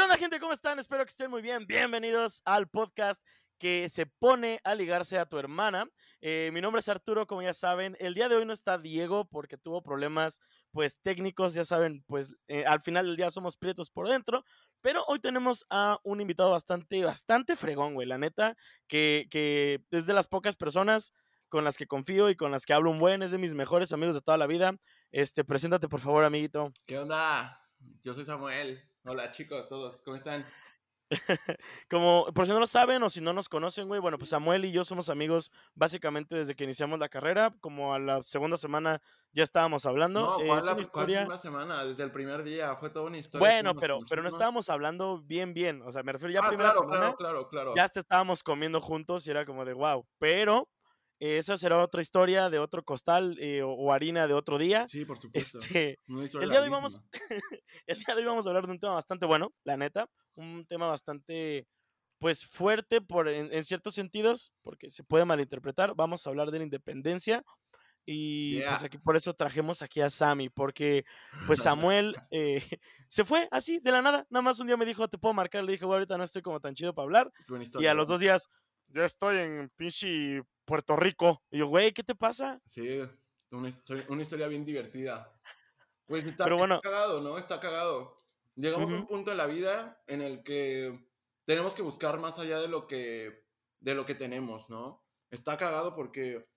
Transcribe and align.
¿Qué 0.00 0.04
onda, 0.04 0.16
gente? 0.16 0.40
¿Cómo 0.40 0.54
están? 0.54 0.78
Espero 0.78 1.04
que 1.04 1.10
estén 1.10 1.30
muy 1.30 1.42
bien. 1.42 1.66
Bienvenidos 1.66 2.40
al 2.46 2.68
podcast 2.68 3.22
que 3.58 3.86
se 3.90 4.06
pone 4.06 4.58
a 4.64 4.74
ligarse 4.74 5.18
a 5.18 5.26
tu 5.26 5.36
hermana. 5.36 5.86
Eh, 6.22 6.48
mi 6.54 6.62
nombre 6.62 6.80
es 6.80 6.88
Arturo, 6.88 7.26
como 7.26 7.42
ya 7.42 7.52
saben. 7.52 7.98
El 8.00 8.14
día 8.14 8.30
de 8.30 8.36
hoy 8.36 8.46
no 8.46 8.54
está 8.54 8.78
Diego 8.78 9.26
porque 9.26 9.58
tuvo 9.58 9.82
problemas, 9.82 10.40
pues, 10.72 10.98
técnicos. 11.02 11.52
Ya 11.52 11.66
saben, 11.66 12.02
pues, 12.06 12.34
eh, 12.48 12.64
al 12.64 12.80
final 12.80 13.08
del 13.08 13.16
día 13.18 13.28
somos 13.28 13.58
prietos 13.58 13.90
por 13.90 14.08
dentro. 14.08 14.42
Pero 14.80 15.04
hoy 15.06 15.20
tenemos 15.20 15.66
a 15.68 15.98
un 16.02 16.22
invitado 16.22 16.50
bastante, 16.50 17.04
bastante 17.04 17.54
fregón, 17.54 17.92
güey. 17.92 18.08
La 18.08 18.16
neta, 18.16 18.56
que, 18.88 19.26
que 19.30 19.84
es 19.90 20.06
de 20.06 20.14
las 20.14 20.28
pocas 20.28 20.56
personas 20.56 21.12
con 21.50 21.62
las 21.62 21.76
que 21.76 21.86
confío 21.86 22.30
y 22.30 22.36
con 22.36 22.52
las 22.52 22.64
que 22.64 22.72
hablo 22.72 22.90
un 22.90 23.00
buen. 23.00 23.22
Es 23.22 23.32
de 23.32 23.38
mis 23.38 23.52
mejores 23.52 23.92
amigos 23.92 24.14
de 24.14 24.22
toda 24.22 24.38
la 24.38 24.46
vida. 24.46 24.72
Este, 25.12 25.44
preséntate, 25.44 25.90
por 25.90 26.00
favor, 26.00 26.24
amiguito. 26.24 26.72
¿Qué 26.86 26.96
onda? 26.96 27.68
Yo 28.02 28.14
soy 28.14 28.24
Samuel. 28.24 28.89
Hola 29.04 29.30
chicos, 29.32 29.66
todos, 29.68 30.02
¿cómo 30.02 30.16
están? 30.16 30.44
Como, 31.90 32.26
por 32.34 32.46
si 32.46 32.52
no 32.52 32.60
lo 32.60 32.66
saben 32.66 33.02
o 33.02 33.08
si 33.08 33.20
no 33.20 33.32
nos 33.32 33.48
conocen, 33.48 33.88
güey, 33.88 33.98
bueno, 33.98 34.18
pues 34.18 34.28
Samuel 34.30 34.64
y 34.66 34.72
yo 34.72 34.84
somos 34.84 35.08
amigos 35.08 35.50
básicamente 35.74 36.36
desde 36.36 36.54
que 36.54 36.64
iniciamos 36.64 36.98
la 36.98 37.08
carrera, 37.08 37.54
como 37.60 37.94
a 37.94 37.98
la 37.98 38.22
segunda 38.22 38.56
semana 38.58 39.00
ya 39.32 39.42
estábamos 39.42 39.86
hablando. 39.86 40.20
No, 40.20 40.46
¿cuál 40.46 40.58
es 40.58 40.64
la 40.64 40.78
historia... 40.78 41.20
primera 41.20 41.40
semana? 41.40 41.84
Desde 41.84 42.02
el 42.02 42.12
primer 42.12 42.42
día, 42.42 42.76
fue 42.76 42.90
toda 42.90 43.06
una 43.06 43.16
historia. 43.18 43.44
Bueno, 43.44 43.74
pero, 43.74 44.00
pero 44.08 44.22
no 44.22 44.28
estábamos 44.28 44.68
hablando 44.68 45.20
bien, 45.22 45.54
bien, 45.54 45.82
o 45.82 45.90
sea, 45.90 46.02
me 46.02 46.12
refiero 46.12 46.34
ya 46.34 46.40
Ah, 46.44 46.48
primera 46.48 46.70
claro, 46.70 46.80
semana, 46.80 47.00
claro, 47.00 47.16
claro, 47.16 47.48
claro. 47.48 47.74
ya 47.74 47.84
hasta 47.84 48.00
estábamos 48.00 48.42
comiendo 48.42 48.80
juntos 48.80 49.26
y 49.26 49.30
era 49.30 49.46
como 49.46 49.64
de 49.64 49.72
wow, 49.72 50.06
pero 50.18 50.68
eh, 51.20 51.38
esa 51.38 51.56
será 51.56 51.82
otra 51.82 52.00
historia 52.00 52.50
de 52.50 52.58
otro 52.58 52.84
costal 52.84 53.36
eh, 53.40 53.62
o, 53.62 53.70
o 53.72 53.92
harina 53.92 54.26
de 54.26 54.34
otro 54.34 54.58
día. 54.58 54.86
Sí, 54.88 55.04
por 55.04 55.18
supuesto. 55.18 55.58
Este, 55.58 55.98
historia 56.24 56.44
el 56.44 56.50
día 56.50 56.60
de 56.60 56.64
hoy 56.64 56.70
vamos, 56.70 57.00
el 57.86 57.98
día 57.98 58.14
de 58.14 58.20
hoy 58.22 58.26
vamos 58.26 58.46
a 58.46 58.50
hablar 58.50 58.66
de 58.66 58.72
un 58.72 58.80
tema 58.80 58.94
bastante 58.94 59.26
bueno, 59.26 59.54
la 59.64 59.76
neta, 59.76 60.08
un 60.34 60.66
tema 60.66 60.86
bastante, 60.88 61.66
pues 62.18 62.44
fuerte 62.46 63.00
por, 63.00 63.28
en, 63.28 63.52
en 63.52 63.64
ciertos 63.64 63.94
sentidos, 63.94 64.52
porque 64.62 64.90
se 64.90 65.04
puede 65.04 65.24
malinterpretar. 65.24 65.94
Vamos 65.96 66.26
a 66.26 66.30
hablar 66.30 66.50
de 66.50 66.58
la 66.58 66.64
independencia 66.64 67.44
y 68.06 68.62
pues 68.62 68.82
Yeah. 68.82 68.86
aquí 68.86 68.98
por 68.98 69.16
eso 69.16 69.34
trajimos 69.34 69.82
aquí 69.82 70.00
a 70.00 70.10
Sammy, 70.10 70.48
porque 70.48 71.04
pues 71.44 71.60
Samuel 71.62 72.16
eh, 72.30 72.62
se 73.08 73.24
fue 73.24 73.48
así 73.50 73.78
de 73.80 73.92
la 73.92 74.02
nada, 74.02 74.26
nada 74.30 74.42
más 74.42 74.58
un 74.60 74.66
día 74.66 74.76
me 74.76 74.86
dijo, 74.86 75.08
te 75.08 75.18
puedo 75.18 75.34
marcar, 75.34 75.64
le 75.64 75.72
dije, 75.72 75.84
"Güey, 75.84 75.96
ahorita 75.98 76.16
no 76.18 76.24
estoy 76.24 76.42
como 76.42 76.60
tan 76.60 76.74
chido 76.74 76.94
para 76.94 77.04
hablar, 77.04 77.32
buena 77.48 77.64
y 77.64 77.66
historia, 77.66 77.90
a 77.90 77.94
los 77.94 78.08
¿no? 78.08 78.14
dos 78.14 78.20
días, 78.20 78.48
ya 78.88 79.04
estoy 79.04 79.38
en 79.38 79.70
pinche 79.76 80.42
Puerto 80.70 80.94
Rico. 80.94 81.42
Y 81.50 81.58
yo, 81.58 81.66
güey, 81.66 81.92
¿qué 81.92 82.04
te 82.04 82.14
pasa? 82.14 82.60
Sí, 82.68 83.00
una 83.50 83.68
historia, 83.68 84.06
una 84.08 84.22
historia 84.22 84.46
bien 84.46 84.64
divertida. 84.64 85.34
Pues 86.06 86.24
está, 86.24 86.44
Pero 86.44 86.58
bueno. 86.58 86.76
está 86.76 86.88
cagado, 86.88 87.20
¿no? 87.20 87.38
Está 87.38 87.58
cagado. 87.60 88.16
Llegamos 88.54 88.88
a 88.92 88.94
un 88.94 89.06
punto 89.08 89.32
en 89.32 89.36
la 89.38 89.46
vida 89.46 90.00
en 90.06 90.22
el 90.22 90.44
que 90.44 91.08
tenemos 91.44 91.74
que 91.74 91.82
buscar 91.82 92.20
más 92.20 92.38
allá 92.38 92.60
de 92.60 92.68
lo 92.68 92.86
que, 92.86 93.44
de 93.80 93.94
lo 93.96 94.06
que 94.06 94.14
tenemos, 94.14 94.70
¿no? 94.70 95.04
Está 95.28 95.56
cagado 95.56 95.96
porque 95.96 96.48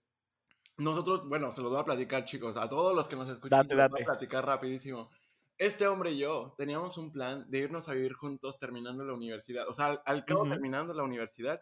nosotros, 0.78 1.28
bueno, 1.28 1.52
se 1.52 1.62
los 1.62 1.72
voy 1.72 1.82
a 1.82 1.86
platicar, 1.86 2.26
chicos, 2.26 2.56
a 2.56 2.70
todos 2.70 2.96
los 2.96 3.08
que 3.08 3.16
nos 3.16 3.30
escuchan, 3.30 3.68
Date, 3.68 3.74
los 3.76 3.90
voy 3.90 4.02
date. 4.02 4.04
a 4.04 4.06
platicar 4.06 4.46
rapidísimo. 4.46 5.10
Este 5.58 5.88
hombre 5.88 6.12
y 6.12 6.20
yo 6.20 6.54
teníamos 6.56 7.00
un 7.00 7.12
plan 7.12 7.50
de 7.50 7.58
irnos 7.60 7.90
a 7.90 7.94
vivir 7.94 8.14
juntos 8.14 8.60
terminando 8.60 9.04
la 9.06 9.14
universidad. 9.14 9.68
O 9.68 9.74
sea, 9.74 9.88
al, 9.88 10.02
al 10.06 10.26
cabo 10.26 10.42
Ujú. 10.42 10.52
terminando 10.52 10.94
la 10.94 11.04
universidad, 11.04 11.60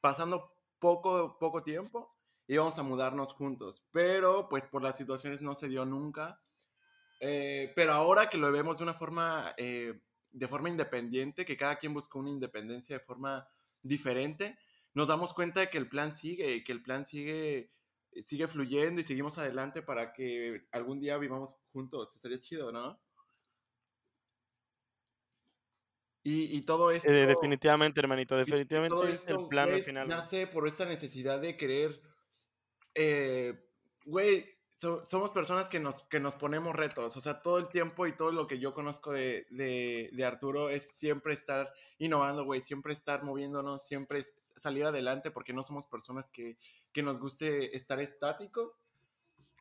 pasando 0.00 0.54
poco, 0.82 1.38
poco 1.38 1.62
tiempo, 1.62 2.12
íbamos 2.48 2.76
a 2.76 2.82
mudarnos 2.82 3.32
juntos. 3.32 3.86
Pero, 3.92 4.48
pues, 4.48 4.66
por 4.66 4.82
las 4.82 4.96
situaciones 4.96 5.40
no 5.40 5.54
se 5.54 5.68
dio 5.68 5.86
nunca. 5.86 6.42
Eh, 7.20 7.72
pero 7.76 7.92
ahora 7.92 8.28
que 8.28 8.36
lo 8.36 8.50
vemos 8.50 8.78
de 8.78 8.82
una 8.82 8.92
forma, 8.92 9.54
eh, 9.56 10.00
de 10.32 10.48
forma 10.48 10.68
independiente, 10.68 11.46
que 11.46 11.56
cada 11.56 11.76
quien 11.76 11.94
buscó 11.94 12.18
una 12.18 12.30
independencia 12.30 12.98
de 12.98 13.04
forma 13.04 13.48
diferente, 13.80 14.58
nos 14.92 15.06
damos 15.06 15.32
cuenta 15.32 15.60
de 15.60 15.70
que 15.70 15.78
el 15.78 15.88
plan 15.88 16.12
sigue, 16.12 16.64
que 16.64 16.72
el 16.72 16.82
plan 16.82 17.06
sigue, 17.06 17.70
sigue 18.20 18.48
fluyendo 18.48 19.00
y 19.00 19.04
seguimos 19.04 19.38
adelante 19.38 19.82
para 19.82 20.12
que 20.12 20.66
algún 20.72 20.98
día 20.98 21.16
vivamos 21.16 21.56
juntos. 21.72 22.12
Sería 22.20 22.40
chido, 22.40 22.72
¿no? 22.72 23.00
Y, 26.24 26.56
y 26.56 26.62
todo 26.62 26.90
esto... 26.90 27.08
eh, 27.10 27.26
definitivamente, 27.26 28.00
hermanito, 28.00 28.36
definitivamente 28.36 28.94
todo 28.94 29.04
es 29.08 29.26
el 29.26 29.34
esto, 29.36 29.48
plan 29.48 29.70
al 29.72 29.82
final. 29.82 30.06
Nace 30.08 30.46
por 30.46 30.68
esta 30.68 30.84
necesidad 30.84 31.40
de 31.40 31.56
querer. 31.56 32.00
eh, 32.94 33.68
Güey, 34.04 34.44
so- 34.76 35.02
somos 35.04 35.30
personas 35.30 35.68
que 35.68 35.78
nos, 35.80 36.02
que 36.04 36.20
nos 36.20 36.34
ponemos 36.36 36.74
retos. 36.74 37.16
O 37.16 37.20
sea, 37.20 37.40
todo 37.42 37.58
el 37.58 37.68
tiempo 37.68 38.06
y 38.06 38.16
todo 38.16 38.32
lo 38.32 38.46
que 38.46 38.58
yo 38.58 38.74
conozco 38.74 39.12
de, 39.12 39.46
de, 39.50 40.10
de 40.12 40.24
Arturo 40.24 40.68
es 40.70 40.96
siempre 40.96 41.34
estar 41.34 41.72
innovando, 41.98 42.44
güey. 42.44 42.60
Siempre 42.62 42.92
estar 42.92 43.22
moviéndonos, 43.24 43.86
siempre 43.86 44.26
salir 44.60 44.84
adelante 44.84 45.30
porque 45.30 45.52
no 45.52 45.64
somos 45.64 45.86
personas 45.86 46.26
que, 46.32 46.56
que 46.92 47.02
nos 47.02 47.20
guste 47.20 47.76
estar 47.76 48.00
estáticos. 48.00 48.78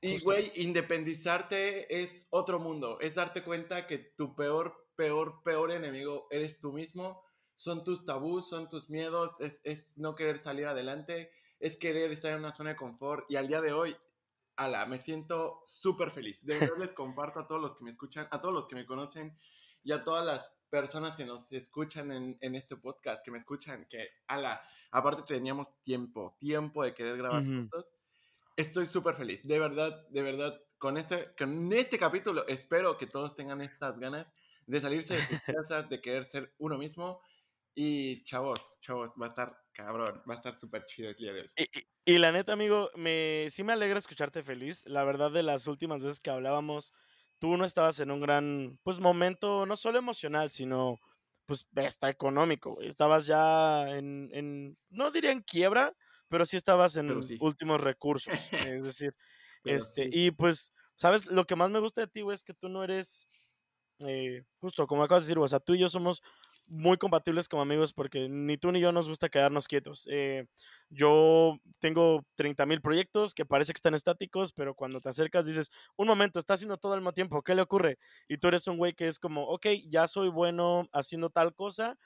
Y, 0.03 0.19
güey, 0.21 0.51
independizarte 0.55 2.01
es 2.03 2.27
otro 2.31 2.59
mundo. 2.59 2.99
Es 2.99 3.13
darte 3.13 3.43
cuenta 3.43 3.85
que 3.85 3.99
tu 3.99 4.35
peor, 4.35 4.87
peor, 4.95 5.41
peor 5.43 5.71
enemigo 5.71 6.27
eres 6.31 6.59
tú 6.59 6.73
mismo. 6.73 7.23
Son 7.55 7.83
tus 7.83 8.05
tabús, 8.05 8.49
son 8.49 8.69
tus 8.69 8.89
miedos, 8.89 9.39
es, 9.39 9.61
es 9.63 9.97
no 9.97 10.15
querer 10.15 10.39
salir 10.39 10.65
adelante, 10.67 11.31
es 11.59 11.75
querer 11.77 12.11
estar 12.11 12.31
en 12.33 12.39
una 12.39 12.51
zona 12.51 12.71
de 12.71 12.75
confort. 12.75 13.29
Y 13.29 13.35
al 13.35 13.47
día 13.47 13.61
de 13.61 13.73
hoy, 13.73 13.95
ala, 14.55 14.85
me 14.85 14.97
siento 14.97 15.61
súper 15.65 16.11
feliz. 16.11 16.43
De 16.45 16.55
verdad 16.55 16.77
les 16.79 16.93
comparto 16.93 17.39
a 17.39 17.47
todos 17.47 17.61
los 17.61 17.75
que 17.75 17.83
me 17.83 17.91
escuchan, 17.91 18.27
a 18.31 18.41
todos 18.41 18.53
los 18.53 18.67
que 18.67 18.75
me 18.75 18.85
conocen 18.85 19.37
y 19.83 19.91
a 19.91 20.03
todas 20.03 20.25
las 20.25 20.53
personas 20.69 21.15
que 21.15 21.25
nos 21.25 21.51
escuchan 21.51 22.11
en, 22.11 22.37
en 22.41 22.55
este 22.55 22.77
podcast, 22.77 23.23
que 23.23 23.31
me 23.31 23.37
escuchan, 23.37 23.87
que, 23.89 24.07
ala, 24.27 24.61
aparte 24.91 25.23
teníamos 25.27 25.81
tiempo, 25.83 26.37
tiempo 26.39 26.83
de 26.83 26.93
querer 26.93 27.17
grabar 27.17 27.43
Ujú. 27.43 27.69
juntos. 27.69 27.93
Estoy 28.55 28.87
súper 28.87 29.15
feliz, 29.15 29.41
de 29.43 29.59
verdad, 29.59 30.07
de 30.09 30.21
verdad, 30.21 30.61
con 30.77 30.97
este, 30.97 31.33
con 31.37 31.71
este 31.73 31.97
capítulo 31.99 32.45
espero 32.47 32.97
que 32.97 33.07
todos 33.07 33.35
tengan 33.35 33.61
estas 33.61 33.99
ganas 33.99 34.27
de 34.65 34.81
salirse 34.81 35.15
de 35.15 35.23
sus 35.23 35.39
casas, 35.49 35.89
de 35.89 36.01
querer 36.01 36.25
ser 36.25 36.53
uno 36.59 36.77
mismo. 36.77 37.21
Y 37.75 38.23
chavos, 38.25 38.77
chavos, 38.81 39.13
va 39.21 39.27
a 39.27 39.29
estar 39.29 39.57
cabrón, 39.73 40.23
va 40.29 40.35
a 40.35 40.37
estar 40.37 40.55
súper 40.55 40.85
chido 40.85 41.09
el 41.11 41.15
día 41.15 41.33
de 41.33 41.41
hoy. 41.41 41.51
Y, 41.55 41.63
y- 41.79 41.87
y 42.05 42.17
la 42.17 42.31
neta, 42.31 42.53
amigo, 42.53 42.89
me, 42.95 43.47
sí 43.51 43.63
me 43.63 43.73
alegra 43.73 43.99
escucharte 43.99 44.43
feliz. 44.43 44.83
La 44.85 45.03
verdad, 45.03 45.31
de 45.31 45.43
las 45.43 45.67
últimas 45.67 46.01
veces 46.01 46.19
que 46.19 46.29
hablábamos, 46.31 46.93
tú 47.39 47.57
no 47.57 47.65
estabas 47.65 47.99
en 47.99 48.11
un 48.11 48.21
gran, 48.21 48.79
pues, 48.83 48.99
momento, 48.99 49.65
no 49.65 49.75
solo 49.77 49.99
emocional, 49.99 50.49
sino, 50.51 50.97
pues, 51.45 51.67
hasta 51.75 52.09
económico, 52.09 52.71
güey. 52.71 52.87
Estabas 52.87 53.25
ya 53.27 53.89
en, 53.97 54.29
en, 54.33 54.77
no 54.89 55.11
diría 55.11 55.31
en 55.31 55.41
quiebra, 55.41 55.95
pero 56.29 56.45
sí 56.45 56.57
estabas 56.57 56.95
en 56.97 57.21
sí. 57.21 57.37
últimos 57.39 57.81
recursos. 57.81 58.33
Es 58.53 58.83
decir, 58.83 59.15
Pero 59.63 59.85
este, 59.85 60.03
sí. 60.03 60.09
y 60.11 60.31
pues, 60.31 60.73
¿sabes? 60.95 61.25
Lo 61.27 61.45
que 61.45 61.55
más 61.55 61.69
me 61.69 61.79
gusta 61.79 62.01
de 62.01 62.07
ti, 62.07 62.21
güey, 62.21 62.35
es 62.35 62.43
que 62.43 62.53
tú 62.53 62.69
no 62.69 62.83
eres, 62.83 63.50
eh, 64.07 64.43
justo 64.59 64.87
como 64.87 65.03
acabas 65.03 65.23
de 65.23 65.27
decir, 65.27 65.39
o 65.39 65.47
sea, 65.47 65.59
tú 65.59 65.73
y 65.73 65.79
yo 65.79 65.89
somos 65.89 66.21
muy 66.67 66.97
compatibles 66.97 67.49
como 67.49 67.61
amigos 67.61 67.91
porque 67.91 68.29
ni 68.29 68.57
tú 68.57 68.71
ni 68.71 68.79
yo 68.79 68.91
nos 68.93 69.09
gusta 69.09 69.29
quedarnos 69.29 69.67
quietos. 69.67 70.07
Eh, 70.09 70.47
yo 70.89 71.57
tengo 71.79 72.25
30 72.35 72.65
mil 72.65 72.81
proyectos 72.81 73.33
que 73.33 73.45
parece 73.45 73.73
que 73.73 73.77
están 73.77 73.93
estáticos, 73.93 74.53
pero 74.53 74.73
cuando 74.73 75.01
te 75.01 75.09
acercas 75.09 75.45
dices, 75.45 75.69
un 75.97 76.07
momento, 76.07 76.39
está 76.39 76.53
haciendo 76.53 76.77
todo 76.77 76.93
al 76.93 77.01
mismo 77.01 77.13
tiempo, 77.13 77.41
¿qué 77.43 77.55
le 77.55 77.61
ocurre? 77.61 77.97
Y 78.29 78.37
tú 78.37 78.47
eres 78.47 78.67
un 78.67 78.77
güey 78.77 78.93
que 78.93 79.07
es 79.07 79.19
como, 79.19 79.43
ok, 79.47 79.67
ya 79.89 80.07
soy 80.07 80.29
bueno 80.29 80.87
haciendo 80.93 81.29
tal 81.29 81.53
cosa, 81.53 81.97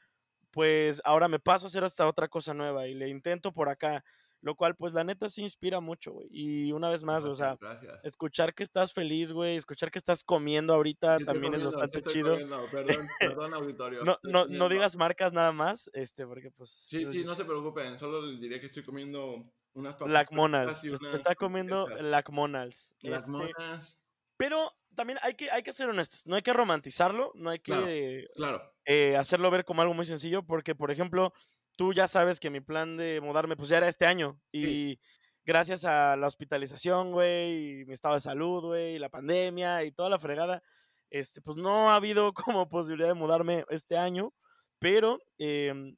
pues 0.51 1.01
ahora 1.05 1.27
me 1.27 1.39
paso 1.39 1.65
a 1.65 1.69
hacer 1.69 1.83
esta 1.83 2.07
otra 2.07 2.27
cosa 2.29 2.53
nueva 2.53 2.87
y 2.87 2.93
le 2.93 3.09
intento 3.09 3.51
por 3.53 3.69
acá, 3.69 4.03
lo 4.45 4.53
cual 4.53 4.75
pues 4.75 4.93
la 4.93 5.03
neta 5.03 5.27
sí 5.27 5.41
inspira 5.41 5.79
mucho, 5.79 6.11
güey. 6.11 6.27
Y 6.29 6.71
una 6.71 6.87
vez 6.87 7.03
más, 7.03 7.25
o 7.25 7.33
sea, 7.33 7.57
Gracias, 7.59 7.99
escuchar 8.03 8.53
que 8.53 8.61
estás 8.61 8.93
feliz, 8.93 9.31
güey, 9.31 9.55
escuchar 9.55 9.89
que 9.89 9.97
estás 9.97 10.23
comiendo 10.23 10.71
ahorita 10.75 11.15
estoy 11.15 11.25
también 11.25 11.55
es 11.55 11.63
comiendo, 11.63 11.79
bastante 11.81 12.11
chido. 12.11 12.29
comiendo, 12.33 12.67
Perdón, 12.71 13.07
perdón, 13.19 13.53
auditorio. 13.55 14.03
No, 14.03 14.19
no, 14.21 14.45
no 14.45 14.69
digas 14.69 14.97
marcas 14.97 15.33
nada 15.33 15.51
más, 15.51 15.89
este, 15.93 16.27
porque 16.27 16.51
pues... 16.51 16.69
Sí, 16.69 17.11
sí, 17.11 17.23
no 17.25 17.33
se 17.33 17.43
preocupen, 17.45 17.97
solo 17.97 18.21
les 18.21 18.39
diré 18.39 18.59
que 18.59 18.67
estoy 18.67 18.83
comiendo 18.83 19.51
unas 19.73 19.97
papas. 19.97 20.13
Lacmonals, 20.13 20.83
unas 20.83 21.15
está 21.15 21.33
comiendo. 21.33 21.87
Lacmonals. 21.87 22.93
Las 23.01 23.27
este, 23.27 23.95
pero 24.37 24.71
también 24.93 25.17
hay 25.23 25.33
que, 25.33 25.49
hay 25.49 25.63
que 25.63 25.71
ser 25.71 25.89
honestos, 25.89 26.27
no 26.27 26.35
hay 26.35 26.43
que 26.43 26.53
romantizarlo, 26.53 27.31
no 27.33 27.49
hay 27.49 27.57
que 27.57 27.71
Claro. 27.71 28.59
Claro, 28.59 28.73
eh, 28.85 29.17
hacerlo 29.17 29.49
ver 29.49 29.65
como 29.65 29.81
algo 29.81 29.95
muy 29.95 30.05
sencillo, 30.05 30.43
porque, 30.43 30.75
por 30.75 30.91
ejemplo, 30.91 31.33
tú 31.75 31.93
ya 31.93 32.07
sabes 32.07 32.39
que 32.39 32.49
mi 32.49 32.61
plan 32.61 32.97
de 32.97 33.21
mudarme, 33.21 33.55
pues 33.55 33.69
ya 33.69 33.77
era 33.77 33.87
este 33.87 34.05
año, 34.05 34.39
y 34.51 34.99
gracias 35.45 35.85
a 35.85 36.15
la 36.15 36.27
hospitalización, 36.27 37.11
güey, 37.11 37.81
y 37.81 37.85
mi 37.85 37.93
estado 37.93 38.15
de 38.15 38.19
salud, 38.19 38.65
güey, 38.65 38.95
y 38.95 38.99
la 38.99 39.09
pandemia 39.09 39.83
y 39.83 39.91
toda 39.91 40.09
la 40.09 40.19
fregada, 40.19 40.63
este, 41.09 41.41
pues 41.41 41.57
no 41.57 41.91
ha 41.91 41.95
habido 41.95 42.33
como 42.49 42.69
posibilidad 42.69 43.09
de 43.09 43.13
mudarme 43.13 43.65
este 43.69 43.97
año, 43.97 44.33
pero, 44.79 45.19
em, 45.37 45.95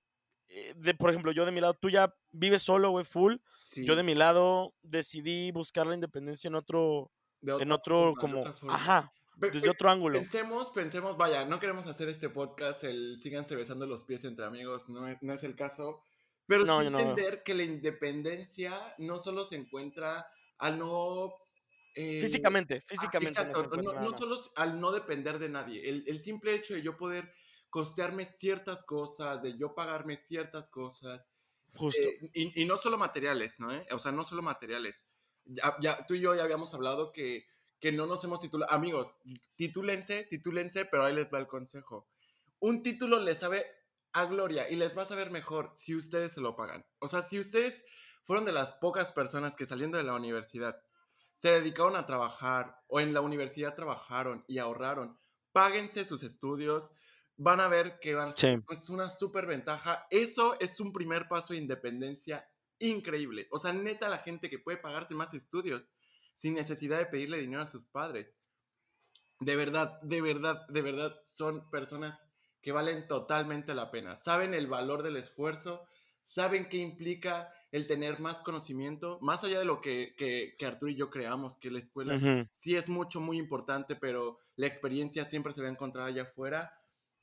eh, 0.49 0.73
de, 0.75 0.93
por 0.93 1.09
ejemplo, 1.09 1.31
yo 1.31 1.45
de 1.45 1.51
mi 1.51 1.61
lado, 1.61 1.73
tú 1.73 1.89
ya 1.89 2.13
vives 2.31 2.61
solo, 2.61 2.91
güey, 2.91 3.05
full, 3.05 3.35
sí. 3.61 3.85
yo 3.85 3.95
de 3.95 4.03
mi 4.03 4.15
lado 4.15 4.73
decidí 4.81 5.51
buscar 5.51 5.87
la 5.87 5.95
independencia 5.95 6.47
en 6.47 6.55
otro, 6.55 7.11
de 7.41 7.53
en 7.61 7.71
otro 7.71 8.15
forma, 8.15 8.41
como, 8.41 8.73
ajá, 8.73 9.11
desde 9.37 9.69
otro 9.69 9.89
ángulo. 9.89 10.19
Pensemos, 10.19 10.71
pensemos, 10.71 11.17
vaya, 11.17 11.45
no 11.45 11.59
queremos 11.59 11.87
hacer 11.87 12.09
este 12.09 12.29
podcast, 12.29 12.83
el 12.83 13.19
síganse 13.21 13.55
besando 13.55 13.85
los 13.85 14.03
pies 14.03 14.23
entre 14.25 14.45
amigos, 14.45 14.89
no 14.89 15.07
es, 15.07 15.17
no 15.21 15.33
es 15.33 15.43
el 15.43 15.55
caso. 15.55 16.01
Pero 16.47 16.63
no, 16.63 16.81
entender 16.81 17.43
que 17.43 17.53
la 17.53 17.63
independencia 17.63 18.95
no 18.99 19.19
solo 19.19 19.45
se 19.45 19.57
encuentra 19.57 20.27
al 20.59 20.79
no... 20.79 21.33
Eh, 21.93 22.21
físicamente, 22.21 22.81
físicamente. 22.81 23.43
no, 23.45 23.93
no, 23.93 24.17
solo 24.17 24.37
al 24.55 24.79
no 24.79 24.91
depender 24.91 25.39
de 25.39 25.49
nadie, 25.49 25.89
el, 25.89 26.03
el 26.07 26.23
simple 26.23 26.53
hecho 26.53 26.75
de 26.75 26.81
yo 26.83 26.95
poder 26.95 27.33
costearme 27.69 28.25
ciertas 28.25 28.83
cosas, 28.83 29.41
de 29.41 29.57
yo 29.57 29.75
pagarme 29.75 30.17
ciertas 30.17 30.69
cosas. 30.69 31.21
Justo. 31.75 32.01
Eh, 32.01 32.31
y, 32.33 32.61
y, 32.61 32.65
no 32.65 32.77
solo 32.77 32.97
materiales, 32.97 33.59
¿no? 33.59 33.69
O 33.91 33.99
sea, 33.99 34.11
no 34.11 34.23
solo 34.23 34.41
materiales. 34.41 35.03
Ya, 35.45 35.75
ya, 35.81 36.05
tú 36.07 36.13
y 36.15 36.21
yo 36.21 36.35
ya 36.35 36.43
habíamos 36.43 36.73
hablado 36.73 37.11
que 37.11 37.45
que 37.79 37.91
no 37.91 38.07
nos 38.07 38.23
hemos 38.23 38.41
titulado. 38.41 38.71
Amigos, 38.71 39.17
titúlense, 39.55 40.23
titúlense, 40.29 40.85
pero 40.85 41.03
ahí 41.03 41.15
les 41.15 41.31
va 41.31 41.39
el 41.39 41.47
consejo. 41.47 42.07
Un 42.59 42.81
título 42.83 43.19
les 43.19 43.39
sabe 43.39 43.65
a 44.13 44.25
gloria 44.25 44.69
y 44.69 44.75
les 44.75 44.97
va 44.97 45.03
a 45.03 45.07
saber 45.07 45.29
mejor 45.29 45.73
si 45.75 45.95
ustedes 45.95 46.33
se 46.33 46.41
lo 46.41 46.55
pagan. 46.55 46.85
O 46.99 47.07
sea, 47.07 47.21
si 47.21 47.39
ustedes 47.39 47.83
fueron 48.23 48.45
de 48.45 48.51
las 48.51 48.71
pocas 48.73 49.11
personas 49.11 49.55
que 49.55 49.67
saliendo 49.67 49.97
de 49.97 50.03
la 50.03 50.15
universidad 50.15 50.81
se 51.37 51.49
dedicaron 51.49 51.95
a 51.95 52.05
trabajar 52.05 52.81
o 52.87 52.99
en 52.99 53.13
la 53.13 53.21
universidad 53.21 53.75
trabajaron 53.75 54.43
y 54.47 54.57
ahorraron, 54.57 55.19
páguense 55.51 56.05
sus 56.05 56.23
estudios, 56.23 56.91
van 57.35 57.59
a 57.59 57.67
ver 57.67 57.99
que 57.99 58.15
van 58.15 58.29
a 58.29 58.35
ser 58.35 58.63
pues, 58.63 58.89
una 58.89 59.09
súper 59.09 59.45
ventaja. 59.45 60.07
Eso 60.09 60.57
es 60.59 60.79
un 60.79 60.91
primer 60.91 61.27
paso 61.27 61.53
de 61.53 61.59
independencia 61.59 62.49
increíble. 62.79 63.47
O 63.51 63.59
sea, 63.59 63.71
neta, 63.71 64.09
la 64.09 64.17
gente 64.17 64.49
que 64.49 64.59
puede 64.59 64.77
pagarse 64.77 65.13
más 65.13 65.33
estudios 65.33 65.87
sin 66.37 66.55
necesidad 66.55 66.99
de 66.99 67.07
pedirle 67.07 67.39
dinero 67.39 67.63
a 67.63 67.67
sus 67.67 67.85
padres. 67.85 68.27
De 69.39 69.55
verdad, 69.55 70.01
de 70.01 70.21
verdad, 70.21 70.67
de 70.67 70.81
verdad, 70.81 71.15
son 71.25 71.69
personas 71.69 72.19
que 72.61 72.71
valen 72.71 73.07
totalmente 73.07 73.75
la 73.75 73.91
pena. 73.91 74.17
Saben 74.17 74.53
el 74.53 74.67
valor 74.67 75.03
del 75.03 75.17
esfuerzo, 75.17 75.85
saben 76.21 76.67
qué 76.69 76.77
implica 76.77 77.53
el 77.71 77.85
tener 77.85 78.19
más 78.19 78.41
conocimiento, 78.41 79.19
más 79.21 79.43
allá 79.43 79.59
de 79.59 79.65
lo 79.65 79.81
que, 79.81 80.15
que, 80.17 80.65
Arturo 80.65 80.91
y 80.91 80.95
yo 80.95 81.09
creamos, 81.09 81.57
que 81.57 81.71
la 81.71 81.79
escuela 81.79 82.47
sí 82.53 82.75
es 82.75 82.89
mucho, 82.89 83.21
muy 83.21 83.37
importante, 83.37 83.95
pero 83.95 84.39
la 84.55 84.67
experiencia 84.67 85.25
siempre 85.25 85.53
se 85.53 85.61
va 85.61 85.67
a 85.67 85.71
encontrar 85.71 86.07
allá 86.07 86.23
afuera. 86.23 86.73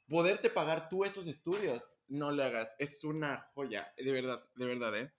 Poderte 0.07 0.51
pagar 0.51 0.89
tú 0.89 1.05
esos 1.05 1.27
estudios, 1.27 1.99
no 2.09 2.31
le 2.31 2.45
hagas, 2.45 2.75
es 2.79 3.05
una 3.05 3.51
joya, 3.55 3.93
de 3.97 4.13
verdad, 4.13 4.47
de 4.55 4.67
verdad, 4.67 4.99
¿eh? 4.99 5.13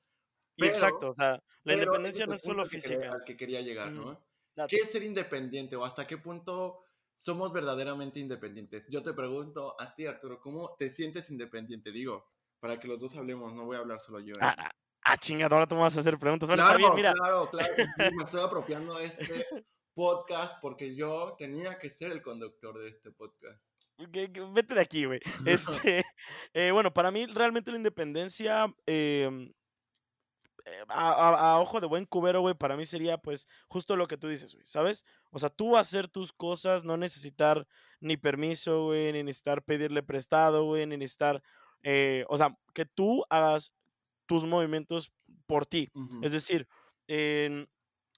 Exacto, 0.57 1.11
o 1.11 1.15
sea, 1.15 1.41
la 1.63 1.73
independencia 1.73 2.25
no 2.25 2.35
es 2.35 2.41
solo 2.41 2.65
física. 2.65 3.09
al 3.11 3.23
que 3.23 3.35
quería 3.35 3.61
llegar, 3.61 3.91
¿no? 3.91 4.19
¿Qué 4.67 4.77
es 4.77 4.91
ser 4.91 5.03
independiente 5.03 5.75
o 5.75 5.83
hasta 5.83 6.05
qué 6.05 6.17
punto 6.17 6.81
somos 7.13 7.51
verdaderamente 7.51 8.19
independientes? 8.19 8.87
Yo 8.89 9.03
te 9.03 9.13
pregunto 9.13 9.75
a 9.79 9.93
ti, 9.93 10.05
Arturo, 10.05 10.39
¿cómo 10.39 10.75
te 10.77 10.89
sientes 10.89 11.29
independiente? 11.29 11.91
Digo, 11.91 12.31
para 12.59 12.79
que 12.79 12.87
los 12.87 12.99
dos 12.99 13.15
hablemos, 13.15 13.53
no 13.53 13.65
voy 13.65 13.75
a 13.75 13.79
hablar 13.79 13.99
solo 13.99 14.19
yo. 14.21 14.33
¿eh? 14.33 14.39
Ah, 14.41 14.71
ah, 15.03 15.17
chingada, 15.17 15.55
ahora 15.55 15.67
tú 15.67 15.75
me 15.75 15.81
vas 15.81 15.97
a 15.97 15.99
hacer 15.99 16.17
preguntas. 16.17 16.49
claro, 16.49 16.77
bien, 16.77 16.93
mira. 16.95 17.13
claro, 17.13 17.49
claro. 17.49 17.73
me 17.97 18.23
estoy 18.23 18.41
apropiando 18.45 18.97
este 18.99 19.45
podcast 19.93 20.59
porque 20.61 20.95
yo 20.95 21.35
tenía 21.37 21.77
que 21.77 21.89
ser 21.89 22.11
el 22.11 22.21
conductor 22.21 22.79
de 22.79 22.89
este 22.89 23.11
podcast. 23.11 23.61
Vete 23.97 24.73
de 24.73 24.81
aquí, 24.81 25.05
güey. 25.05 25.19
Este, 25.45 26.03
eh, 26.53 26.71
bueno, 26.71 26.93
para 26.93 27.11
mí 27.11 27.25
realmente 27.27 27.71
la 27.71 27.77
independencia 27.77 28.73
eh, 28.85 29.51
eh, 30.65 30.83
a, 30.89 31.59
ojo 31.59 31.79
de 31.79 31.87
buen 31.87 32.05
cubero, 32.05 32.41
güey, 32.41 32.55
para 32.55 32.75
mí 32.75 32.85
sería 32.85 33.19
pues 33.19 33.47
justo 33.67 33.95
lo 33.95 34.07
que 34.07 34.17
tú 34.17 34.27
dices, 34.27 34.55
güey, 34.55 34.65
¿sabes? 34.65 35.05
O 35.29 35.37
sea, 35.37 35.49
tú 35.49 35.77
hacer 35.77 36.07
tus 36.07 36.33
cosas, 36.33 36.83
no 36.83 36.97
necesitar 36.97 37.67
ni 37.99 38.17
permiso, 38.17 38.85
güey, 38.85 39.13
ni 39.13 39.23
necesitar 39.23 39.61
pedirle 39.63 40.01
prestado, 40.01 40.65
güey, 40.65 40.87
ni 40.87 40.97
necesitar, 40.97 41.43
eh, 41.83 42.25
o 42.29 42.37
sea, 42.37 42.57
que 42.73 42.85
tú 42.85 43.23
hagas 43.29 43.73
tus 44.25 44.45
movimientos 44.45 45.11
por 45.45 45.67
ti. 45.67 45.91
Es 46.23 46.31
decir, 46.31 46.67
en, 47.07 47.69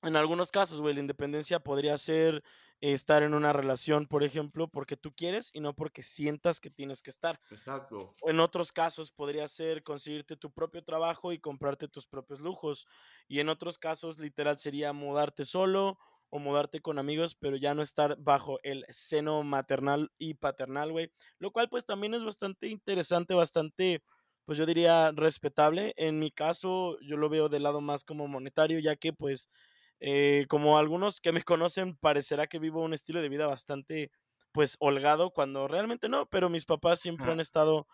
en 0.03 0.15
algunos 0.15 0.49
casos, 0.49 0.79
güey, 0.79 0.94
la 0.94 1.01
independencia 1.01 1.59
podría 1.59 1.97
ser 1.97 2.44
estar 2.81 3.24
en 3.24 3.33
una 3.33 3.53
relación, 3.53 4.06
por 4.06 4.24
ejemplo, 4.24 4.68
porque 4.68 4.97
tú 4.97 5.13
quieres 5.13 5.50
y 5.53 5.59
no 5.62 5.74
porque 5.75 6.03
sientas 6.03 6.59
que 6.59 6.69
tienes 6.69 7.01
que 7.01 7.09
estar. 7.09 7.39
Exacto. 7.50 8.12
En 8.25 8.39
otros 8.39 8.71
casos 8.71 9.12
podría 9.12 9.47
ser 9.47 9.83
conseguirte 9.83 10.35
tu 10.35 10.51
propio 10.51 10.83
trabajo 10.83 11.31
y 11.31 11.39
comprarte 11.39 11.88
tus 11.88 12.07
propios 12.07 12.39
lujos. 12.39 12.88
Y 13.27 13.39
en 13.39 13.50
otros 13.50 13.77
casos, 13.77 14.19
literal, 14.19 14.57
sería 14.57 14.94
mudarte 14.94 15.45
solo 15.45 15.97
o 16.29 16.39
mudarte 16.39 16.81
con 16.81 17.00
amigos, 17.00 17.35
pero 17.35 17.56
ya 17.56 17.74
no 17.74 17.81
estar 17.81 18.18
bajo 18.19 18.59
el 18.63 18.85
seno 18.89 19.44
maternal 19.44 20.12
y 20.18 20.35
paternal, 20.35 20.91
güey. 20.91 21.12
Lo 21.39 21.51
cual 21.51 21.69
pues 21.69 21.85
también 21.85 22.13
es 22.13 22.23
bastante 22.23 22.68
interesante, 22.68 23.33
bastante, 23.33 24.03
pues 24.45 24.57
yo 24.57 24.65
diría 24.65 25.12
respetable. 25.12 25.94
En 25.97 26.19
mi 26.19 26.31
caso, 26.31 27.00
yo 27.01 27.18
lo 27.18 27.30
veo 27.30 27.50
del 27.50 27.63
lado 27.63 27.81
más 27.81 28.03
como 28.03 28.27
monetario, 28.27 28.80
ya 28.80 28.95
que 28.97 29.13
pues 29.13 29.50
eh, 29.99 30.45
como 30.49 30.77
algunos 30.77 31.21
que 31.21 31.31
me 31.31 31.44
conocen, 31.44 31.95
parecerá 31.97 32.47
que 32.47 32.59
vivo 32.59 32.81
un 32.83 32.94
estilo 32.94 33.21
de 33.21 33.29
vida 33.29 33.47
bastante, 33.47 34.11
pues, 34.51 34.77
holgado, 34.79 35.31
cuando 35.31 35.67
realmente 35.67 36.09
no, 36.09 36.27
pero 36.29 36.49
mis 36.49 36.65
papás 36.65 36.99
siempre 36.99 37.31
han 37.31 37.39
estado, 37.39 37.88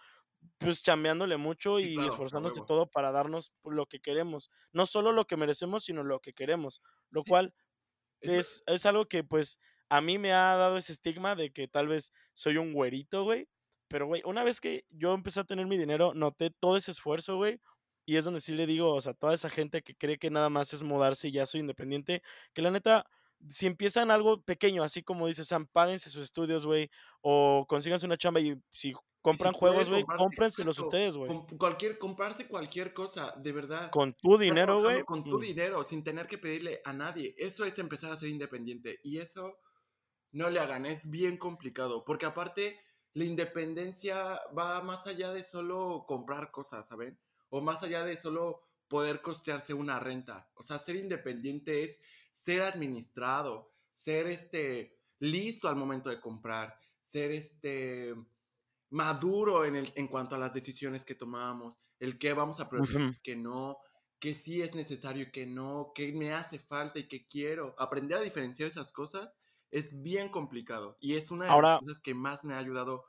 pues, 0.58 0.84
chambeándole 0.84 1.38
mucho 1.38 1.80
y 1.80 1.98
esforzándose 2.06 2.62
todo 2.68 2.88
para 2.88 3.12
darnos 3.12 3.54
lo 3.64 3.86
que 3.88 4.00
queremos. 4.00 4.52
No 4.74 4.86
solo 4.86 5.12
lo 5.12 5.26
que 5.28 5.38
merecemos, 5.38 5.86
sino 5.86 6.04
lo 6.04 6.20
que 6.20 6.34
queremos, 6.34 6.82
lo 7.10 7.24
cual 7.24 7.54
es, 8.22 8.64
es 8.68 8.86
algo 8.86 9.08
que, 9.08 9.24
pues, 9.24 9.60
a 9.90 10.02
mí 10.02 10.18
me 10.18 10.34
ha 10.34 10.56
dado 10.56 10.78
ese 10.78 10.92
estigma 10.94 11.36
de 11.36 11.52
que 11.54 11.68
tal 11.68 11.88
vez 11.88 12.14
soy 12.34 12.58
un 12.58 12.74
güerito, 12.74 13.24
güey. 13.24 13.48
Pero, 13.88 14.08
güey, 14.08 14.24
una 14.26 14.44
vez 14.44 14.60
que 14.60 14.86
yo 14.90 15.14
empecé 15.14 15.42
a 15.42 15.44
tener 15.44 15.68
mi 15.68 15.78
dinero, 15.78 16.14
noté 16.16 16.50
todo 16.50 16.78
ese 16.78 16.92
esfuerzo, 16.92 17.38
güey. 17.38 17.60
Y 18.06 18.18
es 18.18 18.26
donde 18.26 18.42
sí 18.42 18.54
le 18.54 18.66
digo, 18.66 18.94
o 18.94 19.02
sea, 19.02 19.14
toda 19.14 19.34
esa 19.34 19.50
gente 19.50 19.82
que 19.82 19.96
cree 19.96 20.18
que 20.18 20.30
nada 20.30 20.50
más 20.50 20.74
es 20.74 20.84
mudarse 20.84 21.30
y 21.30 21.34
ya 21.34 21.46
soy 21.46 21.62
independiente, 21.62 22.22
que 22.54 22.62
la 22.62 22.72
neta, 22.72 23.06
si 23.50 23.66
empiezan 23.66 24.12
algo 24.12 24.42
pequeño, 24.42 24.84
así 24.84 25.04
como 25.04 25.28
dice 25.28 25.46
Sam, 25.46 25.68
páguense 25.72 26.10
sus 26.10 26.24
estudios, 26.24 26.66
güey, 26.66 26.90
o 27.22 27.66
consíganse 27.68 28.06
una 28.06 28.18
chamba 28.18 28.40
y 28.40 28.56
si 28.72 28.94
compran 29.24 29.54
juegos, 29.54 29.90
güey, 29.90 30.04
cómprenselos 30.04 30.78
ustedes, 30.78 31.18
güey. 31.18 31.32
cualquier, 31.58 31.98
comprarse 31.98 32.48
cualquier 32.48 32.94
cosa, 32.94 33.34
de 33.38 33.52
verdad. 33.54 33.90
Con 33.90 34.14
tu 34.14 34.38
dinero, 34.38 34.82
güey. 34.82 35.04
Con 35.06 35.24
tu 35.24 35.38
mm. 35.38 35.42
dinero, 35.42 35.84
sin 35.84 36.04
tener 36.04 36.28
que 36.28 36.38
pedirle 36.38 36.82
a 36.84 36.94
nadie. 36.94 37.34
Eso 37.38 37.64
es 37.64 37.80
empezar 37.80 38.12
a 38.12 38.18
ser 38.18 38.30
independiente. 38.30 39.00
Y 39.02 39.20
eso 39.20 39.58
no 40.34 40.50
le 40.50 40.60
hagan, 40.60 40.86
es 40.86 41.10
bien 41.10 41.38
complicado. 41.38 42.04
Porque 42.04 42.26
aparte, 42.26 42.80
la 43.14 43.24
independencia 43.24 44.42
va 44.58 44.82
más 44.82 45.08
allá 45.08 45.32
de 45.32 45.44
solo 45.44 46.04
comprar 46.06 46.52
cosas, 46.52 46.86
¿saben? 46.90 47.18
O 47.54 47.62
más 47.62 47.84
allá 47.84 48.04
de 48.04 48.18
solo 48.18 48.64
poder 48.88 49.22
costearse 49.22 49.76
una 49.76 50.00
renta. 50.00 50.50
O 50.56 50.64
sea, 50.64 50.80
ser 50.80 50.96
independiente 50.96 51.84
es 51.84 52.00
ser 52.34 52.64
administrado, 52.64 53.72
ser 53.92 54.26
este 54.26 54.98
listo 55.20 55.68
al 55.68 55.76
momento 55.76 56.10
de 56.10 56.20
comprar, 56.20 56.76
ser 57.06 57.30
este 57.30 58.16
maduro 58.90 59.66
en, 59.66 59.76
el, 59.76 59.94
en 59.96 60.08
cuanto 60.08 60.34
a 60.34 60.40
las 60.40 60.52
decisiones 60.52 61.06
que 61.06 61.14
tomamos, 61.14 61.80
el 62.00 62.18
que 62.18 62.34
vamos 62.34 62.60
a 62.60 62.68
preguntar, 62.68 63.22
que 63.22 63.36
no, 63.36 63.78
que 64.18 64.34
sí 64.34 64.64
es 64.64 64.74
necesario, 64.74 65.32
que 65.32 65.46
no, 65.46 65.92
que 65.94 66.12
me 66.12 66.34
hace 66.34 66.58
falta 66.58 66.98
y 66.98 67.08
que 67.08 67.28
quiero. 67.28 67.76
Aprender 67.78 68.18
a 68.18 68.24
diferenciar 68.24 68.68
esas 68.68 68.92
cosas 68.92 69.30
es 69.70 70.02
bien 70.02 70.30
complicado 70.32 70.98
y 71.00 71.18
es 71.18 71.30
una 71.30 71.46
de 71.46 71.62
las 71.62 71.80
cosas 71.82 72.00
que 72.00 72.16
más 72.16 72.44
me 72.44 72.56
ha 72.56 72.58
ayudado, 72.58 73.06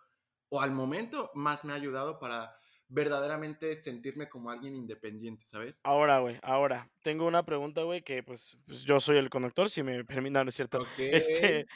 o 0.50 0.60
al 0.60 0.72
momento 0.72 1.30
más 1.32 1.64
me 1.64 1.72
ha 1.72 1.76
ayudado 1.76 2.18
para 2.18 2.54
verdaderamente 2.94 3.82
sentirme 3.82 4.28
como 4.28 4.50
alguien 4.50 4.76
independiente, 4.76 5.44
¿sabes? 5.44 5.80
Ahora, 5.82 6.20
güey, 6.20 6.38
ahora, 6.42 6.88
tengo 7.02 7.26
una 7.26 7.44
pregunta, 7.44 7.82
güey, 7.82 8.02
que 8.02 8.22
pues, 8.22 8.56
pues, 8.66 8.84
yo 8.84 9.00
soy 9.00 9.18
el 9.18 9.30
conductor, 9.30 9.68
si 9.68 9.82
me 9.82 10.04
permiten, 10.04 10.46
es 10.48 10.54
cierto? 10.54 10.78
Este, 10.98 11.66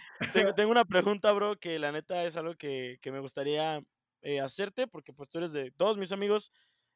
tengo, 0.54 0.70
una 0.70 0.84
pregunta, 1.18 1.32
bro, 1.32 1.58
que 1.58 1.78
la 1.78 1.90
neta 1.90 2.24
es 2.24 2.36
algo 2.36 2.54
que, 2.54 2.98
me 3.04 3.18
gustaría 3.18 3.82
eh, 4.22 4.40
hacerte, 4.40 4.86
porque 4.86 5.12
pues 5.12 5.28
tú 5.28 5.38
eres 5.38 5.52
de 5.52 5.72
todos 5.72 5.98
mis 5.98 6.12
amigos, 6.12 6.52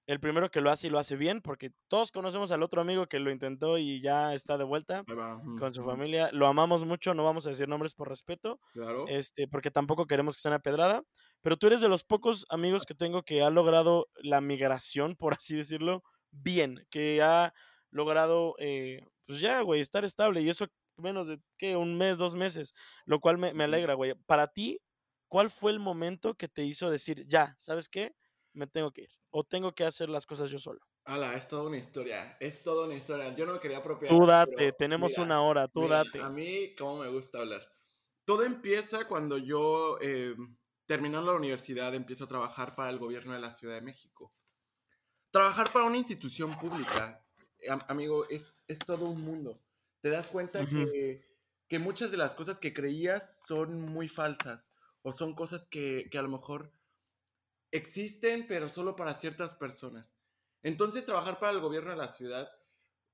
el 0.06 0.20
primero 0.20 0.50
que 0.50 0.60
lo 0.60 0.70
hace 0.70 0.86
y 0.86 0.90
lo 0.90 0.98
hace 0.98 1.16
bien, 1.16 1.40
porque 1.40 1.72
todos 1.88 2.12
conocemos 2.12 2.52
al 2.52 2.62
otro 2.62 2.80
amigo 2.80 3.06
que 3.06 3.18
lo 3.18 3.30
intentó 3.30 3.78
y 3.78 4.00
ya 4.00 4.34
está 4.34 4.56
de 4.56 4.64
vuelta 4.64 5.04
con 5.58 5.74
su 5.74 5.82
familia. 5.82 6.30
Lo 6.32 6.46
amamos 6.46 6.84
mucho, 6.84 7.14
no 7.14 7.24
vamos 7.24 7.46
a 7.46 7.50
decir 7.50 7.68
nombres 7.68 7.94
por 7.94 8.08
respeto, 8.08 8.60
claro. 8.72 9.06
este, 9.08 9.48
porque 9.48 9.70
tampoco 9.70 10.06
queremos 10.06 10.36
que 10.36 10.42
sea 10.42 10.50
una 10.50 10.58
pedrada. 10.58 11.02
Pero 11.42 11.56
tú 11.56 11.66
eres 11.66 11.80
de 11.80 11.88
los 11.88 12.04
pocos 12.04 12.46
amigos 12.48 12.84
que 12.86 12.94
tengo 12.94 13.22
que 13.22 13.42
ha 13.42 13.50
logrado 13.50 14.08
la 14.16 14.40
migración, 14.40 15.16
por 15.16 15.34
así 15.34 15.56
decirlo, 15.56 16.02
bien, 16.30 16.86
que 16.90 17.22
ha 17.22 17.52
logrado, 17.90 18.54
eh, 18.58 19.00
pues 19.26 19.40
ya, 19.40 19.60
güey, 19.60 19.80
estar 19.80 20.04
estable 20.04 20.40
y 20.40 20.48
eso 20.48 20.66
menos 20.96 21.28
de, 21.28 21.40
¿qué? 21.58 21.76
Un 21.76 21.96
mes, 21.98 22.18
dos 22.18 22.34
meses, 22.34 22.74
lo 23.04 23.20
cual 23.20 23.38
me, 23.38 23.52
me 23.54 23.64
alegra, 23.64 23.94
güey. 23.94 24.14
Para 24.26 24.48
ti, 24.48 24.80
¿cuál 25.28 25.50
fue 25.50 25.72
el 25.72 25.80
momento 25.80 26.34
que 26.34 26.48
te 26.48 26.64
hizo 26.64 26.90
decir, 26.90 27.26
ya, 27.28 27.54
¿sabes 27.58 27.88
qué? 27.88 28.14
Me 28.52 28.66
tengo 28.66 28.92
que 28.92 29.02
ir 29.02 29.22
o 29.32 29.44
tengo 29.44 29.72
que 29.74 29.84
hacer 29.84 30.08
las 30.08 30.26
cosas 30.26 30.50
yo 30.50 30.58
solo. 30.58 30.80
Ala, 31.04 31.34
es 31.34 31.48
toda 31.48 31.64
una 31.64 31.78
historia, 31.78 32.36
es 32.38 32.62
toda 32.62 32.86
una 32.86 32.94
historia. 32.94 33.34
Yo 33.34 33.46
no 33.46 33.54
me 33.54 33.58
quería 33.58 33.78
apropiar. 33.78 34.14
Tú 34.14 34.24
date, 34.24 34.72
tenemos 34.72 35.18
una 35.18 35.42
hora, 35.42 35.66
tú 35.66 35.88
date. 35.88 36.20
A 36.20 36.28
mí, 36.28 36.74
cómo 36.76 36.98
me 36.98 37.08
gusta 37.08 37.40
hablar. 37.40 37.62
todo 38.24 38.44
empieza 38.44 39.08
cuando 39.08 39.38
yo, 39.38 39.98
eh, 40.00 40.36
terminando 40.92 41.32
la 41.32 41.38
universidad, 41.38 41.94
empiezo 41.94 42.24
a 42.24 42.28
trabajar 42.28 42.74
para 42.74 42.90
el 42.90 42.98
gobierno 42.98 43.32
de 43.32 43.40
la 43.40 43.50
Ciudad 43.50 43.76
de 43.76 43.80
México. 43.80 44.30
Trabajar 45.30 45.72
para 45.72 45.86
una 45.86 45.96
institución 45.96 46.52
pública, 46.52 47.24
amigo, 47.88 48.28
es, 48.28 48.66
es 48.68 48.78
todo 48.80 49.06
un 49.06 49.24
mundo. 49.24 49.58
Te 50.02 50.10
das 50.10 50.26
cuenta 50.26 50.68
que, 50.68 51.26
que, 51.66 51.78
muchas 51.78 52.10
de 52.10 52.18
las 52.18 52.34
cosas 52.34 52.58
que 52.58 52.74
creías 52.74 53.40
son 53.46 53.80
muy 53.80 54.06
falsas 54.06 54.70
o 55.00 55.14
son 55.14 55.34
cosas 55.34 55.66
que, 55.66 56.10
que 56.10 56.18
a 56.18 56.22
lo 56.22 56.28
mejor 56.28 56.70
existen, 57.70 58.46
pero 58.46 58.68
solo 58.68 58.94
para 58.94 59.14
ciertas 59.14 59.54
personas. 59.54 60.18
Entonces, 60.62 61.06
trabajar 61.06 61.38
para 61.38 61.52
el 61.52 61.60
gobierno 61.60 61.92
de 61.92 61.96
la 61.96 62.08
ciudad 62.08 62.52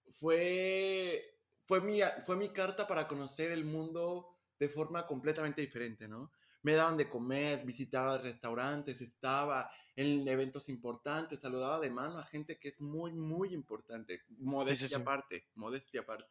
fue, 0.08 1.38
fue, 1.64 1.80
mi, 1.80 2.00
fue 2.26 2.34
mi 2.34 2.52
carta 2.52 2.88
para 2.88 3.06
conocer 3.06 3.52
el 3.52 3.64
mundo 3.64 4.36
de 4.58 4.68
forma 4.68 5.06
completamente 5.06 5.60
diferente, 5.60 6.08
¿no? 6.08 6.32
Me 6.68 6.74
daban 6.74 6.98
de 6.98 7.08
comer, 7.08 7.64
visitaba 7.64 8.18
restaurantes, 8.18 9.00
estaba 9.00 9.70
en 9.96 10.28
eventos 10.28 10.68
importantes, 10.68 11.40
saludaba 11.40 11.80
de 11.80 11.90
mano 11.90 12.18
a 12.18 12.26
gente 12.26 12.58
que 12.58 12.68
es 12.68 12.78
muy, 12.78 13.10
muy 13.10 13.54
importante. 13.54 14.20
Modestia 14.36 14.98
aparte, 14.98 15.48
modestia 15.54 16.02
aparte. 16.02 16.28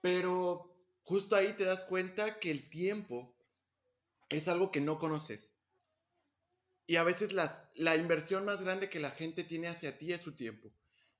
Pero 0.00 0.72
justo 1.02 1.34
ahí 1.34 1.52
te 1.54 1.64
das 1.64 1.84
cuenta 1.84 2.38
que 2.38 2.52
el 2.52 2.70
tiempo 2.70 3.34
es 4.28 4.46
algo 4.46 4.70
que 4.70 4.80
no 4.80 5.00
conoces. 5.00 5.52
Y 6.86 6.94
a 6.94 7.02
veces 7.02 7.32
la 7.32 7.96
inversión 7.96 8.44
más 8.44 8.62
grande 8.62 8.88
que 8.88 9.00
la 9.00 9.10
gente 9.10 9.42
tiene 9.42 9.66
hacia 9.66 9.98
ti 9.98 10.12
es 10.12 10.20
su 10.20 10.36
tiempo. 10.36 10.72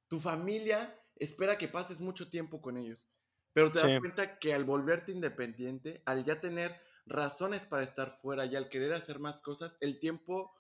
Tu 0.07 0.21
familia 0.21 0.97
espera 1.17 1.59
que 1.59 1.67
pases 1.67 1.99
mucho 1.99 2.31
tiempo 2.31 2.63
con 2.63 2.77
ellos. 2.77 3.09
Pero 3.53 3.73
te 3.73 3.81
das 3.81 3.99
cuenta 3.99 4.39
que 4.39 4.55
al 4.55 4.63
volverte 4.63 5.11
independiente, 5.11 6.01
al 6.07 6.23
ya 6.23 6.41
tener 6.41 6.92
razones 7.07 7.67
para 7.67 7.85
estar 7.85 8.11
fuera 8.11 8.47
y 8.47 8.57
al 8.57 8.69
querer 8.69 8.93
hacer 8.93 9.19
más 9.19 9.43
cosas, 9.43 9.77
el 9.81 9.99
tiempo 9.99 10.53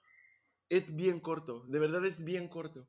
es 0.69 0.97
bien 0.97 1.21
corto, 1.21 1.65
de 1.69 1.79
verdad 1.79 2.05
es 2.07 2.25
bien 2.25 2.49
corto. 2.49 2.89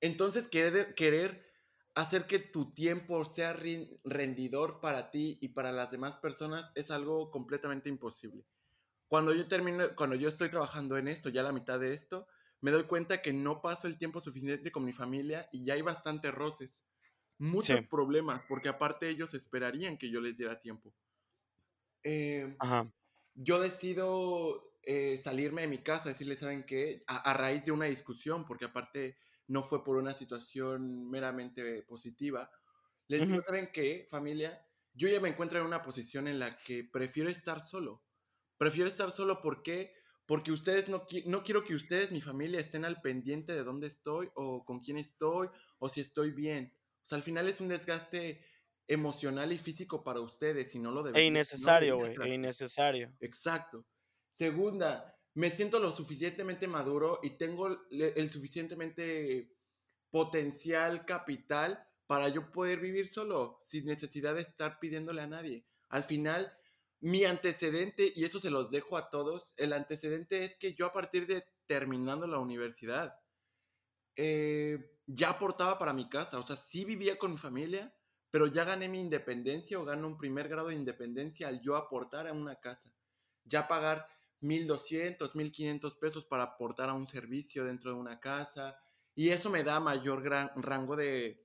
Entonces, 0.00 0.48
querer, 0.48 0.94
querer 0.94 1.46
hacer 1.94 2.26
que 2.26 2.38
tu 2.38 2.72
tiempo 2.74 3.24
sea 3.24 3.52
rendidor 3.52 4.80
para 4.80 5.10
ti 5.10 5.38
y 5.40 5.48
para 5.48 5.72
las 5.72 5.90
demás 5.90 6.18
personas 6.18 6.72
es 6.74 6.90
algo 6.90 7.30
completamente 7.30 7.88
imposible. 7.88 8.46
Cuando 9.08 9.34
yo 9.34 9.46
termino, 9.46 9.94
cuando 9.94 10.16
yo 10.16 10.28
estoy 10.28 10.48
trabajando 10.48 10.96
en 10.96 11.08
esto, 11.08 11.28
ya 11.28 11.42
la 11.42 11.52
mitad 11.52 11.78
de 11.78 11.94
esto, 11.94 12.26
me 12.62 12.70
doy 12.70 12.84
cuenta 12.84 13.20
que 13.22 13.32
no 13.32 13.60
paso 13.60 13.86
el 13.86 13.98
tiempo 13.98 14.20
suficiente 14.20 14.72
con 14.72 14.84
mi 14.84 14.92
familia 14.92 15.48
y 15.52 15.64
ya 15.64 15.74
hay 15.74 15.82
bastantes 15.82 16.32
roces, 16.32 16.82
muchos 17.38 17.82
problemas, 17.90 18.42
porque 18.48 18.68
aparte 18.70 19.08
ellos 19.10 19.34
esperarían 19.34 19.98
que 19.98 20.10
yo 20.10 20.20
les 20.20 20.36
diera 20.36 20.60
tiempo. 20.60 20.94
Em, 22.02 22.56
yo 23.34 23.60
decido 23.60 24.74
eh, 24.82 25.20
salirme 25.22 25.62
de 25.62 25.68
mi 25.68 25.78
casa, 25.78 26.08
decirles, 26.08 26.40
¿saben 26.40 26.64
qué? 26.64 27.04
A, 27.06 27.32
raíz 27.34 27.64
de 27.64 27.72
una 27.72 27.86
discusión, 27.86 28.44
porque 28.44 28.64
aparte 28.64 29.16
no 29.46 29.62
fue 29.62 29.84
por 29.84 29.96
una 29.96 30.14
situación 30.14 31.08
meramente 31.08 31.82
positiva. 31.82 32.50
Les 33.08 33.26
digo, 33.26 33.42
¿saben 33.42 33.70
qué, 33.72 34.06
familia? 34.10 34.66
Yo 34.94 35.08
ya 35.08 35.20
me 35.20 35.28
encuentro 35.28 35.60
en 35.60 35.66
una 35.66 35.82
posición 35.82 36.28
en 36.28 36.38
la 36.38 36.58
que 36.58 36.84
prefiero 36.84 37.30
estar 37.30 37.60
solo. 37.60 38.02
Prefiero 38.58 38.88
estar 38.88 39.12
solo 39.12 39.40
porque 39.40 39.92
porque 40.26 40.52
ustedes 40.52 40.88
no, 40.88 41.06
no 41.26 41.42
quiero 41.42 41.64
que 41.64 41.74
ustedes, 41.74 42.12
mi 42.12 42.20
familia, 42.20 42.60
estén 42.60 42.84
al 42.84 43.00
pendiente 43.00 43.52
de 43.52 43.64
dónde 43.64 43.88
estoy 43.88 44.30
o 44.34 44.64
con 44.64 44.80
quién 44.80 44.98
estoy 44.98 45.48
o 45.78 45.88
si 45.88 46.00
estoy 46.00 46.30
bien. 46.30 46.72
O 47.02 47.06
sea, 47.06 47.16
al 47.16 47.22
final 47.22 47.48
es 47.48 47.60
un 47.60 47.68
desgaste 47.68 48.44
emocional 48.88 49.52
y 49.52 49.58
físico 49.58 50.02
para 50.04 50.20
ustedes 50.20 50.74
y 50.74 50.78
no 50.78 50.90
lo. 50.90 51.14
E 51.14 51.24
innecesario, 51.24 51.96
güey, 51.96 52.16
e 52.22 52.34
innecesario. 52.34 53.12
Exacto. 53.20 53.86
Segunda, 54.32 55.16
me 55.34 55.50
siento 55.50 55.78
lo 55.78 55.92
suficientemente 55.92 56.66
maduro 56.66 57.20
y 57.22 57.30
tengo 57.30 57.68
el 57.90 58.30
suficientemente 58.30 59.54
potencial 60.10 61.06
capital 61.06 61.86
para 62.06 62.28
yo 62.28 62.50
poder 62.52 62.78
vivir 62.80 63.08
solo, 63.08 63.58
sin 63.62 63.86
necesidad 63.86 64.34
de 64.34 64.42
estar 64.42 64.78
pidiéndole 64.78 65.22
a 65.22 65.26
nadie. 65.26 65.64
Al 65.88 66.02
final, 66.02 66.52
mi 67.00 67.24
antecedente, 67.24 68.12
y 68.14 68.24
eso 68.24 68.38
se 68.38 68.50
los 68.50 68.70
dejo 68.70 68.98
a 68.98 69.08
todos, 69.08 69.54
el 69.56 69.72
antecedente 69.72 70.44
es 70.44 70.56
que 70.56 70.74
yo 70.74 70.86
a 70.86 70.92
partir 70.92 71.26
de 71.26 71.44
terminando 71.66 72.26
la 72.26 72.38
universidad, 72.38 73.18
eh, 74.16 74.98
ya 75.06 75.30
aportaba 75.30 75.78
para 75.78 75.94
mi 75.94 76.08
casa, 76.08 76.38
o 76.38 76.42
sea, 76.42 76.56
sí 76.56 76.84
vivía 76.84 77.18
con 77.18 77.32
mi 77.32 77.38
familia, 77.38 77.94
pero 78.32 78.48
ya 78.48 78.64
gané 78.64 78.88
mi 78.88 78.98
independencia 78.98 79.78
o 79.78 79.84
gano 79.84 80.08
un 80.08 80.18
primer 80.18 80.48
grado 80.48 80.68
de 80.68 80.74
independencia 80.74 81.46
al 81.46 81.60
yo 81.60 81.76
aportar 81.76 82.26
a 82.26 82.32
una 82.32 82.56
casa. 82.56 82.92
Ya 83.44 83.68
pagar 83.68 84.08
1.200, 84.40 85.18
1.500 85.34 85.98
pesos 85.98 86.24
para 86.24 86.42
aportar 86.42 86.88
a 86.88 86.94
un 86.94 87.06
servicio 87.06 87.64
dentro 87.64 87.92
de 87.92 88.00
una 88.00 88.18
casa. 88.18 88.76
Y 89.14 89.28
eso 89.28 89.50
me 89.50 89.62
da 89.62 89.78
mayor 89.80 90.22
gran 90.22 90.50
rango 90.56 90.96
de, 90.96 91.44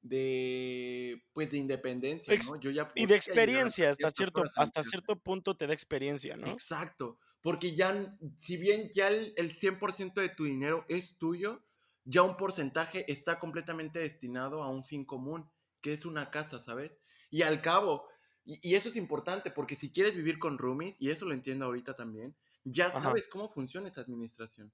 de 0.00 1.22
pues 1.32 1.50
de 1.50 1.58
independencia, 1.58 2.34
¿no? 2.46 2.60
Yo 2.60 2.70
ya 2.70 2.90
y 2.94 3.06
de 3.06 3.16
experiencia, 3.16 3.90
hasta 3.90 4.10
cierto, 4.12 4.44
hasta 4.54 4.84
cierto 4.84 5.16
punto 5.16 5.56
te 5.56 5.66
da 5.66 5.74
experiencia, 5.74 6.36
¿no? 6.36 6.46
Exacto, 6.46 7.18
porque 7.42 7.74
ya, 7.74 8.16
si 8.40 8.56
bien 8.56 8.90
ya 8.92 9.08
el, 9.08 9.34
100% 9.34 10.14
de 10.14 10.28
tu 10.28 10.44
dinero 10.44 10.84
es 10.88 11.18
tuyo, 11.18 11.64
ya 12.04 12.22
un 12.22 12.36
porcentaje 12.36 13.10
está 13.10 13.40
completamente 13.40 13.98
destinado 13.98 14.62
a 14.62 14.70
un 14.70 14.84
fin 14.84 15.04
común, 15.04 15.50
que 15.80 15.92
es 15.92 16.04
una 16.04 16.30
casa, 16.30 16.60
¿sabes? 16.60 16.98
Y 17.30 17.42
al 17.42 17.62
cabo, 17.62 18.08
y, 18.44 18.74
eso 18.74 18.88
es 18.88 18.96
importante, 18.96 19.50
porque 19.50 19.76
si 19.76 19.92
quieres 19.92 20.16
vivir 20.16 20.38
con 20.38 20.58
roomies, 20.58 20.96
y 21.00 21.10
eso 21.10 21.26
lo 21.26 21.32
entiendo 21.32 21.66
ahorita 21.66 21.94
también, 21.94 22.36
ya 22.64 22.90
sabes 22.90 23.28
cómo 23.28 23.48
funciona 23.48 23.88
esa 23.88 24.02
administración 24.02 24.72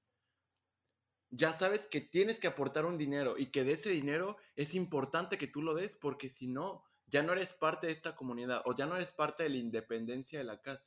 ya 1.31 1.53
sabes 1.53 1.87
que 1.87 2.01
tienes 2.01 2.39
que 2.39 2.47
aportar 2.47 2.87
un 2.87 2.99
dinero 2.99 3.37
y 3.37 3.47
que 3.47 3.65
de 3.65 3.73
ese 3.73 3.91
dinero 3.91 4.37
es 4.55 4.75
importante 4.75 5.39
que 5.39 5.47
tú 5.47 5.63
lo 5.63 5.75
des 5.75 5.95
porque 5.95 6.29
si 6.29 6.47
no, 6.47 6.85
ya 7.07 7.23
no 7.23 7.33
eres 7.33 7.53
parte 7.53 7.89
de 7.89 7.93
esta 7.93 8.17
comunidad 8.17 8.63
o 8.65 8.75
ya 8.77 8.87
no 8.87 8.97
eres 8.97 9.13
parte 9.13 9.43
de 9.43 9.51
la 9.51 9.59
independencia 9.59 10.39
de 10.39 10.45
la 10.45 10.63
casa. 10.63 10.85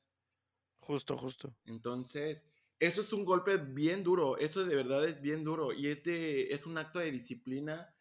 Justo, 0.79 1.17
justo. 1.17 1.55
Entonces, 1.65 2.47
eso 2.79 3.01
es 3.01 3.13
un 3.13 3.25
golpe 3.25 3.57
bien 3.57 4.03
duro, 4.03 4.37
eso 4.37 4.65
de 4.65 4.75
verdad 4.75 5.07
es 5.07 5.21
bien 5.21 5.43
duro 5.43 5.73
y 5.73 5.87
es, 5.87 6.01
es 6.05 6.65
un 6.65 6.77
acto 6.77 6.99
de 6.99 7.11
disciplina. 7.11 7.93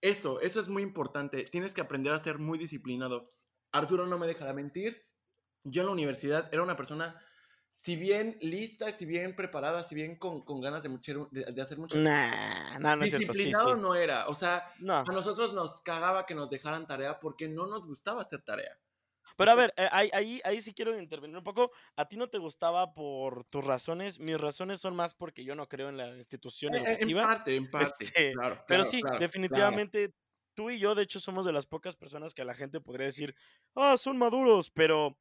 Eso, 0.00 0.40
eso 0.40 0.60
es 0.60 0.68
muy 0.68 0.82
importante, 0.82 1.44
tienes 1.44 1.74
que 1.74 1.80
aprender 1.80 2.12
a 2.14 2.22
ser 2.22 2.38
muy 2.38 2.58
disciplinado. 2.58 3.34
Arturo 3.72 4.06
no 4.06 4.18
me 4.18 4.26
dejará 4.26 4.52
mentir, 4.52 5.06
yo 5.64 5.82
en 5.82 5.86
la 5.86 5.92
universidad 5.92 6.48
era 6.52 6.62
una 6.62 6.76
persona 6.76 7.20
si 7.72 7.96
bien 7.96 8.36
lista, 8.40 8.90
si 8.90 9.06
bien 9.06 9.36
preparada, 9.36 9.84
si 9.84 9.94
bien 9.94 10.18
con, 10.18 10.42
ganas 10.60 10.82
de, 10.82 10.88
mucho, 10.88 11.28
de, 11.30 11.62
hacer 11.62 11.78
mucho. 11.78 11.98
Nah, 11.98 12.78
no, 12.78 12.96
no 12.96 13.04
disciplinado 13.04 13.76
no 13.76 13.94
era. 13.94 14.26
O 14.28 14.34
sea, 14.34 14.74
a 14.88 15.04
nosotros 15.12 15.52
nos 15.52 15.80
cagaba 15.82 16.26
que 16.26 16.34
nos 16.34 16.50
dejaran 16.50 16.86
tarea 16.86 17.20
porque 17.20 17.48
no 17.48 17.66
nos 17.66 17.86
gustaba 17.86 18.22
hacer 18.22 18.42
tarea. 18.42 18.76
Pero 19.40 19.52
a 19.52 19.54
ver, 19.54 19.72
eh, 19.78 19.88
ahí, 19.90 20.38
ahí, 20.44 20.60
sí 20.60 20.74
quiero 20.74 21.00
intervenir 21.00 21.38
un 21.38 21.42
poco. 21.42 21.72
A 21.96 22.06
ti 22.06 22.18
no 22.18 22.28
te 22.28 22.36
gustaba 22.36 22.92
por 22.92 23.44
tus 23.46 23.64
razones. 23.64 24.20
Mis 24.20 24.38
razones 24.38 24.82
son 24.82 24.94
más 24.94 25.14
porque 25.14 25.44
yo 25.44 25.54
no 25.54 25.66
creo 25.66 25.88
en 25.88 25.96
la 25.96 26.14
institución 26.14 26.74
eh, 26.74 26.80
educativa. 26.80 27.22
En 27.22 27.26
parte, 27.26 27.56
en 27.56 27.70
parte. 27.70 28.04
Este, 28.04 28.34
pero 28.68 28.84
sí, 28.84 29.00
definitivamente 29.18 30.12
tú 30.52 30.68
y 30.68 30.78
yo, 30.78 30.94
de 30.94 31.04
hecho, 31.04 31.20
somos 31.20 31.46
de 31.46 31.54
las 31.54 31.64
pocas 31.64 31.96
personas 31.96 32.34
que 32.34 32.42
a 32.42 32.44
la 32.44 32.52
gente 32.52 32.82
podría 32.82 33.06
decir, 33.06 33.34
ah, 33.74 33.96
son 33.96 34.18
maduros, 34.18 34.68
pero 34.68 35.16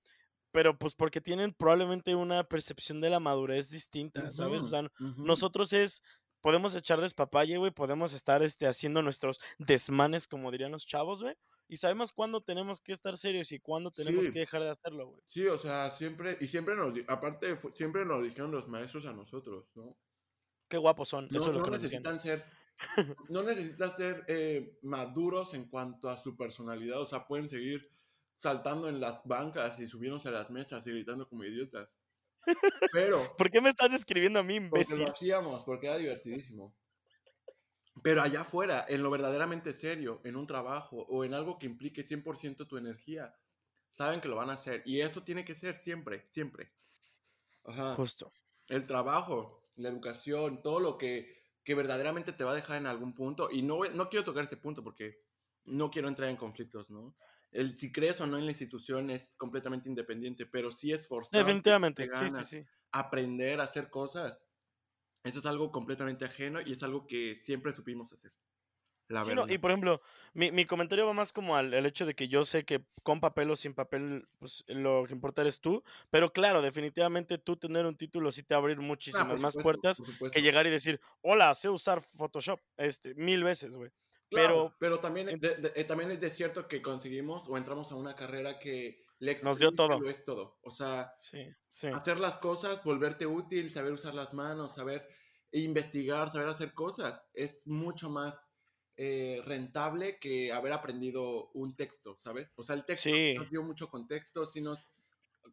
pero 0.51 0.77
pues 0.77 0.95
porque 0.95 1.21
tienen 1.21 1.53
probablemente 1.53 2.13
una 2.13 2.43
percepción 2.43 2.99
de 2.99 3.11
la 3.11 3.21
madurez 3.21 3.69
distinta, 3.69 4.33
¿sabes? 4.33 4.63
O 4.63 4.67
sea, 4.67 4.91
nosotros 5.15 5.71
es, 5.71 6.03
podemos 6.41 6.75
echar 6.75 6.99
despapalle, 6.99 7.55
güey, 7.55 7.71
podemos 7.71 8.11
estar 8.11 8.43
este, 8.43 8.67
haciendo 8.67 9.01
nuestros 9.01 9.39
desmanes, 9.59 10.27
como 10.27 10.51
dirían 10.51 10.73
los 10.73 10.85
chavos, 10.85 11.23
güey, 11.23 11.35
y 11.69 11.77
sabemos 11.77 12.11
cuándo 12.11 12.41
tenemos 12.41 12.81
que 12.81 12.91
estar 12.91 13.15
serios 13.17 13.51
y 13.51 13.59
cuándo 13.59 13.91
tenemos 13.91 14.27
que 14.27 14.39
dejar 14.39 14.63
de 14.63 14.71
hacerlo, 14.71 15.07
güey. 15.07 15.21
Sí, 15.25 15.47
o 15.47 15.57
sea, 15.57 15.91
siempre, 15.91 16.37
y 16.41 16.47
siempre 16.47 16.75
nos, 16.75 16.93
aparte, 17.07 17.55
siempre 17.75 18.03
nos 18.05 18.23
dijeron 18.23 18.51
los 18.51 18.67
maestros 18.67 19.05
a 19.05 19.13
nosotros, 19.13 19.69
¿no? 19.75 19.95
Qué 20.67 20.77
guapos 20.77 21.07
son, 21.09 21.27
eso 21.31 21.49
es 21.49 21.55
lo 21.55 21.63
que 21.63 21.71
necesitan 21.71 22.19
ser 22.19 22.45
no 23.29 23.43
necesitan 23.43 23.91
ser 23.91 24.25
eh, 24.27 24.77
maduros 24.81 25.53
en 25.53 25.65
cuanto 25.65 26.09
a 26.09 26.17
su 26.17 26.35
personalidad, 26.37 26.99
o 26.99 27.05
sea, 27.05 27.27
pueden 27.27 27.49
seguir 27.49 27.89
saltando 28.37 28.87
en 28.87 28.99
las 28.99 29.25
bancas 29.25 29.79
y 29.79 29.87
subiéndose 29.87 30.29
a 30.29 30.31
las 30.31 30.49
mesas 30.49 30.85
y 30.87 30.91
gritando 30.91 31.27
como 31.27 31.43
idiotas. 31.43 31.89
Pero. 32.93 33.35
¿Por 33.37 33.51
qué 33.51 33.61
me 33.61 33.69
estás 33.69 33.93
escribiendo 33.93 34.39
a 34.39 34.43
mí, 34.43 34.55
imbécil? 34.55 34.95
Porque 34.97 35.03
lo 35.03 35.11
hacíamos, 35.11 35.63
porque 35.63 35.87
era 35.87 35.97
divertidísimo. 35.97 36.73
Pero 38.03 38.21
allá 38.21 38.41
afuera, 38.41 38.85
en 38.87 39.03
lo 39.03 39.09
verdaderamente 39.09 39.73
serio, 39.73 40.21
en 40.23 40.35
un 40.35 40.47
trabajo 40.47 41.05
o 41.09 41.23
en 41.23 41.33
algo 41.33 41.59
que 41.59 41.65
implique 41.65 42.05
100% 42.05 42.67
tu 42.67 42.77
energía, 42.77 43.35
saben 43.89 44.21
que 44.21 44.27
lo 44.27 44.35
van 44.35 44.49
a 44.49 44.53
hacer. 44.53 44.83
Y 44.85 45.01
eso 45.01 45.23
tiene 45.23 45.43
que 45.43 45.55
ser 45.55 45.75
siempre, 45.75 46.27
siempre. 46.29 46.71
Ajá. 47.65 47.95
Justo. 47.95 48.33
El 48.67 48.85
trabajo, 48.85 49.71
la 49.75 49.89
educación, 49.89 50.61
todo 50.61 50.79
lo 50.79 50.97
que, 50.97 51.35
que 51.63 51.75
verdaderamente 51.75 52.33
te 52.33 52.43
va 52.43 52.51
a 52.51 52.55
dejar 52.55 52.77
en 52.77 52.87
algún 52.87 53.13
punto. 53.13 53.49
Y 53.51 53.61
no, 53.61 53.83
no 53.93 54.09
quiero 54.09 54.25
tocar 54.25 54.43
este 54.43 54.57
punto 54.57 54.83
porque 54.83 55.23
no 55.65 55.89
quiero 55.91 56.07
entrar 56.07 56.29
en 56.29 56.37
conflictos, 56.37 56.89
¿no? 56.89 57.15
el 57.51 57.75
si 57.75 57.91
crees 57.91 58.21
o 58.21 58.27
no 58.27 58.37
en 58.37 58.45
la 58.45 58.51
institución 58.51 59.09
es 59.09 59.33
completamente 59.37 59.89
independiente, 59.89 60.45
pero 60.45 60.71
sí 60.71 60.91
es 60.91 61.07
forzado. 61.07 61.43
Definitivamente, 61.43 62.07
sí, 62.07 62.29
sí, 62.35 62.43
sí. 62.43 62.65
Aprender 62.91 63.59
a 63.59 63.63
hacer 63.63 63.89
cosas. 63.89 64.39
Eso 65.23 65.39
es 65.39 65.45
algo 65.45 65.71
completamente 65.71 66.25
ajeno 66.25 66.59
y 66.61 66.73
es 66.73 66.83
algo 66.83 67.05
que 67.05 67.35
siempre 67.35 67.73
supimos 67.73 68.11
hacer. 68.11 68.31
La 69.07 69.23
sí, 69.23 69.31
y 69.47 69.57
por 69.57 69.71
ejemplo, 69.71 70.01
mi, 70.33 70.51
mi, 70.51 70.65
comentario 70.65 71.07
va 71.07 71.13
más 71.13 71.33
como 71.33 71.55
al, 71.55 71.73
hecho 71.87 72.05
de 72.05 72.13
que 72.13 72.27
yo 72.27 72.45
sé 72.45 72.63
que 72.63 72.85
con 73.01 73.19
papel 73.19 73.49
o 73.49 73.55
sin 73.55 73.73
papel, 73.73 74.27
pues 74.37 74.63
lo 74.67 75.03
que 75.07 75.13
importa 75.13 75.41
eres 75.41 75.59
tú, 75.59 75.83
pero 76.11 76.31
claro, 76.31 76.61
definitivamente 76.61 77.39
tú 77.39 77.57
tener 77.57 77.87
un 77.87 77.97
título 77.97 78.31
sí 78.31 78.43
te 78.43 78.53
va 78.53 78.59
a 78.59 78.61
abrir 78.61 78.77
ah, 78.77 78.83
muchísimas 78.83 79.41
más 79.41 79.57
puertas 79.57 80.03
que 80.31 80.43
llegar 80.43 80.67
y 80.67 80.69
decir, 80.69 81.01
hola, 81.21 81.55
sé 81.55 81.69
usar 81.69 82.01
Photoshop, 82.01 82.59
este, 82.77 83.15
mil 83.15 83.43
veces, 83.43 83.75
güey 83.75 83.91
pero, 84.29 84.75
pero 84.79 84.99
también, 84.99 85.29
eh, 85.29 85.83
también 85.85 86.11
es 86.11 86.19
de 86.19 86.29
cierto 86.29 86.67
que 86.67 86.81
conseguimos 86.81 87.47
o 87.49 87.57
entramos 87.57 87.91
a 87.91 87.95
una 87.95 88.15
carrera 88.15 88.59
que 88.59 89.03
nos 89.43 89.59
dio 89.59 89.73
todo. 89.73 89.99
Lo 89.99 90.09
es 90.09 90.23
todo. 90.23 90.57
O 90.61 90.71
sea, 90.71 91.13
hacer 91.93 92.19
las 92.19 92.37
cosas, 92.37 92.83
volverte 92.83 93.25
útil, 93.25 93.69
saber 93.69 93.91
usar 93.91 94.13
las 94.13 94.33
manos, 94.33 94.75
saber 94.75 95.07
investigar, 95.51 96.31
saber 96.31 96.47
hacer 96.47 96.73
cosas, 96.73 97.27
es 97.33 97.65
mucho 97.67 98.09
más 98.09 98.49
eh, 98.97 99.41
rentable 99.45 100.19
que 100.19 100.51
haber 100.51 100.73
aprendido 100.73 101.49
un 101.53 101.75
texto, 101.75 102.17
¿sabes? 102.19 102.51
O 102.55 102.63
sea, 102.63 102.75
el 102.75 102.85
texto 102.85 103.09
nos 103.35 103.49
dio 103.49 103.63
mucho 103.63 103.89
contexto, 103.89 104.45
si 104.45 104.61
nos, 104.61 104.87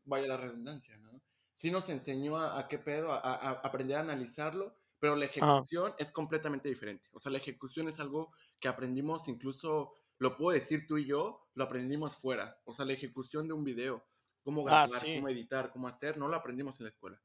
vaya 0.05 0.27
la 0.27 0.37
redundancia, 0.37 0.97
¿no? 0.99 1.23
Sí 1.55 1.71
nos 1.71 1.89
enseñó 1.89 2.39
a, 2.39 2.69
qué 2.69 2.79
pedo, 2.79 3.13
a, 3.13 3.19
a, 3.19 3.51
aprender 3.51 3.97
a 3.97 4.01
analizarlo, 4.01 4.77
pero 4.99 5.17
la 5.17 5.25
ejecución 5.27 5.95
es 5.99 6.13
completamente 6.13 6.69
diferente. 6.69 7.09
O 7.13 7.21
sea, 7.21 7.33
la 7.33 7.39
ejecución 7.39 7.89
es 7.89 7.99
algo 7.99 8.33
que 8.61 8.69
aprendimos 8.69 9.29
incluso, 9.29 9.95
lo 10.19 10.37
puedo 10.37 10.59
decir 10.59 10.87
tú 10.87 10.99
y 10.99 11.07
yo, 11.07 11.49
lo 11.55 11.65
aprendimos 11.65 12.17
fuera. 12.17 12.59
O 12.65 12.73
sea, 12.73 12.85
la 12.85 12.93
ejecución 12.93 13.47
de 13.49 13.55
un 13.55 13.65
video, 13.65 14.05
cómo 14.43 14.63
ah, 14.69 14.87
grabar, 14.87 15.17
cómo 15.17 15.29
editar, 15.29 15.73
cómo 15.73 15.89
hacer, 15.89 16.19
no 16.19 16.29
lo 16.29 16.37
aprendimos 16.37 16.79
en 16.81 16.85
la 16.85 16.91
escuela. 16.91 17.21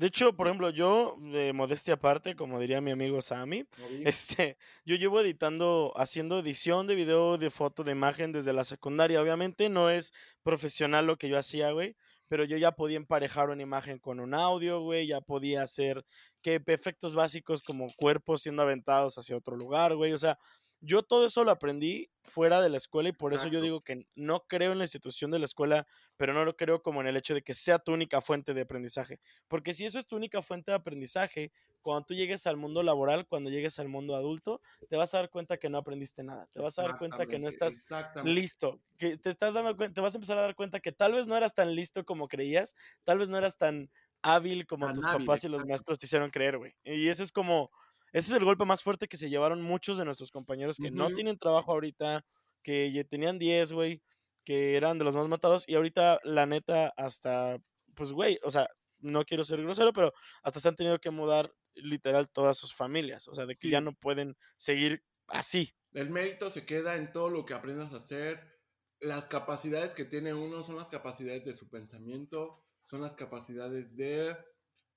De 0.00 0.06
hecho, 0.06 0.34
por 0.34 0.46
ejemplo, 0.46 0.70
yo, 0.70 1.18
de 1.20 1.52
modestia 1.52 1.92
aparte, 1.92 2.34
como 2.34 2.58
diría 2.58 2.80
mi 2.80 2.90
amigo 2.90 3.20
Sammy, 3.20 3.66
este, 4.02 4.56
yo 4.86 4.96
llevo 4.96 5.20
editando, 5.20 5.92
haciendo 5.94 6.38
edición 6.38 6.86
de 6.86 6.94
video, 6.94 7.36
de 7.36 7.50
foto, 7.50 7.84
de 7.84 7.92
imagen 7.92 8.32
desde 8.32 8.54
la 8.54 8.64
secundaria. 8.64 9.20
Obviamente 9.20 9.68
no 9.68 9.90
es 9.90 10.14
profesional 10.42 11.04
lo 11.04 11.18
que 11.18 11.28
yo 11.28 11.36
hacía, 11.36 11.72
güey, 11.72 11.96
pero 12.28 12.44
yo 12.44 12.56
ya 12.56 12.72
podía 12.72 12.96
emparejar 12.96 13.50
una 13.50 13.60
imagen 13.60 13.98
con 13.98 14.20
un 14.20 14.32
audio, 14.32 14.80
güey, 14.80 15.06
ya 15.06 15.20
podía 15.20 15.62
hacer 15.62 16.02
que 16.40 16.62
efectos 16.66 17.14
básicos 17.14 17.60
como 17.60 17.88
cuerpos 17.94 18.40
siendo 18.40 18.62
aventados 18.62 19.18
hacia 19.18 19.36
otro 19.36 19.54
lugar, 19.54 19.96
güey, 19.96 20.14
o 20.14 20.18
sea, 20.18 20.38
yo 20.80 21.02
todo 21.02 21.26
eso 21.26 21.44
lo 21.44 21.50
aprendí 21.50 22.10
fuera 22.24 22.60
de 22.60 22.68
la 22.68 22.76
escuela 22.76 23.08
y 23.08 23.12
por 23.12 23.34
eso 23.34 23.48
yo 23.48 23.60
digo 23.60 23.80
que 23.80 24.06
no 24.14 24.44
creo 24.46 24.72
en 24.72 24.78
la 24.78 24.84
institución 24.84 25.30
de 25.30 25.38
la 25.38 25.44
escuela, 25.44 25.86
pero 26.16 26.32
no 26.32 26.44
lo 26.44 26.56
creo 26.56 26.82
como 26.82 27.00
en 27.00 27.06
el 27.06 27.16
hecho 27.16 27.34
de 27.34 27.42
que 27.42 27.54
sea 27.54 27.78
tu 27.78 27.92
única 27.92 28.20
fuente 28.20 28.54
de 28.54 28.62
aprendizaje. 28.62 29.20
Porque 29.48 29.74
si 29.74 29.84
eso 29.84 29.98
es 29.98 30.06
tu 30.06 30.16
única 30.16 30.40
fuente 30.42 30.70
de 30.70 30.76
aprendizaje, 30.76 31.52
cuando 31.82 32.06
tú 32.06 32.14
llegues 32.14 32.46
al 32.46 32.56
mundo 32.56 32.82
laboral, 32.82 33.26
cuando 33.26 33.50
llegues 33.50 33.78
al 33.78 33.88
mundo 33.88 34.14
adulto, 34.14 34.60
te 34.88 34.96
vas 34.96 35.14
a 35.14 35.18
dar 35.18 35.30
cuenta 35.30 35.56
que 35.56 35.68
no 35.68 35.78
aprendiste 35.78 36.22
nada. 36.22 36.46
Te 36.52 36.60
vas 36.60 36.78
a 36.78 36.82
dar 36.82 36.98
cuenta 36.98 37.26
que 37.26 37.38
no 37.38 37.48
estás 37.48 37.82
listo. 38.24 38.80
Que 38.96 39.16
te 39.16 39.30
estás 39.30 39.54
dando 39.54 39.76
cuenta, 39.76 39.94
te 39.94 40.00
vas 40.00 40.14
a 40.14 40.18
empezar 40.18 40.38
a 40.38 40.42
dar 40.42 40.54
cuenta 40.54 40.80
que 40.80 40.92
tal 40.92 41.14
vez 41.14 41.26
no 41.26 41.36
eras 41.36 41.54
tan 41.54 41.74
listo 41.74 42.04
como 42.04 42.28
creías, 42.28 42.76
tal 43.04 43.18
vez 43.18 43.28
no 43.28 43.38
eras 43.38 43.56
tan 43.56 43.90
hábil 44.22 44.66
como 44.66 44.92
tus 44.92 45.04
papás 45.04 45.44
y 45.44 45.48
los 45.48 45.66
maestros 45.66 45.98
te 45.98 46.06
hicieron 46.06 46.30
creer, 46.30 46.58
güey. 46.58 46.74
Y 46.84 47.08
ese 47.08 47.22
es 47.22 47.32
como 47.32 47.70
ese 48.12 48.30
es 48.30 48.36
el 48.36 48.44
golpe 48.44 48.64
más 48.64 48.82
fuerte 48.82 49.08
que 49.08 49.16
se 49.16 49.30
llevaron 49.30 49.62
muchos 49.62 49.98
de 49.98 50.04
nuestros 50.04 50.30
compañeros 50.30 50.78
que 50.78 50.90
no 50.90 51.08
tienen 51.08 51.38
trabajo 51.38 51.72
ahorita, 51.72 52.24
que 52.62 53.06
tenían 53.08 53.38
10, 53.38 53.72
güey, 53.72 54.02
que 54.44 54.76
eran 54.76 54.98
de 54.98 55.04
los 55.04 55.16
más 55.16 55.28
matados 55.28 55.68
y 55.68 55.74
ahorita 55.74 56.20
la 56.24 56.46
neta 56.46 56.92
hasta, 56.96 57.58
pues, 57.94 58.12
güey, 58.12 58.38
o 58.42 58.50
sea, 58.50 58.68
no 58.98 59.24
quiero 59.24 59.44
ser 59.44 59.62
grosero, 59.62 59.92
pero 59.92 60.12
hasta 60.42 60.60
se 60.60 60.68
han 60.68 60.76
tenido 60.76 60.98
que 60.98 61.10
mudar 61.10 61.54
literal 61.74 62.28
todas 62.28 62.58
sus 62.58 62.74
familias, 62.74 63.28
o 63.28 63.34
sea, 63.34 63.46
de 63.46 63.56
que 63.56 63.70
ya 63.70 63.80
no 63.80 63.94
pueden 63.94 64.36
seguir 64.56 65.02
así. 65.28 65.74
El 65.92 66.10
mérito 66.10 66.50
se 66.50 66.66
queda 66.66 66.96
en 66.96 67.12
todo 67.12 67.30
lo 67.30 67.46
que 67.46 67.54
aprendas 67.54 67.92
a 67.92 67.98
hacer. 67.98 68.60
Las 69.00 69.28
capacidades 69.28 69.94
que 69.94 70.04
tiene 70.04 70.34
uno 70.34 70.62
son 70.62 70.76
las 70.76 70.88
capacidades 70.88 71.44
de 71.44 71.54
su 71.54 71.70
pensamiento, 71.70 72.62
son 72.90 73.00
las 73.00 73.14
capacidades 73.14 73.96
de 73.96 74.36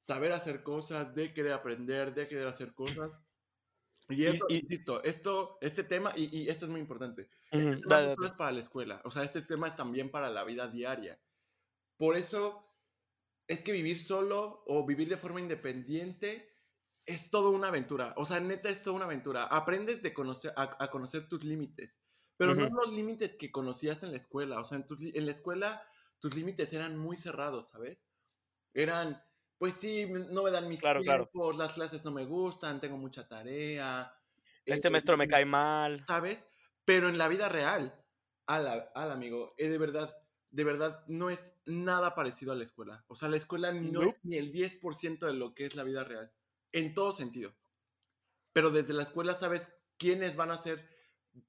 saber 0.04 0.34
hacer 0.34 0.62
cosas, 0.62 1.16
de 1.16 1.34
querer 1.34 1.54
aprender, 1.54 2.14
de 2.14 2.28
querer 2.28 2.48
hacer 2.48 2.74
cosas. 2.74 3.12
Y 4.10 4.26
eso, 4.26 4.46
insisto, 4.50 5.02
esto, 5.04 5.58
este 5.62 5.84
tema, 5.84 6.12
y, 6.16 6.48
esto 6.50 6.66
es 6.66 6.72
muy 6.72 6.82
importante, 6.82 7.30
no 7.52 8.26
es 8.26 8.34
para 8.34 8.52
la 8.52 8.60
escuela, 8.60 9.02
o 9.06 9.12
sea, 9.12 9.24
este 9.24 9.42
tema 9.42 9.70
es 9.70 9.78
también 9.78 10.12
para 10.12 10.30
la 10.30 10.44
vida 10.44 10.68
diaria. 10.68 11.20
Por 11.98 12.18
eso 12.18 12.70
es 13.48 13.62
que 13.62 13.72
vivir 13.72 13.98
solo 13.98 14.64
o 14.68 14.86
vivir 14.86 15.08
de 15.08 15.18
forma 15.18 15.40
independiente 15.40 16.54
es 17.06 17.30
todo 17.30 17.52
una 17.52 17.70
aventura. 17.70 18.14
O 18.18 18.26
sea, 18.26 18.42
neta 18.42 18.70
es 18.70 18.82
toda 18.82 18.98
una 18.98 19.06
aventura. 19.06 19.44
Aprendes 19.46 20.02
de 20.02 20.14
conocer, 20.14 20.54
a, 20.58 20.90
conocer 20.90 21.30
tus 21.30 21.44
límites, 21.44 21.96
pero 22.36 22.56
no 22.56 22.68
los 22.70 22.92
límites 22.92 23.36
que 23.36 23.52
conocías 23.52 24.04
en 24.04 24.12
la 24.12 24.18
escuela. 24.18 24.60
O 24.60 24.66
sea, 24.66 24.78
en, 24.78 24.86
en 25.14 25.26
la 25.26 25.32
escuela 25.32 25.86
tus 26.20 26.36
límites 26.36 26.74
eran 26.74 26.98
muy 26.98 27.16
cerrados, 27.16 27.70
¿sabes? 27.70 28.00
Eran, 28.74 29.22
pues 29.64 29.76
sí, 29.76 30.08
no 30.08 30.44
me 30.44 30.52
dan 30.52 30.68
mis 30.68 30.82
claro, 30.82 31.00
tiempos, 31.02 31.56
las 31.56 31.72
clases 31.72 32.04
no 32.04 32.12
me 32.12 32.26
gustan, 32.26 32.82
tengo 32.82 32.98
mucha 32.98 33.26
tarea. 33.26 34.14
Este 34.66 34.90
maestro 34.90 35.16
me 35.16 35.26
cae 35.26 35.46
mal. 35.46 36.04
¿Sabes? 36.06 36.44
Pero 36.84 37.08
en 37.08 37.18
la 37.18 37.30
vida 37.30 37.48
real, 37.48 37.98
al, 38.46 38.90
al 38.94 39.12
amigo, 39.14 39.56
eh, 39.58 39.70
de 39.70 39.78
verdad, 39.78 40.14
de 40.52 40.66
verdad, 40.66 41.06
no 41.08 41.30
es 41.30 41.54
nada 41.66 42.14
parecido 42.14 42.52
a 42.52 42.56
la 42.58 42.66
escuela. 42.66 43.06
O 43.08 43.16
sea, 43.16 43.30
la 43.30 43.38
escuela 43.38 43.72
no, 43.72 44.02
es 44.02 44.16
ni 44.24 44.36
el 44.36 44.52
10% 44.52 45.26
de 45.28 45.34
lo 45.34 45.56
que 45.56 45.66
es 45.66 45.76
la 45.76 45.84
vida 45.84 46.04
real. 46.04 46.34
En 46.74 46.94
todo 46.94 47.14
sentido. 47.14 47.56
Pero 48.52 48.70
desde 48.70 48.92
la 48.92 49.04
escuela 49.04 49.40
sabes 49.40 49.70
quiénes 49.98 50.36
van 50.36 50.52
a 50.52 50.62
ser 50.62 50.86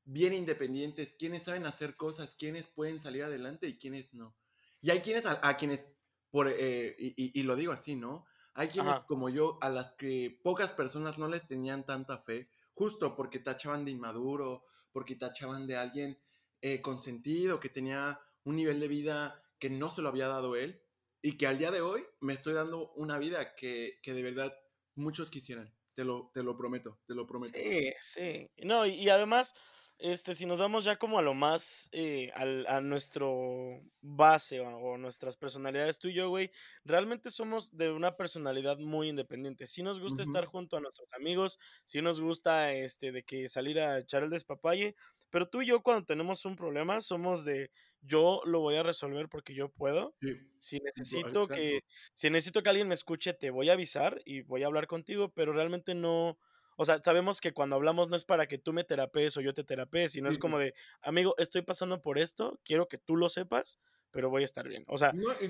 bien 0.04 0.34
independientes, 0.34 1.16
quiénes 1.18 1.42
saben 1.42 1.66
hacer 1.66 1.96
cosas, 1.96 2.36
quiénes 2.36 2.68
pueden 2.68 3.00
salir 3.00 3.24
adelante 3.24 3.66
y 3.66 3.76
quiénes 3.76 4.14
no. 4.14 4.36
Y 4.80 4.90
hay 4.92 5.00
quienes 5.00 5.26
a 5.26 5.56
quienes 5.56 5.96
por, 6.34 6.48
eh, 6.48 6.96
y, 6.98 7.42
lo 7.44 7.54
digo 7.54 7.72
así, 7.72 7.94
¿no? 7.94 8.26
Hay 8.54 8.66
quienes 8.66 8.98
como 9.06 9.28
yo 9.28 9.56
a 9.60 9.68
las 9.68 9.92
que 9.92 10.36
pocas 10.42 10.72
personas 10.72 11.16
no 11.16 11.28
les 11.28 11.46
tenían 11.46 11.86
tanta 11.86 12.18
fe, 12.18 12.50
justo 12.72 13.14
porque 13.14 13.38
tachaban 13.38 13.84
de 13.84 13.92
inmaduro, 13.92 14.64
porque 14.90 15.14
tachaban 15.14 15.68
de 15.68 15.76
alguien 15.76 16.18
eh, 16.60 16.82
consentido, 16.82 17.60
que 17.60 17.68
tenía 17.68 18.18
un 18.42 18.56
nivel 18.56 18.80
de 18.80 18.88
vida 18.88 19.44
que 19.60 19.70
no 19.70 19.90
se 19.90 20.02
lo 20.02 20.08
había 20.08 20.26
dado 20.26 20.56
él, 20.56 20.82
y 21.22 21.38
que 21.38 21.46
al 21.46 21.56
día 21.56 21.70
de 21.70 21.82
hoy 21.82 22.04
me 22.18 22.32
estoy 22.32 22.54
dando 22.54 22.90
una 22.94 23.16
vida 23.16 23.54
que, 23.54 24.00
que 24.02 24.12
de 24.12 24.24
verdad 24.24 24.52
muchos 24.96 25.30
quisieran. 25.30 25.72
Te 25.94 26.02
lo, 26.02 26.32
te 26.34 26.42
lo 26.42 26.56
prometo, 26.56 26.98
te 27.06 27.14
lo 27.14 27.28
prometo. 27.28 27.56
Sí, 27.56 27.92
sí. 28.02 28.50
No, 28.64 28.86
y 28.86 29.08
además, 29.08 29.54
este, 29.98 30.34
si 30.34 30.46
nos 30.46 30.60
vamos 30.60 30.84
ya 30.84 30.96
como 30.96 31.18
a 31.18 31.22
lo 31.22 31.34
más, 31.34 31.88
eh, 31.92 32.30
al, 32.34 32.66
a 32.66 32.80
nuestro 32.80 33.80
base 34.00 34.60
o, 34.60 34.98
nuestras 34.98 35.36
personalidades, 35.36 35.98
tú 35.98 36.08
y 36.08 36.14
yo, 36.14 36.28
güey, 36.28 36.50
realmente 36.84 37.30
somos 37.30 37.76
de 37.76 37.90
una 37.90 38.16
personalidad 38.16 38.78
muy 38.78 39.08
independiente. 39.08 39.66
Si 39.66 39.82
nos 39.82 40.00
gusta 40.00 40.22
estar 40.22 40.46
junto 40.46 40.76
a 40.76 40.80
nuestros 40.80 41.12
amigos, 41.12 41.58
si 41.84 42.02
nos 42.02 42.20
gusta, 42.20 42.72
este, 42.72 43.12
de 43.12 43.22
que 43.22 43.48
salir 43.48 43.80
a 43.80 43.98
echar 43.98 44.22
el 44.22 44.30
despapalle, 44.30 44.96
pero 45.30 45.48
tú 45.48 45.62
y 45.62 45.66
yo 45.66 45.82
cuando 45.82 46.04
tenemos 46.04 46.44
un 46.44 46.54
problema 46.54 47.00
somos 47.00 47.44
de 47.44 47.72
yo 48.02 48.40
lo 48.44 48.60
voy 48.60 48.76
a 48.76 48.82
resolver 48.82 49.28
porque 49.28 49.54
yo 49.54 49.68
puedo. 49.68 50.14
Si 50.58 50.78
necesito 50.78 51.48
que 51.48 51.80
si 52.12 52.30
necesito 52.30 52.62
que 52.62 52.70
alguien 52.70 52.86
me 52.88 52.94
escuche, 52.94 53.32
te 53.32 53.50
voy 53.50 53.68
a 53.68 53.72
avisar 53.72 54.20
y 54.24 54.42
voy 54.42 54.62
a 54.62 54.66
hablar 54.66 54.86
contigo, 54.86 55.32
pero 55.32 55.52
realmente 55.52 55.94
no 55.94 56.38
o 56.76 56.84
sea, 56.84 57.00
sabemos 57.02 57.40
que 57.40 57.52
cuando 57.52 57.76
hablamos 57.76 58.08
no 58.08 58.16
es 58.16 58.24
para 58.24 58.46
que 58.46 58.58
tú 58.58 58.72
me 58.72 58.84
terapees 58.84 59.36
o 59.36 59.40
yo 59.40 59.54
te 59.54 59.64
terapees, 59.64 60.12
sino 60.12 60.28
es 60.28 60.38
como 60.38 60.58
de, 60.58 60.74
amigo, 61.02 61.34
estoy 61.38 61.62
pasando 61.62 62.00
por 62.02 62.18
esto, 62.18 62.60
quiero 62.64 62.88
que 62.88 62.98
tú 62.98 63.16
lo 63.16 63.28
sepas, 63.28 63.78
pero 64.10 64.30
voy 64.30 64.42
a 64.42 64.44
estar 64.44 64.66
bien. 64.66 64.84
O 64.88 64.98
sea, 64.98 65.12
no, 65.12 65.28
y, 65.40 65.48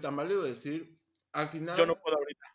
tan, 0.00 0.16
válido, 0.16 0.42
decir, 0.42 0.98
al 1.32 1.48
final... 1.48 1.76
Yo 1.76 1.86
no 1.86 2.00
puedo 2.00 2.16
ahorita. 2.16 2.46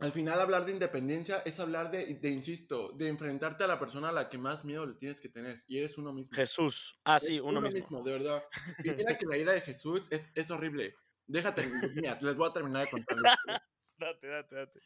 Al 0.00 0.10
final 0.10 0.40
hablar 0.40 0.66
de 0.66 0.72
independencia 0.72 1.38
es 1.44 1.60
hablar 1.60 1.90
de, 1.90 2.14
de, 2.14 2.28
insisto, 2.28 2.90
de 2.92 3.08
enfrentarte 3.08 3.62
a 3.62 3.68
la 3.68 3.78
persona 3.78 4.08
a 4.08 4.12
la 4.12 4.28
que 4.28 4.38
más 4.38 4.64
miedo 4.64 4.84
le 4.84 4.94
tienes 4.94 5.20
que 5.20 5.28
tener. 5.28 5.62
Y 5.68 5.78
eres 5.78 5.96
uno 5.98 6.12
mismo. 6.12 6.32
Jesús. 6.34 6.98
Ah, 7.04 7.20
sí, 7.20 7.38
uno, 7.38 7.60
mismo. 7.60 8.02
De 8.02 8.10
verdad. 8.10 8.44
Y 8.82 8.90
mira 8.90 9.16
que 9.18 9.26
la 9.26 9.36
ira 9.36 9.52
de 9.52 9.60
Jesús 9.60 10.08
es, 10.10 10.32
es 10.34 10.50
horrible. 10.50 10.96
Déjate, 11.26 11.70
mira, 11.94 12.18
les 12.20 12.34
voy 12.34 12.48
a 12.48 12.52
terminar 12.52 12.84
de 12.84 12.90
contar. 12.90 13.16
date, 13.98 14.26
date, 14.26 14.54
date 14.56 14.80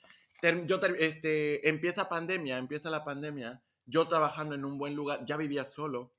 yo 0.67 0.81
este, 0.99 1.69
empieza 1.69 2.09
pandemia, 2.09 2.59
empieza 2.59 2.91
la 2.91 3.05
pandemia, 3.05 3.63
yo 3.87 4.07
trabajando 4.07 4.55
en 4.55 4.65
un 4.65 4.79
buen 4.79 4.95
lugar, 4.95 5.25
ya 5.27 5.37
vivía 5.37 5.65
solo. 5.65 6.15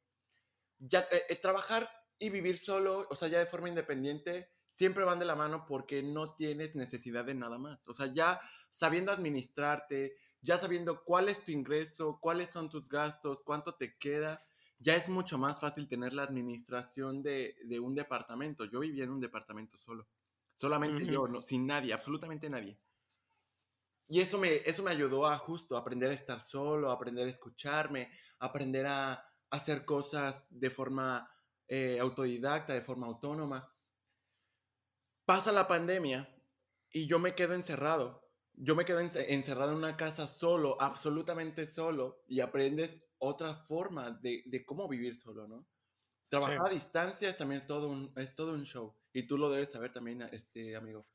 Ya, 0.79 0.99
eh, 1.11 1.23
eh, 1.29 1.35
trabajar 1.35 1.89
y 2.17 2.29
vivir 2.29 2.57
solo, 2.57 3.07
o 3.09 3.15
sea, 3.15 3.27
ya 3.27 3.39
de 3.39 3.45
forma 3.45 3.69
independiente, 3.69 4.49
siempre 4.69 5.03
van 5.03 5.19
de 5.19 5.25
la 5.25 5.35
mano 5.35 5.65
porque 5.65 6.03
no 6.03 6.35
tienes 6.35 6.75
necesidad 6.75 7.25
de 7.25 7.35
nada 7.35 7.57
más. 7.57 7.87
O 7.87 7.93
sea, 7.93 8.07
ya 8.13 8.39
sabiendo 8.69 9.11
administrarte, 9.11 10.15
ya 10.41 10.59
sabiendo 10.59 11.03
cuál 11.03 11.29
es 11.29 11.43
tu 11.43 11.51
ingreso, 11.51 12.19
cuáles 12.21 12.51
son 12.51 12.69
tus 12.69 12.89
gastos, 12.89 13.41
cuánto 13.41 13.75
te 13.75 13.97
queda, 13.97 14.43
ya 14.79 14.95
es 14.95 15.09
mucho 15.09 15.37
más 15.37 15.59
fácil 15.59 15.87
tener 15.87 16.13
la 16.13 16.23
administración 16.23 17.21
de, 17.21 17.57
de 17.65 17.79
un 17.79 17.95
departamento. 17.95 18.65
Yo 18.65 18.79
vivía 18.79 19.03
en 19.03 19.11
un 19.11 19.19
departamento 19.19 19.77
solo. 19.77 20.07
Solamente 20.55 21.05
yo, 21.05 21.27
no, 21.27 21.41
sin 21.41 21.65
nadie, 21.67 21.93
absolutamente 21.93 22.49
nadie. 22.49 22.77
Y 24.09 24.19
eso 24.21 24.39
me, 24.39 24.55
eso 24.65 24.83
me 24.83 24.91
ayudó 24.91 25.27
a 25.27 25.37
justo 25.37 25.77
aprender 25.77 26.11
a 26.11 26.15
estar 26.15 26.41
solo, 26.41 26.91
aprender 26.91 27.27
a 27.27 27.31
escucharme, 27.31 28.11
aprender 28.39 28.87
a 28.87 29.23
hacer 29.51 29.85
cosas 29.85 30.45
de 30.49 30.69
forma 30.69 31.29
eh, 31.67 31.99
autodidacta, 31.99 32.73
de 32.73 32.81
forma 32.81 33.07
autónoma. 33.07 33.73
Pasa 35.25 35.51
la 35.51 35.67
pandemia 35.67 36.35
y 36.91 37.07
yo 37.07 37.19
me 37.19 37.35
quedo 37.35 37.53
encerrado. 37.53 38.27
Yo 38.53 38.75
me 38.75 38.83
quedo 38.83 38.99
ence- 38.99 39.25
encerrado 39.29 39.71
en 39.71 39.77
una 39.77 39.95
casa 39.95 40.27
solo, 40.27 40.81
absolutamente 40.81 41.65
solo, 41.67 42.23
y 42.27 42.41
aprendes 42.41 43.05
otra 43.19 43.53
forma 43.53 44.11
de, 44.11 44.43
de 44.47 44.65
cómo 44.65 44.87
vivir 44.89 45.15
solo, 45.15 45.47
¿no? 45.47 45.67
Trabajar 46.29 46.67
a 46.67 46.69
distancia 46.69 47.29
es 47.29 47.37
también 47.37 47.67
todo 47.67 47.89
un, 47.89 48.13
es 48.17 48.35
todo 48.35 48.53
un 48.53 48.65
show. 48.65 48.97
Y 49.13 49.27
tú 49.27 49.37
lo 49.37 49.49
debes 49.49 49.71
saber 49.71 49.93
también, 49.93 50.23
este 50.33 50.75
amigo. 50.75 51.07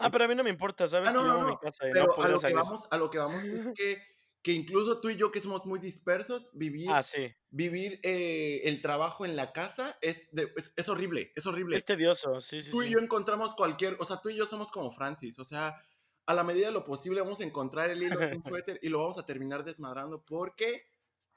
Ah, 0.00 0.10
pero 0.10 0.24
a 0.24 0.28
mí 0.28 0.34
no 0.34 0.44
me 0.44 0.50
importa, 0.50 0.88
¿sabes? 0.88 1.08
Ah, 1.08 1.12
no, 1.12 1.24
que 1.24 1.24
no, 1.24 1.44
mi 1.44 1.52
no. 1.52 1.58
casa 1.58 1.88
y 1.88 1.94
no 1.94 2.06
Pero 2.06 2.22
a 2.22 2.28
lo 2.28 2.42
que 2.42 2.52
vamos, 2.52 2.86
a 2.90 2.96
lo 2.98 3.10
que 3.10 3.18
vamos 3.18 3.42
es 3.52 3.62
que, 3.74 4.02
que 4.42 4.52
incluso 4.52 5.00
tú 5.00 5.10
y 5.10 5.16
yo 5.16 5.30
que 5.32 5.40
somos 5.40 5.66
muy 5.66 5.80
dispersos, 5.80 6.50
vivir, 6.52 6.90
Ah, 6.90 7.02
sí. 7.02 7.34
vivir 7.50 8.00
eh, 8.02 8.62
el 8.64 8.80
trabajo 8.80 9.24
en 9.24 9.36
la 9.36 9.52
casa 9.52 9.98
es, 10.02 10.32
de- 10.34 10.52
es, 10.56 10.74
es 10.76 10.88
horrible, 10.88 11.32
es 11.36 11.46
horrible. 11.46 11.76
Es 11.76 11.84
tedioso, 11.84 12.40
sí, 12.40 12.60
sí, 12.62 12.70
tú 12.70 12.82
y 12.82 12.90
sí. 12.90 12.92
yo 12.92 12.98
encontramos 13.00 13.54
cualquier, 13.54 13.96
o 14.00 14.06
sea, 14.06 14.20
tú 14.22 14.30
y 14.30 14.36
yo 14.36 14.46
somos 14.46 14.70
como 14.70 14.90
Francis, 14.92 15.38
o 15.38 15.44
sea, 15.44 15.82
a 16.26 16.34
la 16.34 16.44
medida 16.44 16.66
de 16.68 16.72
lo 16.72 16.84
posible 16.84 17.20
vamos 17.20 17.40
a 17.40 17.44
encontrar 17.44 17.90
el 17.90 18.02
hilo 18.02 18.20
de 18.22 18.36
un 18.36 18.44
suéter 18.44 18.78
y 18.82 18.88
lo 18.88 18.98
vamos 18.98 19.18
a 19.18 19.26
terminar 19.26 19.64
desmadrando 19.64 20.24
porque 20.24 20.84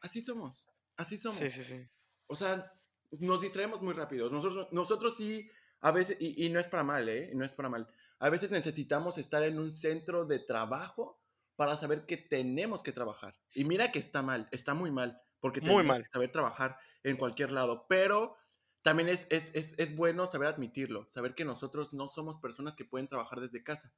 así 0.01 0.21
somos, 0.21 0.69
así 0.97 1.17
somos. 1.17 1.39
Sí, 1.39 1.49
sí, 1.49 1.63
sí. 1.63 1.89
O 2.27 2.35
sea, 2.35 2.73
nos 3.19 3.41
distraemos 3.41 3.81
muy 3.81 3.93
rápido. 3.93 4.29
Nosotros, 4.29 4.67
nosotros 4.71 5.15
sí, 5.17 5.49
a 5.81 5.91
veces, 5.91 6.17
y, 6.19 6.45
y 6.45 6.49
no 6.49 6.59
es 6.59 6.67
para 6.67 6.83
mal, 6.83 7.07
¿eh? 7.09 7.31
No 7.35 7.45
es 7.45 7.55
para 7.55 7.69
mal. 7.69 7.87
A 8.23 8.29
veces 8.29 8.51
necesitamos 8.51 9.17
estar 9.17 9.43
en 9.43 9.59
un 9.59 9.69
centro 9.69 10.25
de 10.25 10.39
trabajo 10.39 11.21
para 11.57 11.75
saber 11.75 12.05
que 12.05 12.15
tenemos 12.15 12.81
que 12.81 12.93
trabajar. 12.93 13.35
Y 13.53 13.65
mira 13.65 13.91
que 13.91 13.99
está 13.99 14.21
mal, 14.21 14.47
está 14.51 14.73
muy 14.73 14.91
mal, 14.91 15.21
porque 15.41 15.59
Muy 15.59 15.83
tenemos 15.83 15.85
mal. 15.85 16.03
que 16.03 16.09
saber 16.09 16.31
trabajar 16.31 16.77
en 17.03 17.17
cualquier 17.17 17.51
lado. 17.51 17.85
Pero 17.89 18.37
también 18.81 19.09
es, 19.09 19.27
es, 19.29 19.53
es, 19.55 19.75
es 19.77 19.93
bueno 19.93 20.25
saber 20.25 20.47
admitirlo, 20.47 21.09
saber 21.11 21.35
que 21.35 21.43
nosotros 21.43 21.91
no 21.91 22.07
somos 22.07 22.37
personas 22.37 22.75
que 22.75 22.85
pueden 22.85 23.09
trabajar 23.09 23.41
desde 23.41 23.61
casa. 23.61 23.93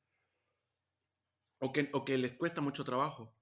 O 1.59 1.71
que, 1.71 1.91
o 1.93 2.03
que 2.03 2.17
les 2.17 2.35
cuesta 2.35 2.61
mucho 2.61 2.83
trabajo. 2.83 3.37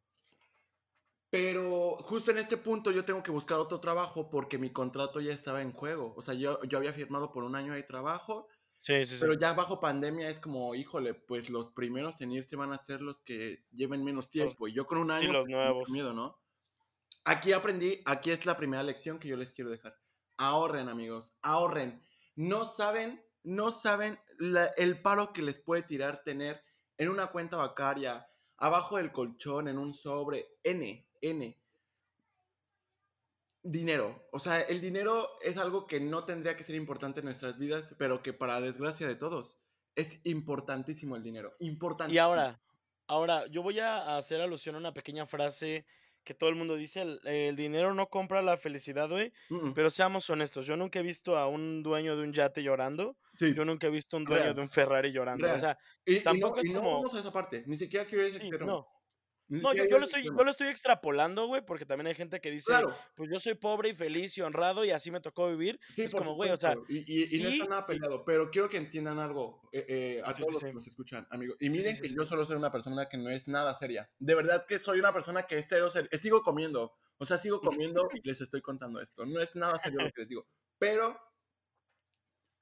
Pero 1.30 1.96
justo 2.04 2.32
en 2.32 2.39
este 2.39 2.58
punto 2.58 2.91
yo 2.91 3.06
tengo 3.06 3.24
que 3.24 3.32
buscar 3.32 3.58
otro 3.58 3.80
trabajo 3.80 4.30
porque 4.30 4.58
mi 4.58 4.69
contrato 4.72 5.22
ya 5.22 5.32
estaba 5.32 5.62
en 5.62 5.72
juego. 5.72 6.13
O 6.17 6.22
sea, 6.22 6.34
yo, 6.34 6.62
yo 6.65 6.78
había 6.78 6.91
firmado 6.91 7.32
por 7.32 7.46
un 7.46 7.56
año 7.56 7.72
de 7.72 7.84
trabajo, 7.84 8.50
Sí, 8.84 9.06
sí, 9.06 9.13
sí. 9.15 9.17
pero 9.22 9.34
ya 9.34 9.54
bajo 9.54 9.80
pandemia 9.80 10.30
es 10.30 10.41
como, 10.41 10.76
híjole, 10.76 11.13
pues 11.13 11.50
los 11.50 11.69
primeros 11.69 12.19
en 12.19 12.34
irse 12.34 12.58
van 12.58 12.74
a 12.74 12.78
ser 12.78 13.02
los 13.02 13.22
que 13.22 13.63
lleven 13.72 14.04
menos 14.04 14.30
tiempo. 14.30 14.67
Y 14.67 14.74
yo 14.74 14.86
con 14.86 14.98
un 14.98 15.10
año, 15.10 15.32
los 15.32 15.46
pues, 15.46 15.52
nuevos. 15.56 15.89
miedo, 15.89 16.13
¿no? 16.13 16.38
Aquí 17.24 17.54
aprendí, 17.54 18.02
aquí 18.06 18.32
es 18.32 18.46
la 18.46 18.58
primera 18.58 18.84
lección 18.84 19.19
que 19.19 19.30
yo 19.30 19.38
les 19.38 19.54
quiero 19.54 19.72
dejar. 19.72 19.98
Ahorren, 20.38 20.89
amigos, 20.89 21.38
ahorren. 21.41 22.02
No 22.36 22.65
saben, 22.65 23.24
no 23.43 23.72
saben 23.72 24.19
la- 24.38 24.74
el 24.76 25.02
paro 25.02 25.32
que 25.32 25.41
les 25.43 25.60
puede 25.60 25.84
tirar 25.84 26.22
tener 26.24 26.62
en 26.98 27.08
una 27.08 27.28
cuenta 27.28 27.56
bancaria, 27.56 28.28
abajo 28.58 28.98
del 28.98 29.13
colchón, 29.13 29.69
en 29.69 29.78
un 29.78 29.93
sobre, 29.93 30.46
N, 30.63 31.08
N. 31.22 31.62
Dinero. 33.63 34.28
O 34.32 34.39
sea, 34.39 34.62
el 34.62 34.82
dinero 34.82 35.26
es 35.41 35.58
algo 35.58 35.88
que 35.88 35.99
no 36.02 36.26
tendría 36.26 36.58
que 36.58 36.63
ser 36.65 36.76
importante 36.76 37.21
en 37.21 37.26
nuestras 37.26 37.58
vidas, 37.58 37.95
pero 37.97 38.21
que 38.21 38.34
para 38.34 38.60
desgracia 38.60 39.08
de 39.08 39.15
todos 39.15 39.58
es 39.95 40.19
importantísimo 40.26 41.15
el 41.15 41.23
dinero. 41.23 41.56
Y 41.60 41.67
Importantísimo. 41.69 42.26
ahora, 42.26 42.62
ahora, 43.08 43.45
yo 43.47 43.63
voy 43.63 43.80
a 43.80 44.17
hacer 44.17 44.41
alusión 44.41 44.76
a 44.76 44.80
una 44.80 44.93
pequeña 44.93 45.26
frase 45.28 45.86
que 46.26 46.34
todo 46.34 46.49
el 46.49 46.56
mundo 46.56 46.76
dice, 46.76 47.02
el, 47.02 47.19
el 47.28 47.56
dinero 47.56 47.93
no 47.93 48.10
compra 48.10 48.41
la 48.41 48.56
felicidad, 48.58 49.10
güey, 49.10 49.34
pero 49.76 49.89
seamos 49.89 50.30
honestos, 50.30 50.65
yo 50.65 50.78
nunca 50.78 50.99
he 50.99 51.04
visto 51.04 51.38
a 51.38 51.47
un 51.49 51.84
dueño 51.84 52.15
de 52.15 52.23
un 52.23 52.32
yate 52.34 52.63
llorando, 52.63 53.17
Sí, 53.36 53.54
yo 53.54 53.65
nunca 53.65 53.88
he 53.88 53.89
visto 53.89 54.15
a 54.15 54.19
un 54.19 54.26
dueño 54.26 54.54
real, 54.54 54.56
de 54.56 54.62
un 54.62 54.69
Ferrari 54.69 55.12
llorando, 55.12 55.52
o 55.52 55.58
sea, 55.58 55.78
Y, 56.06 56.17
y 56.17 56.23
no, 56.23 56.23
tampoco 56.23 56.60
es 56.60 56.65
y 56.65 56.69
no 56.69 56.82
como, 56.82 56.91
vamos 56.93 57.13
a 57.13 57.19
esa 57.19 57.32
parte. 57.34 57.63
Ni 57.67 57.76
siquiera 57.78 58.06
quiero 58.06 58.21
ir 58.23 58.28
a 58.28 58.30
ese 58.32 58.39
sí, 58.39 58.47
extremo. 58.47 58.71
no, 58.71 58.88
no, 59.48 59.74
yo, 59.74 59.86
yo 59.86 60.00
lo 60.00 60.06
estoy, 60.06 60.24
yo 60.24 60.32
lo 60.32 60.50
estoy 60.50 60.68
extrapolando, 60.68 61.48
güey, 61.48 61.66
porque 61.66 61.86
también 61.86 62.08
hay 62.08 62.16
gente 62.16 62.40
que 62.42 62.52
dice, 62.52 62.68
Claro, 62.68 62.96
pues 63.16 63.30
yo 63.30 63.40
soy 63.40 63.56
pobre 63.56 63.90
y 63.90 63.94
feliz 63.94 64.38
y 64.38 64.42
honrado 64.42 64.86
y 64.86 64.92
así 64.92 65.12
me 65.12 65.20
tocó 65.20 65.50
vivir, 65.50 65.80
sí, 65.90 66.04
es 66.04 66.14
como, 66.14 66.36
güey, 66.36 66.52
o 66.52 66.58
sea. 66.58 66.76
Y, 66.88 67.00
y, 67.00 67.36
y 67.36 67.44
no 67.44 67.50
está 67.50 67.64
sí, 67.64 67.70
nada 67.70 67.86
peleado, 67.86 68.24
pero 68.26 68.50
quiero 68.50 68.70
que 68.70 68.78
entiendan 68.78 69.20
algo 69.20 69.62
eh, 69.72 69.86
eh, 69.88 70.22
a 70.24 70.34
sí, 70.34 70.42
todos 70.42 70.48
sí, 70.48 70.54
los 70.54 70.60
sí, 70.62 70.66
que 70.68 70.74
nos 70.74 70.88
escuchan, 70.88 71.28
amigos. 71.30 71.58
Y 71.60 71.66
sí, 71.66 71.72
sí, 71.72 71.78
miren 71.78 71.96
sí, 71.96 72.02
que 72.02 72.08
sí. 72.10 72.16
yo 72.16 72.26
solo 72.26 72.46
soy 72.46 72.56
una 72.56 72.72
persona 72.72 73.10
que 73.10 73.18
no 73.18 73.30
es 73.30 73.48
nada 73.48 73.76
seria. 73.76 74.10
De 74.20 74.36
verdad 74.36 74.66
que 74.66 74.80
soy 74.80 75.00
una 75.00 75.12
persona 75.14 75.44
que 75.44 75.60
es 75.60 75.66
cero 75.68 75.90
seria. 75.90 76.10
Sigo 76.18 76.42
comiendo. 76.42 76.94
O 77.18 77.26
sea, 77.26 77.38
sigo 77.38 77.60
comiendo 77.96 78.10
y 78.14 78.28
les 78.28 78.42
estoy 78.42 78.62
contando 78.62 79.02
esto. 79.02 79.26
No 79.26 79.42
es 79.42 79.56
nada 79.56 79.80
serio 79.84 80.00
lo 80.02 80.12
que 80.12 80.22
les 80.22 80.30
digo. 80.30 80.48
Pero 80.78 81.20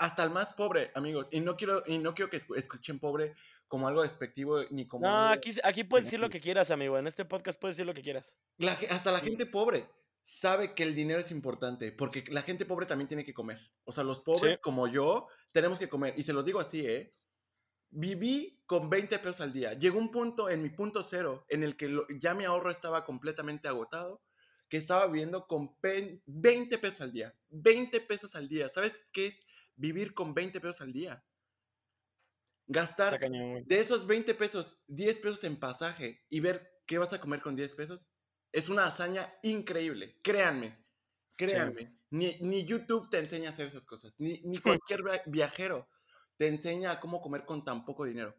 hasta 0.01 0.23
el 0.23 0.29
más 0.31 0.51
pobre, 0.53 0.91
amigos. 0.95 1.27
Y 1.31 1.39
no 1.41 1.55
quiero, 1.55 1.83
y 1.87 1.97
no 1.97 2.13
quiero 2.13 2.29
que 2.29 2.39
escu- 2.41 2.57
escuchen 2.57 2.99
pobre 2.99 3.33
como 3.67 3.87
algo 3.87 4.01
despectivo 4.03 4.61
ni 4.69 4.85
como 4.87 5.05
No, 5.07 5.29
aquí, 5.29 5.51
aquí 5.63 5.83
puedes 5.83 6.05
decir 6.05 6.19
lo 6.19 6.29
que 6.29 6.41
quieras, 6.41 6.71
amigo, 6.71 6.97
en 6.97 7.07
este 7.07 7.23
podcast 7.25 7.59
puedes 7.59 7.77
decir 7.77 7.85
lo 7.85 7.93
que 7.93 8.01
quieras. 8.01 8.35
La 8.57 8.73
hasta 8.89 9.11
la 9.11 9.19
gente 9.19 9.45
pobre 9.45 9.87
sabe 10.23 10.75
que 10.75 10.83
el 10.83 10.93
dinero 10.93 11.19
es 11.21 11.31
importante, 11.31 11.91
porque 11.91 12.23
la 12.29 12.41
gente 12.41 12.65
pobre 12.65 12.85
también 12.85 13.07
tiene 13.07 13.23
que 13.25 13.33
comer. 13.33 13.59
O 13.85 13.91
sea, 13.93 14.03
los 14.03 14.17
Sí, 14.17 14.23
pobres 14.25 14.59
como 14.61 14.87
yo 14.87 15.27
tenemos 15.53 15.79
que 15.79 15.87
comer. 15.89 16.13
Y 16.17 16.23
se 16.23 16.33
los 16.33 16.43
digo 16.45 16.59
así, 16.59 16.85
¿eh? 16.85 17.15
Viví 17.89 18.61
con 18.65 18.89
20 18.89 19.19
pesos 19.19 19.41
al 19.41 19.51
día. 19.51 19.73
Llegó 19.73 19.99
un 19.99 20.11
punto 20.11 20.49
en 20.49 20.63
mi 20.63 20.69
punto 20.69 21.03
cero 21.03 21.45
en 21.49 21.63
el 21.63 21.75
que 21.75 21.89
lo- 21.89 22.05
ya 22.19 22.33
mi 22.33 22.45
ahorro 22.45 22.71
estaba 22.71 23.03
completamente 23.03 23.67
agotado, 23.67 24.21
que 24.69 24.77
estaba 24.77 25.07
viviendo 25.07 25.45
con 25.47 25.75
pen- 25.79 26.21
20 26.25 26.77
pesos 26.77 27.01
al 27.01 27.11
día. 27.11 27.35
20 27.49 27.99
pesos 27.99 28.35
al 28.35 28.47
día. 28.47 28.69
¿Sabes 28.73 28.93
qué 29.11 29.27
es 29.27 29.45
vivir 29.81 30.13
con 30.13 30.33
20 30.33 30.61
pesos 30.61 30.81
al 30.81 30.93
día? 30.93 31.25
Gastar 32.67 33.19
de 33.19 33.79
esos 33.79 34.07
20 34.07 34.33
pesos, 34.35 34.79
10 34.87 35.19
pesos 35.19 35.43
en 35.43 35.57
pasaje 35.59 36.25
y 36.29 36.39
ver 36.39 36.81
qué 36.85 36.97
vas 36.99 37.11
a 37.11 37.19
comer 37.19 37.41
con 37.41 37.55
10 37.55 37.73
pesos, 37.73 38.09
es 38.53 38.69
una 38.69 38.85
hazaña 38.85 39.33
increíble. 39.43 40.19
Créanme, 40.23 40.69
Sí. 41.37 41.45
créanme. 41.47 41.97
Ni, 42.11 42.37
ni 42.41 42.63
YouTube 42.63 43.09
te 43.09 43.17
enseña 43.19 43.49
a 43.49 43.53
hacer 43.53 43.67
esas 43.67 43.85
cosas. 43.85 44.13
Ni, 44.19 44.39
ni 44.43 44.57
cualquier 44.79 45.03
via- 45.03 45.23
viajero 45.25 45.89
te 46.37 46.47
enseña 46.47 46.91
a 46.91 46.99
cómo 46.99 47.19
comer 47.19 47.45
con 47.45 47.65
tan 47.65 47.83
poco 47.83 48.05
dinero. 48.05 48.35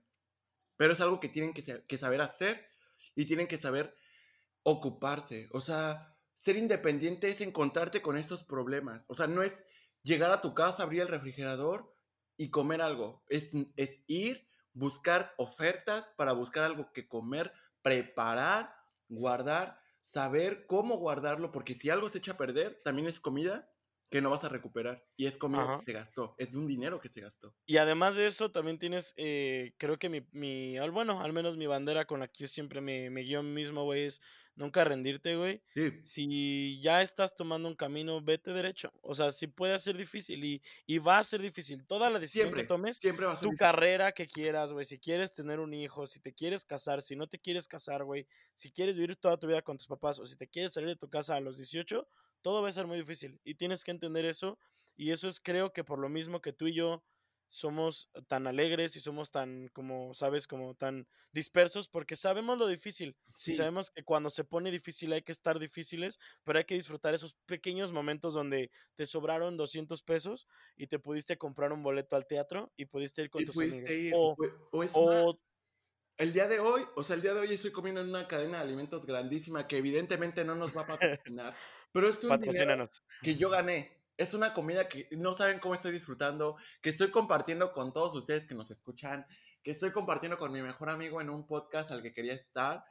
Pero 0.77 0.93
es 0.95 1.01
algo 1.01 1.21
que 1.21 1.29
tienen 1.29 1.53
que, 1.53 1.63
que 1.87 1.99
saber 1.99 2.21
hacer 2.21 2.67
y 3.15 3.27
tienen 3.27 3.49
que 3.49 3.59
saber 3.59 3.95
ocuparse. 4.63 5.49
O 5.53 5.61
sea, 5.61 6.17
ser 6.37 6.57
independiente 6.57 7.29
es 7.29 7.41
encontrarte 7.41 8.01
con 8.01 8.17
esos 8.17 8.45
problemas. 8.45 9.05
O 9.09 9.15
sea, 9.15 9.27
no 9.27 9.43
es 9.43 9.65
llegar 10.03 10.31
a 10.31 10.41
tu 10.41 10.55
casa, 10.55 10.83
abrir 10.83 11.03
el 11.03 11.09
refrigerador 11.09 11.95
y 12.37 12.51
comer 12.51 12.83
algo. 12.83 13.25
Es, 13.29 13.53
es 13.77 14.03
ir, 14.07 14.49
buscar 14.73 15.35
ofertas 15.39 16.13
para 16.17 16.33
buscar 16.33 16.65
algo 16.65 16.93
que 16.93 17.09
comer, 17.09 17.53
preparar, 17.83 18.75
guardar, 19.09 19.79
saber 20.01 20.67
cómo 20.67 20.97
guardarlo, 20.97 21.53
porque 21.53 21.75
si 21.75 21.91
algo 21.91 22.09
se 22.09 22.19
echa 22.19 22.33
a 22.33 22.37
perder, 22.37 22.81
también 22.85 23.09
es 23.09 23.21
comida 23.21 23.71
que 24.11 24.21
no 24.21 24.31
vas 24.31 24.45
a 24.45 24.49
recuperar. 24.49 25.07
Y 25.17 25.27
es 25.27 25.39
comida 25.39 25.65
Ajá. 25.65 25.83
que 25.85 25.85
se 25.85 25.93
gastó, 25.93 26.35
es 26.39 26.55
un 26.55 26.67
dinero 26.67 27.01
que 27.01 27.09
se 27.09 27.21
gastó. 27.21 27.57
Y 27.67 27.77
además 27.77 28.17
de 28.17 28.27
eso, 28.27 28.51
también 28.51 28.79
tienes, 28.79 29.15
eh, 29.17 29.75
creo 29.79 29.99
que 29.99 30.09
mi, 30.09 30.27
mi, 30.33 30.79
bueno, 30.91 31.21
al 31.23 31.33
menos 31.33 31.57
mi 31.57 31.67
bandera 31.67 32.07
con 32.07 32.21
la 32.21 32.29
que 32.29 32.41
yo 32.41 32.49
siempre 32.49 32.81
me, 32.81 33.09
me 33.11 33.23
guío 33.23 33.43
mismo, 33.43 33.85
güey, 33.85 34.07
es 34.07 34.21
nunca 34.55 34.85
rendirte, 34.85 35.37
güey. 35.37 35.63
Sí, 35.75 35.91
Si 36.03 36.81
ya 36.83 37.03
estás 37.03 37.35
tomando 37.35 37.69
un 37.69 37.77
camino, 37.77 38.21
vete 38.23 38.53
derecho. 38.53 38.93
O 39.03 39.15
sea, 39.15 39.31
si 39.33 39.47
puede 39.47 39.79
ser 39.79 39.97
difícil 39.97 40.45
y, 40.45 40.63
y 40.87 40.99
va 40.99 41.19
a 41.19 41.23
ser 41.23 41.41
difícil. 41.43 41.87
Toda 41.87 42.11
la 42.11 42.19
decisión 42.19 42.53
que 42.55 42.63
siempre, 42.63 42.65
tomes, 42.65 43.01
siempre 43.01 43.27
va 43.27 43.33
a 43.35 43.37
ser 43.37 43.49
tu 43.49 43.51
difícil. 43.51 43.57
carrera 43.57 44.13
que 44.13 44.29
quieras, 44.29 44.73
güey, 44.73 44.85
si 44.85 44.99
quieres 44.99 45.33
tener 45.33 45.61
un 45.61 45.75
hijo, 45.75 46.07
si 46.07 46.21
te 46.21 46.33
quieres 46.33 46.65
casar, 46.65 47.03
si 47.03 47.17
no 47.17 47.29
te 47.29 47.39
quieres 47.39 47.69
casar, 47.69 48.05
güey, 48.05 48.27
si 48.55 48.71
quieres 48.73 48.97
vivir 48.97 49.17
toda 49.17 49.37
tu 49.39 49.47
vida 49.47 49.63
con 49.63 49.77
tus 49.79 49.87
papás 49.87 50.19
o 50.19 50.27
si 50.27 50.37
te 50.37 50.49
quieres 50.49 50.73
salir 50.73 50.89
de 50.89 50.97
tu 50.97 51.09
casa 51.09 51.37
a 51.37 51.41
los 51.41 51.57
18, 51.57 52.09
todo 52.43 52.63
va 52.63 52.69
a 52.69 52.73
ser 52.73 52.87
muy 52.87 52.99
difícil 52.99 53.41
y 53.45 53.55
tienes 53.55 53.85
que 53.85 53.91
entender 53.93 54.25
eso 54.25 54.59
y 54.97 55.11
eso 55.11 55.29
es 55.29 55.41
creo 55.41 55.73
que 55.73 55.85
por 55.85 55.99
lo 55.99 56.09
mismo 56.09 56.41
que 56.43 56.53
tú 56.53 56.67
y 56.67 56.75
yo 56.75 57.05
somos 57.53 58.09
tan 58.29 58.47
alegres 58.47 58.97
y 58.97 59.01
somos 59.01 59.31
tan 59.31 59.69
como 59.75 60.15
sabes 60.15 60.47
como 60.47 60.75
tan 60.75 61.07
dispersos 61.33 61.87
porque 61.87 62.17
sabemos 62.17 62.59
lo 62.59 62.67
difícil 62.67 63.15
y 63.29 63.33
Sí, 63.37 63.53
sabemos 63.53 63.91
que 63.91 64.03
cuando 64.03 64.31
se 64.31 64.43
pone 64.43 64.71
difícil 64.71 65.13
hay 65.13 65.21
que 65.21 65.33
estar 65.33 65.59
difíciles 65.59 66.19
pero 66.45 66.59
hay 66.59 66.65
que 66.65 66.77
disfrutar 66.77 67.13
esos 67.13 67.35
pequeños 67.45 67.93
momentos 67.93 68.33
donde 68.33 68.71
te 68.95 69.05
sobraron 69.05 69.59
200 69.59 70.01
pesos 70.01 70.49
y 70.77 70.87
te 70.87 70.99
pudiste 70.99 71.37
comprar 71.37 71.75
un 71.75 71.83
boleto 71.83 72.17
al 72.17 72.27
teatro 72.27 72.73
y 72.75 72.87
pudiste 72.87 73.21
ir 73.21 73.29
con 73.29 73.43
y 73.43 73.45
tus 73.45 73.59
amigos 73.59 73.91
ir. 73.91 74.15
o, 74.17 74.83
es 74.83 74.93
El 76.17 76.33
día 76.33 76.49
de 76.49 76.59
hoy, 76.59 76.83
o 76.97 77.03
sea, 77.03 77.17
el 77.17 77.23
día 77.23 77.35
de 77.35 77.41
hoy 77.41 77.53
estoy 77.53 77.71
comiendo 77.71 78.01
en 78.01 78.09
una 78.09 78.27
cadena 78.27 78.59
de 78.59 78.65
alimentos 78.65 79.05
grandísima 79.05 79.69
que 79.69 79.77
evidentemente 79.77 80.43
no 80.43 80.55
nos 80.55 80.75
va 80.75 80.83
a 80.83 80.87
patrocinar. 81.27 81.55
Pero 81.93 82.09
es 82.09 82.25
un 82.25 82.41
dinero 82.41 82.89
que 83.23 83.37
yo 83.37 83.51
gané. 83.51 84.02
Es 84.23 84.35
una 84.35 84.55
comida 84.55 84.89
que 84.89 85.09
no 85.11 85.33
saben 85.33 85.59
cómo 85.59 85.75
estoy 85.75 85.91
disfrutando, 85.91 86.57
que 86.81 86.91
estoy 86.91 87.11
compartiendo 87.11 87.73
con 87.73 87.93
todos 87.93 88.15
ustedes 88.15 88.47
que 88.47 88.55
nos 88.55 88.71
escuchan, 88.71 89.27
que 89.65 89.73
estoy 89.73 89.91
compartiendo 89.91 90.39
con 90.39 90.53
mi 90.53 90.63
mejor 90.63 90.91
amigo 90.91 91.21
en 91.21 91.29
un 91.29 91.45
podcast 91.45 91.91
al 91.91 92.03
que 92.03 92.15
quería 92.15 92.35
estar. 92.35 92.85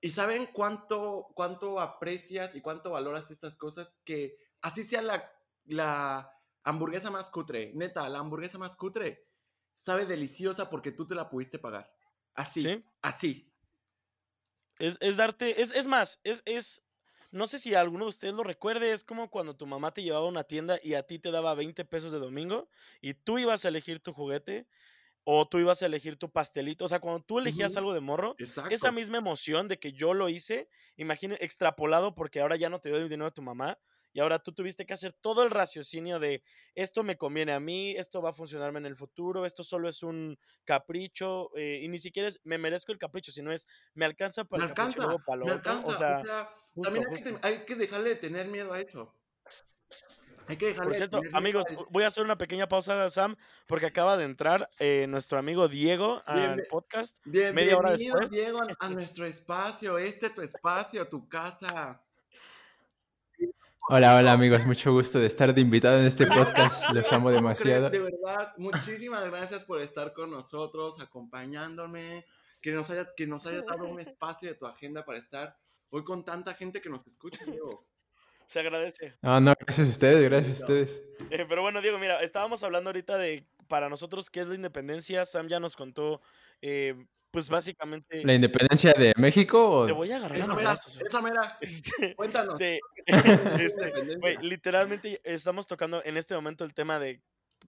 Y 0.00 0.10
saben 0.10 0.48
cuánto, 0.52 1.28
cuánto 1.36 1.80
aprecias 1.80 2.56
y 2.56 2.60
cuánto 2.60 2.90
valoras 2.90 3.30
estas 3.30 3.56
cosas, 3.56 3.88
que 4.04 4.36
así 4.60 4.82
sea 4.84 5.00
la, 5.00 5.32
la 5.64 6.28
hamburguesa 6.64 7.12
más 7.12 7.30
cutre, 7.30 7.70
neta, 7.76 8.08
la 8.08 8.18
hamburguesa 8.18 8.58
más 8.58 8.74
cutre, 8.74 9.28
sabe 9.76 10.06
deliciosa 10.06 10.68
porque 10.70 10.90
tú 10.90 11.06
te 11.06 11.14
la 11.14 11.30
pudiste 11.30 11.60
pagar. 11.60 11.88
Así, 12.34 12.64
¿Sí? 12.64 12.84
así. 13.00 13.54
Es, 14.80 14.96
es 15.00 15.18
darte, 15.18 15.62
es, 15.62 15.72
es 15.72 15.86
más, 15.86 16.18
es, 16.24 16.42
es, 16.46 16.82
no 17.30 17.46
sé 17.46 17.58
si 17.58 17.74
alguno 17.74 18.04
de 18.04 18.10
ustedes 18.10 18.34
lo 18.34 18.42
recuerde, 18.42 18.92
es 18.92 19.04
como 19.04 19.30
cuando 19.30 19.56
tu 19.56 19.66
mamá 19.66 19.92
te 19.92 20.02
llevaba 20.02 20.26
a 20.26 20.28
una 20.28 20.44
tienda 20.44 20.78
y 20.82 20.94
a 20.94 21.02
ti 21.02 21.18
te 21.18 21.30
daba 21.30 21.54
20 21.54 21.84
pesos 21.84 22.12
de 22.12 22.18
domingo 22.18 22.68
y 23.00 23.14
tú 23.14 23.38
ibas 23.38 23.64
a 23.64 23.68
elegir 23.68 24.00
tu 24.00 24.12
juguete 24.12 24.66
o 25.24 25.46
tú 25.46 25.58
ibas 25.58 25.82
a 25.82 25.86
elegir 25.86 26.16
tu 26.16 26.30
pastelito, 26.30 26.86
o 26.86 26.88
sea, 26.88 27.00
cuando 27.00 27.22
tú 27.22 27.38
elegías 27.38 27.76
algo 27.76 27.92
de 27.92 28.00
morro, 28.00 28.34
esa 28.70 28.92
misma 28.92 29.18
emoción 29.18 29.68
de 29.68 29.78
que 29.78 29.92
yo 29.92 30.14
lo 30.14 30.30
hice, 30.30 30.70
imagine 30.96 31.36
extrapolado 31.40 32.14
porque 32.14 32.40
ahora 32.40 32.56
ya 32.56 32.70
no 32.70 32.80
te 32.80 32.88
dio 32.88 32.96
el 32.96 33.10
dinero 33.10 33.26
de 33.26 33.34
tu 33.34 33.42
mamá 33.42 33.78
y 34.12 34.20
ahora 34.20 34.38
tú 34.38 34.52
tuviste 34.52 34.86
que 34.86 34.94
hacer 34.94 35.12
todo 35.12 35.42
el 35.42 35.50
raciocinio 35.50 36.18
de 36.18 36.42
esto 36.74 37.02
me 37.02 37.16
conviene 37.16 37.52
a 37.52 37.60
mí, 37.60 37.92
esto 37.92 38.22
va 38.22 38.30
a 38.30 38.32
funcionarme 38.32 38.78
en 38.78 38.86
el 38.86 38.96
futuro, 38.96 39.44
esto 39.44 39.62
solo 39.62 39.88
es 39.88 40.02
un 40.02 40.38
capricho 40.64 41.50
eh, 41.56 41.80
y 41.82 41.88
ni 41.88 41.98
siquiera 41.98 42.28
es 42.28 42.40
me 42.44 42.58
merezco 42.58 42.92
el 42.92 42.98
capricho, 42.98 43.32
sino 43.32 43.52
es 43.52 43.66
me 43.94 44.04
alcanza 44.04 44.44
para 44.44 44.64
Me 44.64 44.70
el 44.70 44.74
capricho 44.74 45.02
alcanza, 45.02 45.06
luego 45.06 45.24
para 45.24 45.44
me 45.44 45.50
o 45.50 45.54
alcanza. 45.54 45.88
O 45.88 45.98
sea, 45.98 46.24
sea, 46.24 46.50
justo, 46.74 46.92
también 46.92 47.38
hay 47.42 47.58
que, 47.58 47.72
hay 47.72 47.78
dejarle 47.78 48.08
de 48.10 48.16
tener 48.16 48.48
miedo 48.48 48.72
a 48.72 48.80
eso. 48.80 49.14
Hay 50.48 50.56
que 50.56 50.72
Por 50.72 50.94
cierto, 50.94 51.20
amigos, 51.34 51.66
voy 51.90 52.04
a 52.04 52.06
hacer 52.06 52.24
una 52.24 52.38
pequeña 52.38 52.66
pausa, 52.68 53.10
Sam, 53.10 53.36
porque 53.66 53.84
acaba 53.84 54.16
de 54.16 54.24
entrar 54.24 54.66
eh, 54.78 55.06
nuestro 55.06 55.38
amigo 55.38 55.68
Diego 55.68 56.22
al 56.24 56.62
podcast 56.70 57.18
Bien, 57.24 57.54
media 57.54 57.76
hora 57.76 57.90
bienvenido, 57.90 58.18
después. 58.18 58.30
Diego, 58.30 58.62
a, 58.62 58.86
a 58.86 58.88
nuestro 58.88 59.26
espacio. 59.26 59.98
Este 59.98 60.30
tu 60.30 60.40
espacio, 60.40 61.06
tu 61.06 61.28
casa. 61.28 62.02
Hola, 63.90 64.16
hola 64.16 64.32
amigos, 64.32 64.66
mucho 64.66 64.92
gusto 64.92 65.18
de 65.18 65.26
estar 65.26 65.54
de 65.54 65.62
invitado 65.62 65.98
en 65.98 66.04
este 66.04 66.26
podcast, 66.26 66.90
los 66.92 67.10
amo 67.10 67.30
demasiado. 67.30 67.88
De 67.88 67.98
verdad, 67.98 68.52
muchísimas 68.58 69.24
gracias 69.30 69.64
por 69.64 69.80
estar 69.80 70.12
con 70.12 70.30
nosotros, 70.30 71.00
acompañándome, 71.00 72.26
que 72.60 72.72
nos 72.72 72.90
haya, 72.90 73.08
que 73.16 73.26
nos 73.26 73.46
hayas 73.46 73.64
dado 73.64 73.86
un 73.86 73.98
espacio 73.98 74.50
de 74.50 74.56
tu 74.56 74.66
agenda 74.66 75.06
para 75.06 75.20
estar 75.20 75.56
hoy 75.88 76.04
con 76.04 76.22
tanta 76.22 76.52
gente 76.52 76.82
que 76.82 76.90
nos 76.90 77.06
escucha, 77.06 77.42
Diego. 77.46 77.86
Se 78.46 78.60
agradece. 78.60 79.16
No, 79.22 79.40
no, 79.40 79.54
gracias 79.58 79.88
a 79.88 79.90
ustedes, 79.90 80.22
gracias 80.22 80.58
a 80.58 80.60
ustedes. 80.64 81.02
Eh, 81.30 81.46
pero 81.48 81.62
bueno, 81.62 81.80
Diego, 81.80 81.98
mira, 81.98 82.18
estábamos 82.18 82.62
hablando 82.64 82.90
ahorita 82.90 83.16
de 83.16 83.46
para 83.68 83.88
nosotros 83.88 84.28
qué 84.28 84.40
es 84.40 84.48
la 84.48 84.54
independencia. 84.54 85.24
Sam 85.24 85.48
ya 85.48 85.60
nos 85.60 85.76
contó, 85.76 86.20
eh, 86.62 86.94
pues 87.30 87.48
básicamente. 87.48 88.24
¿La 88.24 88.34
independencia 88.34 88.92
de 88.94 89.12
México 89.16 89.84
Te 89.86 89.92
voy 89.92 90.10
a 90.12 90.16
agarrar 90.16 90.38
Esa 90.38 90.54
mera, 90.54 90.78
esa 91.06 91.20
mera. 91.20 91.58
Este, 91.60 92.14
Cuéntanos. 92.14 92.58
de- 92.58 92.80
¿qué 93.06 93.12
es 93.64 93.76
la 93.76 93.86
este, 94.38 94.42
literalmente 94.42 95.20
estamos 95.24 95.66
tocando 95.66 96.02
en 96.04 96.16
este 96.16 96.34
momento 96.34 96.64
el 96.64 96.72
tema 96.74 96.98
de 96.98 97.20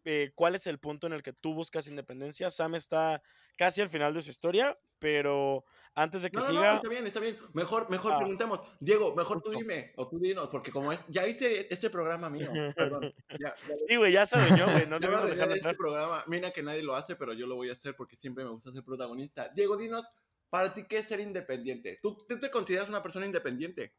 eh, 0.04 0.32
cuál 0.34 0.54
es 0.54 0.66
el 0.66 0.78
punto 0.78 1.06
en 1.06 1.12
el 1.12 1.22
que 1.22 1.32
tú 1.32 1.54
buscas 1.54 1.86
independencia. 1.88 2.50
Sam 2.50 2.74
está 2.74 3.22
casi 3.56 3.80
al 3.80 3.88
final 3.88 4.14
de 4.14 4.22
su 4.22 4.30
historia, 4.30 4.78
pero 4.98 5.64
antes 5.94 6.22
de 6.22 6.30
que 6.30 6.36
No, 6.38 6.46
no, 6.46 6.52
no, 6.52 6.60
siga, 6.60 6.74
está 6.76 6.88
bien, 6.88 7.06
está 7.06 7.20
bien. 7.20 7.38
Mejor, 7.54 7.90
mejor 7.90 8.12
Ah. 8.14 8.18
preguntemos. 8.18 8.60
Diego, 8.80 9.14
mejor 9.14 9.42
tú 9.42 9.50
dime, 9.50 9.92
o 9.96 10.08
tú 10.08 10.18
dinos, 10.18 10.48
porque 10.48 10.70
como 10.70 10.92
es, 10.92 11.00
ya 11.08 11.26
hice 11.26 11.66
este 11.72 11.90
programa 11.90 12.28
mío, 12.30 12.50
perdón. 12.76 13.12
Ya, 13.40 13.54
ya, 13.68 13.74
sí, 13.88 13.96
güey, 13.96 14.12
ya 14.12 14.26
se 14.26 14.36
adueñó, 14.36 14.64
güey, 14.72 14.86
no 14.86 14.96
me 14.96 15.00
debemos 15.00 15.18
adueñé 15.22 15.34
dejarlo 15.36 15.54
de 15.54 15.60
este 15.60 15.74
programa. 15.74 16.24
Mira 16.26 16.50
que 16.50 16.62
nadie 16.62 16.82
lo 16.82 16.94
hace, 16.94 17.16
pero 17.16 17.32
yo 17.32 17.46
lo 17.46 17.56
voy 17.56 17.70
a 17.70 17.72
hacer 17.72 17.94
porque 17.96 18.16
siempre 18.16 18.44
me 18.44 18.50
gusta 18.50 18.72
ser 18.72 18.84
protagonista. 18.84 19.48
Diego, 19.54 19.76
dinos, 19.76 20.06
para 20.48 20.72
ti, 20.74 20.84
¿qué 20.88 20.98
es 20.98 21.06
ser 21.08 21.20
independiente? 21.20 21.98
¿Tú, 22.02 22.16
tú 22.28 22.38
te 22.40 22.50
consideras 22.50 22.88
una 22.88 23.02
persona 23.02 23.24
independiente? 23.26 23.94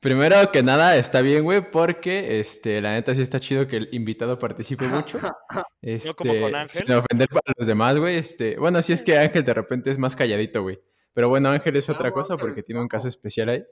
Primero 0.00 0.36
que 0.52 0.62
nada, 0.62 0.96
está 0.96 1.20
bien, 1.20 1.42
güey, 1.42 1.70
porque 1.70 2.38
este, 2.38 2.80
la 2.80 2.92
neta 2.92 3.14
sí 3.14 3.22
está 3.22 3.40
chido 3.40 3.66
que 3.66 3.78
el 3.78 3.88
invitado 3.92 4.38
participe 4.38 4.86
mucho. 4.86 5.18
Este, 5.82 6.14
como 6.14 6.40
con 6.40 6.52
Ángel. 6.52 6.84
sin 6.84 6.96
ofender 6.96 7.28
para 7.28 7.54
los 7.56 7.64
demás, 7.64 7.96
güey. 7.96 8.16
Este, 8.16 8.58
bueno, 8.58 8.82
sí 8.82 8.92
es 8.92 9.04
que 9.04 9.16
Ángel 9.16 9.44
de 9.44 9.54
repente 9.54 9.88
es 9.88 9.98
más 9.98 10.16
calladito, 10.16 10.62
güey. 10.62 10.80
Pero 11.12 11.28
bueno, 11.28 11.48
Ángel 11.50 11.76
es 11.76 11.88
otra 11.88 12.10
cosa 12.10 12.36
porque 12.36 12.62
tiene 12.62 12.80
un 12.80 12.88
caso 12.88 13.06
especial 13.06 13.50
ahí. 13.50 13.64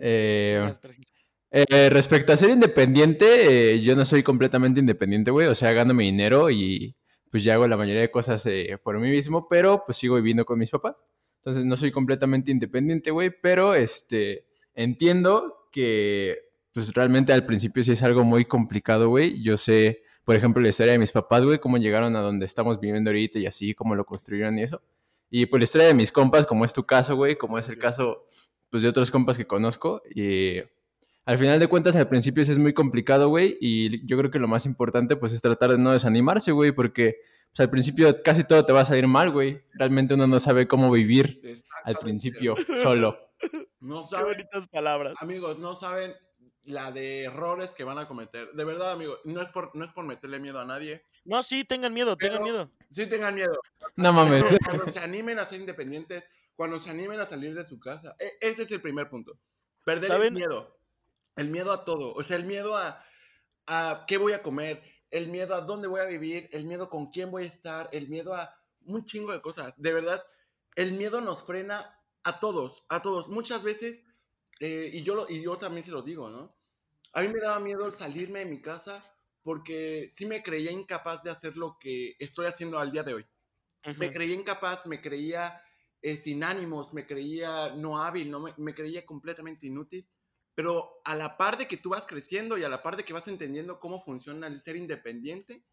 Eh. 0.00 0.72
Eh, 1.54 1.90
respecto 1.90 2.32
a 2.32 2.36
ser 2.36 2.50
independiente, 2.50 3.74
eh, 3.74 3.80
yo 3.80 3.94
no 3.94 4.06
soy 4.06 4.22
completamente 4.22 4.80
independiente, 4.80 5.30
güey. 5.30 5.46
O 5.46 5.54
sea, 5.54 5.72
gano 5.72 5.94
mi 5.94 6.04
dinero 6.04 6.50
y 6.50 6.96
pues 7.30 7.44
ya 7.44 7.54
hago 7.54 7.68
la 7.68 7.76
mayoría 7.76 8.00
de 8.00 8.10
cosas 8.10 8.44
eh, 8.46 8.78
por 8.82 8.98
mí 8.98 9.10
mismo, 9.10 9.48
pero 9.48 9.84
pues 9.84 9.98
sigo 9.98 10.16
viviendo 10.16 10.44
con 10.44 10.58
mis 10.58 10.70
papás. 10.70 10.96
Entonces 11.36 11.64
no 11.64 11.76
soy 11.76 11.92
completamente 11.92 12.50
independiente, 12.50 13.10
güey, 13.10 13.30
pero 13.30 13.74
este, 13.74 14.46
entiendo 14.74 15.68
que 15.70 16.38
pues 16.72 16.94
realmente 16.94 17.32
al 17.32 17.44
principio 17.44 17.84
sí 17.84 17.92
es 17.92 18.02
algo 18.02 18.24
muy 18.24 18.44
complicado, 18.44 19.08
güey. 19.08 19.42
Yo 19.42 19.56
sé, 19.56 20.02
por 20.24 20.36
ejemplo, 20.36 20.62
la 20.62 20.70
historia 20.70 20.92
de 20.92 20.98
mis 20.98 21.12
papás, 21.12 21.44
güey, 21.44 21.58
cómo 21.58 21.76
llegaron 21.76 22.16
a 22.16 22.20
donde 22.20 22.44
estamos 22.44 22.80
viviendo 22.80 23.10
ahorita 23.10 23.38
y 23.38 23.46
así, 23.46 23.74
cómo 23.74 23.94
lo 23.94 24.04
construyeron 24.04 24.58
y 24.58 24.62
eso. 24.62 24.82
Y 25.30 25.46
pues 25.46 25.60
la 25.60 25.64
historia 25.64 25.86
de 25.88 25.94
mis 25.94 26.12
compas, 26.12 26.46
como 26.46 26.64
es 26.64 26.72
tu 26.72 26.84
caso, 26.84 27.16
güey, 27.16 27.36
como 27.36 27.58
es 27.58 27.68
el 27.68 27.78
caso 27.78 28.26
pues 28.70 28.82
de 28.82 28.88
otros 28.88 29.10
compas 29.10 29.36
que 29.36 29.46
conozco. 29.46 30.02
Y 30.14 30.60
al 31.24 31.38
final 31.38 31.60
de 31.60 31.68
cuentas, 31.68 31.94
al 31.94 32.08
principio 32.08 32.44
sí 32.44 32.52
es 32.52 32.58
muy 32.58 32.72
complicado, 32.72 33.28
güey, 33.28 33.56
y 33.60 34.04
yo 34.06 34.18
creo 34.18 34.30
que 34.30 34.38
lo 34.38 34.48
más 34.48 34.66
importante, 34.66 35.16
pues, 35.16 35.32
es 35.32 35.40
tratar 35.40 35.70
de 35.70 35.78
no 35.78 35.92
desanimarse, 35.92 36.52
güey, 36.52 36.72
porque 36.72 37.18
pues, 37.50 37.60
al 37.60 37.70
principio 37.70 38.14
casi 38.24 38.44
todo 38.44 38.64
te 38.64 38.72
va 38.72 38.80
a 38.80 38.84
salir 38.84 39.06
mal, 39.06 39.30
güey. 39.30 39.60
Realmente 39.74 40.14
uno 40.14 40.26
no 40.26 40.40
sabe 40.40 40.66
cómo 40.66 40.90
vivir 40.90 41.40
al 41.84 41.96
principio 41.96 42.54
solo. 42.82 43.16
No 43.82 44.02
Qué 44.02 44.08
saben, 44.16 44.32
bonitas 44.32 44.66
palabras. 44.68 45.14
amigos, 45.20 45.58
no 45.58 45.74
saben 45.74 46.14
la 46.64 46.92
de 46.92 47.24
errores 47.24 47.70
que 47.70 47.84
van 47.84 47.98
a 47.98 48.06
cometer. 48.06 48.52
De 48.52 48.64
verdad, 48.64 48.92
amigos, 48.92 49.20
no 49.24 49.42
es 49.42 49.48
por, 49.48 49.74
no 49.74 49.84
es 49.84 49.90
por 49.90 50.04
meterle 50.04 50.38
miedo 50.38 50.60
a 50.60 50.64
nadie. 50.64 51.04
No, 51.24 51.42
sí, 51.42 51.64
tengan 51.64 51.92
miedo, 51.92 52.16
tengan 52.16 52.42
miedo. 52.42 52.70
Sí 52.92 53.06
tengan 53.06 53.34
miedo. 53.34 53.52
No 53.96 54.12
mames. 54.12 54.42
Cuando, 54.44 54.58
cuando 54.64 54.88
se 54.88 55.00
animen 55.00 55.38
a 55.38 55.44
ser 55.46 55.60
independientes, 55.60 56.24
cuando 56.54 56.78
se 56.78 56.90
animen 56.90 57.18
a 57.20 57.26
salir 57.26 57.54
de 57.54 57.64
su 57.64 57.80
casa, 57.80 58.14
e- 58.18 58.38
ese 58.40 58.62
es 58.62 58.70
el 58.70 58.80
primer 58.80 59.08
punto. 59.10 59.38
Perder 59.84 60.04
el 60.04 60.08
¿Saben? 60.16 60.34
miedo. 60.34 60.78
El 61.36 61.48
miedo 61.48 61.72
a 61.72 61.84
todo. 61.84 62.14
O 62.14 62.22
sea, 62.22 62.36
el 62.36 62.44
miedo 62.44 62.76
a, 62.76 63.04
a 63.66 64.04
qué 64.06 64.16
voy 64.18 64.32
a 64.32 64.42
comer, 64.42 64.82
el 65.10 65.28
miedo 65.28 65.54
a 65.56 65.62
dónde 65.62 65.88
voy 65.88 66.00
a 66.00 66.06
vivir, 66.06 66.48
el 66.52 66.66
miedo 66.66 66.88
con 66.88 67.10
quién 67.10 67.30
voy 67.32 67.44
a 67.44 67.46
estar, 67.46 67.88
el 67.92 68.08
miedo 68.08 68.34
a 68.34 68.54
un 68.84 69.04
chingo 69.04 69.32
de 69.32 69.40
cosas. 69.40 69.74
De 69.76 69.92
verdad, 69.92 70.22
el 70.76 70.92
miedo 70.92 71.20
nos 71.20 71.42
frena 71.42 71.98
a 72.24 72.40
todos, 72.40 72.84
a 72.88 73.02
todos. 73.02 73.28
Muchas 73.28 73.62
veces, 73.62 74.02
eh, 74.60 74.90
y, 74.92 75.02
yo 75.02 75.14
lo- 75.14 75.28
y 75.28 75.42
yo 75.42 75.58
también 75.58 75.84
se 75.84 75.90
lo 75.92 76.02
digo, 76.02 76.30
¿no? 76.30 76.56
A 77.12 77.22
mí 77.22 77.28
me 77.28 77.40
daba 77.40 77.60
miedo 77.60 77.86
el 77.86 77.92
salirme 77.92 78.40
de 78.40 78.46
mi 78.46 78.62
casa 78.62 79.04
porque 79.42 80.12
sí 80.16 80.26
me 80.26 80.42
creía 80.42 80.72
incapaz 80.72 81.22
de 81.22 81.30
hacer 81.30 81.56
lo 81.56 81.78
que 81.78 82.16
estoy 82.20 82.46
haciendo 82.46 82.78
al 82.78 82.92
día 82.92 83.02
de 83.04 83.14
hoy 83.14 83.26
me 83.94 84.10
creía 84.10 84.34
incapaz, 84.34 84.86
me 84.86 85.00
creía 85.00 85.62
eh, 86.00 86.16
sin 86.16 86.44
ánimos, 86.44 86.92
me 86.94 87.06
creía 87.06 87.70
no 87.76 88.02
hábil, 88.02 88.30
no 88.30 88.40
me, 88.40 88.54
me 88.56 88.74
creía 88.74 89.06
completamente 89.06 89.66
inútil. 89.66 90.08
Pero 90.54 91.00
a 91.04 91.14
la 91.16 91.36
par 91.36 91.56
de 91.58 91.66
que 91.68 91.76
tú 91.76 91.90
vas 91.90 92.06
creciendo 92.06 92.58
y 92.58 92.64
a 92.64 92.68
la 92.68 92.82
par 92.82 92.96
de 92.96 93.04
que 93.04 93.12
vas 93.12 93.28
entendiendo 93.28 93.80
cómo 93.80 94.00
funciona 94.00 94.46
el 94.46 94.62
ser 94.62 94.76
independiente, 94.76 95.64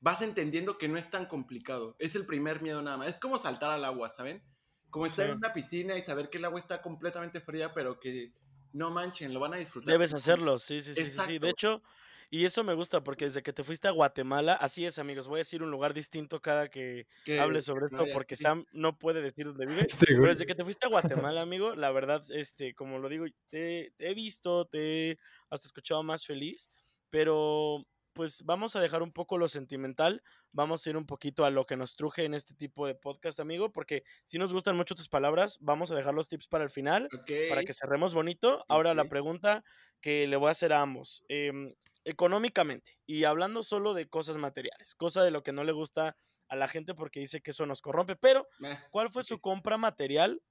vas 0.00 0.22
entendiendo 0.22 0.78
que 0.78 0.88
no 0.88 0.98
es 0.98 1.10
tan 1.10 1.26
complicado. 1.26 1.96
Es 1.98 2.14
el 2.16 2.26
primer 2.26 2.62
miedo 2.62 2.82
nada 2.82 2.96
más. 2.98 3.08
Es 3.08 3.20
como 3.20 3.38
saltar 3.38 3.70
al 3.70 3.84
agua, 3.84 4.12
¿saben? 4.16 4.42
Como 4.90 5.06
estar 5.06 5.26
Sí. 5.26 5.30
en 5.32 5.36
una 5.38 5.52
piscina 5.52 5.96
y 5.96 6.02
saber 6.02 6.28
que 6.30 6.38
el 6.38 6.44
agua 6.44 6.58
está 6.60 6.82
completamente 6.82 7.40
fría, 7.40 7.72
pero 7.74 7.98
que 8.00 8.32
no 8.72 8.90
manchen, 8.90 9.32
lo 9.34 9.40
van 9.40 9.54
a 9.54 9.56
disfrutar. 9.56 9.92
Debes 9.94 10.14
hacerlo, 10.14 10.58
sí, 10.58 10.80
sí, 10.80 10.94
sí, 10.94 11.10
sí, 11.10 11.18
sí. 11.26 11.38
De 11.38 11.50
hecho, 11.50 11.82
y 12.30 12.44
eso 12.44 12.62
me 12.62 12.74
gusta 12.74 13.02
porque 13.02 13.24
desde 13.24 13.42
que 13.42 13.52
te 13.52 13.64
fuiste 13.64 13.88
a 13.88 13.92
Guatemala, 13.92 14.54
así 14.54 14.86
es, 14.86 14.98
amigos, 14.98 15.26
voy 15.26 15.38
a 15.38 15.44
decir 15.46 15.62
un 15.62 15.70
lugar 15.70 15.94
distinto 15.94 16.40
cada 16.40 16.68
que 16.68 17.06
Que- 17.24 17.40
hable 17.40 17.60
sobre 17.60 17.86
esto 17.86 17.98
vaya, 18.02 18.14
porque 18.14 18.36
sí. 18.36 18.42
Sam 18.42 18.66
no 18.72 18.98
puede 18.98 19.20
decir 19.22 19.46
dónde 19.46 19.66
vive. 19.66 19.80
Este, 19.90 20.06
Pero 20.06 20.28
desde 20.28 20.46
que 20.46 20.54
te 20.54 20.64
fuiste 20.64 20.86
a 20.86 20.90
Guatemala, 20.90 21.40
amigo, 21.42 21.74
la 21.74 21.90
verdad, 21.90 22.22
este, 22.30 22.74
como 22.74 22.98
lo 22.98 23.08
digo, 23.08 23.26
te, 23.48 23.92
te 23.96 24.10
he 24.10 24.14
visto, 24.14 24.66
te 24.66 25.10
he 25.12 25.18
hasta 25.50 25.66
escuchado 25.66 26.02
más 26.04 26.24
feliz, 26.26 26.68
pero 27.10 27.84
pues 28.12 28.42
vamos 28.44 28.76
a 28.76 28.80
dejar 28.80 29.02
un 29.02 29.12
poco 29.12 29.38
lo 29.38 29.48
sentimental, 29.48 30.22
vamos 30.52 30.86
a 30.86 30.90
ir 30.90 30.96
un 30.96 31.06
poquito 31.06 31.44
a 31.44 31.50
lo 31.50 31.66
que 31.66 31.76
nos 31.76 31.96
truje 31.96 32.24
en 32.24 32.34
este 32.34 32.54
tipo 32.54 32.86
de 32.86 32.94
podcast, 32.94 33.40
amigo, 33.40 33.72
porque 33.72 34.02
si 34.24 34.38
nos 34.38 34.52
gustan 34.52 34.76
mucho 34.76 34.94
tus 34.94 35.08
palabras, 35.08 35.58
vamos 35.60 35.90
a 35.90 35.94
dejar 35.94 36.14
los 36.14 36.28
tips 36.28 36.48
para 36.48 36.64
el 36.64 36.70
final, 36.70 37.12
para 37.46 37.62
que 37.64 37.72
cerremos 37.72 38.14
bonito. 38.14 38.64
Ahora 38.68 38.94
la 38.94 39.06
pregunta 39.06 39.64
que 40.00 40.26
le 40.26 40.36
voy 40.36 40.48
a 40.48 40.52
hacer 40.52 40.72
a 40.72 40.80
ambos, 40.80 41.24
em, 41.28 41.74
económicamente, 42.04 42.98
y 43.06 43.24
hablando 43.24 43.62
solo 43.62 43.94
de 43.94 44.08
cosas 44.08 44.36
materiales, 44.38 44.94
cosa 44.94 45.22
de 45.22 45.30
lo 45.30 45.42
que 45.42 45.52
no 45.52 45.64
le 45.64 45.72
gusta 45.72 46.16
a 46.48 46.56
la 46.56 46.68
gente 46.68 46.94
porque 46.94 47.20
dice 47.20 47.40
que 47.42 47.52
eso 47.52 47.66
nos 47.66 47.80
corrompe, 47.82 48.16
pero 48.16 48.46
Meh, 48.58 48.76
¿Cuál 48.90 49.10
fue 49.10 49.22
su 49.22 49.40
compra 49.40 49.78
material? 49.78 50.42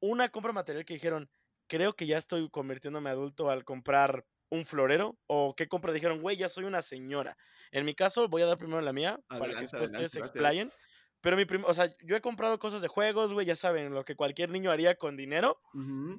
Una 0.00 0.28
compra 0.28 0.52
material 0.52 0.84
que 0.84 0.94
dijeron, 0.94 1.30
creo 1.66 1.96
que 1.96 2.06
ya 2.06 2.18
estoy 2.18 2.48
convirtiéndome 2.50 3.10
adulto 3.10 3.50
al 3.50 3.64
comprar 3.64 4.26
un 4.48 4.64
florero 4.64 5.18
o 5.26 5.54
qué 5.56 5.68
compra 5.68 5.92
dijeron, 5.92 6.20
güey, 6.20 6.36
ya 6.36 6.48
soy 6.48 6.64
una 6.64 6.82
señora. 6.82 7.36
En 7.70 7.84
mi 7.84 7.94
caso, 7.94 8.28
voy 8.28 8.42
a 8.42 8.46
dar 8.46 8.58
primero 8.58 8.80
la 8.80 8.92
mía 8.92 9.20
para 9.28 9.40
que 9.40 9.44
Adelante, 9.56 9.60
después 9.62 9.90
ustedes 9.90 10.12
se 10.12 10.18
explayen. 10.18 10.72
Pero 11.20 11.36
mi 11.36 11.44
o 11.64 11.74
sea, 11.74 11.94
yo 12.04 12.14
he 12.16 12.20
comprado 12.20 12.58
cosas 12.58 12.82
de 12.82 12.88
juegos, 12.88 13.32
güey, 13.32 13.46
ya 13.46 13.56
saben, 13.56 13.92
lo 13.92 14.04
que 14.04 14.14
cualquier 14.14 14.50
niño 14.50 14.70
haría 14.70 14.94
con 14.96 15.16
dinero, 15.16 15.60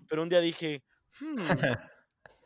pero 0.07 0.23
un 0.23 0.29
día 0.29 0.41
dije, 0.41 0.83
"Hmm, 1.19 1.37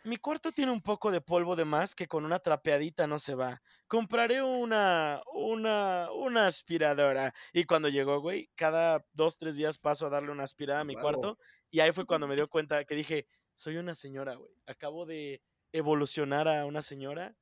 mi 0.04 0.18
cuarto 0.18 0.52
tiene 0.52 0.72
un 0.72 0.82
poco 0.82 1.12
de 1.12 1.22
polvo 1.22 1.56
de 1.56 1.66
más 1.66 1.94
que 1.94 2.08
con 2.08 2.26
una 2.26 2.40
trapeadita 2.40 3.06
no 3.06 3.20
se 3.20 3.36
va. 3.36 3.62
Compraré 3.88 4.42
una, 4.42 5.22
una, 5.34 6.10
una 6.12 6.48
aspiradora. 6.48 7.34
Y 7.54 7.66
cuando 7.66 7.88
llegó, 7.90 8.20
güey, 8.20 8.50
cada 8.56 9.06
dos, 9.14 9.38
tres 9.38 9.58
días 9.58 9.78
paso 9.78 10.08
a 10.08 10.10
darle 10.10 10.32
una 10.32 10.44
aspirada 10.44 10.82
a 10.82 10.86
mi 10.86 10.96
cuarto. 10.96 11.38
Y 11.70 11.82
ahí 11.82 11.92
fue 11.92 12.06
cuando 12.06 12.28
me 12.28 12.36
dio 12.44 12.48
cuenta 12.48 12.84
que 12.86 12.96
dije, 12.96 13.28
soy 13.54 13.78
una 13.78 13.94
señora, 13.94 14.36
güey. 14.36 14.52
Acabo 14.66 15.06
de 15.06 15.42
evolucionar 15.74 16.48
a 16.48 16.66
una 16.66 16.82
señora. 16.82 17.36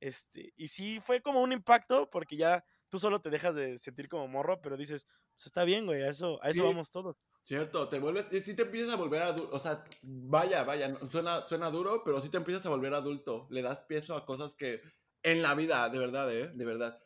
Este, 0.00 0.52
y 0.56 0.68
sí, 0.68 1.00
fue 1.00 1.22
como 1.22 1.42
un 1.42 1.52
impacto 1.52 2.10
porque 2.10 2.36
ya 2.36 2.64
tú 2.90 2.98
solo 2.98 3.20
te 3.22 3.30
dejas 3.30 3.54
de 3.56 3.78
sentir 3.78 4.08
como 4.08 4.28
morro, 4.28 4.60
pero 4.60 4.76
dices, 4.76 5.06
pues 5.34 5.46
está 5.46 5.64
bien, 5.64 5.86
güey, 5.86 6.02
a 6.02 6.10
eso, 6.10 6.38
a 6.42 6.50
eso 6.50 6.62
Sí. 6.62 6.64
vamos 6.64 6.90
todos. 6.90 7.16
Cierto, 7.44 7.88
te 7.90 7.98
vuelves, 7.98 8.26
sí 8.44 8.56
te 8.56 8.62
empiezas 8.62 8.94
a 8.94 8.96
volver 8.96 9.22
adulto, 9.22 9.54
o 9.56 9.60
sea, 9.60 9.84
vaya, 10.02 10.64
vaya, 10.64 10.94
suena, 11.06 11.42
suena 11.42 11.70
duro, 11.70 12.02
pero 12.04 12.20
sí 12.20 12.30
te 12.30 12.38
empiezas 12.38 12.66
a 12.66 12.70
volver 12.70 12.94
adulto, 12.94 13.48
le 13.50 13.62
das 13.62 13.82
peso 13.82 14.16
a 14.16 14.26
cosas 14.26 14.54
que 14.54 14.80
en 15.22 15.42
la 15.42 15.54
vida, 15.54 15.88
de 15.90 15.98
verdad, 15.98 16.32
eh, 16.34 16.50
de 16.54 16.64
verdad. 16.64 17.02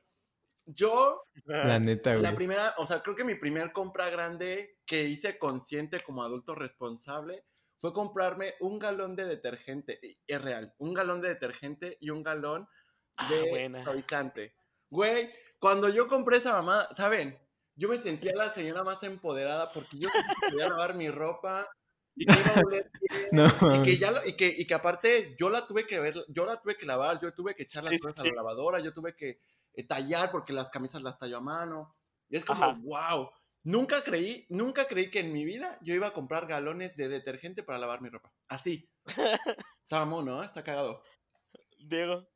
Yo, 0.67 1.23
La 1.63 1.79
neta, 1.79 2.17
la 2.17 2.35
güey. 2.35 2.37
primera, 2.37 2.75
o 2.79 2.87
sea, 2.87 3.03
creo 3.03 3.17
que 3.17 3.25
mi 3.25 3.37
primer 3.37 3.73
compra 3.73 4.11
grande 4.11 4.81
que 4.87 5.05
hice 5.05 5.39
consciente 5.39 6.01
como 6.01 6.23
adulto 6.25 6.55
responsable 6.55 7.47
fue 7.79 7.93
comprarme 7.95 8.55
un 8.61 8.79
galón 8.79 9.17
de 9.17 9.25
detergente, 9.25 10.01
es 10.27 10.43
real, 10.43 10.75
un 10.79 10.93
galón 10.95 11.21
de 11.21 11.29
detergente 11.29 11.97
y 12.01 12.11
un 12.11 12.23
galón 12.23 12.69
Ah, 13.17 13.29
de 13.31 13.51
buena. 13.51 13.83
suavizante. 13.83 14.55
Güey, 14.91 15.31
cuando 15.59 15.89
yo 15.89 16.07
compré 16.07 16.37
esa 16.37 16.53
mamá, 16.53 16.89
¿saben? 16.97 17.37
Yo 17.75 17.89
me 17.89 17.99
sentía 17.99 18.33
la 18.35 18.53
señora 18.55 18.85
más 18.85 19.03
empoderada 19.03 19.73
porque 19.73 19.99
yo 19.99 20.09
podía 20.11 20.69
lavar 20.69 20.95
mi 20.95 21.09
ropa 21.11 21.69
y 22.15 22.27
que 22.27 22.39
iba 22.41 22.55
a 22.55 22.61
oler 22.61 22.91
bien, 23.01 23.29
No, 23.33 23.45
y 23.75 23.83
que 23.85 23.97
ya 23.97 24.11
lo- 24.13 24.25
y 24.27 24.35
que, 24.37 24.47
y 24.57 24.67
que 24.67 24.75
aparte 24.75 25.35
yo 25.39 25.51
la 25.51 25.67
tuve 25.67 25.87
que 25.87 25.99
ver, 26.01 26.15
yo 26.29 26.47
la 26.47 26.57
tuve 26.61 26.77
que 26.77 26.87
lavar, 26.87 27.21
yo 27.21 27.33
tuve 27.35 27.55
que 27.55 27.65
echar 27.65 27.83
las 27.85 27.93
Sí, 27.93 27.99
sí, 27.99 28.03
cosas 28.05 28.21
a 28.21 28.23
sí. 28.23 28.29
la 28.31 28.37
lavadora, 28.37 28.81
yo 28.81 28.93
tuve 28.93 29.15
que 29.17 29.41
eh, 29.75 29.87
tallar 29.87 30.31
porque 30.33 30.53
las 30.53 30.71
camisas 30.71 31.03
las 31.03 31.19
tallo 31.19 31.39
a 31.39 31.41
mano. 31.41 31.97
Y 32.29 32.37
es 32.37 32.45
como, 32.45 32.65
Ajá. 32.65 32.79
wow. 32.83 33.31
Nunca 33.65 34.03
creí, 34.03 34.47
nunca 34.49 34.87
creí 34.87 35.11
que 35.11 35.21
en 35.21 35.33
mi 35.33 35.45
vida 35.45 35.79
yo 35.83 35.95
iba 35.95 36.07
a 36.09 36.13
comprar 36.13 36.47
galones 36.47 36.97
de 36.97 37.09
detergente 37.09 37.63
para 37.63 37.79
lavar 37.79 38.01
mi 38.01 38.09
ropa. 38.09 38.33
Así. 38.49 38.89
Está 39.07 39.99
mamón, 40.01 40.27
¿no? 40.27 40.43
Está 40.43 40.63
cagado. 40.63 41.03
Diego. 41.79 42.27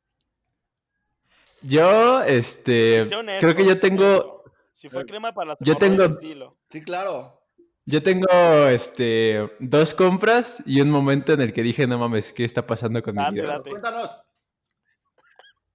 Yo, 1.63 2.23
este, 2.23 3.03
honesto, 3.15 3.41
creo 3.41 3.57
que 3.57 3.65
yo 3.65 3.79
tengo. 3.79 4.43
Si 4.73 4.89
fue 4.89 5.07
crema 5.07 5.33
para 5.33 5.51
las 5.51 5.59
Yo 5.61 5.77
tengo- 5.77 6.09
dilo. 6.09 6.59
Sí, 6.71 6.83
claro. 6.83 7.41
yo 7.85 8.03
tengo, 8.03 8.27
este, 8.69 9.49
dos 9.61 9.95
compras 9.95 10.63
y 10.67 10.81
un 10.81 10.91
momento 10.91 11.33
en 11.33 11.41
el 11.41 11.53
que 11.53 11.63
dije, 11.63 11.87
no 11.87 11.99
mames, 11.99 12.33
¿qué 12.33 12.45
está 12.45 12.67
pasando 12.67 13.03
con 13.03 13.15
mi 13.15 13.23
Date, 13.23 13.35
vida? 13.35 13.47
date. 13.59 13.71
Cuéntanos. 13.71 14.23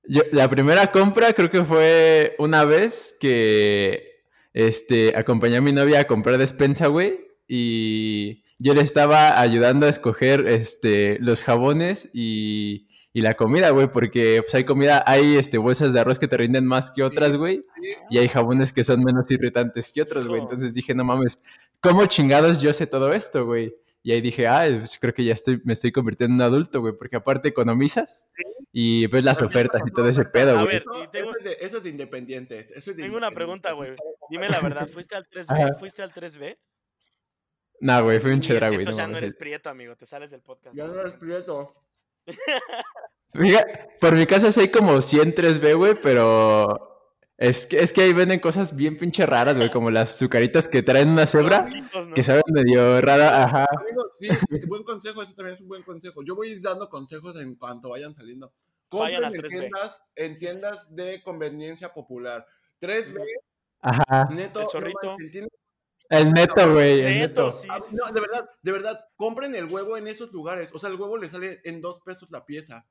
Yo- 0.04 0.24
la 0.32 0.50
primera 0.50 0.92
compra 0.92 1.32
creo 1.34 1.50
que 1.50 1.64
fue 1.64 2.36
una 2.40 2.64
vez 2.66 3.16
que 3.20 4.17
este, 4.58 5.16
acompañé 5.16 5.58
a 5.58 5.62
mi 5.62 5.72
novia 5.72 6.00
a 6.00 6.08
comprar 6.08 6.40
despensa, 6.40 6.88
güey, 6.88 7.20
y 7.48 8.44
yo 8.58 8.74
le 8.74 8.82
estaba 8.82 9.40
ayudando 9.40 9.86
a 9.86 9.90
escoger 9.90 10.48
este, 10.48 11.20
los 11.20 11.44
jabones 11.44 12.10
y, 12.12 12.88
y 13.14 13.22
la 13.22 13.36
comida, 13.36 13.70
güey, 13.70 13.92
porque 13.92 14.42
pues, 14.42 14.56
hay 14.56 14.64
comida, 14.64 15.04
hay 15.06 15.36
este, 15.36 15.60
bolsas 15.60 15.94
de 15.94 16.00
arroz 16.00 16.18
que 16.18 16.28
te 16.28 16.38
rinden 16.38 16.66
más 16.66 16.90
que 16.90 17.04
otras, 17.04 17.38
güey, 17.38 17.62
y 18.10 18.18
hay 18.18 18.28
jabones 18.30 18.74
que 18.74 18.84
son 18.84 19.04
menos 19.04 19.30
irritantes 19.30 19.92
que 19.94 20.02
otros, 20.02 20.28
güey. 20.28 20.42
Entonces 20.42 20.74
dije, 20.74 20.96
no 20.96 21.04
mames, 21.04 21.38
¿cómo 21.80 22.08
chingados 22.08 22.60
yo 22.60 22.74
sé 22.74 22.88
todo 22.88 23.14
esto, 23.14 23.46
güey? 23.46 23.76
Y 24.08 24.14
ahí 24.14 24.22
dije, 24.22 24.48
ah, 24.48 24.66
pues 24.70 24.98
creo 24.98 25.14
que 25.14 25.26
ya 25.26 25.34
estoy, 25.34 25.60
me 25.66 25.74
estoy 25.74 25.92
convirtiendo 25.92 26.32
en 26.32 26.40
un 26.40 26.42
adulto, 26.54 26.80
güey, 26.80 26.94
porque 26.98 27.18
aparte 27.18 27.50
economizas 27.50 28.26
y 28.72 29.06
ves 29.08 29.22
las 29.26 29.40
Pero 29.40 29.50
ya 29.50 29.58
ofertas 29.58 29.82
y 29.86 29.92
todo 29.92 30.08
ese 30.08 30.24
pedo, 30.24 30.52
A 30.58 30.64
güey. 30.64 30.76
ver, 30.76 30.84
Eso, 30.90 31.04
y 31.04 31.08
tengo- 31.10 31.30
eso 31.32 31.38
es 31.40 31.44
de, 31.44 31.66
eso 31.66 31.78
es 31.78 31.84
de 31.84 31.90
independientes. 31.90 32.70
Eso 32.72 32.92
es 32.92 32.96
de 32.96 33.04
Tengo 33.04 33.18
una 33.18 33.32
pregunta, 33.32 33.74
güey. 33.74 33.96
Dime 34.30 34.48
la 34.48 34.62
verdad, 34.62 34.88
¿fuiste 34.88 35.18
al 35.18 35.28
3B? 35.28 35.46
Ajá. 35.50 35.74
¿Fuiste 35.78 36.02
al 36.04 36.14
3B? 36.14 36.58
No, 37.82 38.02
güey, 38.06 38.22
fue 38.22 38.32
un 38.32 38.40
chedra, 38.40 38.70
güey. 38.70 38.80
Entonces 38.80 38.98
no 38.98 39.08
ya 39.08 39.12
no 39.12 39.18
eres 39.18 39.36
prieto, 39.36 39.70
amigo. 39.70 39.94
Te 39.98 40.06
sales 40.06 40.32
del 40.32 40.42
podcast. 40.42 40.74
Ya 40.74 40.88
no 40.88 41.02
eres 41.02 41.14
prieto. 41.16 41.76
Fíjate, 43.34 43.90
por 44.00 44.16
mi 44.16 44.26
casa 44.26 44.54
sí 44.54 44.62
hay 44.62 44.70
como 44.72 45.02
100 45.02 45.34
3B, 45.36 45.76
güey, 45.76 46.00
pero 46.02 46.97
es 47.38 47.66
que, 47.68 47.80
es 47.82 47.94
que 47.94 48.02
ahí 48.02 48.14
venden 48.14 48.40
cosas 48.40 48.76
bien 48.76 48.98
pinche 48.98 49.26
raras, 49.26 49.56
güey, 49.58 49.72
como 49.72 49.92
las 49.92 50.16
azucaritas 50.16 50.68
que 50.68 50.82
traen 50.84 51.10
una 51.10 51.28
cebra, 51.28 51.70
que 52.16 52.24
saben 52.24 52.44
medio 52.50 53.00
rara, 53.02 53.44
ajá. 53.44 53.68
Sí, 54.20 54.28
buen 54.68 54.84
consejo, 54.84 55.22
eso 55.22 55.34
también 55.36 55.56
es 55.56 55.62
un 55.62 55.68
buen 55.68 55.84
consejo. 55.84 56.24
Yo 56.26 56.36
voy 56.36 56.50
a 56.50 56.52
ir 56.54 56.62
dando 56.62 56.90
consejos 56.90 57.40
en 57.40 57.56
cuanto 57.56 57.90
vayan 57.90 58.16
saliendo. 58.16 58.52
Vayan 58.90 59.22
Compren 59.22 59.36
en 59.36 59.42
3B. 59.42 59.48
tiendas, 59.50 59.98
en 60.16 60.40
tiendas 60.40 60.96
de 60.96 61.22
conveniencia 61.22 61.94
popular. 61.94 62.46
3B, 62.80 63.20
Ajá. 63.82 64.30
neto. 64.34 64.62
El 64.62 64.68
chorrito. 64.68 65.16
El 66.10 66.32
neto, 66.32 66.72
güey, 66.74 67.02
el 67.02 67.20
Neto, 67.20 67.48
neto. 67.48 67.52
sí, 67.52 67.68
Ah, 67.70 67.80
sí, 67.82 67.90
no, 67.92 68.08
sí, 68.08 68.14
de 68.14 68.22
verdad, 68.22 68.50
de 68.64 68.72
verdad, 68.72 69.06
compren 69.18 69.56
el 69.56 69.66
huevo 69.66 69.98
en 69.98 70.08
esos 70.08 70.32
lugares. 70.32 70.70
O 70.74 70.80
sea, 70.80 70.90
el 70.90 70.96
huevo 70.96 71.18
le 71.18 71.30
sale 71.30 71.60
en 71.66 71.82
dos 71.82 72.00
pesos 72.00 72.32
la 72.32 72.46
pieza. 72.46 72.88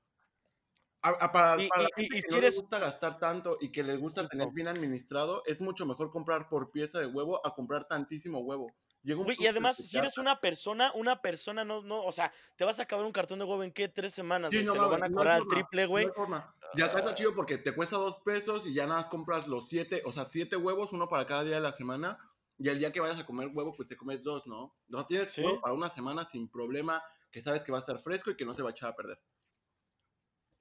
A- 1.02 1.10
a- 1.10 1.32
para, 1.32 1.62
Y- 1.62 1.68
para 1.68 1.82
la 1.82 1.88
y- 1.96 2.02
y- 2.02 2.04
gente 2.04 2.16
y 2.18 2.20
que 2.20 2.22
si 2.22 2.32
no 2.32 2.36
eres- 2.38 2.54
le 2.54 2.60
gusta 2.62 2.78
gastar 2.78 3.18
tanto 3.18 3.58
y 3.60 3.70
que 3.70 3.84
le 3.84 3.96
gusta 3.96 4.26
tener 4.28 4.48
bien 4.52 4.68
administrado, 4.68 5.42
es 5.46 5.60
mucho 5.60 5.86
mejor 5.86 6.10
comprar 6.10 6.48
por 6.48 6.70
pieza 6.72 6.98
de 6.98 7.06
huevo 7.06 7.40
a 7.46 7.54
comprar 7.54 7.86
tantísimo 7.86 8.40
huevo. 8.40 8.74
Güey, 9.04 9.36
y 9.38 9.46
además, 9.46 9.76
si 9.76 9.96
eres 9.96 10.18
una 10.18 10.40
persona, 10.40 10.90
una 10.96 11.22
persona 11.22 11.64
no, 11.64 11.80
no, 11.80 12.02
o 12.04 12.10
sea, 12.10 12.32
te 12.56 12.64
vas 12.64 12.80
a 12.80 12.82
acabar 12.82 13.04
un 13.06 13.12
cartón 13.12 13.38
de 13.38 13.44
huevo 13.44 13.62
en 13.62 13.70
qué, 13.70 13.86
tres 13.88 14.12
semanas, 14.12 14.50
Sí, 14.52 14.64
no 14.64 14.72
te 14.72 14.78
lo 14.80 14.88
van 14.88 15.04
a 15.04 15.08
cobrar 15.10 15.36
al 15.42 15.46
triple, 15.46 15.86
güey. 15.86 16.06
hay 16.06 16.10
forma. 16.10 16.52
Y 16.74 16.82
acá 16.82 16.98
está 16.98 17.14
chido 17.14 17.32
porque 17.32 17.56
te 17.56 17.72
cuesta 17.72 17.96
dos 17.98 18.16
pesos 18.24 18.66
y 18.66 18.74
ya 18.74 18.84
nada 18.88 18.98
más 18.98 19.08
compras 19.08 19.46
los 19.46 19.68
siete, 19.68 20.02
o 20.04 20.10
sea, 20.10 20.24
siete 20.24 20.56
huevos, 20.56 20.92
uno 20.92 21.08
para 21.08 21.24
cada 21.24 21.44
día 21.44 21.54
de 21.54 21.60
la 21.60 21.72
semana. 21.72 22.18
Y 22.58 22.68
el 22.68 22.80
día 22.80 22.90
que 22.90 22.98
vayas 23.00 23.20
a 23.20 23.26
comer 23.26 23.50
huevo, 23.54 23.74
pues 23.76 23.88
te 23.88 23.96
comes 23.96 24.24
dos, 24.24 24.44
¿no? 24.46 24.74
No 24.88 25.06
tienes 25.06 25.32
Sí. 25.32 25.42
huevo 25.42 25.60
para 25.60 25.74
una 25.74 25.88
semana 25.90 26.26
sin 26.28 26.48
problema, 26.48 27.00
que 27.30 27.42
sabes 27.42 27.62
que 27.62 27.70
va 27.70 27.78
a 27.78 27.82
estar 27.82 28.00
fresco 28.00 28.30
y 28.32 28.36
que 28.36 28.44
no 28.46 28.54
se 28.56 28.62
va 28.62 28.70
a 28.70 28.72
echar 28.72 28.90
a 28.90 28.96
perder. 28.96 29.20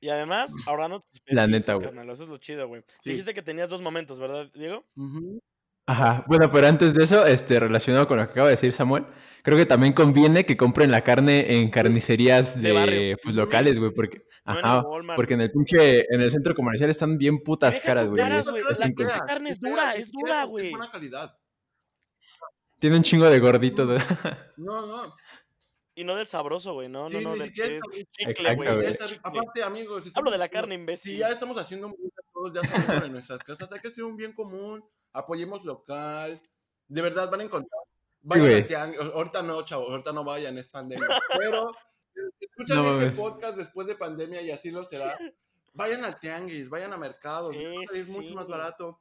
Y 0.01 0.09
además, 0.09 0.53
ahorrando 0.67 1.01
tus 1.01 1.21
La 1.27 1.47
neta, 1.47 1.73
güey. 1.75 1.85
carnal, 1.87 2.09
Eso 2.09 2.23
es 2.23 2.29
lo 2.29 2.37
chido, 2.37 2.67
güey. 2.67 2.83
Sí. 2.99 3.11
Dijiste 3.11 3.33
que 3.33 3.41
tenías 3.41 3.69
dos 3.69 3.81
momentos, 3.81 4.19
¿verdad, 4.19 4.49
Diego? 4.53 4.85
Ajá. 5.87 6.25
Bueno, 6.27 6.51
pero 6.51 6.67
antes 6.67 6.93
de 6.95 7.03
eso, 7.03 7.25
este, 7.25 7.59
relacionado 7.59 8.07
con 8.07 8.17
lo 8.17 8.25
que 8.25 8.31
acaba 8.31 8.47
de 8.47 8.53
decir 8.53 8.73
Samuel, 8.73 9.05
creo 9.43 9.57
que 9.57 9.65
también 9.67 9.93
conviene 9.93 10.45
que 10.45 10.57
compren 10.57 10.89
la 10.91 11.01
carne 11.03 11.53
en 11.53 11.69
carnicerías 11.69 12.59
De 12.61 13.17
pues, 13.23 13.35
locales, 13.35 13.77
güey, 13.79 13.91
porque, 13.91 14.23
No 14.45 14.59
en 14.59 14.65
ajá, 14.65 14.83
porque 15.15 15.35
en 15.35 15.41
el 15.41 15.51
pinche, 15.51 16.05
en 16.13 16.21
el 16.21 16.31
centro 16.31 16.55
comercial 16.55 16.89
están 16.89 17.17
bien 17.17 17.39
putas 17.43 17.79
caras, 17.81 18.07
güey. 18.07 18.21
caras, 18.21 18.47
es- 18.47 18.51
güey, 18.51 18.63
es 18.69 18.79
la 19.09 19.25
carne 19.25 19.49
es 19.51 19.59
dura, 19.59 19.93
es 19.95 20.11
dura, 20.11 20.41
es 20.43 20.47
güey. 20.49 20.71
buena 20.71 20.89
calidad. 20.91 21.37
Tiene 22.79 22.97
un 22.97 23.03
chingo 23.03 23.29
de 23.29 23.39
gordito. 23.39 23.85
de- 23.87 23.99
No, 24.57 24.85
no. 24.85 25.15
Y 25.95 26.03
no 26.03 26.15
del 26.15 26.27
sabroso, 26.27 26.73
güey, 26.73 26.89
no, 26.89 27.07
no, 27.09 27.17
Sí, 27.17 27.23
no, 27.23 27.33
ni 27.33 27.39
del 27.39 27.53
que 27.53 27.79
es 27.93 28.07
chicle, 28.11 28.55
güey. 28.55 28.85
es. 28.85 28.97
Aparte, 29.23 29.63
amigos, 29.63 30.05
Hablo 30.13 30.29
de 30.29 30.37
la 30.37 30.49
carne, 30.49 30.75
imbécil. 30.75 31.13
Si 31.13 31.17
ya 31.19 31.29
estamos 31.29 31.57
haciendo 31.57 31.87
a 31.87 31.93
todos, 32.33 32.53
ya 32.53 32.61
estamos 32.61 33.05
en 33.05 33.11
nuestras 33.13 33.39
casas, 33.39 33.71
hay 33.71 33.79
que 33.79 33.87
hacer 33.87 34.03
un 34.03 34.17
bien 34.17 34.33
común, 34.33 34.83
apoyemos 35.13 35.63
local. 35.63 36.41
De 36.87 37.01
verdad 37.01 37.31
van 37.31 37.39
a 37.39 37.43
encontrar. 37.45 37.81
Vayan 38.21 38.53
al 38.53 38.67
tianguis. 38.67 38.99
Ahorita 38.99 39.41
no, 39.41 39.63
chavos, 39.63 39.89
ahorita 39.89 40.11
no 40.11 40.23
vayan, 40.23 40.57
es 40.57 40.67
pandemia. 40.67 41.07
Pero 41.39 41.71
escuchan 42.39 42.77
No 42.77 42.99
este 43.01 43.15
podcast 43.15 43.55
después 43.57 43.87
de 43.87 43.95
pandemia 43.95 44.41
y 44.41 44.51
así 44.51 44.71
lo 44.71 44.83
será. 44.83 45.17
Vayan 45.73 46.03
al 46.03 46.19
tianguis, 46.19 46.69
vayan 46.69 46.91
a 46.93 46.97
mercados, 46.97 47.53
Sí, 47.53 47.65
a 47.65 48.03
sí, 48.03 48.11
mucho 48.11 48.29
sí. 48.29 48.33
más 48.33 48.47
barato. 48.47 48.99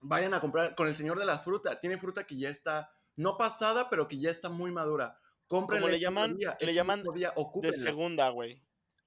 Vayan 0.00 0.34
a 0.34 0.40
comprar 0.40 0.74
con 0.74 0.88
el 0.88 0.94
señor 0.94 1.18
de 1.18 1.26
la 1.26 1.38
fruta. 1.38 1.78
Tiene 1.80 1.96
fruta 1.96 2.24
que 2.26 2.36
ya 2.36 2.48
está, 2.50 2.92
no 3.16 3.36
pasada, 3.36 3.88
pero 3.88 4.08
que 4.08 4.18
ya 4.18 4.30
está 4.30 4.48
muy 4.48 4.70
madura. 4.72 5.18
Compren 5.50 5.82
le 5.84 5.98
llaman- 5.98 6.36
le 6.60 6.74
llaman 6.74 7.02
De 7.02 7.72
segunda, 7.72 8.28
güey. 8.30 8.62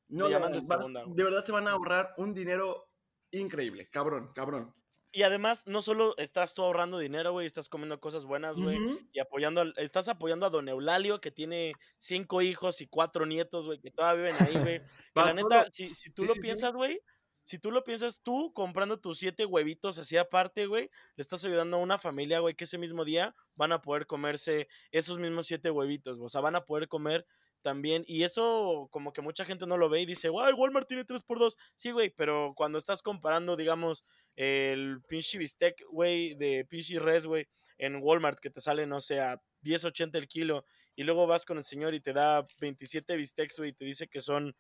no, 0.10 0.26
Le 0.26 0.30
de 0.30 0.36
llaman 0.36 0.54
segunda, 0.54 1.04
de 1.08 1.24
verdad 1.24 1.46
se 1.46 1.54
van 1.54 1.68
a 1.70 1.72
ahorrar 1.72 2.14
un 2.18 2.34
dinero 2.34 2.90
increíble. 3.32 3.88
Cabrón, 3.90 4.32
cabrón. 4.36 4.76
Y 5.16 5.22
además, 5.22 5.68
no 5.68 5.82
solo 5.82 6.16
estás 6.18 6.54
tú 6.54 6.64
ahorrando 6.64 6.98
dinero, 6.98 7.32
güey, 7.32 7.46
estás 7.46 7.70
comiendo 7.70 8.00
cosas 8.02 8.26
buenas, 8.26 8.60
güey. 8.60 8.78
Y 9.14 9.20
apoyando, 9.20 9.62
al- 9.62 9.74
estás 9.78 10.08
apoyando 10.10 10.46
a 10.48 10.50
don 10.50 10.68
Eulalio, 10.68 11.22
que 11.22 11.32
tiene 11.32 11.74
cinco 11.98 12.42
hijos 12.42 12.82
y 12.82 12.88
cuatro 12.88 13.26
nietos, 13.26 13.68
güey, 13.68 13.80
que 13.80 13.92
todavía 13.92 14.26
viven 14.32 14.36
ahí, 14.48 14.58
güey. 14.60 14.82
La 15.32 15.34
neta, 15.34 15.68
si, 15.72 15.94
si 15.96 16.12
tú 16.12 16.24
sí, 16.24 16.28
lo 16.28 16.34
sí. 16.34 16.42
piensas, 16.42 16.74
güey, 16.74 17.00
si 17.44 17.60
tú 17.60 17.72
lo 17.72 17.84
piensas 17.84 18.22
tú 18.22 18.54
comprando 18.54 19.00
tus 19.00 19.20
siete 19.20 19.46
huevitos 19.46 19.98
así 19.98 20.18
aparte, 20.18 20.66
güey, 20.66 20.90
le 21.16 21.22
estás 21.22 21.44
ayudando 21.46 21.78
a 21.78 21.82
una 21.82 21.98
familia, 21.98 22.40
güey, 22.40 22.56
que 22.56 22.64
ese 22.64 22.78
mismo 22.78 23.06
día 23.06 23.36
van 23.56 23.72
a 23.72 23.82
poder 23.82 24.06
comerse 24.08 24.68
esos 24.92 25.20
mismos 25.20 25.48
siete 25.48 25.70
huevitos, 25.72 26.20
o 26.20 26.30
sea, 26.30 26.42
van 26.42 26.56
a 26.56 26.66
poder 26.66 26.88
comer 26.88 27.26
también. 27.64 28.04
Y 28.06 28.24
eso 28.24 28.88
como 28.92 29.14
que 29.14 29.22
mucha 29.22 29.46
gente 29.46 29.66
no 29.66 29.78
lo 29.78 29.90
ve 29.90 30.02
y 30.02 30.06
dice, 30.06 30.30
guay, 30.30 30.54
Walmart 30.54 30.88
tiene 30.88 31.06
3x2. 31.06 31.58
Sí, 31.74 31.92
güey, 31.92 32.12
pero 32.12 32.54
cuando 32.56 32.78
estás 32.78 33.02
comparando, 33.02 33.56
digamos, 33.56 34.06
el 34.36 35.02
pinche 35.08 35.40
bistec, 35.40 35.84
güey, 35.90 36.36
de 36.36 36.66
pinche 36.66 37.00
res, 37.00 37.26
güey, 37.26 37.48
en 37.80 37.98
Walmart 38.04 38.40
que 38.40 38.52
te 38.52 38.62
sale, 38.62 38.86
no 38.86 39.00
sé, 39.00 39.20
a 39.20 39.42
10.80 39.64 40.18
el 40.18 40.28
kilo, 40.28 40.66
y 40.96 41.04
luego 41.04 41.26
vas 41.26 41.46
con 41.46 41.58
el 41.58 41.64
señor 41.64 41.96
y 41.96 42.02
te 42.02 42.14
da 42.14 42.46
27 42.60 43.16
bistecs, 43.16 43.58
güey, 43.58 43.72
y 43.72 43.74
te 43.74 43.86
dice 43.86 44.08
que 44.08 44.22
son 44.22 44.56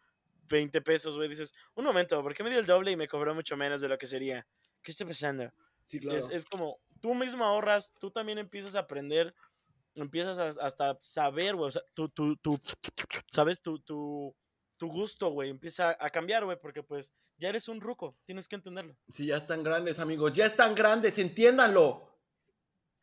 20 0.49 0.81
pesos, 0.81 1.15
güey, 1.15 1.29
dices, 1.29 1.53
un 1.75 1.85
momento, 1.85 2.21
¿por 2.21 2.33
qué 2.33 2.43
me 2.43 2.49
dio 2.49 2.59
el 2.59 2.65
doble 2.65 2.91
y 2.91 2.95
me 2.95 3.07
cobró 3.07 3.33
mucho 3.33 3.55
menos 3.57 3.81
de 3.81 3.87
lo 3.87 3.97
que 3.97 4.07
sería? 4.07 4.45
¿Qué 4.81 4.91
está 4.91 5.05
pasando? 5.05 5.51
Sí, 5.85 5.99
claro. 5.99 6.17
Es, 6.17 6.29
es 6.29 6.45
como, 6.45 6.79
tú 7.01 7.13
mismo 7.13 7.43
ahorras, 7.45 7.93
tú 7.99 8.11
también 8.11 8.37
empiezas 8.37 8.75
a 8.75 8.79
aprender, 8.79 9.33
empiezas 9.95 10.37
a- 10.39 10.65
hasta 10.65 10.97
saber, 11.01 11.55
güey, 11.55 11.67
o 11.67 11.71
sea, 11.71 11.81
tu, 11.93 12.09
tu, 12.09 12.35
tu, 12.37 12.59
sabes, 13.31 13.61
tu, 13.61 13.79
tu, 13.79 14.35
tu 14.77 14.87
gusto, 14.87 15.29
güey, 15.29 15.49
empieza 15.49 15.95
a 15.99 16.09
cambiar, 16.09 16.45
güey, 16.45 16.59
porque 16.59 16.83
pues 16.83 17.13
ya 17.37 17.49
eres 17.49 17.67
un 17.67 17.79
ruco, 17.81 18.17
tienes 18.25 18.47
que 18.47 18.55
entenderlo. 18.55 18.97
Sí, 19.09 19.27
ya 19.27 19.37
están 19.37 19.63
grandes, 19.63 19.99
amigos. 19.99 20.33
Ya 20.33 20.45
están 20.45 20.75
grandes, 20.75 21.17
entiéndanlo. 21.17 22.09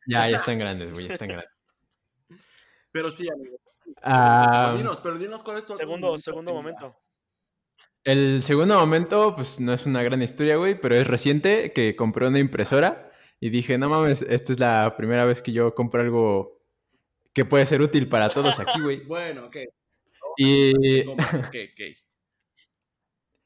Ya, 0.07 0.29
ya 0.29 0.37
están 0.55 0.59
grandes, 0.59 0.91
güey, 0.93 1.07
ya 1.07 1.13
están 1.13 1.29
grandes. 1.29 1.51
Pero 2.91 3.11
sí, 3.11 3.27
amigos. 3.31 3.59
Ah, 4.03 4.65
Pero 4.67 4.77
dinos, 4.77 4.99
pero 5.03 5.17
dinos 5.17 5.43
cuál 5.43 5.57
es 5.57 5.65
tu 5.65 5.73
otro 5.73 5.83
Segundo, 5.83 6.07
momento, 6.07 6.21
segundo 6.23 6.53
momento. 6.53 7.00
El 8.03 8.41
segundo 8.43 8.79
momento, 8.79 9.35
pues 9.35 9.59
no 9.59 9.73
es 9.73 9.85
una 9.85 10.01
gran 10.03 10.21
historia, 10.21 10.57
güey, 10.57 10.79
pero 10.79 10.95
es 10.95 11.07
reciente 11.07 11.71
que 11.73 11.95
compré 11.95 12.27
una 12.27 12.39
impresora 12.39 13.11
y 13.39 13.49
dije, 13.49 13.77
no 13.77 13.89
mames, 13.89 14.23
esta 14.23 14.53
es 14.53 14.59
la 14.59 14.95
primera 14.97 15.25
vez 15.25 15.41
que 15.41 15.51
yo 15.51 15.75
compro 15.75 16.01
algo 16.01 16.61
que 17.33 17.45
puede 17.45 17.65
ser 17.65 17.81
útil 17.81 18.07
para 18.07 18.29
todos 18.29 18.59
aquí, 18.59 18.79
güey. 18.81 19.03
Bueno, 19.07 19.45
ok. 19.45 19.57
Y, 20.37 21.03
¿Cómo? 21.05 21.17
Ok, 21.47 21.55
ok. 21.73 21.81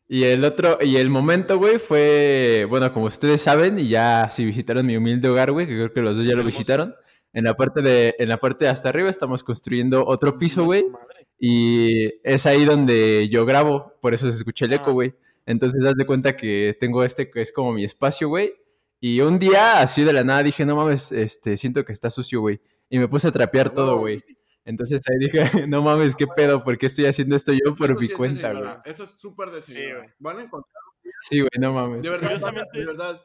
y 0.08 0.24
el 0.24 0.45
otro, 0.45 0.78
y 0.82 0.97
el 0.97 1.10
momento, 1.10 1.58
güey, 1.58 1.80
fue, 1.80 2.66
bueno, 2.70 2.93
como 2.93 3.08
ustedes 3.08 3.41
saben, 3.41 3.80
y 3.80 3.88
ya 3.89 4.30
si 4.30 4.45
visitaron 4.45 4.86
mi 4.86 4.95
humilde 4.97 5.30
hogar, 5.30 5.51
güey, 5.51 5.68
que 5.68 5.74
creo 5.74 5.93
que 5.93 6.01
los 6.01 6.16
dos 6.16 6.26
ya 6.26 6.34
lo 6.34 6.39
hermoso. 6.39 6.58
visitaron, 6.58 6.95
en 7.34 7.43
la 7.43 7.56
parte 7.56 7.82
de, 7.82 8.16
en 8.20 8.30
la 8.30 8.38
parte 8.38 8.66
de 8.66 8.72
hasta 8.72 8.89
arriba 8.89 9.10
estamos 9.10 9.43
construyendo 9.43 10.06
otro 10.06 10.38
piso, 10.38 10.64
güey, 10.64 10.84
Madre. 10.89 11.14
Y 11.39 12.13
es 12.23 12.45
ahí 12.45 12.65
donde 12.65 13.27
yo 13.29 13.45
grabo, 13.45 13.93
por 14.01 14.13
eso 14.13 14.31
se 14.31 14.38
escucha 14.38 14.65
el 14.65 14.73
eco, 14.73 14.89
Ah. 14.91 14.93
güey. 14.93 15.13
Entonces, 15.45 15.83
haz 15.86 15.95
de 15.95 16.05
cuenta 16.05 16.36
que 16.36 16.75
tengo 16.79 17.03
este 17.03 17.29
que 17.29 17.41
es 17.41 17.51
como 17.51 17.73
mi 17.73 17.83
espacio, 17.83 18.29
güey. 18.29 18.53
Y 18.99 19.21
un 19.21 19.38
día, 19.38 19.81
así 19.81 20.03
de 20.03 20.13
la 20.13 20.23
nada, 20.23 20.41
dije, 20.43 20.65
no 20.65 20.75
mames, 20.75 21.11
este, 21.11 21.57
siento 21.57 21.86
que 21.86 21.93
está 21.93 22.09
sucio, 22.09 22.41
güey. 22.41 22.59
Y 22.89 22.97
me 22.97 23.07
puse 23.07 23.27
a 23.27 23.31
trapear 23.31 23.71
todo, 23.71 23.97
güey. 23.97 24.23
Entonces 24.63 25.01
ahí 25.07 25.17
dije, 25.19 25.38
no 25.67 25.83
mames, 25.83 26.15
qué 26.15 26.25
pedo, 26.25 26.63
¿por 26.63 26.77
qué 26.77 26.88
estoy 26.88 27.05
haciendo 27.05 27.36
esto 27.36 27.51
yo 27.53 27.75
por 27.75 27.91
Eso 27.91 27.99
mi 27.99 28.07
sí 28.07 28.13
cuenta, 28.13 28.51
güey? 28.53 28.69
Eso 28.86 29.03
es 29.03 29.11
súper 29.17 29.51
de 29.51 29.61
Sí. 29.61 29.77
Van 30.17 30.39
a 30.39 30.41
encontrar. 30.43 30.81
Sí, 31.21 31.39
güey, 31.41 31.51
no 31.59 31.73
mames. 31.73 32.01
De 32.01 32.09
verdad, 32.09 32.39
de 32.73 32.86
verdad. 32.86 33.21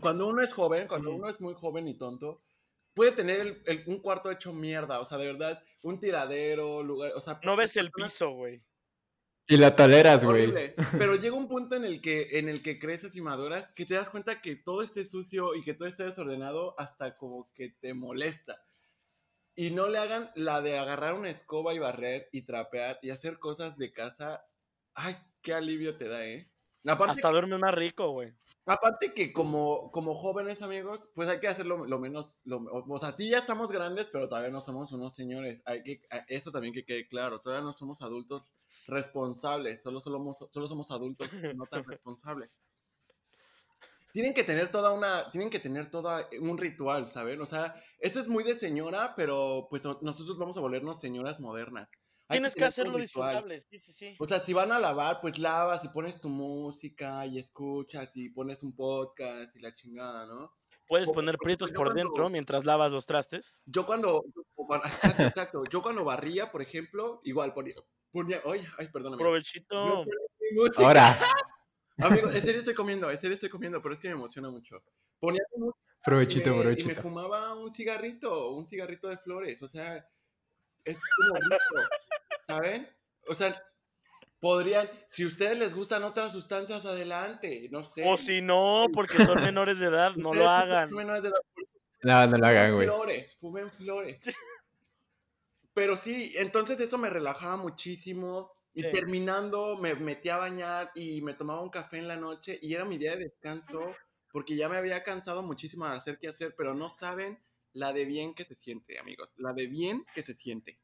Cuando 0.00 0.28
uno 0.28 0.42
es 0.42 0.52
joven, 0.52 0.86
cuando 0.86 1.14
uno 1.14 1.28
es 1.28 1.40
muy 1.40 1.54
joven 1.54 1.88
y 1.88 1.94
tonto, 1.94 2.42
puede 2.96 3.12
tener 3.12 3.38
el- 3.40 3.62
el- 3.66 3.84
un 3.86 4.00
cuarto 4.00 4.30
hecho 4.32 4.52
mierda. 4.52 4.98
O 5.00 5.04
sea, 5.04 5.18
de 5.18 5.26
verdad, 5.26 5.62
un 5.84 6.00
tiradero, 6.00 6.82
lugar. 6.82 7.12
O 7.14 7.20
sea, 7.20 7.38
No 7.44 7.54
ves 7.54 7.76
el 7.76 7.92
piso, 7.92 8.30
güey. 8.30 8.64
Y 9.48 9.58
la 9.58 9.76
toleras, 9.76 10.24
güey. 10.24 10.46
Horrible. 10.46 10.74
Pero 10.98 11.14
llega 11.22 11.36
un 11.36 11.46
punto 11.46 11.76
en 11.76 11.84
el 11.84 12.00
que 12.00 12.38
en 12.38 12.48
el 12.48 12.62
que 12.62 12.80
creces 12.80 13.14
y 13.14 13.20
maduras 13.20 13.68
que 13.76 13.86
te 13.86 13.94
das 13.94 14.08
cuenta 14.10 14.40
que 14.42 14.56
todo 14.56 14.82
esté 14.82 15.04
sucio 15.06 15.54
y 15.54 15.62
que 15.62 15.74
todo 15.74 15.86
esté 15.86 16.02
desordenado 16.02 16.74
hasta 16.80 17.14
como 17.14 17.52
que 17.54 17.68
te 17.68 17.94
molesta. 17.94 18.64
Y 19.54 19.70
no 19.70 19.88
le 19.88 19.98
hagan 19.98 20.30
la 20.34 20.60
de 20.62 20.78
agarrar 20.78 21.14
una 21.14 21.30
escoba 21.30 21.74
y 21.74 21.78
barrer 21.78 22.28
y 22.32 22.42
trapear 22.42 22.98
y 23.02 23.10
hacer 23.10 23.38
cosas 23.38 23.76
de 23.78 23.92
casa. 23.92 24.44
Ay, 24.94 25.16
qué 25.42 25.54
alivio 25.54 25.96
te 25.96 26.08
da, 26.08 26.26
¿eh? 26.26 26.50
Aparte, 26.86 27.12
Hasta 27.12 27.30
duermes 27.30 27.58
más 27.58 27.74
rico, 27.74 28.10
güey. 28.10 28.32
aparte 28.64 29.12
que 29.12 29.32
como, 29.32 29.90
como 29.90 30.14
jóvenes 30.14 30.62
amigos, 30.62 31.10
pues 31.14 31.28
hay 31.28 31.40
que 31.40 31.48
hacerlo 31.48 31.84
lo 31.84 31.98
menos, 31.98 32.40
lo, 32.44 32.58
o 32.58 32.98
sea, 32.98 33.12
sí 33.12 33.28
ya 33.28 33.38
estamos 33.38 33.72
grandes, 33.72 34.06
pero 34.12 34.28
todavía 34.28 34.50
no 34.50 34.60
somos 34.60 34.92
unos 34.92 35.14
señores. 35.14 35.60
Hay 35.64 35.82
que, 35.82 36.02
eso 36.28 36.52
también 36.52 36.72
que 36.72 36.84
quede 36.84 37.08
claro, 37.08 37.40
todavía 37.40 37.64
no 37.64 37.72
somos 37.72 38.02
adultos 38.02 38.44
responsables, 38.86 39.82
solo 39.82 40.00
somos, 40.00 40.38
solo 40.50 40.68
somos 40.68 40.90
adultos 40.92 41.28
no 41.56 41.66
tan 41.66 41.84
responsables. 41.84 42.50
Tienen 44.12 44.32
que 44.32 44.44
tener 44.44 44.70
toda 44.70 44.92
una, 44.92 45.30
tienen 45.30 45.50
que 45.50 45.58
tener 45.58 45.90
todo 45.90 46.10
un 46.40 46.56
ritual, 46.56 47.06
¿saben? 47.06 47.38
O 47.42 47.46
sea, 47.46 47.74
eso 47.98 48.18
es 48.18 48.28
muy 48.28 48.44
de 48.44 48.54
señora, 48.54 49.12
pero 49.14 49.66
pues 49.68 49.84
nosotros 49.84 50.38
vamos 50.38 50.56
a 50.56 50.60
volvernos 50.60 51.00
señoras 51.00 51.38
modernas. 51.38 51.90
Hay 52.28 52.38
Tienes 52.38 52.54
que, 52.56 52.64
hacerlo 52.64 52.98
disfrutable, 52.98 53.58
sí, 53.60 53.78
sí, 53.78 53.92
sí. 53.92 54.16
O 54.18 54.26
sea, 54.26 54.40
si 54.40 54.52
van 54.52 54.72
a 54.72 54.80
lavar, 54.80 55.20
pues 55.20 55.38
lavas 55.38 55.84
y 55.84 55.88
pones 55.90 56.20
tu 56.20 56.28
música 56.28 57.24
y 57.24 57.38
escuchas 57.38 58.10
y 58.16 58.30
pones 58.30 58.62
un 58.64 58.74
podcast 58.74 59.54
y 59.54 59.60
la 59.60 59.72
chingada, 59.72 60.26
¿no? 60.26 60.52
Puedes 60.88 61.08
o- 61.10 61.12
poner 61.12 61.36
prietos 61.38 61.70
por 61.70 61.86
cuando- 61.88 62.02
dentro 62.02 62.28
mientras 62.28 62.64
lavas 62.64 62.90
los 62.90 63.06
trastes. 63.06 63.62
Yo 63.66 63.86
cuando, 63.86 64.24
exacto, 64.84 65.22
exacto. 65.22 65.64
Yo 65.70 65.82
cuando 65.82 66.04
barría, 66.04 66.50
por 66.50 66.62
ejemplo, 66.62 67.20
igual 67.24 67.54
ponía, 67.54 67.74
ponía, 68.10 68.40
ay, 68.44 68.66
ay, 68.78 68.88
perdóname. 68.88 69.22
Provechito. 69.22 70.04
Ahora, 70.78 71.16
Amigo, 71.98 72.28
en 72.30 72.42
serio 72.42 72.58
estoy 72.58 72.74
comiendo, 72.74 73.10
en 73.10 73.18
serio 73.18 73.34
estoy 73.34 73.48
comiendo, 73.48 73.80
pero 73.80 73.94
es 73.94 74.00
que 74.00 74.08
me 74.08 74.14
emociona 74.14 74.50
mucho. 74.50 74.82
Ponía 75.18 75.42
provechito, 76.04 76.50
me- 76.50 76.54
y 76.54 76.58
me 76.58 76.62
provechito. 76.64 77.00
fumaba 77.02 77.54
un 77.54 77.70
cigarrito, 77.70 78.50
un 78.50 78.68
cigarrito 78.68 79.08
de 79.08 79.16
flores, 79.16 79.62
o 79.62 79.68
sea, 79.68 79.96
es 80.84 80.94
como 80.96 81.34
rico, 81.40 81.88
¿saben? 82.46 82.88
O 83.28 83.34
sea, 83.34 83.60
podrían, 84.40 84.88
si 85.08 85.24
a 85.24 85.26
ustedes 85.26 85.58
les 85.58 85.74
gustan 85.74 86.04
otras 86.04 86.32
sustancias, 86.32 86.84
adelante, 86.84 87.68
no 87.70 87.84
sé. 87.84 88.04
O 88.06 88.16
si 88.16 88.40
no, 88.42 88.86
porque 88.92 89.18
son 89.24 89.42
menores 89.42 89.78
de 89.78 89.86
edad, 89.86 90.12
no 90.16 90.32
lo 90.34 90.48
hagan. 90.48 90.88
son 90.88 90.98
menores 90.98 91.22
de 91.22 91.28
edad, 91.30 91.40
por 91.54 91.64
eso 91.64 91.72
No, 92.02 92.26
no 92.26 92.36
lo 92.38 92.46
hagan, 92.46 92.70
fumen 92.70 92.74
güey. 92.74 92.86
flores, 92.88 93.36
fumen 93.38 93.70
flores. 93.70 94.20
Pero 95.74 95.96
sí, 95.96 96.32
entonces 96.38 96.80
eso 96.80 96.98
me 96.98 97.10
relajaba 97.10 97.56
muchísimo. 97.56 98.52
Y 98.72 98.82
Sí. 98.82 98.90
terminando, 98.92 99.78
me 99.78 99.94
metí 99.94 100.28
a 100.28 100.36
bañar 100.36 100.90
y 100.94 101.22
me 101.22 101.32
tomaba 101.32 101.62
un 101.62 101.70
café 101.70 101.96
en 101.96 102.08
la 102.08 102.16
noche 102.16 102.58
y 102.60 102.74
era 102.74 102.84
mi 102.84 102.98
día 102.98 103.12
de 103.16 103.24
descanso 103.24 103.94
porque 104.30 104.54
ya 104.54 104.68
me 104.68 104.76
había 104.76 105.02
cansado 105.02 105.42
muchísimo 105.42 105.88
de 105.88 105.96
hacer 105.96 106.18
qué 106.18 106.28
hacer, 106.28 106.54
pero 106.58 106.74
no 106.74 106.90
saben 106.90 107.42
la 107.72 107.94
de 107.94 108.04
bien 108.04 108.34
que 108.34 108.44
se 108.44 108.54
siente, 108.54 108.98
amigos. 108.98 109.32
La 109.38 109.54
de 109.54 109.66
bien 109.66 110.04
que 110.14 110.22
se 110.22 110.34
siente. 110.34 110.78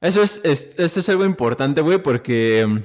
Eso 0.00 0.22
es, 0.22 0.40
es- 0.44 0.74
eso 0.78 1.00
es 1.00 1.08
algo 1.08 1.24
importante, 1.24 1.80
güey, 1.80 1.98
porque 2.02 2.66
mm, 2.66 2.78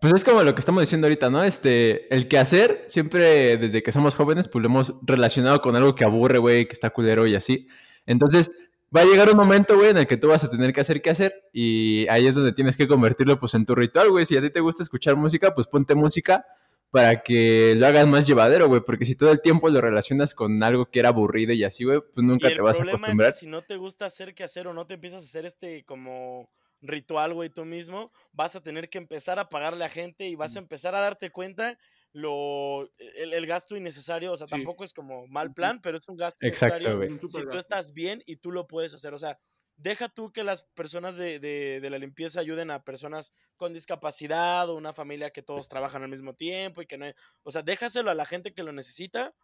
pues 0.00 0.14
es 0.14 0.24
como 0.24 0.42
lo 0.42 0.54
que 0.54 0.60
estamos 0.60 0.82
diciendo 0.82 1.06
ahorita, 1.06 1.30
¿no? 1.30 1.42
Este, 1.44 2.12
el 2.14 2.28
quehacer, 2.28 2.84
siempre 2.88 3.56
desde 3.58 3.82
que 3.82 3.92
somos 3.92 4.14
jóvenes, 4.14 4.48
pues 4.48 4.62
lo 4.62 4.68
hemos 4.68 4.94
relacionado 5.02 5.60
con 5.60 5.76
algo 5.76 5.94
que 5.94 6.04
aburre, 6.04 6.38
güey, 6.38 6.66
que 6.66 6.72
está 6.72 6.90
culero 6.90 7.26
y 7.26 7.34
así. 7.34 7.66
Entonces, 8.06 8.50
va 8.94 9.02
a 9.02 9.04
llegar 9.04 9.30
un 9.30 9.36
momento, 9.36 9.76
güey, 9.76 9.90
en 9.90 9.98
el 9.98 10.06
que 10.06 10.16
tú 10.16 10.28
vas 10.28 10.44
a 10.44 10.50
tener 10.50 10.72
que 10.72 10.80
hacer 10.80 11.00
qué 11.02 11.10
hacer 11.10 11.34
y 11.52 12.06
ahí 12.08 12.26
es 12.26 12.34
donde 12.34 12.52
tienes 12.52 12.76
que 12.76 12.88
convertirlo, 12.88 13.38
pues, 13.38 13.54
en 13.54 13.64
tu 13.66 13.74
ritual, 13.74 14.10
güey. 14.10 14.26
Si 14.26 14.36
a 14.36 14.40
ti 14.42 14.50
te 14.50 14.60
gusta 14.60 14.82
escuchar 14.82 15.16
música, 15.16 15.54
pues 15.54 15.66
ponte 15.66 15.94
música 15.94 16.44
para 16.90 17.22
que 17.22 17.74
lo 17.76 17.86
hagas 17.86 18.06
más 18.06 18.26
llevadero, 18.26 18.68
güey, 18.68 18.82
porque 18.84 19.04
si 19.04 19.14
todo 19.16 19.30
el 19.32 19.40
tiempo 19.40 19.68
lo 19.70 19.80
relacionas 19.80 20.34
con 20.34 20.62
algo 20.62 20.86
que 20.90 21.00
era 21.00 21.10
aburrido 21.10 21.52
y 21.52 21.64
así, 21.64 21.84
güey, 21.84 22.00
pues 22.14 22.26
Y 22.26 22.26
nunca 22.26 22.48
el 22.48 22.54
te 22.54 22.62
vas 22.62 22.80
a 22.80 22.84
problema 22.84 22.84
acostumbrar. 22.84 23.28
es 23.30 23.30
que 23.30 23.32
si 23.32 23.46
no 23.46 23.62
te 23.62 23.76
gusta 23.76 24.06
hacer 24.06 24.34
qué 24.34 24.44
hacer 24.44 24.66
o 24.68 24.72
no 24.74 24.86
te 24.86 24.94
empiezas 24.94 25.22
a 25.22 25.26
hacer 25.26 25.46
este 25.46 25.84
como 25.84 26.50
ritual, 26.80 27.34
güey, 27.34 27.50
tú 27.50 27.64
mismo, 27.64 28.12
vas 28.32 28.56
a 28.56 28.62
tener 28.62 28.88
que 28.88 28.98
empezar 28.98 29.38
a 29.38 29.48
pagarle 29.48 29.84
a 29.84 29.88
gente 29.88 30.26
y 30.28 30.34
vas 30.36 30.56
a 30.56 30.60
empezar 30.60 30.94
a 30.94 31.00
darte 31.00 31.30
cuenta 31.30 31.78
lo 32.12 32.82
el, 32.98 33.32
el 33.34 33.46
gasto 33.46 33.76
innecesario, 33.76 34.32
o 34.32 34.36
sea, 34.36 34.46
Sí. 34.46 34.54
tampoco 34.56 34.82
es 34.84 34.92
como 34.92 35.26
mal 35.28 35.52
plan, 35.52 35.80
pero 35.82 35.98
es 35.98 36.08
un 36.08 36.16
gasto 36.16 36.38
Exacto, 36.40 36.76
innecesario 36.76 36.96
güey. 36.96 37.08
Un 37.08 37.20
si 37.28 37.46
tú 37.46 37.58
estás 37.58 37.92
bien 37.92 38.22
y 38.26 38.36
tú 38.36 38.50
lo 38.52 38.66
puedes 38.66 38.94
hacer, 38.94 39.12
o 39.14 39.18
sea, 39.18 39.38
deja 39.82 40.08
tú 40.08 40.32
que 40.32 40.44
las 40.44 40.62
personas 40.62 41.16
de, 41.16 41.38
de- 41.40 41.80
de 41.80 41.90
la 41.90 41.98
limpieza 41.98 42.40
ayuden 42.40 42.70
a 42.70 42.84
personas 42.84 43.32
con 43.56 43.72
discapacidad 43.72 44.68
o 44.68 44.74
una 44.76 44.92
familia 44.92 45.30
que 45.30 45.42
todos 45.42 45.68
trabajan 45.68 46.02
al 46.02 46.08
mismo 46.10 46.34
tiempo 46.34 46.82
y 46.82 46.86
que 46.86 46.98
no 46.98 47.06
hay, 47.06 47.14
o 47.42 47.50
sea, 47.50 47.62
déjaselo 47.62 48.10
a 48.10 48.14
la 48.14 48.26
gente 48.26 48.52
que 48.54 48.62
lo 48.62 48.72
necesita. 48.72 49.34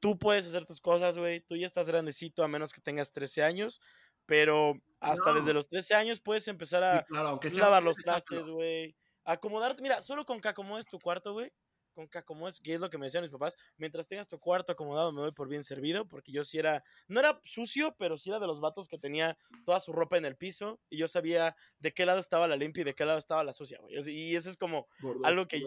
Tú 0.00 0.18
puedes 0.18 0.46
hacer 0.46 0.64
tus 0.64 0.80
cosas, 0.80 1.18
güey. 1.18 1.40
Tú 1.40 1.56
ya 1.56 1.66
estás 1.66 1.88
grandecito 1.88 2.44
a 2.44 2.48
menos 2.48 2.72
que 2.72 2.80
tengas 2.80 3.12
13 3.12 3.42
años, 3.42 3.80
pero 4.26 4.74
hasta 5.00 5.30
No. 5.30 5.36
desde 5.36 5.52
los 5.54 5.68
13 5.68 5.94
años 5.94 6.20
puedes 6.20 6.46
empezar 6.48 6.82
Sí, 6.82 6.98
a 6.98 7.04
claro, 7.04 7.40
sea 7.42 7.62
lavar 7.64 7.82
los 7.82 7.96
trastes, 7.96 8.48
güey. 8.48 8.94
Acomodarte, 9.24 9.82
mira, 9.82 10.02
solo 10.02 10.24
con 10.26 10.40
que 10.40 10.48
acomodes 10.48 10.86
tu 10.86 10.98
cuarto, 11.00 11.32
güey. 11.32 11.52
Con 11.96 12.08
que 12.08 12.18
acomodes, 12.18 12.60
que 12.60 12.74
es 12.74 12.80
lo 12.80 12.90
que 12.90 12.98
me 12.98 13.06
decían 13.06 13.22
mis 13.22 13.30
papás. 13.30 13.56
Mientras 13.78 14.06
tengas 14.06 14.28
tu 14.28 14.38
cuarto 14.38 14.70
acomodado, 14.70 15.12
me 15.12 15.22
doy 15.22 15.32
por 15.32 15.48
bien 15.48 15.62
servido. 15.62 16.06
Porque 16.06 16.30
yo 16.30 16.44
sí 16.44 16.58
era, 16.58 16.84
no 17.08 17.20
era 17.20 17.40
sucio, 17.42 17.96
pero 17.98 18.18
sí 18.18 18.28
era 18.28 18.38
de 18.38 18.46
los 18.46 18.60
vatos 18.60 18.86
que 18.86 18.98
tenía 18.98 19.38
toda 19.64 19.80
su 19.80 19.94
ropa 19.94 20.18
en 20.18 20.26
el 20.26 20.36
piso. 20.36 20.78
Y 20.90 20.98
yo 20.98 21.08
sabía 21.08 21.56
de 21.78 21.94
qué 21.94 22.04
lado 22.04 22.18
estaba 22.18 22.46
la 22.46 22.56
limpia 22.56 22.82
y 22.82 22.84
de 22.84 22.94
qué 22.94 23.06
lado 23.06 23.16
estaba 23.16 23.42
la 23.42 23.54
sucia, 23.54 23.78
güey. 23.80 23.94
Y 24.08 24.36
eso 24.36 24.50
es 24.50 24.58
como 24.58 24.88
Gordo, 25.00 25.24
algo 25.24 25.48
que 25.48 25.66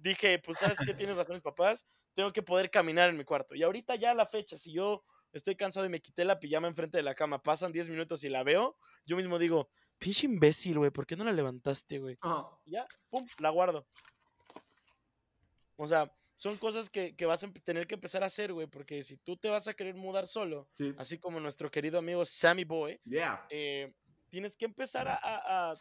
dije, 0.00 0.38
pues, 0.38 0.56
¿sabes 0.56 0.78
qué? 0.84 0.94
Tienes 0.94 1.16
razón 1.16 1.34
mis 1.34 1.42
papás. 1.42 1.86
Tengo 2.14 2.32
que 2.32 2.42
poder 2.42 2.70
caminar 2.70 3.10
en 3.10 3.18
mi 3.18 3.24
cuarto. 3.24 3.54
Y 3.54 3.62
ahorita 3.62 3.94
ya 3.96 4.12
a 4.12 4.14
la 4.14 4.24
fecha, 4.24 4.56
si 4.56 4.72
yo 4.72 5.04
estoy 5.32 5.54
cansado 5.54 5.84
y 5.84 5.90
me 5.90 6.00
quité 6.00 6.24
la 6.24 6.38
pijama 6.38 6.66
enfrente 6.68 6.96
de 6.96 7.02
la 7.02 7.14
cama, 7.14 7.42
pasan 7.42 7.72
10 7.72 7.90
minutos 7.90 8.24
y 8.24 8.30
la 8.30 8.42
veo, 8.42 8.78
yo 9.04 9.16
mismo 9.16 9.38
digo, 9.38 9.68
pinche 9.98 10.26
imbécil, 10.26 10.78
güey, 10.78 10.90
¿por 10.90 11.06
qué 11.06 11.16
no 11.16 11.24
la 11.24 11.32
levantaste, 11.32 11.98
güey? 11.98 12.16
Ya, 12.64 12.86
pum, 13.10 13.26
la 13.38 13.50
guardo. 13.50 13.86
O 15.80 15.86
sea, 15.88 16.12
son 16.36 16.56
cosas 16.58 16.90
que, 16.90 17.14
que 17.16 17.24
vas 17.26 17.42
a 17.44 17.52
tener 17.64 17.86
que 17.86 17.94
empezar 17.94 18.22
a 18.22 18.26
hacer, 18.26 18.52
güey, 18.52 18.66
porque 18.66 19.02
si 19.02 19.16
tú 19.16 19.36
te 19.36 19.48
vas 19.48 19.66
a 19.68 19.74
querer 19.74 19.94
mudar 19.94 20.26
solo, 20.26 20.68
Sí. 20.74 20.94
así 20.98 21.18
como 21.18 21.40
nuestro 21.40 21.70
querido 21.70 21.98
amigo 21.98 22.24
Sammy 22.24 22.64
Boy, 22.64 23.00
Yeah. 23.04 23.46
eh, 23.50 23.92
tienes 24.28 24.56
que 24.56 24.64
empezar 24.66 25.08
a, 25.08 25.14
a- 25.14 25.70
a 25.72 25.76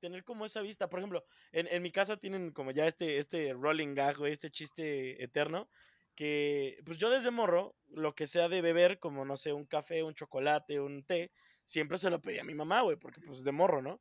tener 0.00 0.24
como 0.24 0.44
esa 0.44 0.60
vista. 0.62 0.88
Por 0.88 0.98
ejemplo, 0.98 1.24
en, 1.52 1.66
en 1.68 1.82
mi 1.82 1.92
casa 1.92 2.16
tienen 2.16 2.50
como 2.50 2.72
ya 2.72 2.86
este, 2.86 3.18
este 3.18 3.52
rolling 3.52 3.94
gag, 3.94 4.16
güey, 4.16 4.32
este 4.32 4.50
chiste 4.50 5.22
eterno, 5.22 5.68
que 6.14 6.78
pues 6.84 6.98
yo 6.98 7.08
desde 7.10 7.30
morro, 7.30 7.74
lo 7.88 8.14
que 8.14 8.26
sea 8.26 8.48
de 8.48 8.60
beber, 8.62 8.98
como 8.98 9.24
no 9.24 9.36
sé, 9.36 9.52
un 9.52 9.64
café, 9.64 10.02
un 10.02 10.14
chocolate, 10.14 10.80
un 10.80 11.04
té, 11.04 11.30
siempre 11.64 11.98
se 11.98 12.10
lo 12.10 12.20
pedí 12.20 12.38
a 12.38 12.44
mi 12.44 12.54
mamá, 12.54 12.82
güey, 12.82 12.96
porque 12.96 13.20
pues 13.20 13.44
de 13.44 13.52
morro, 13.52 13.80
¿no? 13.80 14.00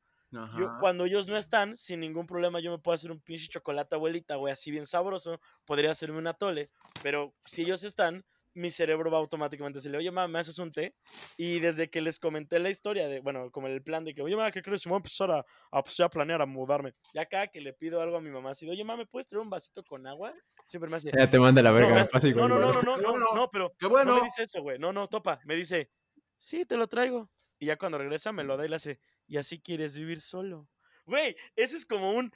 Yo, 0.52 0.68
Ajá. 0.68 0.78
cuando 0.78 1.06
ellos 1.06 1.28
no 1.28 1.38
están, 1.38 1.78
sin 1.78 2.02
ningún 2.02 2.28
problema, 2.28 2.60
yo 2.60 2.72
me 2.72 2.80
puedo 2.80 2.94
hacer 2.96 3.12
un 3.12 3.22
pinche 3.22 3.48
chocolate 3.48 3.96
abuelita, 3.96 4.36
güey, 4.36 4.52
así 4.52 4.70
bien 4.72 4.86
sabroso. 4.86 5.40
Podría 5.66 5.92
hacerme 5.92 6.18
un 6.18 6.28
atole, 6.28 6.72
pero 7.02 7.36
si 7.46 7.62
ellos 7.64 7.84
están, 7.86 8.26
mi 8.54 8.70
cerebro 8.70 9.10
va 9.10 9.18
automáticamente 9.18 9.78
a 9.78 9.80
decirle, 9.80 9.98
oye, 10.00 10.12
mamá, 10.12 10.28
¿me 10.28 10.40
haces 10.40 10.60
un 10.60 10.72
té? 10.74 10.96
Y 11.38 11.60
desde 11.62 11.90
que 11.90 12.02
les 12.02 12.20
comenté 12.20 12.60
la 12.60 12.70
historia 12.70 13.08
de, 13.08 13.22
bueno, 13.22 13.50
como 13.52 13.68
el 13.68 13.82
plan 13.82 14.04
de 14.04 14.14
que, 14.14 14.22
oye, 14.22 14.36
mamá, 14.36 14.52
¿qué 14.52 14.62
crees? 14.62 14.86
Me 14.86 14.90
voy 14.92 14.98
a 14.98 15.00
empezar 15.00 15.32
a, 15.32 15.46
a, 15.72 15.84
pues, 15.84 15.96
ya 15.98 16.06
a 16.06 16.10
planear 16.10 16.42
a 16.42 16.46
mudarme. 16.46 16.94
Ya 17.14 17.26
cada 17.26 17.48
que 17.48 17.62
le 17.62 17.72
pido 17.74 18.02
algo 18.02 18.18
a 18.18 18.22
mi 18.22 18.30
mamá, 18.30 18.52
así 18.52 18.66
de, 18.66 18.74
oye, 18.74 18.84
mamá, 18.84 18.98
¿me 18.98 19.06
puedes 19.06 19.28
traer 19.28 19.42
un 19.42 19.50
vasito 19.50 19.86
con 19.86 20.06
agua? 20.06 20.34
Siempre 20.66 20.90
me 20.90 20.98
hace, 20.98 21.14
Ya 21.14 21.30
te 21.30 21.40
manda 21.40 21.62
la 21.62 21.72
no, 21.74 21.88
verga, 21.88 22.04
no, 22.34 22.48
no, 22.48 22.60
no, 22.60 22.72
no, 22.72 22.82
no, 22.82 22.98
no, 22.98 23.18
No, 23.20 23.34
no, 23.34 23.50
pero 23.52 23.74
Qué 23.78 23.88
no 23.88 23.90
bueno. 23.96 24.14
me 24.14 24.22
dice 24.22 24.44
eso, 24.44 24.62
güey. 24.62 24.80
No, 24.80 24.92
no, 24.94 25.08
topa. 25.08 25.40
Me 25.46 25.56
dice, 25.56 25.92
sí, 26.38 26.66
te 26.66 26.78
lo 26.78 26.88
traigo. 26.88 27.32
Y 27.60 27.68
ya 27.68 27.78
cuando 27.78 27.98
regresa 28.00 28.32
me 28.32 28.44
lo 28.44 28.58
da 28.58 28.66
y 28.66 28.70
le 28.70 28.76
hace, 28.78 29.00
y 29.32 29.38
así 29.38 29.62
quieres 29.62 29.98
vivir 29.98 30.20
solo. 30.22 30.70
Güey, 31.06 31.36
ese 31.56 31.78
es 31.78 31.86
como 31.86 32.12
un, 32.14 32.32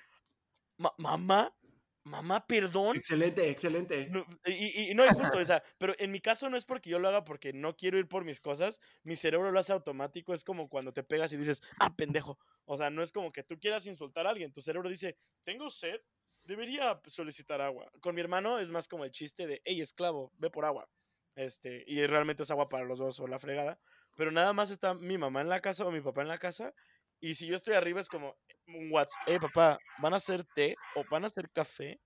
"Ma- 0.78 0.94
mamá, 0.98 1.56
mamá, 2.06 2.46
perdón. 2.48 2.98
Excelente, 2.98 3.50
excelente. 3.50 4.08
No, 4.12 4.26
y, 4.46 4.92
y- 4.92 4.94
no 4.94 5.04
es 5.04 5.12
justo, 5.14 5.40
o 5.40 5.46
sea, 5.46 5.64
pero 5.80 5.94
en 5.98 6.12
mi 6.12 6.20
caso 6.20 6.50
no 6.50 6.58
es 6.58 6.66
porque 6.66 6.90
yo 6.92 7.00
lo 7.00 7.08
haga 7.08 7.26
porque 7.26 7.54
no 7.54 7.76
quiero 7.76 7.98
ir 7.98 8.08
por 8.08 8.24
mis 8.24 8.40
cosas, 8.40 8.80
mi 9.04 9.16
cerebro 9.16 9.52
lo 9.52 9.60
hace 9.60 9.74
automático, 9.74 10.34
es 10.34 10.44
como 10.44 10.70
cuando 10.70 10.94
te 10.94 11.04
pegas 11.04 11.34
y 11.34 11.38
dices, 11.38 11.64
ah, 11.80 11.96
pendejo. 11.96 12.38
O 12.66 12.78
sea, 12.78 12.90
no 12.92 13.02
es 13.04 13.12
como 13.12 13.32
que 13.32 13.44
tú 13.44 13.60
quieras 13.60 13.88
insultar 13.88 14.28
a 14.28 14.30
alguien, 14.32 14.54
tu 14.54 14.62
cerebro 14.62 14.90
dice, 14.90 15.18
tengo 15.44 15.70
sed, 15.72 16.02
debería 16.44 17.02
solicitar 17.08 17.62
agua. 17.62 17.92
Con 18.02 18.16
mi 18.16 18.22
hermano 18.22 18.60
es 18.60 18.70
más 18.70 18.88
como 18.88 19.06
el 19.06 19.12
chiste 19.12 19.48
de, 19.48 19.62
hey, 19.66 19.82
esclavo, 19.82 20.32
ve 20.38 20.50
por 20.52 20.66
agua. 20.66 20.88
Este, 21.36 21.84
y 21.88 22.06
realmente 22.08 22.44
es 22.44 22.52
agua 22.52 22.70
para 22.70 22.86
los 22.86 23.00
dos 23.00 23.20
o 23.20 23.28
la 23.28 23.40
fregada. 23.40 23.80
Pero 24.16 24.32
nada 24.32 24.54
más 24.54 24.72
está 24.72 24.94
mi 24.94 25.18
mamá 25.18 25.42
en 25.42 25.50
la 25.50 25.60
casa 25.60 25.86
o 25.86 25.92
mi 25.92 26.02
papá 26.02 26.22
en 26.22 26.28
la 26.28 26.38
casa. 26.38 26.74
Y 27.20 27.36
si 27.36 27.48
yo 27.48 27.56
estoy 27.56 27.74
arriba 27.74 28.00
es 28.00 28.10
como 28.10 28.36
un 28.68 28.92
WhatsApp, 28.92 29.24
hey 29.28 29.38
papá, 29.40 29.78
¿van 30.00 30.14
a 30.14 30.18
hacer 30.18 30.44
té 30.56 30.76
o 30.96 31.04
van 31.10 31.24
a 31.24 31.28
hacer 31.28 31.50
café? 31.52 32.00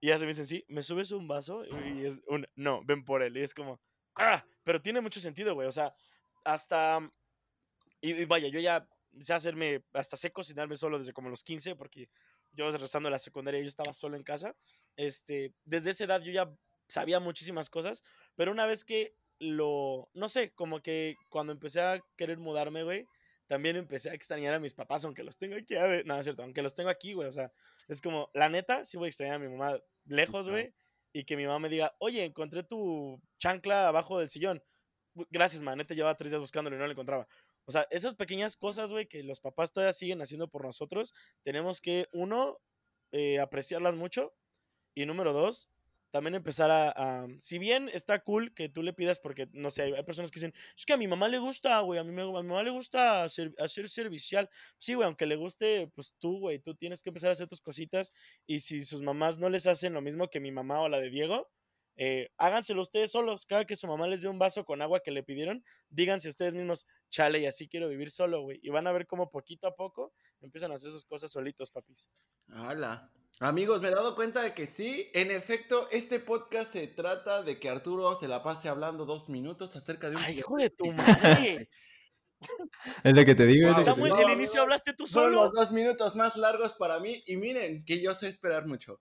Y 0.00 0.08
ya 0.08 0.18
se 0.18 0.24
me 0.24 0.28
dicen, 0.28 0.46
sí, 0.46 0.64
¿me 0.68 0.82
subes 0.82 1.10
un 1.10 1.26
vaso? 1.26 1.64
Y 1.64 2.04
es 2.04 2.20
un, 2.26 2.46
no, 2.54 2.82
ven 2.84 3.04
por 3.04 3.22
él. 3.22 3.36
Y 3.36 3.42
es 3.42 3.52
como, 3.52 3.80
ah, 4.14 4.44
pero 4.62 4.80
tiene 4.80 5.00
mucho 5.00 5.20
sentido, 5.20 5.54
güey. 5.54 5.66
O 5.66 5.72
sea, 5.72 5.92
hasta, 6.44 7.00
y, 8.00 8.24
vaya, 8.26 8.48
yo 8.48 8.60
ya 8.60 8.88
sé 9.18 9.34
hacerme, 9.34 9.82
hasta 9.92 10.16
sé 10.16 10.30
cocinarme 10.30 10.76
solo 10.76 10.98
desde 10.98 11.12
como 11.12 11.30
los 11.30 11.42
15, 11.42 11.74
porque 11.74 12.08
yo 12.52 12.70
regresando 12.70 13.08
a 13.08 13.12
la 13.12 13.18
secundaria 13.18 13.60
yo 13.60 13.66
estaba 13.66 13.92
solo 13.92 14.16
en 14.16 14.22
casa. 14.22 14.54
Este, 14.96 15.52
desde 15.64 15.90
esa 15.90 16.04
edad 16.04 16.20
yo 16.22 16.32
ya 16.32 16.50
sabía 16.88 17.20
muchísimas 17.20 17.68
cosas, 17.68 18.04
pero 18.34 18.52
una 18.52 18.66
vez 18.66 18.84
que 18.84 19.14
lo, 19.40 20.08
no 20.14 20.28
sé, 20.28 20.52
como 20.54 20.80
que 20.80 21.16
cuando 21.28 21.52
empecé 21.52 21.80
a 21.80 22.00
querer 22.16 22.38
mudarme, 22.38 22.82
güey, 22.82 23.06
también 23.46 23.76
empecé 23.76 24.10
a 24.10 24.14
extrañar 24.14 24.54
a 24.54 24.60
mis 24.60 24.74
papás, 24.74 25.04
aunque 25.04 25.22
los 25.24 25.38
tengo 25.38 25.56
aquí, 25.56 25.74
a 25.76 25.86
ver, 25.86 26.06
no, 26.06 26.16
es 26.18 26.24
cierto, 26.24 26.42
aunque 26.42 26.62
los 26.62 26.74
tengo 26.74 26.90
aquí, 26.90 27.14
güey, 27.14 27.28
o 27.28 27.32
sea, 27.32 27.50
es 27.88 28.00
como, 28.00 28.30
la 28.34 28.48
neta, 28.48 28.84
sí 28.84 28.96
voy 28.98 29.06
a 29.06 29.08
extrañar 29.08 29.36
a 29.36 29.38
mi 29.38 29.48
mamá 29.48 29.78
lejos, 30.04 30.48
güey, 30.50 30.74
y 31.12 31.24
que 31.24 31.36
mi 31.36 31.46
mamá 31.46 31.58
me 31.60 31.68
diga, 31.70 31.94
oye, 31.98 32.24
encontré 32.24 32.62
tu 32.62 33.20
chancla 33.38 33.88
abajo 33.88 34.18
del 34.18 34.28
sillón. 34.28 34.62
"Gu- 35.14 35.26
Gracias, 35.30 35.62
man, 35.62 35.78
neta, 35.78 35.94
llevaba 35.94 36.16
tres 36.16 36.30
días 36.32 36.40
buscándolo 36.40 36.76
y 36.76 36.78
no 36.78 36.86
la 36.86 36.92
encontraba. 36.92 37.26
O 37.64 37.72
sea, 37.72 37.86
esas 37.90 38.14
pequeñas 38.14 38.56
cosas, 38.56 38.92
güey, 38.92 39.06
que 39.06 39.22
los 39.22 39.40
papás 39.40 39.72
todavía 39.72 39.92
siguen 39.94 40.20
haciendo 40.20 40.48
por 40.48 40.64
nosotros, 40.64 41.14
tenemos 41.42 41.80
que, 41.80 42.08
uno, 42.12 42.58
eh, 43.12 43.38
apreciarlas 43.40 43.96
mucho, 43.96 44.34
y 44.94 45.06
número 45.06 45.32
dos, 45.32 45.70
también 46.10 46.34
empezar 46.34 46.70
a, 46.70 47.26
Si 47.38 47.58
bien 47.58 47.88
está 47.90 48.20
cool 48.20 48.54
que 48.54 48.68
tú 48.68 48.82
le 48.82 48.92
pidas, 48.94 49.20
porque, 49.20 49.48
no 49.52 49.70
sé, 49.70 49.82
hay, 49.82 50.02
personas 50.04 50.30
que 50.30 50.36
dicen, 50.40 50.54
es 50.76 50.86
que 50.86 50.92
a 50.94 50.96
mi 50.96 51.06
mamá 51.08 51.28
le 51.28 51.38
gusta, 51.38 51.78
güey, 51.80 51.98
a, 52.00 52.04
me- 52.04 52.22
a 52.22 52.24
mi 52.26 52.32
mamá 52.32 52.62
le 52.62 52.70
gusta 52.70 53.24
hacer, 53.24 53.52
hacer 53.58 53.88
servicial. 53.88 54.48
Sí, 54.78 54.94
güey, 54.94 55.06
aunque 55.06 55.26
le 55.26 55.36
guste, 55.36 55.88
pues 55.94 56.14
tú, 56.18 56.38
güey, 56.40 56.58
tú 56.60 56.74
tienes 56.74 57.02
que 57.02 57.10
empezar 57.10 57.30
a 57.30 57.32
hacer 57.32 57.48
tus 57.48 57.60
cositas. 57.60 58.12
Y 58.46 58.60
si 58.60 58.82
sus 58.82 59.02
mamás 59.02 59.38
no 59.38 59.48
les 59.50 59.66
hacen 59.66 59.92
lo 59.92 60.00
mismo 60.00 60.28
que 60.28 60.40
mi 60.40 60.50
mamá 60.52 60.80
o 60.80 60.88
la 60.88 60.98
de 61.00 61.10
Diego, 61.10 61.50
eh, 61.96 62.30
háganselo 62.38 62.80
ustedes 62.82 63.10
solos. 63.12 63.44
Cada 63.46 63.64
que 63.66 63.76
su 63.76 63.86
mamá 63.86 64.06
les 64.06 64.22
dé 64.22 64.28
un 64.28 64.38
vaso 64.38 64.64
con 64.64 64.80
agua 64.82 65.00
que 65.00 65.10
le 65.10 65.22
pidieron, 65.24 65.64
díganse 65.90 66.28
ustedes 66.28 66.54
mismos, 66.54 66.86
chale, 67.10 67.40
y 67.40 67.46
así 67.46 67.68
quiero 67.68 67.88
vivir 67.88 68.10
solo, 68.10 68.42
güey. 68.42 68.60
Y 68.62 68.70
van 68.70 68.86
a 68.86 68.92
ver 68.92 69.06
cómo 69.06 69.30
poquito 69.30 69.66
a 69.66 69.74
poco 69.74 70.12
empiezan 70.40 70.70
a 70.72 70.76
hacer 70.76 70.92
sus 70.92 71.04
cosas 71.04 71.30
solitos, 71.32 71.70
papis. 71.70 72.08
Hala. 72.52 73.10
Amigos, 73.40 73.80
me 73.80 73.88
he 73.88 73.92
dado 73.92 74.16
cuenta 74.16 74.42
de 74.42 74.52
que 74.52 74.66
sí, 74.66 75.10
en 75.14 75.30
efecto, 75.30 75.86
este 75.92 76.18
podcast 76.18 76.72
se 76.72 76.88
trata 76.88 77.42
de 77.42 77.60
que 77.60 77.68
Arturo 77.70 78.16
se 78.16 78.26
la 78.26 78.42
pase 78.42 78.68
hablando 78.68 79.04
dos 79.06 79.28
minutos 79.28 79.76
acerca 79.76 80.10
de 80.10 80.16
un... 80.16 80.22
¡Ay, 80.22 80.38
hijo 80.40 80.56
de 80.56 80.70
tu 80.70 80.90
madre! 80.92 81.70
Es 83.04 83.14
lo 83.16 83.24
que 83.24 83.34
te 83.36 83.46
digo. 83.46 83.72
te 83.76 83.84
Samuel, 83.84 84.12
digo. 84.16 84.28
el 84.28 84.34
inicio 84.34 84.62
hablaste 84.62 84.92
tú 84.92 85.06
solo. 85.06 85.44
los 85.44 85.52
dos 85.52 85.70
minutos 85.72 86.16
más 86.16 86.36
largos 86.36 86.74
para 86.74 86.98
mí 87.00 87.22
y 87.26 87.36
miren 87.36 87.84
que 87.84 88.00
yo 88.00 88.14
sé 88.14 88.28
esperar 88.28 88.66
mucho. 88.66 89.00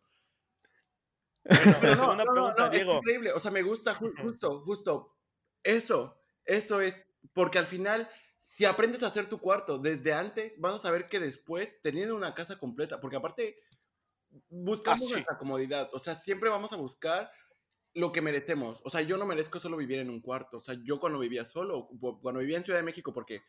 Bueno, 1.43 1.77
Pero 1.79 1.93
no, 1.95 1.99
segunda 1.99 2.25
no, 2.25 2.33
no, 2.33 2.33
pregunta, 2.33 2.65
no, 2.65 2.65
es 2.65 2.71
Diego. 2.71 2.97
increíble. 2.97 3.31
O 3.33 3.39
sea, 3.39 3.51
me 3.51 3.61
gusta 3.63 3.95
ju- 3.95 4.13
justo, 4.21 4.61
justo. 4.61 5.15
Eso, 5.63 6.19
eso 6.45 6.81
es. 6.81 7.07
Porque 7.33 7.57
al 7.59 7.65
final, 7.65 8.09
si 8.39 8.65
aprendes 8.65 9.01
a 9.03 9.07
hacer 9.07 9.27
tu 9.27 9.39
cuarto 9.39 9.77
desde 9.79 10.13
antes, 10.13 10.59
vas 10.59 10.75
a 10.79 10.81
saber 10.81 11.07
que 11.07 11.19
después, 11.19 11.79
teniendo 11.81 12.15
una 12.15 12.33
casa 12.35 12.57
completa, 12.57 12.99
porque 12.99 13.17
aparte, 13.17 13.55
buscamos 14.49 15.11
nuestra 15.11 15.38
comodidad. 15.38 15.89
O 15.93 15.99
sea, 15.99 16.15
siempre 16.15 16.49
vamos 16.49 16.71
a 16.73 16.77
buscar 16.77 17.31
lo 17.93 18.11
que 18.11 18.21
merecemos. 18.21 18.81
O 18.83 18.89
sea, 18.89 19.01
yo 19.01 19.17
no 19.17 19.25
merezco 19.25 19.59
solo 19.59 19.77
vivir 19.77 19.99
en 19.99 20.09
un 20.09 20.21
cuarto. 20.21 20.57
O 20.57 20.61
sea, 20.61 20.75
yo 20.83 20.99
cuando 20.99 21.19
vivía 21.19 21.45
solo, 21.45 21.88
cu- 21.88 22.19
cuando 22.21 22.39
vivía 22.41 22.57
en 22.57 22.63
Ciudad 22.63 22.79
de 22.79 22.85
México, 22.85 23.13
porque. 23.13 23.41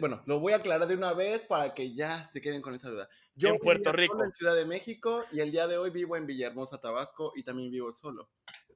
Bueno, 0.00 0.24
lo 0.26 0.40
voy 0.40 0.52
a 0.52 0.56
aclarar 0.56 0.88
de 0.88 0.96
una 0.96 1.12
vez 1.12 1.44
para 1.44 1.72
que 1.72 1.94
ya 1.94 2.26
se 2.32 2.40
queden 2.40 2.60
con 2.60 2.74
esa 2.74 2.90
duda. 2.90 3.08
Yo 3.36 3.50
En 3.50 3.58
Puerto 3.58 3.92
vivía 3.92 4.08
solo 4.08 4.18
Rico. 4.18 4.24
en 4.24 4.32
Ciudad 4.34 4.56
de 4.56 4.66
México 4.66 5.24
y 5.30 5.38
el 5.38 5.52
día 5.52 5.68
de 5.68 5.78
hoy 5.78 5.90
vivo 5.90 6.16
en 6.16 6.26
Villahermosa, 6.26 6.80
Tabasco 6.80 7.32
y 7.36 7.44
también 7.44 7.70
vivo 7.70 7.92
solo. 7.92 8.28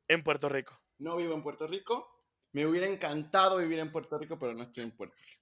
En 0.07 0.22
Puerto 0.22 0.48
Rico. 0.48 0.80
No 0.98 1.16
vivo 1.16 1.34
en 1.34 1.42
Puerto 1.42 1.66
Rico. 1.66 2.09
Me 2.53 2.66
hubiera 2.66 2.86
encantado 2.86 3.57
vivir 3.57 3.80
en 3.80 3.90
Puerto 3.90 4.16
Rico, 4.16 4.38
pero 4.38 4.55
no 4.55 4.62
estoy 4.62 4.84
en 4.84 4.92
Puerto 4.96 5.16
Rico. 5.28 5.41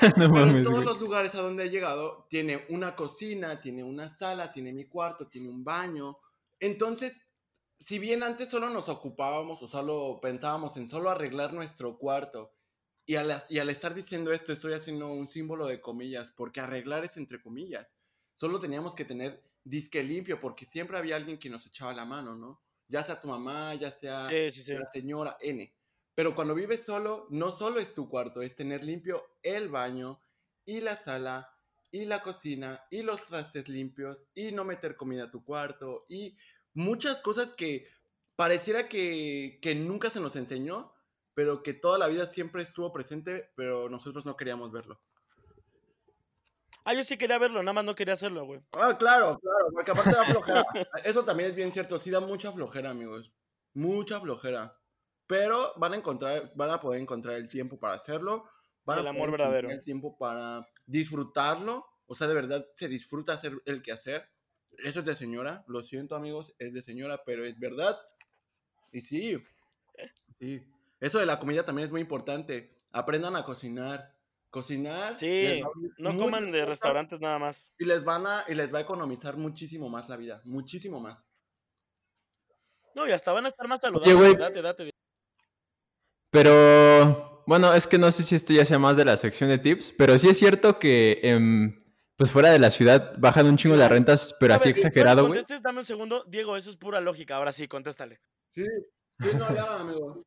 No 0.16 0.30
Pero 0.32 0.50
en 0.50 0.56
mames, 0.56 0.62
todos 0.62 0.84
güey. 0.84 0.84
los 0.84 1.00
lugares 1.00 1.34
a 1.34 1.42
donde 1.42 1.64
he 1.64 1.70
llegado, 1.70 2.26
tiene 2.30 2.64
una 2.68 2.96
cocina, 2.96 3.60
tiene 3.60 3.84
una 3.84 4.08
sala, 4.08 4.52
tiene 4.52 4.72
mi 4.72 4.86
cuarto, 4.86 5.28
tiene 5.28 5.48
un 5.48 5.64
baño. 5.64 6.18
Entonces, 6.60 7.26
si 7.78 7.98
bien 7.98 8.22
antes 8.22 8.50
solo 8.50 8.70
nos 8.70 8.88
ocupábamos 8.88 9.62
o 9.62 9.68
solo 9.68 10.20
pensábamos 10.22 10.76
en 10.76 10.88
solo 10.88 11.10
arreglar 11.10 11.52
nuestro 11.52 11.98
cuarto, 11.98 12.52
y 13.06 13.16
al, 13.16 13.44
y 13.48 13.58
al 13.58 13.68
estar 13.70 13.94
diciendo 13.94 14.32
esto 14.32 14.52
estoy 14.52 14.74
haciendo 14.74 15.08
un 15.08 15.26
símbolo 15.26 15.66
de 15.66 15.80
comillas, 15.80 16.32
porque 16.32 16.60
arreglar 16.60 17.04
es 17.04 17.16
entre 17.16 17.40
comillas. 17.42 17.96
Solo 18.34 18.60
teníamos 18.60 18.94
que 18.94 19.04
tener 19.04 19.44
disque 19.64 20.02
limpio, 20.02 20.40
porque 20.40 20.66
siempre 20.66 20.98
había 20.98 21.16
alguien 21.16 21.38
que 21.38 21.50
nos 21.50 21.66
echaba 21.66 21.92
la 21.94 22.04
mano, 22.06 22.36
¿no? 22.36 22.62
Ya 22.88 23.02
sea 23.04 23.20
tu 23.20 23.28
mamá, 23.28 23.74
ya 23.74 23.90
sea 23.92 24.28
Sí, 24.28 24.50
sí, 24.50 24.62
sí. 24.62 24.74
la 24.74 24.86
señora 24.92 25.36
N. 25.40 25.74
Pero 26.14 26.34
cuando 26.34 26.54
vives 26.54 26.84
solo, 26.84 27.26
no 27.30 27.50
solo 27.50 27.80
es 27.80 27.94
tu 27.94 28.08
cuarto, 28.08 28.42
es 28.42 28.54
tener 28.54 28.84
limpio 28.84 29.24
el 29.42 29.68
baño 29.68 30.20
y 30.64 30.80
la 30.80 30.96
sala 30.96 31.56
y 31.90 32.04
la 32.04 32.22
cocina 32.22 32.84
y 32.90 33.02
los 33.02 33.26
trastes 33.26 33.68
limpios 33.68 34.26
y 34.34 34.52
no 34.52 34.64
meter 34.64 34.96
comida 34.96 35.24
a 35.24 35.30
tu 35.30 35.44
cuarto 35.44 36.04
y 36.08 36.36
muchas 36.74 37.20
cosas 37.20 37.52
que 37.52 37.86
pareciera 38.36 38.88
que, 38.88 39.58
que 39.62 39.74
nunca 39.74 40.10
se 40.10 40.20
nos 40.20 40.36
enseñó, 40.36 40.92
pero 41.34 41.62
que 41.62 41.74
toda 41.74 41.98
la 41.98 42.08
vida 42.08 42.26
siempre 42.26 42.62
estuvo 42.62 42.92
presente, 42.92 43.50
pero 43.56 43.88
nosotros 43.88 44.26
no 44.26 44.36
queríamos 44.36 44.72
verlo. 44.72 45.00
Ah, 46.84 46.94
yo 46.94 47.04
sí 47.04 47.16
quería 47.16 47.38
verlo, 47.38 47.62
nada 47.62 47.74
más 47.74 47.84
no 47.84 47.94
quería 47.94 48.14
hacerlo, 48.14 48.44
güey. 48.44 48.60
Ah, 48.72 48.96
claro, 48.98 49.38
claro, 49.38 49.68
porque 49.72 49.90
aparte 49.92 50.10
da 50.10 50.24
flojera. 50.24 50.64
Eso 51.04 51.24
también 51.24 51.50
es 51.50 51.54
bien 51.54 51.72
cierto, 51.72 51.98
sí 51.98 52.10
da 52.10 52.20
mucha 52.20 52.50
flojera, 52.50 52.90
amigos. 52.90 53.32
Mucha 53.74 54.20
flojera. 54.20 54.76
Pero 55.32 55.72
van 55.78 55.94
a 55.94 55.96
encontrar, 55.96 56.50
van 56.56 56.68
a 56.68 56.78
poder 56.78 57.00
encontrar 57.00 57.36
el 57.36 57.48
tiempo 57.48 57.80
para 57.80 57.94
hacerlo. 57.94 58.44
Van 58.84 58.98
El 58.98 59.06
a 59.06 59.10
amor 59.10 59.30
poder 59.30 59.40
verdadero. 59.40 59.70
El 59.70 59.82
tiempo 59.82 60.18
para 60.18 60.68
disfrutarlo. 60.84 61.86
O 62.04 62.14
sea, 62.14 62.26
de 62.26 62.34
verdad 62.34 62.66
se 62.76 62.86
disfruta 62.86 63.32
hacer 63.32 63.54
el 63.64 63.80
quehacer. 63.80 64.28
Eso 64.84 65.00
es 65.00 65.06
de 65.06 65.16
señora. 65.16 65.64
Lo 65.68 65.82
siento, 65.82 66.16
amigos, 66.16 66.54
es 66.58 66.74
de 66.74 66.82
señora, 66.82 67.22
pero 67.24 67.46
es 67.46 67.58
verdad. 67.58 67.98
Y 68.92 69.00
sí. 69.00 69.42
Sí. 70.38 70.62
Eso 71.00 71.18
de 71.18 71.24
la 71.24 71.38
comida 71.38 71.64
también 71.64 71.86
es 71.86 71.92
muy 71.92 72.02
importante. 72.02 72.82
Aprendan 72.92 73.34
a 73.34 73.42
cocinar. 73.46 74.14
Cocinar. 74.50 75.16
Sí, 75.16 75.62
no 75.96 76.14
coman 76.18 76.52
de 76.52 76.66
restaurantes 76.66 77.20
nada 77.20 77.38
más. 77.38 77.72
Y 77.78 77.86
les 77.86 78.04
van 78.04 78.26
a, 78.26 78.44
y 78.48 78.54
les 78.54 78.70
va 78.70 78.80
a 78.80 78.82
economizar 78.82 79.38
muchísimo 79.38 79.88
más 79.88 80.10
la 80.10 80.18
vida. 80.18 80.42
Muchísimo 80.44 81.00
más. 81.00 81.24
No, 82.94 83.08
y 83.08 83.12
hasta 83.12 83.32
van 83.32 83.46
a 83.46 83.48
estar 83.48 83.66
más 83.66 83.78
Oye, 83.82 83.94
saludables. 83.94 84.16
güey, 84.16 84.36
Date, 84.36 84.60
date. 84.60 84.92
Pero 86.32 87.42
bueno, 87.46 87.74
es 87.74 87.86
que 87.86 87.98
no 87.98 88.10
sé 88.10 88.22
si 88.22 88.34
esto 88.34 88.52
ya 88.54 88.64
sea 88.64 88.78
más 88.78 88.96
de 88.96 89.04
la 89.04 89.16
sección 89.16 89.50
de 89.50 89.58
tips, 89.58 89.94
pero 89.96 90.16
sí 90.16 90.30
es 90.30 90.38
cierto 90.38 90.78
que 90.78 91.20
em, 91.22 91.84
pues 92.16 92.30
fuera 92.30 92.50
de 92.50 92.58
la 92.58 92.70
ciudad 92.70 93.14
bajan 93.18 93.46
un 93.46 93.56
chingo 93.58 93.76
las 93.76 93.90
rentas, 93.90 94.34
pero 94.40 94.54
A 94.54 94.56
así 94.56 94.70
ver, 94.70 94.76
exagerado, 94.76 95.22
güey. 95.26 95.38
contestes, 95.40 95.62
dame 95.62 95.80
un 95.80 95.84
segundo. 95.84 96.24
Diego, 96.26 96.56
eso 96.56 96.70
es 96.70 96.76
pura 96.76 97.00
lógica. 97.02 97.36
Ahora 97.36 97.52
sí, 97.52 97.68
contéstale. 97.68 98.20
Sí, 98.54 98.64
sí, 99.20 99.28
no 99.36 99.44
hagan, 99.44 99.80
amigo. 99.82 100.24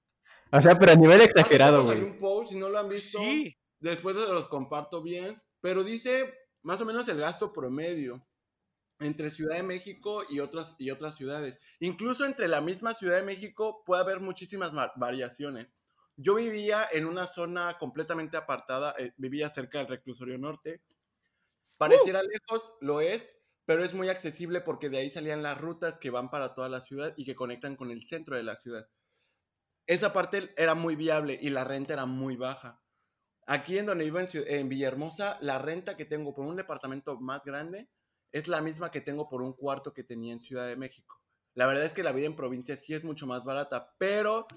O 0.51 0.61
sea, 0.61 0.77
pero 0.77 0.91
a 0.91 0.95
nivel 0.95 1.21
exagerado, 1.21 1.83
güey. 1.85 2.01
un 2.03 2.17
post, 2.19 2.51
si 2.51 2.57
no 2.59 2.69
lo 2.69 2.77
han 2.79 2.87
visto, 2.89 3.17
Sí. 3.19 3.57
después 3.79 4.15
los 4.15 4.47
comparto 4.47 5.01
bien, 5.01 5.41
pero 5.59 5.83
dice 5.83 6.33
más 6.61 6.79
o 6.81 6.85
menos 6.85 7.07
el 7.09 7.17
gasto 7.19 7.51
promedio 7.51 8.25
entre 8.99 9.31
Ciudad 9.31 9.55
de 9.57 9.63
México 9.63 10.23
y 10.29 10.39
otras, 10.39 10.75
y 10.77 10.91
otras 10.91 11.15
ciudades. 11.17 11.59
Incluso 11.79 12.25
entre 12.25 12.47
la 12.47 12.61
misma 12.61 12.93
Ciudad 12.93 13.17
de 13.17 13.23
México 13.23 13.83
puede 13.85 14.01
haber 14.03 14.19
muchísimas 14.19 14.71
ma- 14.71 14.91
variaciones. 14.95 15.73
Yo 16.18 16.36
vivía 16.36 16.88
en 16.93 17.05
una 17.07 17.28
zona 17.28 17.78
completamente 17.78 18.38
apartada, 18.38 18.95
eh, 18.97 19.13
vivía 19.18 19.49
cerca 19.49 19.80
del 19.80 19.88
reclusorio 19.88 20.38
norte. 20.38 20.82
Pareciera 21.78 22.22
lejos, 22.24 22.72
lo 22.80 23.01
es, 23.01 23.38
pero 23.66 23.84
es 23.84 23.93
muy 23.93 24.07
accesible 24.09 24.61
porque 24.61 24.89
de 24.89 24.97
ahí 24.99 25.09
salían 25.09 25.43
las 25.43 25.59
rutas 25.59 25.99
que 25.99 26.09
van 26.09 26.30
para 26.30 26.53
toda 26.55 26.70
la 26.70 26.80
ciudad 26.82 27.13
y 27.18 27.26
que 27.26 27.36
conectan 27.36 27.76
con 27.76 27.91
el 27.91 28.05
centro 28.07 28.38
de 28.38 28.43
la 28.43 28.55
ciudad. 28.55 28.88
Esa 29.88 30.13
parte 30.13 30.53
era 30.57 30.76
muy 30.76 30.95
viable 30.95 31.38
y 31.41 31.49
la 31.49 31.63
renta 31.63 31.93
era 31.93 32.05
muy 32.05 32.36
baja. 32.38 32.82
Aquí 33.47 33.78
en 33.78 33.86
donde 33.88 34.05
vivo 34.05 34.20
en 34.22 34.70
Villahermosa, 34.70 35.38
la 35.41 35.59
renta 35.59 35.97
que 35.97 36.05
tengo 36.05 36.34
por 36.36 36.47
un 36.47 36.55
departamento 36.55 37.20
más 37.20 37.43
grande 37.45 37.89
es 38.32 38.47
la 38.47 38.61
misma 38.61 38.91
que 38.91 39.01
tengo 39.01 39.30
por 39.30 39.41
un 39.43 39.53
cuarto 39.53 39.93
que 39.93 40.03
tenía 40.03 40.34
en 40.34 40.39
Ciudad 40.39 40.68
de 40.68 40.76
México. 40.78 41.22
La 41.53 41.68
verdad 41.68 41.86
es 41.86 41.93
que 41.93 42.03
la 42.03 42.11
vida 42.13 42.28
en 42.28 42.36
provincia 42.36 42.78
sí 42.78 42.93
es 42.93 43.03
mucho 43.03 43.28
más 43.28 43.45
barata, 43.45 43.95
pero, 43.99 44.47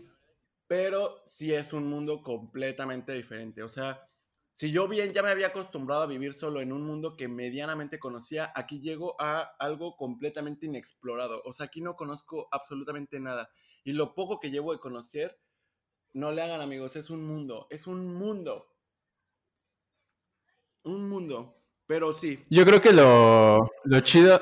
pero 0.69 1.23
sí 1.25 1.53
es 1.55 1.73
un 1.73 1.87
mundo 1.89 2.23
completamente 2.23 3.13
diferente. 3.15 3.63
O 3.63 3.71
sea, 3.71 4.09
si 4.55 4.71
yo 4.71 4.87
bien 4.87 5.13
ya 5.13 5.23
me 5.23 5.31
había 5.31 5.49
acostumbrado 5.49 6.03
a 6.03 6.07
vivir 6.07 6.35
solo 6.35 6.61
en 6.61 6.73
un 6.73 6.85
mundo 6.85 7.17
que 7.17 7.27
medianamente 7.27 7.99
conocía, 7.99 8.53
aquí 8.55 8.81
llego 8.81 9.17
a 9.19 9.41
algo 9.59 9.97
completamente 9.97 10.67
inexplorado. 10.67 11.43
O 11.47 11.55
sea, 11.55 11.67
aquí 11.67 11.81
no 11.81 11.97
conozco 11.97 12.49
absolutamente 12.53 13.19
nada. 13.19 13.51
Y 13.83 13.95
lo 13.95 14.15
poco 14.15 14.39
que 14.39 14.51
llevo 14.51 14.73
de 14.73 14.79
conocer, 14.79 15.41
no 16.13 16.33
le 16.33 16.43
hagan 16.43 16.61
amigos, 16.61 16.97
es 16.97 17.09
un 17.09 17.25
mundo, 17.25 17.67
es 17.71 17.87
un 17.87 18.15
mundo. 18.15 18.75
Un 20.83 21.09
mundo. 21.09 21.55
Pero 21.87 22.13
sí, 22.13 22.45
Yo 22.51 22.67
creo 22.67 22.83
que 22.83 22.93
lo, 22.93 23.71
lo 23.85 24.01
chido, 24.01 24.39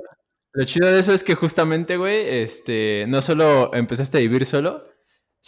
lo 0.53 0.64
chido 0.64 0.89
de 0.89 0.99
eso 0.99 1.12
es 1.12 1.22
que 1.22 1.37
justamente, 1.37 1.97
güey, 1.97 2.41
este, 2.41 3.05
no 3.07 3.22
solo 3.22 3.72
empezaste 3.72 4.18
a 4.18 4.20
vivir 4.20 4.45
solo, 4.45 4.95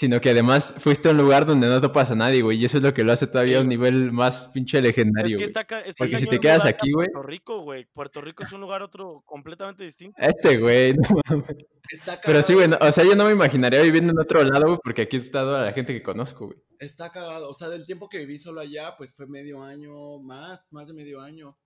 sino 0.00 0.20
que 0.20 0.30
además 0.30 0.76
fuiste 0.78 1.08
a 1.08 1.10
un 1.10 1.16
lugar 1.16 1.44
donde 1.44 1.66
no 1.66 1.80
topas 1.80 2.12
a 2.12 2.14
nadie, 2.14 2.40
güey, 2.40 2.56
y 2.56 2.64
eso 2.66 2.78
es 2.78 2.84
lo 2.84 2.94
que 2.94 3.02
lo 3.02 3.10
hace 3.10 3.26
todavía 3.26 3.54
Sí, 3.54 3.58
a 3.58 3.62
un 3.62 3.68
nivel 3.68 4.12
más 4.12 4.46
pinche 4.54 4.78
Es 4.78 4.84
legendario, 4.84 5.30
que 5.36 5.42
güey. 5.42 5.44
está, 5.46 5.64
ca- 5.64 5.80
está 5.80 6.04
Porque 6.04 6.18
si 6.18 6.26
te 6.28 6.38
quedas 6.38 6.64
aquí, 6.64 6.92
güey, 6.92 7.08
Puerto 7.08 7.26
Rico, 7.28 7.62
güey. 7.62 7.84
Puerto 7.92 8.20
Rico 8.20 8.44
es 8.44 8.52
un 8.52 8.60
lugar 8.60 8.80
otro 8.84 9.22
completamente 9.26 9.82
distinto. 9.82 10.14
este, 10.20 10.56
güey, 10.58 10.92
no 10.96 11.02
mames. 11.28 11.56
está 11.90 12.16
Pero 12.24 12.42
sí, 12.42 12.54
güey, 12.54 12.68
no- 12.68 12.78
o 12.80 12.92
sea, 12.92 13.02
yo 13.02 13.16
no 13.16 13.24
me 13.24 13.32
imaginaría 13.32 13.82
viviendo 13.82 14.12
en 14.12 14.20
otro 14.20 14.44
lado, 14.44 14.66
güey, 14.66 14.78
porque 14.84 15.02
aquí 15.02 15.16
he 15.16 15.18
estado 15.18 15.56
a 15.56 15.64
la 15.64 15.72
gente 15.72 15.92
que 15.92 16.02
conozco, 16.04 16.46
güey. 16.46 16.58
Está 16.78 17.10
cagado. 17.10 17.50
O 17.50 17.54
sea, 17.54 17.68
del 17.68 17.84
tiempo 17.84 18.08
que 18.08 18.18
viví 18.18 18.38
solo 18.38 18.60
allá, 18.60 18.94
pues 18.96 19.12
fue 19.12 19.26
medio 19.26 19.64
año 19.64 20.20
más, 20.20 20.60
más 20.70 20.86
de 20.86 20.94
medio 20.94 21.20
año. 21.20 21.58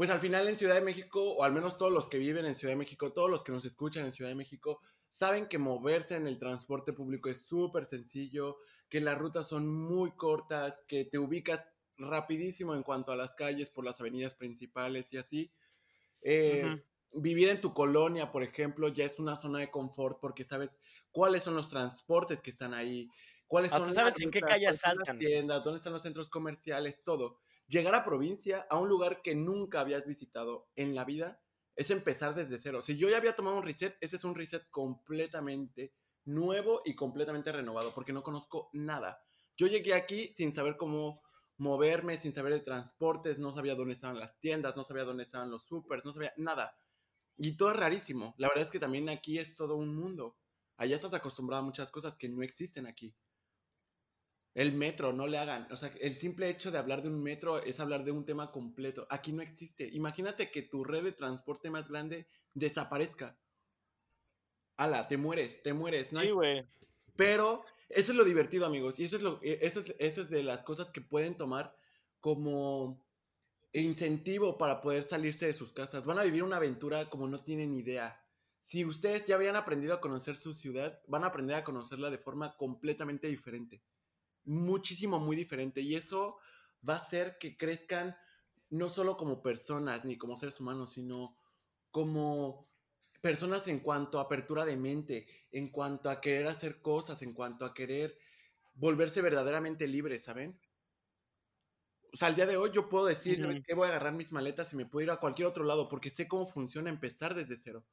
Pues 0.00 0.08
al 0.08 0.20
final 0.20 0.48
en 0.48 0.56
Ciudad 0.56 0.76
de 0.76 0.80
México, 0.80 1.34
o 1.34 1.44
al 1.44 1.52
menos 1.52 1.76
todos 1.76 1.92
los 1.92 2.08
que 2.08 2.16
viven 2.16 2.46
en 2.46 2.54
Ciudad 2.54 2.72
de 2.72 2.78
México, 2.78 3.12
todos 3.12 3.28
los 3.28 3.44
que 3.44 3.52
nos 3.52 3.66
escuchan 3.66 4.06
en 4.06 4.14
Ciudad 4.14 4.30
de 4.30 4.34
México, 4.34 4.80
saben 5.10 5.46
que 5.46 5.58
moverse 5.58 6.16
en 6.16 6.26
el 6.26 6.38
transporte 6.38 6.94
público 6.94 7.28
es 7.28 7.46
súper 7.46 7.84
sencillo, 7.84 8.56
que 8.88 9.02
las 9.02 9.18
rutas 9.18 9.46
son 9.46 9.68
muy 9.68 10.12
cortas, 10.12 10.82
que 10.88 11.04
te 11.04 11.18
ubicas 11.18 11.68
rapidísimo 11.98 12.74
en 12.74 12.82
cuanto 12.82 13.12
a 13.12 13.16
las 13.16 13.34
calles 13.34 13.68
por 13.68 13.84
las 13.84 14.00
avenidas 14.00 14.34
principales 14.34 15.12
y 15.12 15.18
así. 15.18 15.52
Eh. 16.22 16.82
Vivir 17.12 17.50
en 17.50 17.60
tu 17.60 17.74
colonia, 17.74 18.32
por 18.32 18.42
ejemplo, 18.42 18.88
ya 18.88 19.04
es 19.04 19.18
una 19.18 19.36
zona 19.36 19.58
de 19.58 19.70
confort 19.70 20.18
porque 20.18 20.44
sabes 20.44 20.70
cuáles 21.10 21.44
son 21.44 21.56
los 21.56 21.68
transportes 21.68 22.40
que 22.40 22.52
están 22.52 22.72
ahí, 22.72 23.10
cuáles 23.46 23.70
Hasta 23.70 23.84
son 23.84 23.94
sabes 23.94 24.14
las 24.14 24.22
en 24.22 24.30
qué 24.30 24.40
rutas, 24.40 24.54
calle 24.54 24.64
cuáles 24.64 24.80
son 24.80 24.90
asaltan. 24.92 25.16
las 25.18 25.26
tiendas, 25.26 25.62
dónde 25.62 25.76
están 25.76 25.92
los 25.92 26.02
centros 26.02 26.30
comerciales, 26.30 27.02
todo. 27.04 27.42
Llegar 27.70 27.94
a 27.94 28.02
provincia, 28.02 28.66
a 28.68 28.78
un 28.78 28.88
lugar 28.88 29.22
que 29.22 29.36
nunca 29.36 29.78
habías 29.78 30.04
visitado 30.04 30.68
en 30.74 30.96
la 30.96 31.04
vida, 31.04 31.40
es 31.76 31.92
empezar 31.92 32.34
desde 32.34 32.58
cero. 32.58 32.82
Si 32.82 32.98
yo 32.98 33.08
ya 33.08 33.16
había 33.16 33.36
tomado 33.36 33.58
un 33.58 33.62
reset, 33.62 33.96
ese 34.00 34.16
es 34.16 34.24
un 34.24 34.34
reset 34.34 34.68
completamente 34.70 35.94
nuevo 36.24 36.82
y 36.84 36.96
completamente 36.96 37.52
renovado, 37.52 37.94
porque 37.94 38.12
no 38.12 38.24
conozco 38.24 38.70
nada. 38.72 39.22
Yo 39.56 39.68
llegué 39.68 39.94
aquí 39.94 40.34
sin 40.36 40.52
saber 40.52 40.76
cómo 40.76 41.22
moverme, 41.58 42.18
sin 42.18 42.34
saber 42.34 42.54
de 42.54 42.58
transportes, 42.58 43.38
no 43.38 43.54
sabía 43.54 43.76
dónde 43.76 43.94
estaban 43.94 44.18
las 44.18 44.36
tiendas, 44.40 44.74
no 44.74 44.82
sabía 44.82 45.04
dónde 45.04 45.22
estaban 45.22 45.52
los 45.52 45.64
supers, 45.64 46.04
no 46.04 46.12
sabía 46.12 46.34
nada. 46.38 46.76
Y 47.36 47.56
todo 47.56 47.70
es 47.70 47.76
rarísimo. 47.76 48.34
La 48.36 48.48
verdad 48.48 48.64
es 48.64 48.70
que 48.72 48.80
también 48.80 49.08
aquí 49.08 49.38
es 49.38 49.54
todo 49.54 49.76
un 49.76 49.94
mundo. 49.94 50.36
Allá 50.76 50.96
estás 50.96 51.14
acostumbrado 51.14 51.62
a 51.62 51.66
muchas 51.66 51.92
cosas 51.92 52.16
que 52.16 52.28
no 52.28 52.42
existen 52.42 52.88
aquí. 52.88 53.14
El 54.54 54.72
metro, 54.72 55.12
no 55.12 55.26
le 55.26 55.38
hagan. 55.38 55.68
O 55.70 55.76
sea, 55.76 55.92
el 56.00 56.14
simple 56.14 56.48
hecho 56.48 56.70
de 56.70 56.78
hablar 56.78 57.02
de 57.02 57.08
un 57.08 57.22
metro 57.22 57.62
es 57.62 57.78
hablar 57.78 58.04
de 58.04 58.10
un 58.10 58.24
tema 58.24 58.50
completo. 58.50 59.06
Aquí 59.10 59.32
no 59.32 59.42
existe. 59.42 59.88
Imagínate 59.92 60.50
que 60.50 60.62
tu 60.62 60.82
red 60.82 61.04
de 61.04 61.12
transporte 61.12 61.70
más 61.70 61.88
grande 61.88 62.26
desaparezca. 62.54 63.38
Ala, 64.76 65.06
te 65.08 65.16
mueres, 65.16 65.62
te 65.62 65.72
mueres. 65.72 66.12
No 66.12 66.20
Sí, 66.20 66.30
güey. 66.30 66.66
Pero 67.14 67.64
eso 67.88 68.12
es 68.12 68.18
lo 68.18 68.24
divertido, 68.24 68.66
amigos. 68.66 68.98
Y 68.98 69.04
eso 69.04 69.16
es, 69.16 69.22
lo, 69.22 69.40
eh, 69.42 69.58
eso, 69.62 69.80
es, 69.80 69.94
eso 69.98 70.22
es 70.22 70.30
de 70.30 70.42
las 70.42 70.64
cosas 70.64 70.90
que 70.90 71.00
pueden 71.00 71.36
tomar 71.36 71.76
como 72.20 73.04
incentivo 73.72 74.58
para 74.58 74.80
poder 74.80 75.04
salirse 75.04 75.46
de 75.46 75.54
sus 75.54 75.72
casas. 75.72 76.06
Van 76.06 76.18
a 76.18 76.24
vivir 76.24 76.42
una 76.42 76.56
aventura 76.56 77.08
como 77.08 77.28
no 77.28 77.38
tienen 77.38 77.74
idea. 77.74 78.24
Si 78.60 78.84
ustedes 78.84 79.26
ya 79.26 79.36
habían 79.36 79.56
aprendido 79.56 79.94
a 79.94 80.00
conocer 80.00 80.36
su 80.36 80.54
ciudad, 80.54 81.00
van 81.06 81.24
a 81.24 81.28
aprender 81.28 81.56
a 81.56 81.64
conocerla 81.64 82.10
de 82.10 82.18
forma 82.18 82.56
completamente 82.56 83.28
diferente. 83.28 83.82
Muchísimo, 84.50 85.20
muy 85.20 85.36
diferente. 85.36 85.80
Y 85.80 85.94
eso 85.94 86.38
va 86.86 86.94
a 86.94 86.98
hacer 86.98 87.38
que 87.38 87.56
crezcan 87.56 88.16
no 88.68 88.90
solo 88.90 89.16
como 89.16 89.42
personas 89.42 90.04
ni 90.04 90.18
como 90.18 90.36
seres 90.36 90.58
humanos, 90.60 90.92
sino 90.94 91.36
como 91.92 92.68
personas 93.20 93.68
en 93.68 93.78
cuanto 93.80 94.18
a 94.18 94.22
apertura 94.22 94.64
de 94.64 94.76
mente, 94.76 95.28
en 95.52 95.70
cuanto 95.70 96.10
a 96.10 96.20
querer 96.20 96.48
hacer 96.48 96.82
cosas, 96.82 97.22
en 97.22 97.32
cuanto 97.34 97.64
a 97.64 97.74
querer 97.74 98.18
volverse 98.74 99.22
verdaderamente 99.22 99.86
libres, 99.88 100.24
¿saben? 100.24 100.60
O 102.12 102.16
sea, 102.16 102.28
al 102.28 102.36
día 102.36 102.46
de 102.46 102.56
hoy 102.56 102.70
yo 102.72 102.88
puedo 102.88 103.06
decir, 103.06 103.40
¿sabes 103.40 103.56
Ujú. 103.56 103.64
qué? 103.64 103.74
Voy 103.74 103.86
a 103.86 103.90
agarrar 103.90 104.12
mis 104.14 104.30
maletas 104.32 104.72
y 104.72 104.76
me 104.76 104.86
puedo 104.86 105.02
ir 105.04 105.10
a 105.10 105.16
cualquier 105.18 105.48
otro 105.48 105.64
lado 105.64 105.88
porque 105.88 106.10
sé 106.10 106.28
cómo 106.28 106.46
funciona 106.46 106.88
empezar 106.90 107.34
desde 107.34 107.56
cero. 107.58 107.84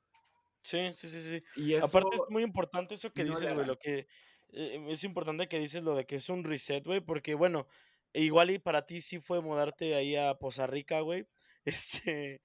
Sí, 0.63 0.91
sí, 0.93 1.09
sí, 1.09 1.21
sí. 1.21 1.43
Y 1.53 1.73
eso, 1.73 1.97
Aparte 1.97 2.15
es 2.15 2.23
muy 2.27 2.43
importante 2.43 2.95
eso 2.95 3.13
que 3.13 3.23
no 3.23 3.39
dices, 3.39 3.53
güey, 3.53 3.65
lo 3.65 3.77
que 3.79 4.07
eh, 4.53 4.85
es 4.89 5.03
importante 5.03 5.47
que 5.47 5.59
dices 5.59 5.83
lo 5.83 5.95
de 5.95 6.05
que 6.05 6.17
es 6.17 6.29
un 6.29 6.43
reset, 6.43 6.85
güey, 6.85 7.01
porque 7.01 7.35
bueno, 7.35 7.67
igual 8.13 8.51
y 8.51 8.59
para 8.59 8.85
ti 8.85 9.01
sí 9.01 9.19
fue 9.19 9.41
mudarte 9.41 9.95
ahí 9.95 10.15
a 10.15 10.35
Poza 10.35 10.67
Rica, 10.67 11.01
güey. 11.01 11.27
Este, 11.65 12.41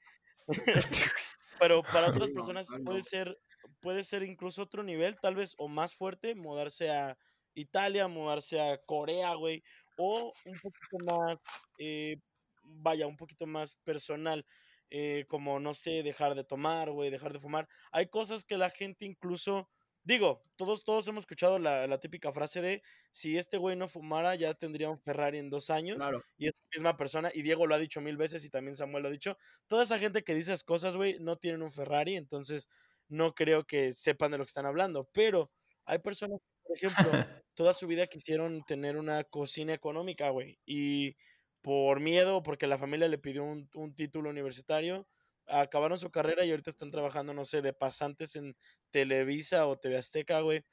pero 1.61 1.82
para 1.92 2.11
otras 2.11 2.32
personas 2.32 2.66
puede 2.84 3.03
ser 3.03 3.38
puede 3.80 4.03
ser 4.03 4.24
incluso 4.24 4.62
otro 4.62 4.82
nivel, 4.82 5.18
tal 5.20 5.36
vez 5.36 5.55
o 5.59 5.68
más 5.68 5.94
fuerte, 5.94 6.34
mudarse 6.34 6.90
a 6.90 7.16
Italia, 7.55 8.09
mudarse 8.09 8.61
a 8.61 8.78
Corea, 8.78 9.34
güey, 9.34 9.62
o 9.96 10.32
un 10.44 10.59
poquito 10.61 10.98
más 11.05 11.38
eh, 11.78 12.16
vaya, 12.64 13.07
un 13.07 13.16
poquito 13.16 13.46
más 13.46 13.76
personal, 13.84 14.44
eh, 14.90 15.24
como 15.28 15.61
no 15.61 15.74
sé, 15.74 16.03
dejar 16.03 16.34
de 16.34 16.44
tomar, 16.44 16.90
güey, 16.90 17.11
dejar 17.11 17.32
de 17.32 17.40
fumar. 17.40 17.68
Hay 17.92 18.09
cosas 18.09 18.44
que 18.44 18.57
la 18.57 18.70
gente 18.70 19.05
incluso 19.05 19.68
Digo, 20.05 20.42
todos, 20.57 20.84
todos 20.84 21.07
hemos 21.07 21.22
escuchado 21.22 21.59
la, 21.59 21.86
la 21.86 22.00
típica 22.00 22.32
frase 22.32 22.61
de 22.61 22.82
si 23.12 23.38
este 23.38 23.57
güey 23.57 23.76
no 23.76 23.86
fumara, 23.86 24.34
ya 24.34 24.55
tendría 24.55 24.90
un 24.90 24.98
Ferrari 24.98 25.38
en 25.38 25.48
dos 25.48 25.70
años. 25.70 25.98
Claro. 25.98 26.24
Y 26.36 26.48
es 26.48 26.55
la 26.55 26.68
misma 26.76 26.96
persona, 26.96 27.30
y 27.32 27.42
Diego 27.42 27.66
lo 27.66 27.74
ha 27.74 27.78
dicho 27.78 28.00
mil 28.00 28.16
veces 28.16 28.44
y 28.44 28.50
también 28.50 28.74
Samuel 28.74 29.05
lo 29.05 29.09
ha 29.09 29.12
dicho. 29.12 29.36
Toda 29.68 29.84
esa 29.84 29.98
gente 29.98 30.24
que 30.24 30.34
dice 30.34 30.53
esas 30.53 30.64
cosas, 30.64 30.96
güey, 30.96 31.18
no 31.20 31.36
tienen 31.36 31.62
un 31.62 31.70
Ferrari, 31.70 32.16
entonces 32.16 32.68
no 33.09 33.34
creo 33.34 33.64
que 33.64 33.92
sepan 33.92 34.32
de 34.32 34.38
lo 34.38 34.44
que 34.44 34.50
están 34.50 34.66
hablando. 34.66 35.09
Pero 35.12 35.53
hay 35.84 35.98
personas 36.00 36.40
que, 36.40 36.68
por 36.68 36.76
ejemplo, 36.76 37.11
toda 37.55 37.72
su 37.72 37.86
vida 37.86 38.07
quisieron 38.09 38.64
tener 38.64 38.96
una 38.96 39.22
cocina 39.24 39.72
económica, 39.74 40.30
güey. 40.30 40.59
Y 40.66 41.16
por 41.61 42.00
miedo, 42.00 42.42
porque 42.42 42.66
la 42.66 42.78
familia 42.78 43.07
le 43.09 43.18
pidió 43.18 43.44
un, 43.44 43.70
un 43.74 43.94
título 43.94 44.30
universitario, 44.30 45.07
acabaron 45.53 45.98
su 45.98 46.11
carrera 46.11 46.44
y 46.44 46.50
ahorita 46.50 46.70
están 46.70 46.90
trabajando, 46.90 47.34
no 47.34 47.44
sé, 47.44 47.62
de 47.62 47.72
pasantes 47.72 48.36
en 48.36 48.57
Televisa 48.90 49.66
o 49.66 49.78
TV 49.78 49.98
Azteca, 49.98 50.40
güey. 50.40 50.64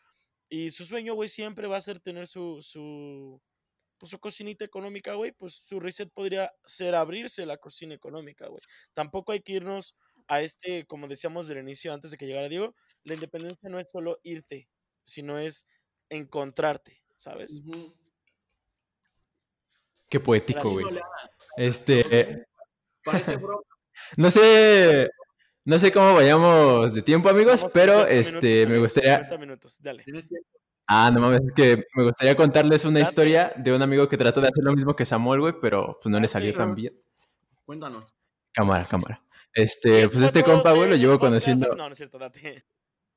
Y 0.49 0.71
su 0.71 0.85
sueño, 0.85 1.13
güey, 1.13 1.29
siempre 1.29 1.67
va 1.67 1.77
a 1.77 1.81
ser 1.81 1.99
tener 1.99 2.25
su, 2.27 2.61
su, 2.61 3.41
pues, 3.97 4.09
su 4.09 4.19
cocinita 4.19 4.65
económica, 4.65 5.13
güey. 5.13 5.31
Pues 5.31 5.53
su 5.53 5.79
reset 5.79 6.11
podría 6.11 6.51
ser 6.65 6.95
abrirse 6.95 7.45
la 7.45 7.57
cocina 7.57 7.93
económica, 7.93 8.47
güey. 8.47 8.61
Tampoco 8.93 9.31
hay 9.31 9.41
que 9.41 9.53
irnos 9.53 9.95
a 10.27 10.41
este, 10.41 10.85
como 10.85 11.07
decíamos 11.07 11.47
del 11.47 11.59
inicio, 11.59 11.93
antes 11.93 12.11
de 12.11 12.17
que 12.17 12.25
llegara 12.25 12.49
Diego, 12.49 12.75
la 13.03 13.15
independencia 13.15 13.69
no 13.69 13.79
es 13.79 13.87
solo 13.91 14.19
irte, 14.23 14.69
sino 15.03 15.39
es 15.39 15.67
encontrarte, 16.09 17.03
¿sabes? 17.15 17.61
Qué 20.07 20.19
poético, 20.19 20.71
güey. 20.71 20.85
Este, 21.57 22.47
Parece 23.03 23.37
broma. 23.37 23.63
No 24.17 24.29
sé, 24.29 25.09
no 25.65 25.79
sé 25.79 25.91
cómo 25.91 26.13
vayamos 26.15 26.93
de 26.93 27.01
tiempo, 27.01 27.29
amigos, 27.29 27.61
Vamos, 27.61 27.71
pero 27.73 27.93
50 28.07 28.11
minutos, 28.13 28.33
este, 28.35 28.67
me 28.67 28.77
gustaría, 28.79 29.13
50 29.15 29.37
minutos, 29.37 29.77
dale. 29.81 30.03
Ah, 30.87 31.11
no 31.13 31.21
mames, 31.21 31.41
es 31.45 31.51
que 31.53 31.83
me 31.93 32.03
gustaría 32.03 32.35
contarles 32.35 32.83
una 32.85 32.99
Date. 32.99 33.09
historia 33.09 33.53
de 33.55 33.71
un 33.73 33.81
amigo 33.81 34.09
que 34.09 34.17
trató 34.17 34.41
de 34.41 34.47
hacer 34.47 34.63
lo 34.63 34.73
mismo 34.73 34.95
que 34.95 35.05
Samuel, 35.05 35.41
güey, 35.41 35.53
pero 35.61 35.99
pues 36.01 36.11
no 36.11 36.19
le 36.19 36.27
salió 36.27 36.51
tan 36.53 36.73
bien. 36.73 36.93
Cuéntanos. 37.65 38.05
Cámara, 38.51 38.85
cámara. 38.85 39.21
Este, 39.53 40.09
pues 40.09 40.23
este 40.23 40.43
compa, 40.43 40.71
güey, 40.73 40.89
lo 40.89 40.95
llevo 40.95 41.19
conociendo. 41.19 41.67
No, 41.75 41.85
no 41.87 41.91
es 41.91 41.97
cierto, 41.97 42.17
date. 42.17 42.63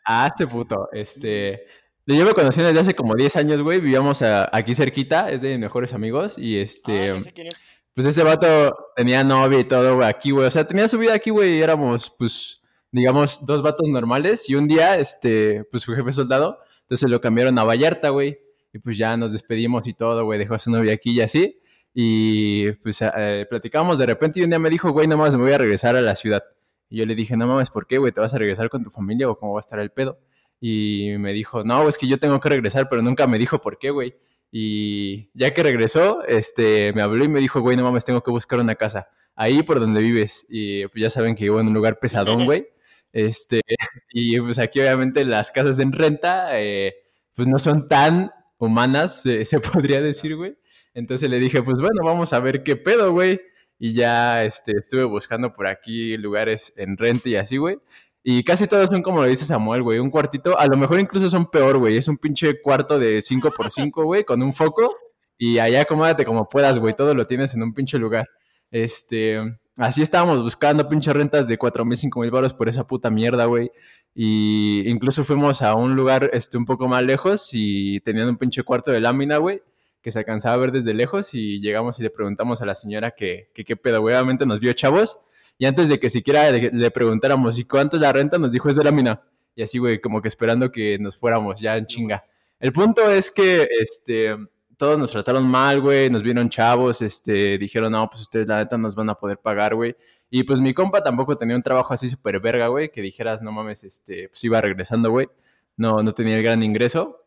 Ah, 0.04 0.26
este 0.28 0.46
puto. 0.46 0.88
Este. 0.92 1.64
Lo 2.04 2.14
llevo 2.14 2.34
conociendo 2.34 2.68
desde 2.68 2.80
hace 2.80 2.94
como 2.94 3.14
10 3.14 3.36
años, 3.36 3.62
güey. 3.62 3.80
Vivíamos 3.80 4.20
a- 4.22 4.50
aquí 4.54 4.74
cerquita, 4.74 5.30
es 5.30 5.40
de 5.42 5.50
mis 5.50 5.60
mejores 5.60 5.92
amigos. 5.94 6.36
Y 6.36 6.58
Ah, 6.58 6.62
este. 6.62 7.06
ya 7.06 7.20
sé 7.20 7.32
quién 7.32 7.46
es. 7.46 7.54
Pues 7.94 8.06
ese 8.06 8.22
vato 8.22 8.74
tenía 8.96 9.22
novia 9.22 9.60
y 9.60 9.64
todo, 9.64 9.96
güey, 9.96 10.08
aquí, 10.08 10.30
güey. 10.30 10.46
O 10.46 10.50
sea, 10.50 10.66
tenía 10.66 10.88
su 10.88 10.98
vida 10.98 11.14
aquí, 11.14 11.30
güey. 11.30 11.58
Y 11.58 11.60
éramos, 11.60 12.10
pues, 12.18 12.62
digamos, 12.90 13.44
dos 13.44 13.62
vatos 13.62 13.88
normales. 13.88 14.48
Y 14.48 14.54
un 14.54 14.66
día, 14.66 14.96
este, 14.98 15.64
pues 15.70 15.82
su 15.82 15.94
jefe 15.94 16.10
soldado. 16.12 16.58
Entonces 16.82 17.10
lo 17.10 17.20
cambiaron 17.20 17.58
a 17.58 17.64
Vallarta, 17.64 18.08
güey. 18.08 18.38
Y 18.72 18.78
pues 18.78 18.96
ya 18.96 19.16
nos 19.16 19.32
despedimos 19.32 19.86
y 19.86 19.92
todo, 19.94 20.24
güey. 20.24 20.38
Dejó 20.38 20.54
a 20.54 20.58
su 20.58 20.70
novia 20.70 20.94
aquí 20.94 21.12
y 21.12 21.20
así. 21.20 21.60
Y 21.94 22.72
pues 22.72 23.02
eh, 23.02 23.46
platicamos 23.48 23.98
de 23.98 24.06
repente. 24.06 24.40
Y 24.40 24.44
un 24.44 24.50
día 24.50 24.58
me 24.58 24.70
dijo, 24.70 24.90
güey, 24.90 25.06
nomás 25.06 25.36
me 25.36 25.42
voy 25.42 25.52
a 25.52 25.58
regresar 25.58 25.94
a 25.96 26.00
la 26.00 26.14
ciudad. 26.14 26.42
Y 26.88 26.98
yo 26.98 27.06
le 27.06 27.14
dije, 27.14 27.36
no 27.36 27.46
mames, 27.46 27.70
¿por 27.70 27.86
qué, 27.86 27.98
güey? 27.98 28.12
¿Te 28.12 28.20
vas 28.20 28.34
a 28.34 28.38
regresar 28.38 28.68
con 28.68 28.82
tu 28.82 28.90
familia 28.90 29.28
o 29.28 29.38
cómo 29.38 29.54
va 29.54 29.58
a 29.58 29.60
estar 29.60 29.78
el 29.80 29.90
pedo? 29.90 30.18
Y 30.60 31.14
me 31.18 31.32
dijo, 31.32 31.64
no, 31.64 31.88
es 31.88 31.98
que 31.98 32.06
yo 32.06 32.18
tengo 32.18 32.38
que 32.38 32.48
regresar, 32.48 32.88
pero 32.88 33.02
nunca 33.02 33.26
me 33.26 33.38
dijo 33.38 33.60
por 33.60 33.78
qué, 33.78 33.90
güey. 33.90 34.14
Y 34.54 35.30
ya 35.32 35.54
que 35.54 35.62
regresó, 35.62 36.22
este, 36.24 36.92
me 36.92 37.00
habló 37.00 37.24
y 37.24 37.28
me 37.28 37.40
dijo, 37.40 37.62
güey, 37.62 37.74
no 37.74 37.84
mames, 37.84 38.04
tengo 38.04 38.22
que 38.22 38.30
buscar 38.30 38.60
una 38.60 38.74
casa. 38.74 39.08
Ahí 39.34 39.62
por 39.62 39.80
donde 39.80 40.00
vives. 40.02 40.44
Y 40.50 40.86
pues 40.88 41.00
ya 41.00 41.10
saben 41.10 41.34
que 41.34 41.44
vivo 41.44 41.58
en 41.58 41.68
un 41.68 41.74
lugar 41.74 41.98
pesadón, 41.98 42.44
güey. 42.44 42.68
Este, 43.12 43.62
y 44.12 44.38
pues 44.40 44.58
aquí 44.58 44.80
obviamente 44.80 45.24
las 45.24 45.50
casas 45.50 45.78
en 45.78 45.92
renta, 45.92 46.60
eh, 46.60 46.94
pues 47.34 47.48
no 47.48 47.58
son 47.58 47.88
tan 47.88 48.30
humanas, 48.58 49.24
eh, 49.24 49.44
se 49.46 49.58
podría 49.60 50.02
decir, 50.02 50.36
güey. 50.36 50.56
Entonces 50.92 51.30
le 51.30 51.40
dije, 51.40 51.62
pues 51.62 51.78
bueno, 51.78 52.04
vamos 52.04 52.34
a 52.34 52.40
ver 52.40 52.62
qué 52.62 52.76
pedo, 52.76 53.12
güey. 53.12 53.40
Y 53.78 53.94
ya 53.94 54.44
este, 54.44 54.72
estuve 54.78 55.04
buscando 55.04 55.54
por 55.54 55.66
aquí 55.66 56.16
lugares 56.18 56.74
en 56.76 56.98
renta 56.98 57.30
y 57.30 57.36
así, 57.36 57.56
güey. 57.56 57.78
Y 58.24 58.44
casi 58.44 58.66
todos 58.68 58.88
son 58.88 59.02
como 59.02 59.20
lo 59.20 59.28
dice 59.28 59.44
Samuel, 59.44 59.82
güey. 59.82 59.98
Un 59.98 60.10
cuartito, 60.10 60.58
a 60.58 60.66
lo 60.66 60.76
mejor 60.76 61.00
incluso 61.00 61.28
son 61.28 61.50
peor, 61.50 61.78
güey. 61.78 61.96
Es 61.96 62.06
un 62.06 62.18
pinche 62.18 62.60
cuarto 62.62 62.98
de 62.98 63.18
5x5, 63.18 64.04
güey, 64.04 64.24
con 64.24 64.40
un 64.42 64.52
foco. 64.52 64.94
Y 65.36 65.58
allá 65.58 65.82
acomódate 65.82 66.24
como 66.24 66.48
puedas, 66.48 66.78
güey. 66.78 66.94
Todo 66.94 67.14
lo 67.14 67.26
tienes 67.26 67.54
en 67.54 67.62
un 67.64 67.74
pinche 67.74 67.98
lugar. 67.98 68.28
Este, 68.70 69.40
así 69.76 70.02
estábamos 70.02 70.40
buscando 70.40 70.88
pinche 70.88 71.12
rentas 71.12 71.48
de 71.48 71.58
4 71.58 71.84
mil, 71.84 71.96
5 71.96 72.20
mil 72.20 72.30
baros 72.30 72.54
por 72.54 72.68
esa 72.68 72.86
puta 72.86 73.10
mierda, 73.10 73.46
güey. 73.46 73.72
Y 74.14 74.88
incluso 74.88 75.24
fuimos 75.24 75.60
a 75.62 75.74
un 75.74 75.96
lugar 75.96 76.30
este, 76.32 76.56
un 76.58 76.64
poco 76.64 76.86
más 76.86 77.02
lejos 77.02 77.50
y 77.52 77.98
tenían 78.00 78.28
un 78.28 78.36
pinche 78.36 78.62
cuarto 78.62 78.92
de 78.92 79.00
lámina, 79.00 79.38
güey, 79.38 79.62
que 80.00 80.12
se 80.12 80.20
alcanzaba 80.20 80.54
a 80.54 80.58
ver 80.58 80.70
desde 80.70 80.94
lejos. 80.94 81.34
Y 81.34 81.60
llegamos 81.60 81.98
y 81.98 82.04
le 82.04 82.10
preguntamos 82.10 82.62
a 82.62 82.66
la 82.66 82.76
señora 82.76 83.10
que 83.10 83.50
que 83.52 83.64
qué 83.64 83.74
pedo, 83.74 84.00
güey. 84.00 84.14
Obviamente 84.14 84.46
nos 84.46 84.60
vio 84.60 84.72
chavos. 84.74 85.18
Y 85.58 85.66
antes 85.66 85.88
de 85.88 85.98
que 86.00 86.10
siquiera 86.10 86.50
le, 86.50 86.90
preguntáramos, 86.90 87.58
¿y 87.58 87.64
cuánto 87.64 87.96
es 87.96 88.02
la 88.02 88.12
renta? 88.12 88.38
Nos 88.38 88.52
dijo, 88.52 88.68
es 88.68 88.76
de 88.76 88.84
lámina. 88.84 89.22
Y 89.54 89.62
así, 89.62 89.78
güey, 89.78 90.00
como 90.00 90.20
que 90.20 90.28
esperando 90.28 90.72
que 90.72 90.98
nos 90.98 91.16
fuéramos 91.16 91.60
ya 91.60 91.76
en 91.76 91.86
chinga. 91.86 92.24
El 92.58 92.72
punto 92.72 93.08
es 93.10 93.30
que, 93.30 93.68
este, 93.80 94.36
todos 94.76 94.98
nos 94.98 95.12
trataron 95.12 95.46
mal, 95.46 95.80
güey, 95.80 96.10
nos 96.10 96.22
vieron 96.22 96.48
chavos, 96.48 97.02
este, 97.02 97.58
dijeron, 97.58 97.92
no, 97.92 98.08
pues 98.08 98.22
ustedes 98.22 98.46
la 98.46 98.58
neta 98.58 98.76
nos 98.78 98.94
van 98.94 99.10
a 99.10 99.14
poder 99.14 99.38
pagar, 99.38 99.74
güey. 99.74 99.96
Y 100.30 100.44
pues 100.44 100.60
mi 100.60 100.72
compa 100.72 101.02
tampoco 101.02 101.36
tenía 101.36 101.54
un 101.54 101.62
trabajo 101.62 101.92
así 101.92 102.08
súper 102.08 102.40
verga, 102.40 102.68
güey, 102.68 102.90
que 102.90 103.02
dijeras, 103.02 103.42
no 103.42 103.52
mames, 103.52 103.84
este, 103.84 104.28
pues 104.28 104.42
iba 104.44 104.60
regresando, 104.60 105.10
güey. 105.10 105.28
No, 105.76 106.02
no 106.02 106.12
tenía 106.12 106.36
el 106.36 106.42
gran 106.42 106.62
ingreso. 106.62 107.26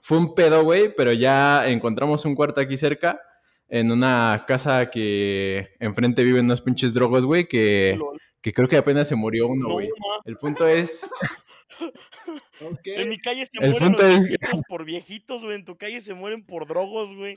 Fue 0.00 0.18
un 0.18 0.34
pedo, 0.34 0.64
güey, 0.64 0.94
pero 0.94 1.12
ya 1.12 1.68
encontramos 1.68 2.24
un 2.24 2.34
cuarto 2.34 2.60
aquí 2.60 2.76
cerca, 2.76 3.20
en 3.68 3.90
una 3.90 4.44
casa 4.46 4.90
que 4.90 5.70
enfrente 5.80 6.22
viven 6.24 6.44
unos 6.46 6.60
pinches 6.60 6.94
drogos, 6.94 7.24
güey, 7.24 7.46
que, 7.48 7.98
que 8.40 8.52
creo 8.52 8.68
que 8.68 8.76
apenas 8.76 9.08
se 9.08 9.16
murió 9.16 9.48
uno, 9.48 9.68
No, 9.68 9.74
güey. 9.74 9.88
El 10.24 10.36
punto 10.36 10.66
es. 10.66 11.08
En 12.84 13.08
mi 13.10 13.18
calle 13.18 13.44
se 13.44 13.50
El 13.62 13.70
mueren 13.72 13.88
punto 13.92 14.02
los 14.02 14.12
es- 14.12 14.28
viejitos 14.28 14.60
por 14.68 14.84
viejitos, 14.84 15.44
güey. 15.44 15.56
En 15.56 15.64
tu 15.64 15.76
calle 15.76 16.00
se 16.00 16.14
mueren 16.14 16.44
por 16.44 16.66
drogos, 16.66 17.14
güey. 17.14 17.34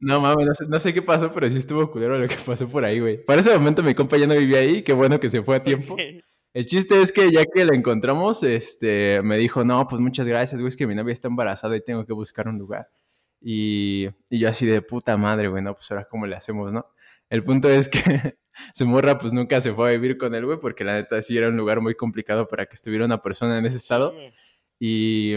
no 0.00 0.20
mames, 0.20 0.46
no 0.46 0.54
sé, 0.54 0.64
no 0.66 0.80
sé 0.80 0.94
qué 0.94 1.02
pasó, 1.02 1.30
pero 1.30 1.48
sí 1.50 1.58
estuvo 1.58 1.90
culero 1.90 2.18
lo 2.18 2.26
que 2.26 2.36
pasó 2.46 2.66
por 2.68 2.84
ahí, 2.84 3.00
güey. 3.00 3.22
Para 3.24 3.40
ese 3.40 3.52
momento 3.56 3.82
mi 3.82 3.94
compa 3.94 4.16
ya 4.16 4.26
no 4.26 4.34
vivía 4.34 4.58
ahí, 4.60 4.82
qué 4.82 4.92
bueno 4.94 5.20
que 5.20 5.28
se 5.28 5.42
fue 5.42 5.56
a 5.56 5.62
tiempo. 5.62 5.96
El 6.54 6.66
chiste 6.66 7.00
es 7.00 7.12
que 7.12 7.30
ya 7.30 7.44
que 7.44 7.64
la 7.64 7.76
encontramos, 7.76 8.42
este, 8.42 9.20
me 9.22 9.36
dijo, 9.36 9.62
no, 9.62 9.86
pues 9.86 10.00
muchas 10.00 10.26
gracias, 10.26 10.60
güey, 10.60 10.68
es 10.68 10.76
que 10.76 10.86
mi 10.86 10.94
novia 10.94 11.12
está 11.12 11.28
embarazada 11.28 11.76
y 11.76 11.84
tengo 11.84 12.04
que 12.06 12.12
buscar 12.14 12.48
un 12.48 12.58
lugar. 12.58 12.88
Y, 13.40 14.08
y 14.28 14.38
yo 14.38 14.48
así 14.48 14.66
de 14.66 14.82
puta 14.82 15.16
madre, 15.16 15.48
güey, 15.48 15.62
no, 15.62 15.74
pues 15.74 15.90
ahora 15.90 16.06
cómo 16.08 16.26
le 16.26 16.36
hacemos, 16.36 16.72
¿no? 16.72 16.86
El 17.30 17.44
punto 17.44 17.70
es 17.70 17.88
que 17.88 18.00
su 18.74 18.86
morra 18.86 19.18
pues 19.18 19.32
nunca 19.32 19.60
se 19.60 19.72
fue 19.72 19.88
a 19.88 19.92
vivir 19.92 20.18
con 20.18 20.34
él, 20.34 20.44
güey, 20.44 20.58
porque 20.58 20.84
la 20.84 20.94
neta 20.94 21.22
sí 21.22 21.38
era 21.38 21.48
un 21.48 21.56
lugar 21.56 21.80
muy 21.80 21.94
complicado 21.94 22.48
para 22.48 22.66
que 22.66 22.74
estuviera 22.74 23.04
una 23.04 23.22
persona 23.22 23.58
en 23.58 23.66
ese 23.66 23.76
estado. 23.76 24.12
Y, 24.78 25.36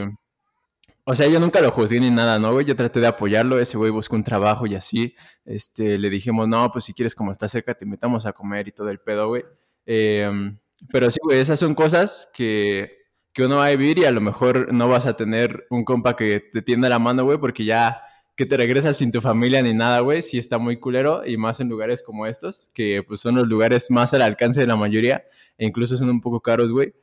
o 1.05 1.15
sea, 1.15 1.27
yo 1.27 1.39
nunca 1.39 1.61
lo 1.61 1.71
juzgué 1.71 1.99
ni 1.99 2.09
nada, 2.09 2.39
¿no, 2.39 2.53
güey? 2.53 2.65
Yo 2.65 2.75
traté 2.75 2.99
de 2.99 3.07
apoyarlo, 3.07 3.59
ese 3.59 3.77
güey 3.77 3.91
buscó 3.91 4.15
un 4.15 4.23
trabajo 4.23 4.65
y 4.65 4.75
así. 4.75 5.15
Este, 5.45 5.99
le 5.99 6.09
dijimos, 6.09 6.47
no, 6.47 6.71
pues 6.71 6.85
si 6.85 6.93
quieres, 6.93 7.13
como 7.13 7.31
está 7.31 7.47
cerca, 7.47 7.73
te 7.73 7.85
invitamos 7.85 8.25
a 8.25 8.33
comer 8.33 8.67
y 8.67 8.71
todo 8.71 8.89
el 8.89 8.99
pedo, 8.99 9.27
güey. 9.27 9.43
Em, 9.85 10.57
pero 10.91 11.11
sí, 11.11 11.19
güey, 11.23 11.39
esas 11.39 11.59
son 11.59 11.75
cosas 11.75 12.29
que, 12.33 13.02
que 13.33 13.43
uno 13.43 13.57
va 13.57 13.65
a 13.65 13.69
vivir 13.71 13.99
y 13.99 14.05
a 14.05 14.11
lo 14.11 14.21
mejor 14.21 14.71
no 14.73 14.87
vas 14.87 15.05
a 15.05 15.15
tener 15.15 15.65
un 15.69 15.83
compa 15.83 16.15
que 16.15 16.39
te 16.39 16.61
tienda 16.61 16.87
la 16.89 16.99
mano, 16.99 17.23
güey, 17.23 17.39
porque 17.39 17.65
ya 17.65 18.03
que 18.35 18.45
te 18.45 18.57
regresas 18.57 18.97
sin 18.97 19.11
tu 19.11 19.21
familia 19.21 19.61
ni 19.61 19.73
nada, 19.73 19.99
güey, 19.99 20.21
sí 20.21 20.37
está 20.37 20.57
muy 20.57 20.79
culero 20.79 21.23
y 21.25 21.37
más 21.37 21.59
en 21.59 21.69
lugares 21.69 22.01
como 22.01 22.25
estos, 22.25 22.69
que 22.73 23.03
pues 23.07 23.19
son 23.19 23.35
los 23.35 23.47
lugares 23.47 23.91
más 23.91 24.13
al 24.13 24.21
alcance 24.21 24.59
de 24.59 24.67
la 24.67 24.75
mayoría 24.75 25.25
e 25.57 25.65
incluso 25.65 25.97
son 25.97 26.09
un 26.09 26.21
poco 26.21 26.41
caros, 26.41 26.71
güey. 26.71 26.93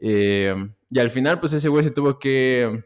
Eh, 0.00 0.54
y 0.90 0.98
al 0.98 1.10
final, 1.10 1.40
pues 1.40 1.52
ese 1.52 1.68
güey 1.68 1.84
se 1.84 1.90
tuvo 1.90 2.18
que 2.18 2.84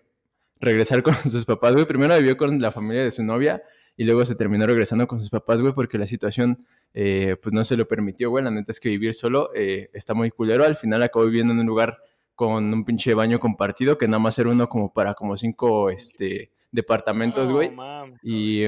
regresar 0.60 1.02
con 1.02 1.14
sus 1.20 1.44
papás, 1.44 1.74
güey. 1.74 1.86
Primero 1.86 2.16
vivió 2.16 2.36
con 2.36 2.60
la 2.60 2.72
familia 2.72 3.04
de 3.04 3.10
su 3.10 3.22
novia 3.22 3.62
y 3.96 4.04
luego 4.04 4.24
se 4.24 4.34
terminó 4.34 4.66
regresando 4.66 5.06
con 5.06 5.20
sus 5.20 5.30
papás, 5.30 5.60
güey, 5.60 5.72
porque 5.74 5.98
la 5.98 6.06
situación, 6.06 6.66
eh, 6.94 7.36
pues 7.40 7.52
no 7.52 7.62
se 7.64 7.76
lo 7.76 7.86
permitió, 7.86 8.30
güey. 8.30 8.42
La 8.44 8.50
neta 8.50 8.72
es 8.72 8.80
que 8.80 8.88
vivir 8.88 9.14
solo 9.14 9.50
eh, 9.54 9.90
está 9.92 10.14
muy 10.14 10.30
culero. 10.30 10.64
Al 10.64 10.76
final 10.76 11.02
acabó 11.02 11.26
viviendo 11.26 11.52
en 11.52 11.60
un 11.60 11.66
lugar 11.66 11.98
con 12.46 12.74
un 12.74 12.84
pinche 12.84 13.14
baño 13.14 13.38
compartido 13.38 13.96
que 13.96 14.08
nada 14.08 14.18
más 14.18 14.36
era 14.36 14.50
uno 14.50 14.68
como 14.68 14.92
para 14.92 15.14
como 15.14 15.36
cinco, 15.36 15.90
este, 15.90 16.50
departamentos, 16.72 17.52
güey. 17.52 17.70
Y 18.22 18.64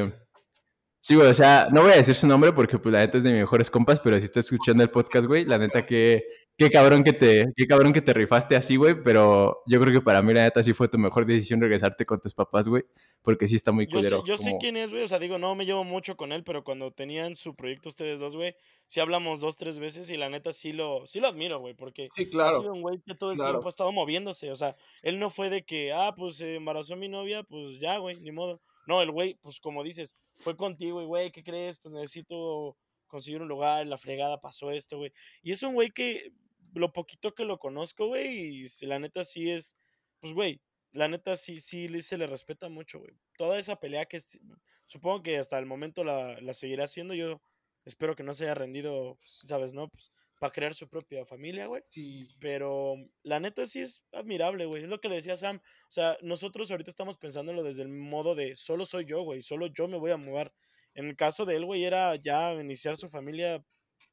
sí, 1.01 1.17
güey, 1.17 1.29
o 1.29 1.35
sea, 1.35 1.67
no 1.73 1.83
voy 1.83 1.91
a 1.91 1.97
decir 1.97 2.15
su 2.15 2.29
nombre 2.29 2.53
porque 2.53 2.79
pues 2.79 2.93
la 2.93 3.01
neta 3.01 3.19
es 3.19 3.25
de 3.25 3.31
mis 3.31 3.41
mejores 3.41 3.71
compas, 3.71 3.99
pero 3.99 4.17
si 4.21 4.27
estás 4.27 4.45
escuchando 4.45 4.85
el 4.85 4.91
podcast, 4.91 5.27
güey, 5.27 5.45
la 5.45 5.59
neta 5.59 5.85
que 5.85 6.23
qué 6.57 6.71
cabrón 6.71 7.03
que 7.05 7.13
te 7.13 7.53
qué 7.57 7.67
cabrón 7.67 7.93
que 7.93 8.01
te 8.03 8.13
rifaste 8.13 8.57
así, 8.57 8.77
güey, 8.77 8.95
pero 9.03 9.63
yo 9.67 9.81
creo 9.81 9.93
que 9.93 10.01
para 10.01 10.23
mí 10.23 10.33
la 10.33 10.43
neta 10.43 10.63
sí 10.63 10.73
fue 10.73 10.89
tu 10.89 10.99
mejor 10.99 11.27
decisión 11.27 11.61
regresarte 11.61 12.07
con 12.07 12.21
tus 12.21 12.33
papás, 12.35 12.69
güey, 12.69 12.85
porque 13.23 13.49
sí 13.49 13.57
está 13.57 13.73
muy 13.73 13.87
Yo 13.87 14.03
sé, 14.03 14.09
culero. 14.11 14.25
yo 14.25 14.37
sé 14.39 14.57
quién 14.61 14.77
es, 14.77 14.91
güey. 14.93 15.03
O 15.03 15.09
sea, 15.09 15.19
digo, 15.19 15.39
no 15.39 15.55
me 15.55 15.67
llevo 15.67 15.83
mucho 15.85 16.17
con 16.17 16.33
él, 16.33 16.45
pero 16.45 16.63
cuando 16.65 16.93
tenían 16.93 17.37
su 17.37 17.55
proyecto 17.57 17.89
ustedes 17.89 18.21
dos, 18.21 18.37
güey, 18.37 18.55
sí 18.87 19.01
hablamos 19.01 19.41
dos, 19.41 19.57
tres 19.57 19.79
veces 19.79 20.09
y 20.11 20.17
la 20.17 20.29
neta 20.29 20.53
sí 20.53 20.73
lo, 20.73 21.07
sí 21.07 21.21
lo 21.21 21.29
admiro, 21.29 21.59
güey, 21.59 21.75
porque 21.75 22.09
Sí, 22.15 22.25
ha 22.25 22.31
claro. 22.31 22.61
sido 22.61 22.73
un 22.73 22.83
güey 22.83 23.01
que 23.05 23.15
todo 23.15 23.31
el 23.33 23.37
claro. 23.37 23.53
tiempo 23.55 23.69
ha 23.69 23.71
estado 23.71 23.93
moviéndose. 23.93 24.51
O 24.51 24.57
sea, 24.57 24.77
él 25.03 25.19
no 25.19 25.31
fue 25.31 25.51
de 25.51 25.65
que, 25.65 25.93
ah, 25.93 26.15
pues 26.17 26.37
se 26.37 26.57
embarazó 26.57 26.95
mi 26.97 27.09
novia, 27.09 27.43
pues 27.43 27.81
ya, 27.81 27.99
güey, 27.99 28.21
ni 28.21 28.31
modo. 28.33 28.61
No, 28.87 29.01
el 29.03 29.11
güey, 29.11 29.35
pues 29.43 29.61
como 29.61 29.83
dices, 29.83 30.15
fue 30.39 30.57
contigo 30.57 31.01
y, 31.03 31.07
güey, 31.07 31.33
¿qué 31.33 31.43
crees? 31.43 31.79
Pues 31.79 31.95
necesito 31.95 32.77
conseguir 33.07 33.41
un 33.43 33.49
lugar, 33.49 33.87
la 33.87 33.97
fregada 33.97 34.41
pasó 34.41 34.71
esto, 34.71 34.99
güey. 34.99 35.13
Y 35.43 35.53
es 35.53 35.63
un 35.63 35.73
güey 35.75 35.91
que, 35.91 36.33
lo 36.75 36.93
poquito 36.93 37.35
que 37.35 37.45
lo 37.45 37.59
conozco, 37.59 38.07
güey, 38.09 38.63
y 38.63 38.69
si 38.69 38.87
la 38.87 38.99
neta 38.99 39.25
sí 39.25 39.51
es, 39.51 39.77
pues, 40.21 40.33
güey, 40.33 40.61
la 40.93 41.09
neta 41.09 41.37
sí, 41.37 41.59
sí 41.59 41.89
le- 41.89 42.03
se 42.03 42.19
le 42.19 42.27
respeta 42.27 42.69
mucho, 42.69 43.01
güey. 43.01 43.15
Toda 43.37 43.59
esa 43.59 43.77
pelea 43.77 44.07
que 44.07 44.17
es- 44.19 44.41
supongo 44.87 45.23
que 45.23 45.39
hasta 45.39 45.59
el 45.59 45.67
momento 45.67 46.05
la, 46.05 46.41
la 46.41 46.55
seguirá 46.55 46.85
haciendo, 46.85 47.15
yo 47.15 47.41
espero 47.85 48.15
que 48.17 48.23
no 48.23 48.35
se 48.35 48.45
haya 48.45 48.55
rendido, 48.55 49.17
pues, 49.21 49.41
¿sabes, 49.45 49.75
no? 49.75 49.89
Pues 49.89 50.13
para 50.41 50.53
crear 50.53 50.75
su 50.75 50.89
propia 50.89 51.25
familia, 51.25 51.67
güey. 51.67 51.81
Sí. 51.87 52.29
Pero 52.41 52.97
la 53.23 53.41
neta 53.41 53.65
sí 53.67 53.81
es 53.81 54.05
admirable, 54.13 54.67
güey. 54.67 54.83
Es 54.83 54.89
lo 54.89 55.01
que 55.01 55.09
le 55.09 55.15
decía 55.17 55.37
Sam. 55.37 55.57
O 55.59 55.91
sea, 55.93 56.19
nosotros 56.23 56.71
ahorita 56.71 56.91
estamos 56.91 57.17
pensándolo 57.17 57.63
desde 57.63 57.83
el 57.83 57.89
modo 57.89 58.35
de 58.35 58.55
solo 58.57 58.85
soy 58.85 59.05
yo, 59.07 59.23
güey. 59.23 59.43
Solo 59.43 59.69
yo 59.69 59.89
me 59.89 59.97
voy 59.97 60.11
a 60.11 60.17
mudar. 60.17 60.53
En 60.95 61.07
el 61.07 61.17
caso 61.17 61.45
de 61.47 61.57
él, 61.57 61.65
güey, 61.65 61.85
era 61.85 62.17
ya 62.17 62.53
iniciar 62.55 62.97
su 62.97 63.09
familia. 63.09 63.65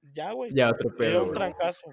Ya, 0.02 0.32
güey. 0.32 0.52
Ya 0.54 0.70
otro 0.70 0.94
Era 1.04 1.22
un 1.24 1.34
trancazo. 1.34 1.92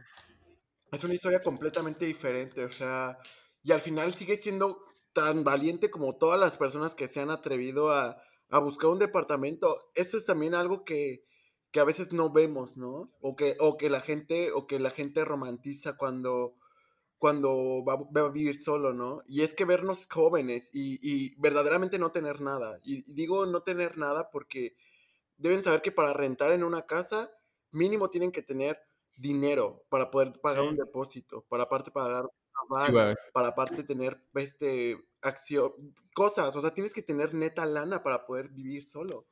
Es 0.90 1.04
una 1.04 1.14
historia 1.14 1.42
completamente 1.42 2.06
diferente, 2.06 2.64
o 2.64 2.72
sea, 2.72 3.18
y 3.62 3.72
al 3.72 3.80
final 3.80 4.14
sigue 4.14 4.36
siendo 4.36 4.80
tan 5.12 5.44
valiente 5.44 5.90
como 5.90 6.16
todas 6.16 6.40
las 6.40 6.56
personas 6.56 6.94
que 6.94 7.08
se 7.08 7.20
han 7.20 7.30
atrevido 7.30 7.90
a, 7.90 8.22
a 8.50 8.58
buscar 8.58 8.90
un 8.90 8.98
departamento. 8.98 9.76
Eso 9.94 10.18
es 10.18 10.26
también 10.26 10.54
algo 10.54 10.84
que, 10.84 11.24
que 11.70 11.80
a 11.80 11.84
veces 11.84 12.12
no 12.12 12.30
vemos, 12.32 12.76
¿no? 12.76 13.12
O 13.20 13.36
que, 13.36 13.56
o 13.60 13.76
que 13.76 13.90
la 13.90 14.00
gente, 14.00 14.52
o 14.52 14.66
que 14.66 14.78
la 14.78 14.90
gente 14.90 15.24
romantiza 15.24 15.96
cuando, 15.96 16.54
cuando 17.18 17.84
va, 17.84 18.22
a 18.22 18.30
vivir 18.30 18.58
solo, 18.58 18.94
¿no? 18.94 19.22
Y 19.26 19.42
es 19.42 19.54
que 19.54 19.64
vernos 19.64 20.06
jóvenes 20.10 20.70
y, 20.72 20.98
y 21.02 21.34
verdaderamente 21.36 21.98
no 21.98 22.12
tener 22.12 22.40
nada. 22.40 22.80
Y 22.82 23.12
digo 23.12 23.44
no 23.46 23.62
tener 23.62 23.98
nada 23.98 24.30
porque 24.30 24.76
deben 25.36 25.62
saber 25.62 25.82
que 25.82 25.92
para 25.92 26.12
rentar 26.12 26.52
en 26.52 26.64
una 26.64 26.86
casa, 26.86 27.30
mínimo 27.70 28.08
tienen 28.08 28.32
que 28.32 28.42
tener 28.42 28.80
dinero 29.18 29.84
para 29.90 30.10
poder 30.10 30.32
pagar 30.40 30.62
Sí. 30.62 30.68
un 30.70 30.76
depósito, 30.76 31.44
para 31.48 31.64
aparte 31.64 31.90
pagar 31.90 32.22
una 32.24 32.32
Sí, 32.86 32.92
van, 32.92 32.92
güey. 32.92 33.16
para 33.32 33.48
aparte 33.48 33.82
tener 33.84 34.22
este 34.34 34.96
acción, 35.20 35.72
cosas, 36.14 36.54
o 36.56 36.60
sea, 36.60 36.72
tienes 36.72 36.92
que 36.92 37.02
tener 37.02 37.34
neta 37.34 37.66
lana 37.66 38.02
para 38.02 38.24
poder 38.24 38.48
vivir 38.48 38.82
solo. 38.84 39.24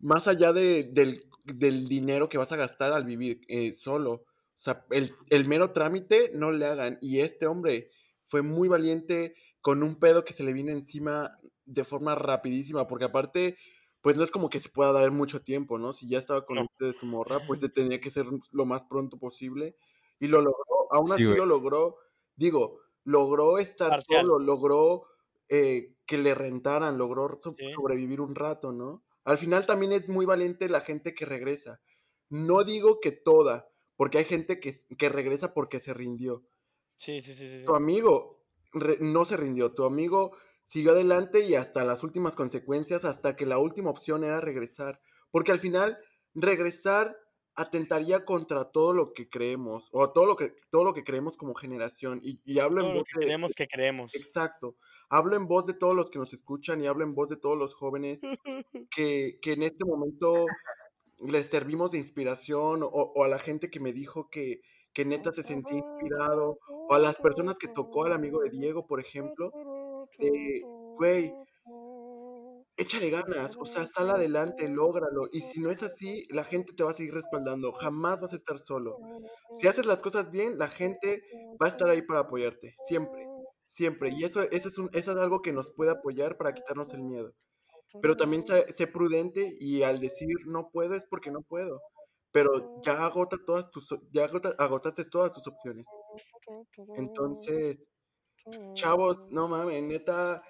Más 0.00 0.26
allá 0.26 0.52
de- 0.52 0.84
del, 0.92 1.22
del 1.44 1.86
dinero 1.88 2.28
que 2.28 2.38
vas 2.38 2.50
a 2.52 2.56
gastar 2.56 2.92
al 2.92 3.04
vivir 3.04 3.40
eh, 3.48 3.74
solo. 3.74 4.12
O 4.12 4.24
sea, 4.64 4.84
el, 4.90 5.14
el 5.30 5.46
mero 5.46 5.70
trámite 5.72 6.30
no 6.34 6.50
le 6.50 6.66
hagan. 6.66 6.98
Y 7.00 7.20
este 7.20 7.46
hombre 7.46 7.90
fue 8.24 8.42
muy 8.42 8.68
valiente 8.68 9.34
con 9.60 9.82
un 9.82 9.96
pedo 9.96 10.24
que 10.24 10.32
se 10.32 10.42
le 10.44 10.52
viene 10.52 10.72
encima 10.72 11.38
de 11.66 11.84
forma 11.84 12.14
rapidísima, 12.14 12.86
porque 12.88 13.04
aparte, 13.04 13.56
pues 14.02 14.16
no 14.16 14.24
es 14.24 14.30
como 14.30 14.50
que 14.50 14.60
se 14.60 14.68
pueda 14.68 14.92
dar 14.92 15.10
mucho 15.12 15.40
tiempo, 15.42 15.78
¿no? 15.78 15.92
Si 15.94 16.08
ya 16.08 16.18
estaba 16.18 16.44
con 16.44 16.56
No. 16.56 16.64
ustedes 16.64 16.96
su 16.96 17.06
morra, 17.06 17.40
pues 17.46 17.60
tenía 17.74 18.00
que 18.00 18.10
ser 18.10 18.26
lo 18.52 18.66
más 18.66 18.84
pronto 18.84 19.18
posible. 19.18 19.76
Y 20.20 20.26
lo 20.28 20.42
logró, 20.42 20.92
aún 20.92 21.08
Sí, 21.08 21.14
así 21.14 21.24
güey. 21.24 21.36
lo 21.38 21.46
logró, 21.46 21.96
digo, 22.36 22.78
logró 23.04 23.58
estar 23.58 23.90
Parcial. 23.90 24.20
solo, 24.22 24.38
logró 24.38 25.04
eh, 25.48 25.94
que 26.06 26.18
le 26.18 26.34
rentaran, 26.34 26.96
logró 26.98 27.36
so- 27.40 27.50
Sí. 27.56 27.72
sobrevivir 27.74 28.20
un 28.20 28.34
rato, 28.34 28.72
¿no? 28.72 29.02
Al 29.24 29.38
final 29.38 29.66
también 29.66 29.92
es 29.92 30.08
muy 30.08 30.24
valiente 30.26 30.68
la 30.68 30.80
gente 30.80 31.14
que 31.14 31.26
regresa. 31.26 31.80
No 32.30 32.64
digo 32.64 33.00
que 33.00 33.12
toda, 33.12 33.68
porque 33.96 34.18
hay 34.18 34.24
gente 34.24 34.58
que, 34.60 34.74
que 34.96 35.08
regresa 35.10 35.52
porque 35.54 35.78
se 35.80 35.92
rindió. 35.94 36.42
Sí, 36.96 37.20
sí, 37.20 37.34
sí, 37.34 37.48
sí. 37.48 37.64
Tu 37.66 37.74
amigo 37.74 38.42
no 39.00 39.24
se 39.26 39.36
rindió, 39.36 39.74
tu 39.74 39.84
amigo 39.84 40.32
siguió 40.66 40.92
adelante 40.92 41.44
y 41.44 41.54
hasta 41.54 41.84
las 41.84 42.02
últimas 42.04 42.34
consecuencias, 42.36 43.04
hasta 43.04 43.36
que 43.36 43.46
la 43.46 43.58
última 43.58 43.90
opción 43.90 44.24
era 44.24 44.40
regresar. 44.40 45.00
Porque 45.30 45.52
al 45.52 45.58
final, 45.58 45.98
regresar 46.34 47.16
atentaría 47.54 48.24
contra 48.24 48.70
todo 48.70 48.94
lo 48.94 49.12
que 49.12 49.28
creemos, 49.28 49.88
o 49.92 50.10
todo 50.10 50.24
lo 50.26 50.36
que, 50.36 50.54
todo 50.70 50.84
lo 50.84 50.94
que 50.94 51.04
creemos 51.04 51.36
como 51.36 51.54
generación. 51.54 52.20
Y, 52.22 52.40
y 52.44 52.58
hablo 52.60 52.80
en 52.80 52.88
lo 52.88 52.94
voz 53.00 53.04
que 53.12 53.20
de- 53.20 53.26
creemos 53.26 53.52
que 53.54 53.66
creemos. 53.66 54.14
Exacto. 54.14 54.76
Hablo 55.10 55.36
en 55.36 55.46
voz 55.46 55.66
de 55.66 55.74
todos 55.74 55.94
los 55.94 56.08
que 56.10 56.18
nos 56.18 56.32
escuchan 56.32 56.80
y 56.80 56.86
hablo 56.86 57.04
en 57.04 57.14
voz 57.14 57.28
de 57.28 57.36
todos 57.36 57.58
los 57.58 57.74
jóvenes 57.74 58.20
que, 58.90 59.38
que 59.42 59.52
en 59.52 59.62
este 59.62 59.84
momento 59.84 60.46
les 61.20 61.46
servimos 61.48 61.92
de 61.92 61.98
inspiración 61.98 62.82
o, 62.82 62.88
o 62.88 63.24
a 63.24 63.28
la 63.28 63.38
gente 63.38 63.68
que 63.70 63.78
me 63.80 63.92
dijo 63.92 64.28
que, 64.30 64.62
que 64.94 65.04
neta 65.04 65.32
se 65.32 65.42
sentía 65.44 65.78
inspirado 65.78 66.58
o 66.68 66.94
a 66.94 66.98
las 66.98 67.16
personas 67.18 67.58
que 67.58 67.68
tocó 67.68 68.06
al 68.06 68.12
amigo 68.12 68.40
de 68.40 68.50
Diego, 68.50 68.86
por 68.86 68.98
ejemplo, 69.00 69.52
de, 70.18 70.62
güey, 70.96 71.34
échale 72.76 73.10
ganas, 73.10 73.56
o 73.58 73.66
sea, 73.66 73.86
sal 73.86 74.10
adelante, 74.10 74.68
lógralo. 74.68 75.28
Y 75.32 75.40
si 75.42 75.60
no 75.60 75.70
es 75.70 75.82
así, 75.82 76.26
la 76.30 76.44
gente 76.44 76.72
te 76.72 76.82
va 76.82 76.90
a 76.90 76.94
seguir 76.94 77.14
respaldando, 77.14 77.72
jamás 77.72 78.20
vas 78.20 78.32
a 78.32 78.36
estar 78.36 78.58
solo. 78.58 78.98
Si 79.54 79.66
haces 79.68 79.86
las 79.86 80.02
cosas 80.02 80.30
bien, 80.30 80.58
la 80.58 80.68
gente 80.68 81.22
va 81.62 81.66
a 81.66 81.70
estar 81.70 81.88
ahí 81.88 82.02
para 82.02 82.20
apoyarte, 82.20 82.74
siempre, 82.88 83.26
siempre. 83.68 84.10
Y 84.10 84.24
eso, 84.24 84.42
eso, 84.50 84.68
es, 84.68 84.78
un, 84.78 84.90
eso 84.92 85.12
es 85.12 85.20
algo 85.20 85.42
que 85.42 85.52
nos 85.52 85.70
puede 85.72 85.92
apoyar 85.92 86.36
para 86.38 86.52
quitarnos 86.54 86.92
el 86.94 87.02
miedo. 87.02 87.32
Pero 88.00 88.16
también 88.16 88.46
sé, 88.46 88.72
sé 88.72 88.86
prudente 88.88 89.52
y 89.60 89.82
al 89.84 90.00
decir 90.00 90.28
no 90.46 90.70
puedo 90.72 90.94
es 90.94 91.06
porque 91.10 91.30
no 91.30 91.42
puedo. 91.42 91.80
Pero 92.32 92.82
ya 92.84 93.04
agota 93.06 93.38
todas 93.46 93.70
tus, 93.70 93.88
ya 94.12 94.24
agota- 94.26 94.54
agotaste 94.58 95.04
todas 95.06 95.34
tus 95.34 95.46
opciones. 95.48 95.86
Entonces, 96.94 97.90
chavos, 98.74 99.18
no 99.30 99.48
mames, 99.48 99.82
neta, 99.82 100.42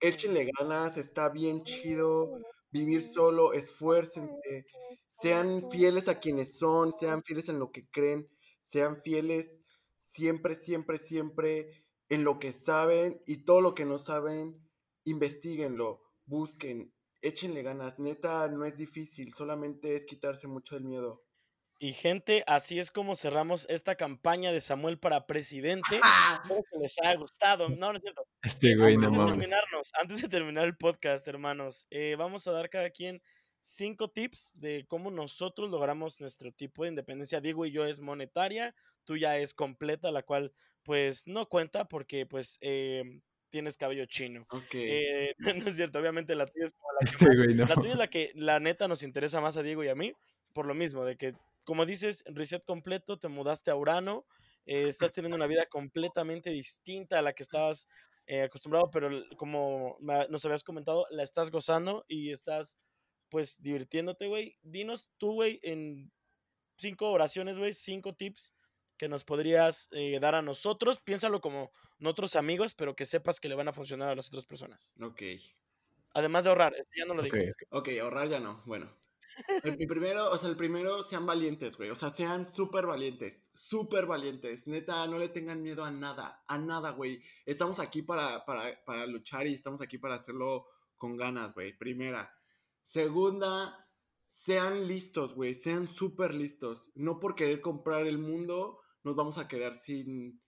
échenle 0.00 0.50
ganas, 0.58 0.96
está 0.96 1.28
bien 1.28 1.64
chido 1.64 2.30
vivir 2.70 3.04
solo, 3.04 3.52
esfuércense, 3.52 4.66
sean 5.10 5.68
fieles 5.70 6.08
a 6.08 6.20
quienes 6.20 6.58
son, 6.58 6.92
sean 6.92 7.22
fieles 7.22 7.48
en 7.48 7.58
lo 7.58 7.70
que 7.70 7.88
creen, 7.90 8.28
sean 8.64 9.02
fieles 9.02 9.60
siempre, 9.98 10.54
siempre, 10.54 10.98
siempre 10.98 11.84
en 12.08 12.24
lo 12.24 12.38
que 12.38 12.52
saben 12.52 13.20
y 13.26 13.44
todo 13.44 13.60
lo 13.60 13.74
que 13.74 13.84
no 13.84 13.98
saben, 13.98 14.56
investiguenlo, 15.04 16.00
busquen, 16.26 16.92
échenle 17.22 17.62
ganas, 17.62 17.98
neta, 17.98 18.48
no 18.48 18.64
es 18.64 18.76
difícil, 18.76 19.32
solamente 19.32 19.96
es 19.96 20.04
quitarse 20.04 20.46
mucho 20.46 20.76
el 20.76 20.84
miedo. 20.84 21.22
Y 21.82 21.94
gente, 21.94 22.44
así 22.46 22.78
es 22.78 22.90
como 22.90 23.16
cerramos 23.16 23.66
esta 23.70 23.94
campaña 23.94 24.52
de 24.52 24.60
Samuel 24.60 24.98
para 24.98 25.26
presidente. 25.26 25.98
Espero 26.34 26.62
que 26.70 26.78
les 26.78 26.98
haya 27.00 27.16
gustado. 27.16 27.70
No, 27.70 27.90
no 27.90 27.96
es 27.96 28.02
cierto. 28.02 28.26
Este 28.42 28.76
güey, 28.76 28.96
antes 28.96 29.10
no 29.10 29.24
de 29.24 29.30
terminarnos, 29.30 29.90
antes 29.98 30.20
de 30.20 30.28
terminar 30.28 30.66
el 30.66 30.76
podcast, 30.76 31.26
hermanos, 31.26 31.86
eh, 31.88 32.16
vamos 32.18 32.46
a 32.46 32.52
dar 32.52 32.68
cada 32.68 32.90
quien 32.90 33.22
cinco 33.60 34.10
tips 34.10 34.60
de 34.60 34.84
cómo 34.88 35.10
nosotros 35.10 35.70
logramos 35.70 36.20
nuestro 36.20 36.52
tipo 36.52 36.82
de 36.82 36.90
independencia. 36.90 37.40
Digo 37.40 37.64
y 37.64 37.70
yo 37.70 37.86
es 37.86 38.00
monetaria, 38.00 38.74
tuya 39.04 39.38
es 39.38 39.54
completa, 39.54 40.10
la 40.10 40.22
cual 40.22 40.52
pues 40.82 41.26
no 41.26 41.48
cuenta 41.48 41.88
porque 41.88 42.26
pues 42.26 42.58
eh, 42.60 43.22
tienes 43.48 43.78
cabello 43.78 44.04
chino. 44.04 44.46
Ok. 44.50 44.74
Eh, 44.74 45.34
no 45.64 45.66
es 45.66 45.76
cierto, 45.76 45.98
obviamente 45.98 46.34
la 46.34 46.44
tuya 46.44 46.66
es 46.66 46.74
como 46.74 46.92
la 46.92 46.98
que 46.98 47.10
Este 47.10 47.36
güey, 47.36 47.54
no. 47.54 47.64
la 47.64 47.74
tuya 47.74 47.92
es 47.92 47.98
la 47.98 48.10
que 48.10 48.32
la 48.34 48.60
neta 48.60 48.86
nos 48.86 49.02
interesa 49.02 49.40
más 49.40 49.56
a 49.56 49.62
Diego 49.62 49.82
y 49.82 49.88
a 49.88 49.94
mí, 49.94 50.12
por 50.52 50.66
lo 50.66 50.74
mismo, 50.74 51.06
de 51.06 51.16
que, 51.16 51.34
como 51.70 51.86
dices, 51.86 52.24
reset 52.26 52.64
completo, 52.64 53.16
te 53.16 53.28
mudaste 53.28 53.70
a 53.70 53.76
Urano, 53.76 54.26
eh, 54.66 54.88
estás 54.88 55.12
teniendo 55.12 55.36
una 55.36 55.46
vida 55.46 55.66
completamente 55.66 56.50
distinta 56.50 57.20
a 57.20 57.22
la 57.22 57.32
que 57.32 57.44
estabas 57.44 57.86
eh, 58.26 58.42
acostumbrado, 58.42 58.90
pero 58.90 59.08
como 59.36 59.96
nos 60.00 60.44
habías 60.44 60.64
comentado, 60.64 61.06
la 61.10 61.22
estás 61.22 61.52
gozando 61.52 62.04
y 62.08 62.32
estás, 62.32 62.80
pues, 63.28 63.62
divirtiéndote, 63.62 64.26
güey. 64.26 64.58
Dinos 64.62 65.12
tú, 65.16 65.34
güey, 65.34 65.60
en 65.62 66.10
cinco 66.76 67.12
oraciones, 67.12 67.56
güey, 67.56 67.72
cinco 67.72 68.16
tips 68.16 68.52
que 68.96 69.08
nos 69.08 69.22
podrías 69.22 69.86
eh, 69.92 70.18
dar 70.18 70.34
a 70.34 70.42
nosotros. 70.42 70.98
Piénsalo 70.98 71.40
como 71.40 71.70
otros 72.04 72.34
amigos, 72.34 72.74
pero 72.74 72.96
que 72.96 73.04
sepas 73.04 73.38
que 73.38 73.48
le 73.48 73.54
van 73.54 73.68
a 73.68 73.72
funcionar 73.72 74.08
a 74.08 74.16
las 74.16 74.26
otras 74.26 74.44
personas. 74.44 74.96
Ok. 75.00 75.22
Además 76.14 76.42
de 76.42 76.50
ahorrar, 76.50 76.74
este 76.76 76.98
ya 76.98 77.04
no 77.04 77.14
lo 77.14 77.22
Ok, 77.22 77.32
digas. 77.32 77.54
Ok, 77.70 77.90
ahorrar 78.02 78.28
ya 78.28 78.40
no. 78.40 78.60
Bueno. 78.66 78.90
El, 79.64 79.76
primero, 79.86 80.30
o 80.30 80.38
sea, 80.38 80.48
el 80.48 80.56
primero, 80.56 81.02
sean 81.02 81.26
valientes, 81.26 81.76
güey. 81.76 81.90
O 81.90 81.96
sea, 81.96 82.10
sean 82.10 82.50
súper 82.50 82.86
valientes. 82.86 83.50
Súper 83.54 84.06
valientes. 84.06 84.66
Neta, 84.66 85.06
no 85.06 85.18
le 85.18 85.28
tengan 85.28 85.62
miedo 85.62 85.84
a 85.84 85.90
nada. 85.90 86.44
A 86.46 86.58
nada, 86.58 86.90
güey. 86.90 87.22
Estamos 87.46 87.78
aquí 87.78 88.02
para, 88.02 88.44
para, 88.44 88.84
para 88.84 89.06
luchar 89.06 89.46
y 89.46 89.54
estamos 89.54 89.80
aquí 89.80 89.98
para 89.98 90.16
hacerlo 90.16 90.66
con 90.96 91.16
ganas, 91.16 91.54
güey. 91.54 91.76
Primera. 91.76 92.34
Segunda, 92.82 93.88
sean 94.26 94.86
listos, 94.86 95.34
güey. 95.34 95.54
Sean 95.54 95.88
súper 95.88 96.34
listos. 96.34 96.90
No 96.94 97.18
por 97.18 97.34
querer 97.34 97.60
comprar 97.60 98.06
el 98.06 98.18
mundo 98.18 98.80
nos 99.02 99.16
vamos 99.16 99.38
a 99.38 99.48
quedar 99.48 99.74
sin, 99.74 100.42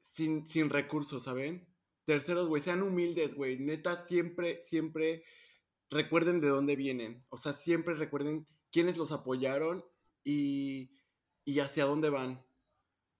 sin, 0.00 0.46
sin 0.46 0.70
recursos, 0.70 1.24
¿saben? 1.24 1.68
Terceros, 2.04 2.48
güey, 2.48 2.62
sean 2.62 2.82
humildes, 2.82 3.34
güey. 3.34 3.58
Neta, 3.58 3.96
siempre, 3.96 4.62
siempre 4.62 5.24
recuerden 5.90 6.40
de 6.40 6.48
dónde 6.48 6.76
vienen. 6.76 7.24
O 7.28 7.38
sea, 7.38 7.52
siempre 7.52 7.94
recuerden 7.94 8.46
quiénes 8.70 8.98
los 8.98 9.12
apoyaron 9.12 9.84
y, 10.24 10.90
y 11.44 11.60
hacia 11.60 11.84
dónde 11.84 12.10
van. 12.10 12.44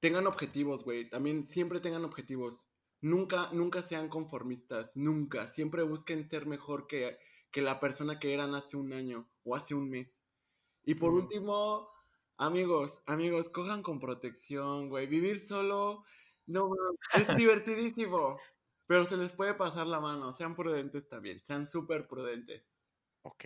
Tengan 0.00 0.26
objetivos, 0.26 0.84
güey. 0.84 1.08
También 1.08 1.46
siempre 1.46 1.80
tengan 1.80 2.04
objetivos. 2.04 2.68
Nunca, 3.00 3.50
nunca 3.52 3.82
sean 3.82 4.08
conformistas. 4.08 4.96
Nunca. 4.96 5.48
Siempre 5.48 5.82
busquen 5.82 6.28
ser 6.28 6.46
mejor 6.46 6.86
que, 6.86 7.18
que 7.50 7.62
la 7.62 7.80
persona 7.80 8.18
que 8.18 8.34
eran 8.34 8.54
hace 8.54 8.76
un 8.76 8.92
año 8.92 9.28
o 9.44 9.56
hace 9.56 9.74
un 9.74 9.88
mes. 9.88 10.22
Y 10.84 10.94
por 10.94 11.12
último, 11.12 11.88
amigos, 12.36 13.02
amigos, 13.06 13.48
cojan 13.48 13.82
con 13.82 13.98
protección, 13.98 14.88
güey. 14.88 15.06
Vivir 15.06 15.38
solo, 15.38 16.04
no, 16.46 16.70
es 17.14 17.28
divertidísimo. 17.36 18.38
Pero 18.88 19.04
se 19.04 19.18
les 19.18 19.34
puede 19.34 19.52
pasar 19.52 19.86
la 19.86 20.00
mano. 20.00 20.32
Sean 20.32 20.54
prudentes 20.54 21.06
también. 21.06 21.38
Sean 21.40 21.66
súper 21.66 22.08
prudentes. 22.08 22.62
Ok. 23.20 23.44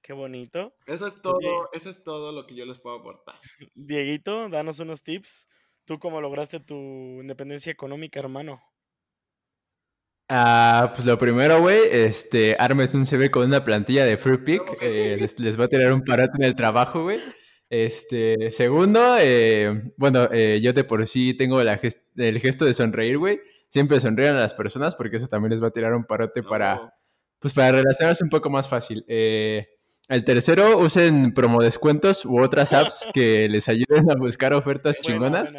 Qué 0.00 0.12
bonito. 0.14 0.74
Eso 0.86 1.06
es 1.06 1.20
todo, 1.20 1.68
eso 1.74 1.90
es 1.90 2.02
todo 2.02 2.32
lo 2.32 2.46
que 2.46 2.54
yo 2.54 2.64
les 2.64 2.80
puedo 2.80 2.96
aportar. 2.96 3.34
Dieguito, 3.74 4.48
danos 4.48 4.78
unos 4.78 5.02
tips. 5.02 5.50
¿Tú 5.84 5.98
cómo 5.98 6.22
lograste 6.22 6.58
tu 6.58 6.74
independencia 6.74 7.70
económica, 7.70 8.18
hermano? 8.18 8.62
Ah, 10.30 10.92
pues 10.94 11.06
lo 11.06 11.18
primero, 11.18 11.60
güey, 11.60 11.80
este, 11.90 12.56
armes 12.58 12.94
un 12.94 13.04
CV 13.04 13.30
con 13.30 13.46
una 13.46 13.64
plantilla 13.64 14.04
de 14.04 14.16
Free 14.16 14.38
Pick, 14.38 14.76
eh, 14.82 15.16
les, 15.18 15.58
va 15.58 15.64
a 15.64 15.68
tirar 15.68 15.92
un 15.92 16.04
parote 16.04 16.32
en 16.38 16.44
el 16.44 16.54
trabajo, 16.54 17.02
güey. 17.02 17.20
Este, 17.70 18.50
segundo, 18.50 19.16
eh, 19.18 19.92
bueno, 19.96 20.28
eh, 20.30 20.60
yo 20.62 20.74
de 20.74 20.84
por 20.84 21.06
sí 21.06 21.34
tengo 21.34 21.60
el 21.60 22.40
gesto 22.40 22.64
de 22.66 22.74
sonreír, 22.74 23.18
güey. 23.18 23.40
Siempre 23.68 24.00
sonríen 24.00 24.36
a 24.36 24.40
las 24.40 24.54
personas 24.54 24.94
porque 24.94 25.16
eso 25.16 25.26
también 25.26 25.50
les 25.50 25.62
va 25.62 25.68
a 25.68 25.72
tirar 25.72 25.94
un 25.94 26.04
parote 26.04 26.42
para, 26.42 26.94
pues 27.38 27.52
para 27.52 27.72
relacionarse 27.72 28.24
un 28.24 28.30
poco 28.30 28.50
más 28.50 28.68
fácil. 28.68 29.04
el 29.08 30.24
tercero, 30.24 30.78
usen 30.78 31.34
promo 31.34 31.62
descuentos 31.62 32.24
u 32.24 32.40
otras 32.40 32.72
apps 32.72 33.06
que 33.14 33.48
les 33.48 33.68
ayuden 33.68 34.10
a 34.10 34.14
buscar 34.14 34.54
ofertas 34.54 34.96
chingonas 35.00 35.58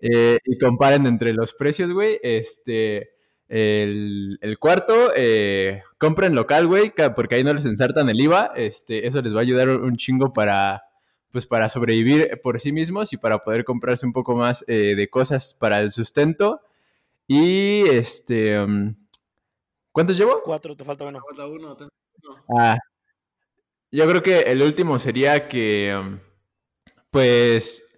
y 0.00 0.58
comparen 0.58 1.06
entre 1.06 1.32
los 1.32 1.52
precios, 1.54 1.90
güey. 1.92 2.20
Este, 2.22 3.10
el, 3.48 4.56
cuarto, 4.60 5.12
eh, 5.16 5.82
compren 5.96 6.34
local, 6.34 6.66
güey, 6.66 6.92
porque 7.16 7.36
ahí 7.36 7.44
no 7.44 7.54
les 7.54 7.64
ensartan 7.64 8.08
el 8.08 8.20
IVA. 8.20 8.52
Este, 8.54 9.06
eso 9.06 9.22
les 9.22 9.34
va 9.34 9.38
a 9.38 9.42
ayudar 9.42 9.68
un 9.68 9.96
chingo 9.96 10.32
para, 10.32 10.82
pues, 11.32 11.46
para 11.46 11.68
sobrevivir 11.68 12.40
por 12.42 12.60
sí 12.60 12.72
mismos 12.72 13.12
y 13.12 13.16
para 13.16 13.38
poder 13.38 13.64
comprarse 13.64 14.06
un 14.06 14.12
poco 14.12 14.36
más 14.36 14.64
eh, 14.68 14.94
de 14.94 15.08
cosas 15.08 15.54
para 15.58 15.80
el 15.80 15.90
sustento. 15.90 16.60
Y 17.28 17.82
este. 17.88 18.58
Um, 18.58 18.96
¿Cuántos 19.92 20.16
llevo? 20.16 20.42
Cuatro, 20.44 20.74
te 20.74 20.82
falta 20.82 21.04
uno. 21.04 21.20
Falta 21.28 21.46
uno, 21.46 21.76
Ah. 22.58 22.76
Yo 23.90 24.08
creo 24.08 24.22
que 24.22 24.40
el 24.40 24.62
último 24.62 24.98
sería 24.98 25.46
que. 25.46 25.94
Um, 25.96 26.18
pues 27.10 27.88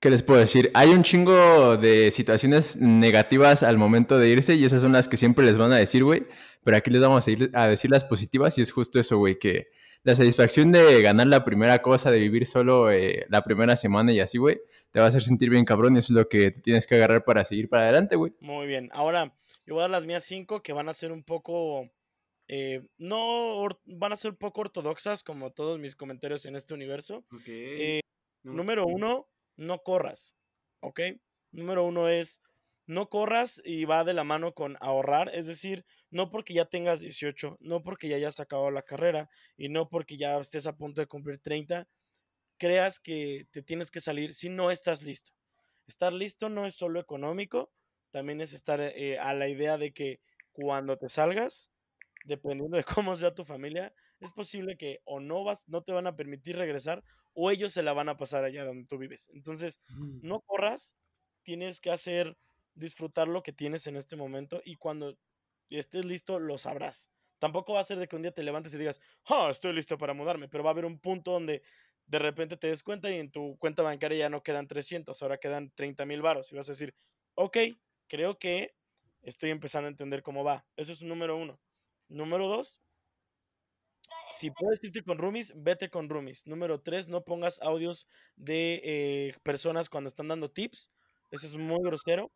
¿Qué 0.00 0.10
les 0.10 0.22
puedo 0.22 0.38
decir? 0.38 0.70
Hay 0.74 0.90
un 0.90 1.02
chingo 1.02 1.76
de 1.76 2.12
situaciones 2.12 2.76
negativas 2.76 3.64
al 3.64 3.78
momento 3.78 4.16
de 4.16 4.28
irse 4.28 4.54
y 4.54 4.64
esas 4.64 4.80
son 4.80 4.92
las 4.92 5.08
que 5.08 5.16
siempre 5.16 5.44
les 5.44 5.58
van 5.58 5.72
a 5.72 5.76
decir, 5.76 6.04
güey. 6.04 6.24
Pero 6.62 6.76
aquí 6.76 6.90
les 6.90 7.00
vamos 7.00 7.26
a, 7.26 7.30
ir 7.32 7.50
a 7.52 7.66
decir 7.66 7.90
las 7.90 8.04
positivas 8.04 8.56
y 8.58 8.62
es 8.62 8.70
justo 8.70 9.00
eso, 9.00 9.18
güey, 9.18 9.40
que 9.40 9.70
la 10.02 10.14
satisfacción 10.14 10.72
de 10.72 11.02
ganar 11.02 11.26
la 11.26 11.44
primera 11.44 11.82
cosa, 11.82 12.10
de 12.10 12.18
vivir 12.18 12.46
solo 12.46 12.90
eh, 12.90 13.26
la 13.28 13.42
primera 13.42 13.76
semana 13.76 14.12
y 14.12 14.20
así, 14.20 14.38
güey, 14.38 14.60
te 14.90 15.00
va 15.00 15.06
a 15.06 15.08
hacer 15.08 15.22
sentir 15.22 15.50
bien 15.50 15.64
cabrón 15.64 15.96
y 15.96 15.98
eso 15.98 16.12
es 16.12 16.18
lo 16.18 16.28
que 16.28 16.50
tienes 16.50 16.86
que 16.86 16.94
agarrar 16.94 17.24
para 17.24 17.44
seguir 17.44 17.68
para 17.68 17.84
adelante, 17.84 18.16
güey. 18.16 18.32
Muy 18.40 18.66
bien. 18.66 18.88
Ahora, 18.92 19.34
yo 19.66 19.74
voy 19.74 19.80
a 19.80 19.84
dar 19.84 19.90
las 19.90 20.06
mías 20.06 20.24
cinco 20.24 20.62
que 20.62 20.72
van 20.72 20.88
a 20.88 20.94
ser 20.94 21.12
un 21.12 21.22
poco... 21.22 21.90
Eh, 22.50 22.82
no 22.96 23.68
van 23.84 24.12
a 24.12 24.16
ser 24.16 24.30
un 24.30 24.38
poco 24.38 24.62
ortodoxas 24.62 25.22
como 25.22 25.50
todos 25.50 25.78
mis 25.78 25.94
comentarios 25.94 26.46
en 26.46 26.56
este 26.56 26.72
universo. 26.72 27.26
Eh, 27.46 28.00
número 28.42 28.86
uno, 28.86 29.28
no 29.56 29.82
corras, 29.82 30.34
¿ok? 30.80 31.00
Número 31.52 31.84
uno 31.84 32.08
es, 32.08 32.40
no 32.86 33.10
corras 33.10 33.60
y 33.64 33.84
va 33.84 34.04
de 34.04 34.14
la 34.14 34.24
mano 34.24 34.54
con 34.54 34.78
ahorrar, 34.80 35.30
es 35.34 35.46
decir, 35.46 35.84
no 36.10 36.30
porque 36.30 36.54
ya 36.54 36.64
tengas 36.66 37.00
18, 37.00 37.58
no 37.60 37.82
porque 37.82 38.08
ya 38.08 38.16
hayas 38.16 38.40
acabado 38.40 38.70
la 38.70 38.82
carrera 38.82 39.30
y 39.56 39.68
no 39.68 39.88
porque 39.88 40.16
ya 40.16 40.38
estés 40.38 40.66
a 40.66 40.76
punto 40.76 41.00
de 41.00 41.06
cumplir 41.06 41.38
30, 41.38 41.88
creas 42.58 43.00
que 43.00 43.46
te 43.50 43.62
tienes 43.62 43.90
que 43.90 44.00
salir 44.00 44.34
si 44.34 44.48
no 44.48 44.70
estás 44.70 45.02
listo. 45.02 45.32
Estar 45.86 46.12
listo 46.12 46.48
no 46.48 46.66
es 46.66 46.74
solo 46.74 47.00
económico, 47.00 47.72
también 48.10 48.40
es 48.40 48.52
estar 48.52 48.80
eh, 48.80 49.18
a 49.18 49.34
la 49.34 49.48
idea 49.48 49.78
de 49.78 49.92
que 49.92 50.20
cuando 50.52 50.98
te 50.98 51.08
salgas, 51.08 51.70
dependiendo 52.24 52.76
de 52.76 52.84
cómo 52.84 53.16
sea 53.16 53.34
tu 53.34 53.44
familia, 53.44 53.94
es 54.20 54.32
posible 54.32 54.76
que 54.76 55.00
o 55.04 55.20
no 55.20 55.44
vas, 55.44 55.64
no 55.68 55.82
te 55.82 55.92
van 55.92 56.06
a 56.06 56.16
permitir 56.16 56.56
regresar 56.56 57.04
o 57.34 57.50
ellos 57.50 57.72
se 57.72 57.82
la 57.82 57.92
van 57.92 58.08
a 58.08 58.16
pasar 58.16 58.44
allá 58.44 58.64
donde 58.64 58.86
tú 58.86 58.98
vives. 58.98 59.30
Entonces, 59.32 59.80
no 60.22 60.40
corras, 60.40 60.96
tienes 61.44 61.80
que 61.80 61.90
hacer 61.90 62.36
disfrutar 62.74 63.28
lo 63.28 63.42
que 63.42 63.52
tienes 63.52 63.86
en 63.86 63.96
este 63.96 64.16
momento 64.16 64.60
y 64.64 64.76
cuando 64.76 65.16
estés 65.76 66.04
listo 66.04 66.38
lo 66.38 66.56
sabrás. 66.58 67.10
Tampoco 67.38 67.74
va 67.74 67.80
a 67.80 67.84
ser 67.84 67.98
de 67.98 68.08
que 68.08 68.16
un 68.16 68.22
día 68.22 68.32
te 68.32 68.42
levantes 68.42 68.74
y 68.74 68.78
digas, 68.78 69.00
oh, 69.28 69.48
estoy 69.50 69.72
listo 69.72 69.98
para 69.98 70.14
mudarme, 70.14 70.48
pero 70.48 70.64
va 70.64 70.70
a 70.70 70.72
haber 70.72 70.84
un 70.84 70.98
punto 70.98 71.32
donde 71.32 71.62
de 72.06 72.18
repente 72.18 72.56
te 72.56 72.68
des 72.68 72.82
cuenta 72.82 73.10
y 73.10 73.18
en 73.18 73.30
tu 73.30 73.56
cuenta 73.58 73.82
bancaria 73.82 74.18
ya 74.18 74.30
no 74.30 74.42
quedan 74.42 74.66
300, 74.66 75.22
ahora 75.22 75.38
quedan 75.38 75.70
30 75.74 76.06
mil 76.06 76.22
varos 76.22 76.50
y 76.52 76.56
vas 76.56 76.68
a 76.68 76.72
decir, 76.72 76.94
ok, 77.34 77.58
creo 78.08 78.38
que 78.38 78.74
estoy 79.22 79.50
empezando 79.50 79.86
a 79.86 79.90
entender 79.90 80.22
cómo 80.22 80.42
va. 80.42 80.66
Eso 80.76 80.92
es 80.92 81.02
número 81.02 81.36
uno. 81.36 81.60
Número 82.08 82.48
dos, 82.48 82.80
si 84.32 84.50
puedes 84.50 84.82
irte 84.84 85.02
con 85.02 85.18
roomies, 85.18 85.52
vete 85.56 85.90
con 85.90 86.08
roomies. 86.08 86.46
Número 86.46 86.80
tres, 86.80 87.08
no 87.08 87.24
pongas 87.24 87.60
audios 87.60 88.06
de 88.36 88.80
eh, 88.84 89.34
personas 89.42 89.88
cuando 89.88 90.08
están 90.08 90.28
dando 90.28 90.50
tips. 90.50 90.90
Eso 91.30 91.46
es 91.46 91.56
muy 91.56 91.78
grosero. 91.82 92.32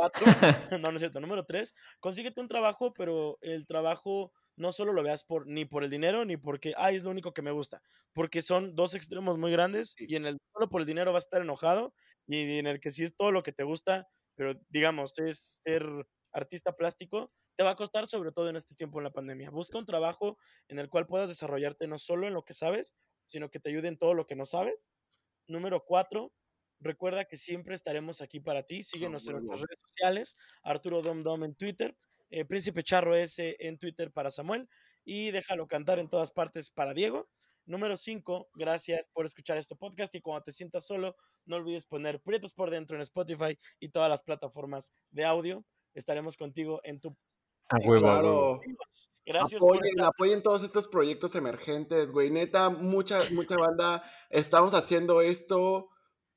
Cuatro, 0.00 0.24
no, 0.80 0.90
no 0.90 0.96
es 0.96 1.00
cierto. 1.00 1.20
Número 1.20 1.44
tres, 1.44 1.74
consíguete 2.00 2.40
un 2.40 2.48
trabajo, 2.48 2.94
pero 2.94 3.36
el 3.42 3.66
trabajo 3.66 4.32
no 4.56 4.72
solo 4.72 4.94
lo 4.94 5.02
veas 5.02 5.24
por, 5.24 5.46
ni 5.46 5.66
por 5.66 5.84
el 5.84 5.90
dinero, 5.90 6.24
ni 6.24 6.38
porque, 6.38 6.72
ay, 6.78 6.96
es 6.96 7.02
lo 7.02 7.10
único 7.10 7.34
que 7.34 7.42
me 7.42 7.50
gusta. 7.50 7.82
Porque 8.14 8.40
son 8.40 8.74
dos 8.74 8.94
extremos 8.94 9.36
muy 9.36 9.52
grandes 9.52 9.94
y 9.98 10.16
en 10.16 10.24
el 10.24 10.38
solo 10.54 10.70
por 10.70 10.80
el 10.80 10.86
dinero 10.86 11.12
vas 11.12 11.24
a 11.24 11.26
estar 11.26 11.42
enojado 11.42 11.92
y 12.26 12.58
en 12.58 12.66
el 12.66 12.80
que 12.80 12.90
sí 12.90 13.04
es 13.04 13.14
todo 13.14 13.30
lo 13.30 13.42
que 13.42 13.52
te 13.52 13.62
gusta, 13.62 14.08
pero 14.36 14.54
digamos, 14.70 15.18
es 15.18 15.60
ser 15.64 15.84
artista 16.32 16.74
plástico, 16.74 17.30
te 17.56 17.62
va 17.62 17.72
a 17.72 17.76
costar 17.76 18.06
sobre 18.06 18.32
todo 18.32 18.48
en 18.48 18.56
este 18.56 18.74
tiempo 18.74 19.00
en 19.00 19.04
la 19.04 19.12
pandemia. 19.12 19.50
Busca 19.50 19.76
un 19.76 19.84
trabajo 19.84 20.38
en 20.68 20.78
el 20.78 20.88
cual 20.88 21.06
puedas 21.06 21.28
desarrollarte 21.28 21.86
no 21.88 21.98
solo 21.98 22.26
en 22.26 22.32
lo 22.32 22.42
que 22.42 22.54
sabes, 22.54 22.96
sino 23.26 23.50
que 23.50 23.60
te 23.60 23.68
ayude 23.68 23.88
en 23.88 23.98
todo 23.98 24.14
lo 24.14 24.26
que 24.26 24.34
no 24.34 24.46
sabes. 24.46 24.94
Número 25.46 25.84
cuatro, 25.84 26.32
recuerda 26.80 27.24
que 27.24 27.36
siempre 27.36 27.74
estaremos 27.74 28.20
aquí 28.20 28.40
para 28.40 28.62
ti. 28.64 28.82
Síguenos 28.82 29.26
en 29.28 29.34
nuestras 29.34 29.60
redes 29.60 29.78
sociales, 29.80 30.36
Arturo 30.62 31.02
Dom 31.02 31.22
Dom 31.22 31.44
en 31.44 31.54
Twitter, 31.54 31.96
eh, 32.30 32.44
Príncipe 32.44 32.82
Charro 32.82 33.14
S 33.14 33.56
en 33.60 33.78
Twitter 33.78 34.10
para 34.10 34.30
Samuel 34.30 34.68
y 35.04 35.30
déjalo 35.30 35.66
cantar 35.66 35.98
en 35.98 36.08
todas 36.08 36.30
partes 36.30 36.70
para 36.70 36.94
Diego. 36.94 37.28
Número 37.66 37.96
5, 37.96 38.50
gracias 38.54 39.08
por 39.10 39.26
escuchar 39.26 39.58
este 39.58 39.76
podcast 39.76 40.14
y 40.14 40.20
cuando 40.20 40.42
te 40.42 40.52
sientas 40.52 40.86
solo, 40.86 41.14
no 41.44 41.56
olvides 41.56 41.86
poner 41.86 42.20
Prietos 42.20 42.52
por 42.52 42.70
dentro 42.70 42.96
en 42.96 43.02
Spotify 43.02 43.58
y 43.78 43.90
todas 43.90 44.08
las 44.08 44.22
plataformas 44.22 44.90
de 45.10 45.24
audio 45.24 45.64
estaremos 45.94 46.36
contigo 46.36 46.80
en 46.84 47.00
tu... 47.00 47.16
A 47.68 47.76
huevo. 47.86 48.60
Gracias. 49.24 49.62
Apoyen, 49.62 50.00
apoyen 50.02 50.42
todos 50.42 50.64
estos 50.64 50.88
proyectos 50.88 51.36
emergentes, 51.36 52.10
güey. 52.10 52.30
Neta, 52.30 52.70
mucha, 52.70 53.20
mucha 53.30 53.56
banda 53.56 54.02
estamos 54.28 54.74
haciendo 54.74 55.20
esto 55.20 55.88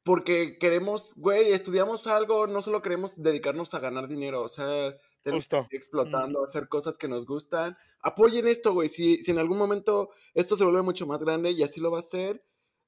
porque 0.03 0.57
queremos, 0.57 1.13
güey, 1.15 1.51
estudiamos 1.51 2.07
algo, 2.07 2.47
no 2.47 2.61
solo 2.61 2.81
queremos 2.81 3.21
dedicarnos 3.21 3.73
a 3.73 3.79
ganar 3.79 4.07
dinero, 4.07 4.41
o 4.41 4.49
sea, 4.49 4.95
tenemos 5.21 5.47
que 5.47 5.77
explotando, 5.77 6.43
hacer 6.43 6.67
cosas 6.67 6.97
que 6.97 7.07
nos 7.07 7.25
gustan. 7.25 7.77
Apoyen 8.01 8.47
esto, 8.47 8.73
güey. 8.73 8.89
Si, 8.89 9.23
si 9.23 9.31
en 9.31 9.39
algún 9.39 9.57
momento 9.57 10.09
esto 10.33 10.57
se 10.57 10.65
vuelve 10.65 10.81
mucho 10.81 11.07
más 11.07 11.19
grande 11.19 11.51
y 11.51 11.63
así 11.63 11.79
lo 11.79 11.91
va 11.91 11.99
a 11.99 12.03
ser, 12.03 12.43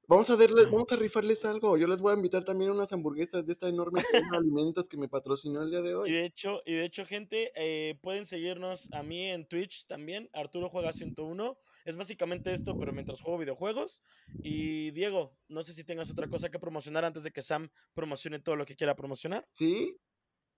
Vamos 0.08 0.30
a 0.30 0.36
verles, 0.36 0.70
vamos 0.70 0.92
a 0.92 0.96
rifarles 0.96 1.44
algo. 1.46 1.78
Yo 1.78 1.88
les 1.88 2.00
voy 2.00 2.14
a 2.14 2.16
invitar 2.16 2.44
también 2.44 2.70
unas 2.70 2.94
hamburguesas 2.94 3.46
de 3.46 3.54
esta 3.54 3.68
enorme 3.68 4.02
de 4.12 4.38
alimentos 4.38 4.88
que 4.88 4.98
me 4.98 5.08
patrocinó 5.08 5.64
el 5.64 5.72
día 5.72 5.82
de 5.82 5.96
hoy. 5.96 6.10
Y 6.10 6.14
de 6.14 6.26
hecho, 6.26 6.62
y 6.66 6.76
de 6.76 6.86
hecho, 6.86 7.06
gente, 7.06 7.52
eh, 7.56 7.98
pueden 8.02 8.26
seguirnos 8.26 8.92
a 8.94 9.02
mí 9.02 9.26
en 9.30 9.48
Twitch 9.48 9.88
también. 9.88 10.30
Arturo 10.34 10.70
juega 10.70 10.94
101. 10.94 11.58
Es 11.86 11.98
básicamente 11.98 12.52
esto, 12.52 12.78
pero 12.78 12.94
mientras 12.94 13.22
juego 13.22 13.40
videojuegos. 13.40 14.04
Y 14.44 14.92
Diego, 14.92 15.38
no 15.48 15.64
sé 15.64 15.74
si 15.74 15.84
tengas 15.84 16.12
otra 16.12 16.28
cosa 16.28 16.50
que 16.50 16.60
promocionar 16.60 17.06
antes 17.06 17.24
de 17.24 17.32
que 17.32 17.42
Sam 17.42 17.70
promocione 17.94 18.40
todo 18.40 18.56
lo 18.56 18.66
que 18.66 18.76
quiera 18.76 18.96
promocionar. 18.96 19.48
Sí. 19.54 19.98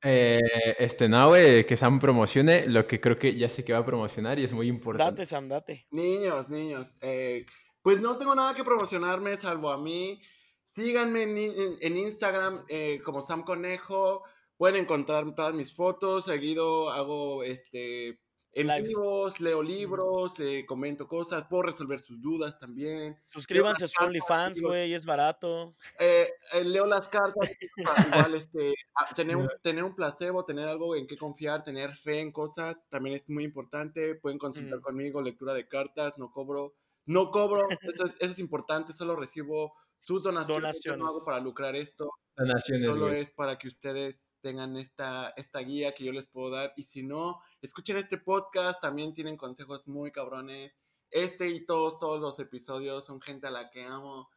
Eh, 0.04 0.39
este, 0.78 1.10
no, 1.10 1.30
güey, 1.30 1.66
que 1.66 1.76
Sam 1.76 2.00
promocione 2.00 2.68
lo 2.68 2.86
que 2.86 3.02
creo 3.02 3.18
que 3.18 3.36
ya 3.36 3.50
sé 3.50 3.64
que 3.66 3.74
va 3.74 3.80
a 3.80 3.86
promocionar 3.86 4.39
y 4.39 4.43
es 4.43 4.54
muy 4.54 4.68
importante. 4.68 5.22
Date, 5.22 5.26
Sam, 5.26 5.48
date. 5.48 5.88
Niños, 5.91 6.50
niños. 6.50 6.98
Eh, 7.02 7.43
pues 7.88 8.02
no 8.02 8.18
tengo 8.18 8.36
nada 8.36 8.54
que 8.54 8.66
promocionarme 8.66 9.38
salvo 9.38 9.72
a 9.72 9.78
mí. 9.78 10.22
Síganme 10.66 11.24
en, 11.24 11.98
Instagram 11.98 12.66
eh, 12.68 13.00
como 13.06 13.22
Sam 13.22 13.44
Conejo. 13.44 14.26
Pueden 14.58 14.84
encontrar 14.84 15.34
todas 15.34 15.54
mis 15.54 15.74
fotos. 15.74 16.26
Seguido 16.26 16.92
hago 16.92 17.44
este 17.44 18.20
en 18.52 18.84
vivos, 18.84 19.40
leo 19.40 19.64
libros, 19.64 20.38
eh, 20.42 20.66
comento 20.68 21.08
cosas, 21.08 21.46
puedo 21.46 21.64
resolver 21.64 22.02
sus 22.02 22.22
dudas 22.22 22.60
también. 22.60 23.18
Suscríbanse 23.30 23.86
a 23.86 23.88
su 23.88 24.04
OnlyFans, 24.04 24.62
güey, 24.62 24.94
es 24.94 25.06
barato. 25.06 25.74
Eh, 25.98 26.30
leo 26.66 26.88
las 26.88 27.08
cartas, 27.08 27.50
igual 27.78 28.36
este, 28.36 28.74
tener, 29.16 29.38
un, 29.38 29.48
tener 29.62 29.86
un 29.86 29.96
placebo, 29.96 30.44
tener 30.44 30.68
algo 30.68 30.94
en 30.98 31.08
que 31.08 31.16
confiar, 31.16 31.64
tener 31.64 31.96
fe 31.96 32.20
en 32.20 32.32
cosas, 32.32 32.86
también 32.90 33.16
es 33.16 33.30
muy 33.30 33.46
importante. 33.46 34.16
Pueden 34.16 34.40
consultar 34.40 34.82
conmigo, 34.82 35.22
lectura 35.22 35.54
de 35.54 35.70
cartas, 35.70 36.18
no 36.18 36.32
cobro. 36.34 36.76
No 37.08 37.32
cobro, 37.32 37.68
eso 37.82 38.05
es, 38.05 38.16
eso 38.20 38.32
es 38.32 38.39
importante, 38.39 38.93
solo 38.93 39.16
recibo 39.16 39.74
sus 39.95 40.24
donaciones. 40.24 40.86
no 40.97 41.08
hago 41.08 41.26
para 41.26 41.39
lucrar 41.39 41.76
esto. 41.76 42.12
Donaciones. 42.36 42.88
Solo 42.88 43.10
es 43.10 43.34
para 43.34 43.58
que 43.58 43.68
ustedes 43.68 44.36
tengan 44.41 44.78
esta, 44.78 45.34
esta 45.38 45.60
guía 45.60 45.93
que 45.93 46.03
yo 46.03 46.12
les 46.12 46.28
puedo 46.28 46.51
dar. 46.51 46.74
Y 46.76 46.84
si 46.84 47.03
no, 47.03 47.41
escuchen 47.62 47.97
este 47.97 48.18
podcast, 48.18 48.82
también 48.82 49.14
tienen 49.14 49.38
consejos 49.38 49.88
muy 49.88 50.12
cabrones. 50.12 50.74
Este 51.10 51.49
y 51.49 51.66
todos, 51.66 51.97
todos 51.97 52.22
los 52.22 52.38
episodios 52.39 53.05
son 53.05 53.22
gente 53.22 53.47
a 53.47 53.51
la 53.51 53.70
que 53.70 53.84
amo. 53.86 54.30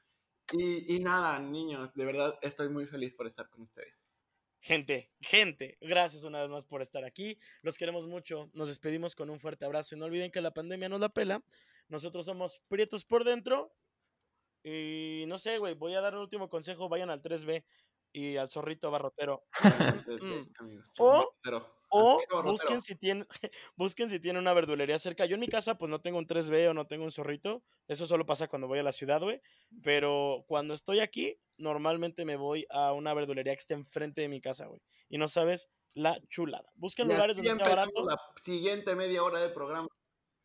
Y, 0.52 0.96
y 0.96 1.00
nada, 1.00 1.38
niños, 1.38 1.92
de 1.94 2.04
verdad 2.04 2.38
estoy 2.42 2.68
muy 2.68 2.86
feliz 2.86 3.14
por 3.14 3.26
estar 3.26 3.48
con 3.50 3.62
ustedes. 3.62 4.24
Gente, 4.62 5.10
gente, 5.20 5.78
gracias 5.80 6.22
una 6.22 6.42
vez 6.42 6.50
más 6.50 6.64
por 6.64 6.82
estar 6.82 7.04
aquí. 7.04 7.38
Los 7.62 7.78
queremos 7.78 8.06
mucho. 8.06 8.50
Nos 8.52 8.68
despedimos 8.68 9.16
con 9.16 9.30
un 9.30 9.40
fuerte 9.40 9.64
abrazo. 9.64 9.94
Y 9.94 9.98
no 9.98 10.04
olviden 10.04 10.30
que 10.30 10.40
la 10.40 10.52
pandemia 10.52 10.88
nos 10.88 11.00
la 11.00 11.08
pela. 11.08 11.42
Nosotros 11.90 12.24
somos 12.24 12.60
prietos 12.68 13.04
por 13.04 13.24
dentro. 13.24 13.74
Y 14.62 15.24
no 15.26 15.38
sé, 15.38 15.58
güey, 15.58 15.74
voy 15.74 15.94
a 15.94 16.00
dar 16.00 16.14
un 16.14 16.20
último 16.22 16.48
consejo. 16.48 16.88
Vayan 16.88 17.10
al 17.10 17.22
3B 17.22 17.64
y 18.12 18.36
al 18.36 18.50
zorrito 18.50 18.90
barrotero. 18.90 19.44
Amigos, 20.58 20.94
O- 21.92 22.18
busquen 22.52 22.80
si 22.82 22.94
tienen, 22.94 23.26
busquen 23.76 24.08
si 24.08 24.20
tienen 24.20 24.40
una 24.40 24.52
verdulería 24.52 24.98
cerca. 24.98 25.26
Yo 25.26 25.34
en 25.34 25.40
mi 25.40 25.48
casa 25.48 25.76
pues 25.78 25.90
no 25.90 26.00
tengo 26.00 26.18
un 26.18 26.26
3B 26.26 26.68
o 26.70 26.74
no 26.74 26.86
tengo 26.86 27.04
un 27.04 27.10
zorrito. 27.10 27.62
Eso 27.88 28.06
solo 28.06 28.26
pasa 28.26 28.46
cuando 28.48 28.68
voy 28.68 28.78
a 28.78 28.82
la 28.84 28.92
ciudad, 28.92 29.20
güey. 29.20 29.40
Pero 29.82 30.44
cuando 30.46 30.74
estoy 30.74 31.00
aquí, 31.00 31.36
normalmente 31.56 32.24
me 32.24 32.36
voy 32.36 32.66
a 32.70 32.92
una 32.92 33.12
verdulería 33.14 33.54
que 33.54 33.60
esté 33.60 33.74
enfrente 33.74 34.20
de 34.20 34.28
mi 34.28 34.40
casa, 34.40 34.66
güey. 34.66 34.80
Y 35.08 35.18
no 35.18 35.26
sabes 35.26 35.68
la 35.94 36.20
chulada. 36.28 36.70
Busquen 36.76 37.08
lugares 37.16 37.36
donde 37.36 37.50
sea 37.64 37.76
barato. 37.76 38.04
la 38.06 38.20
siguiente 38.40 38.94
media 38.94 39.24
hora 39.24 39.40
del 39.40 39.52
programa. 39.52 39.88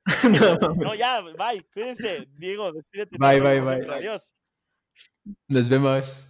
No 0.77 0.93
ya, 0.93 1.21
bye. 1.21 1.63
Cuídense. 1.73 2.27
Diego, 2.37 2.71
despídete. 2.71 3.17
Bye, 3.17 3.39
bye, 3.39 3.61
bye. 3.61 3.95
Adiós. 3.95 4.35
Nos 5.47 5.67
vemos. 5.67 6.25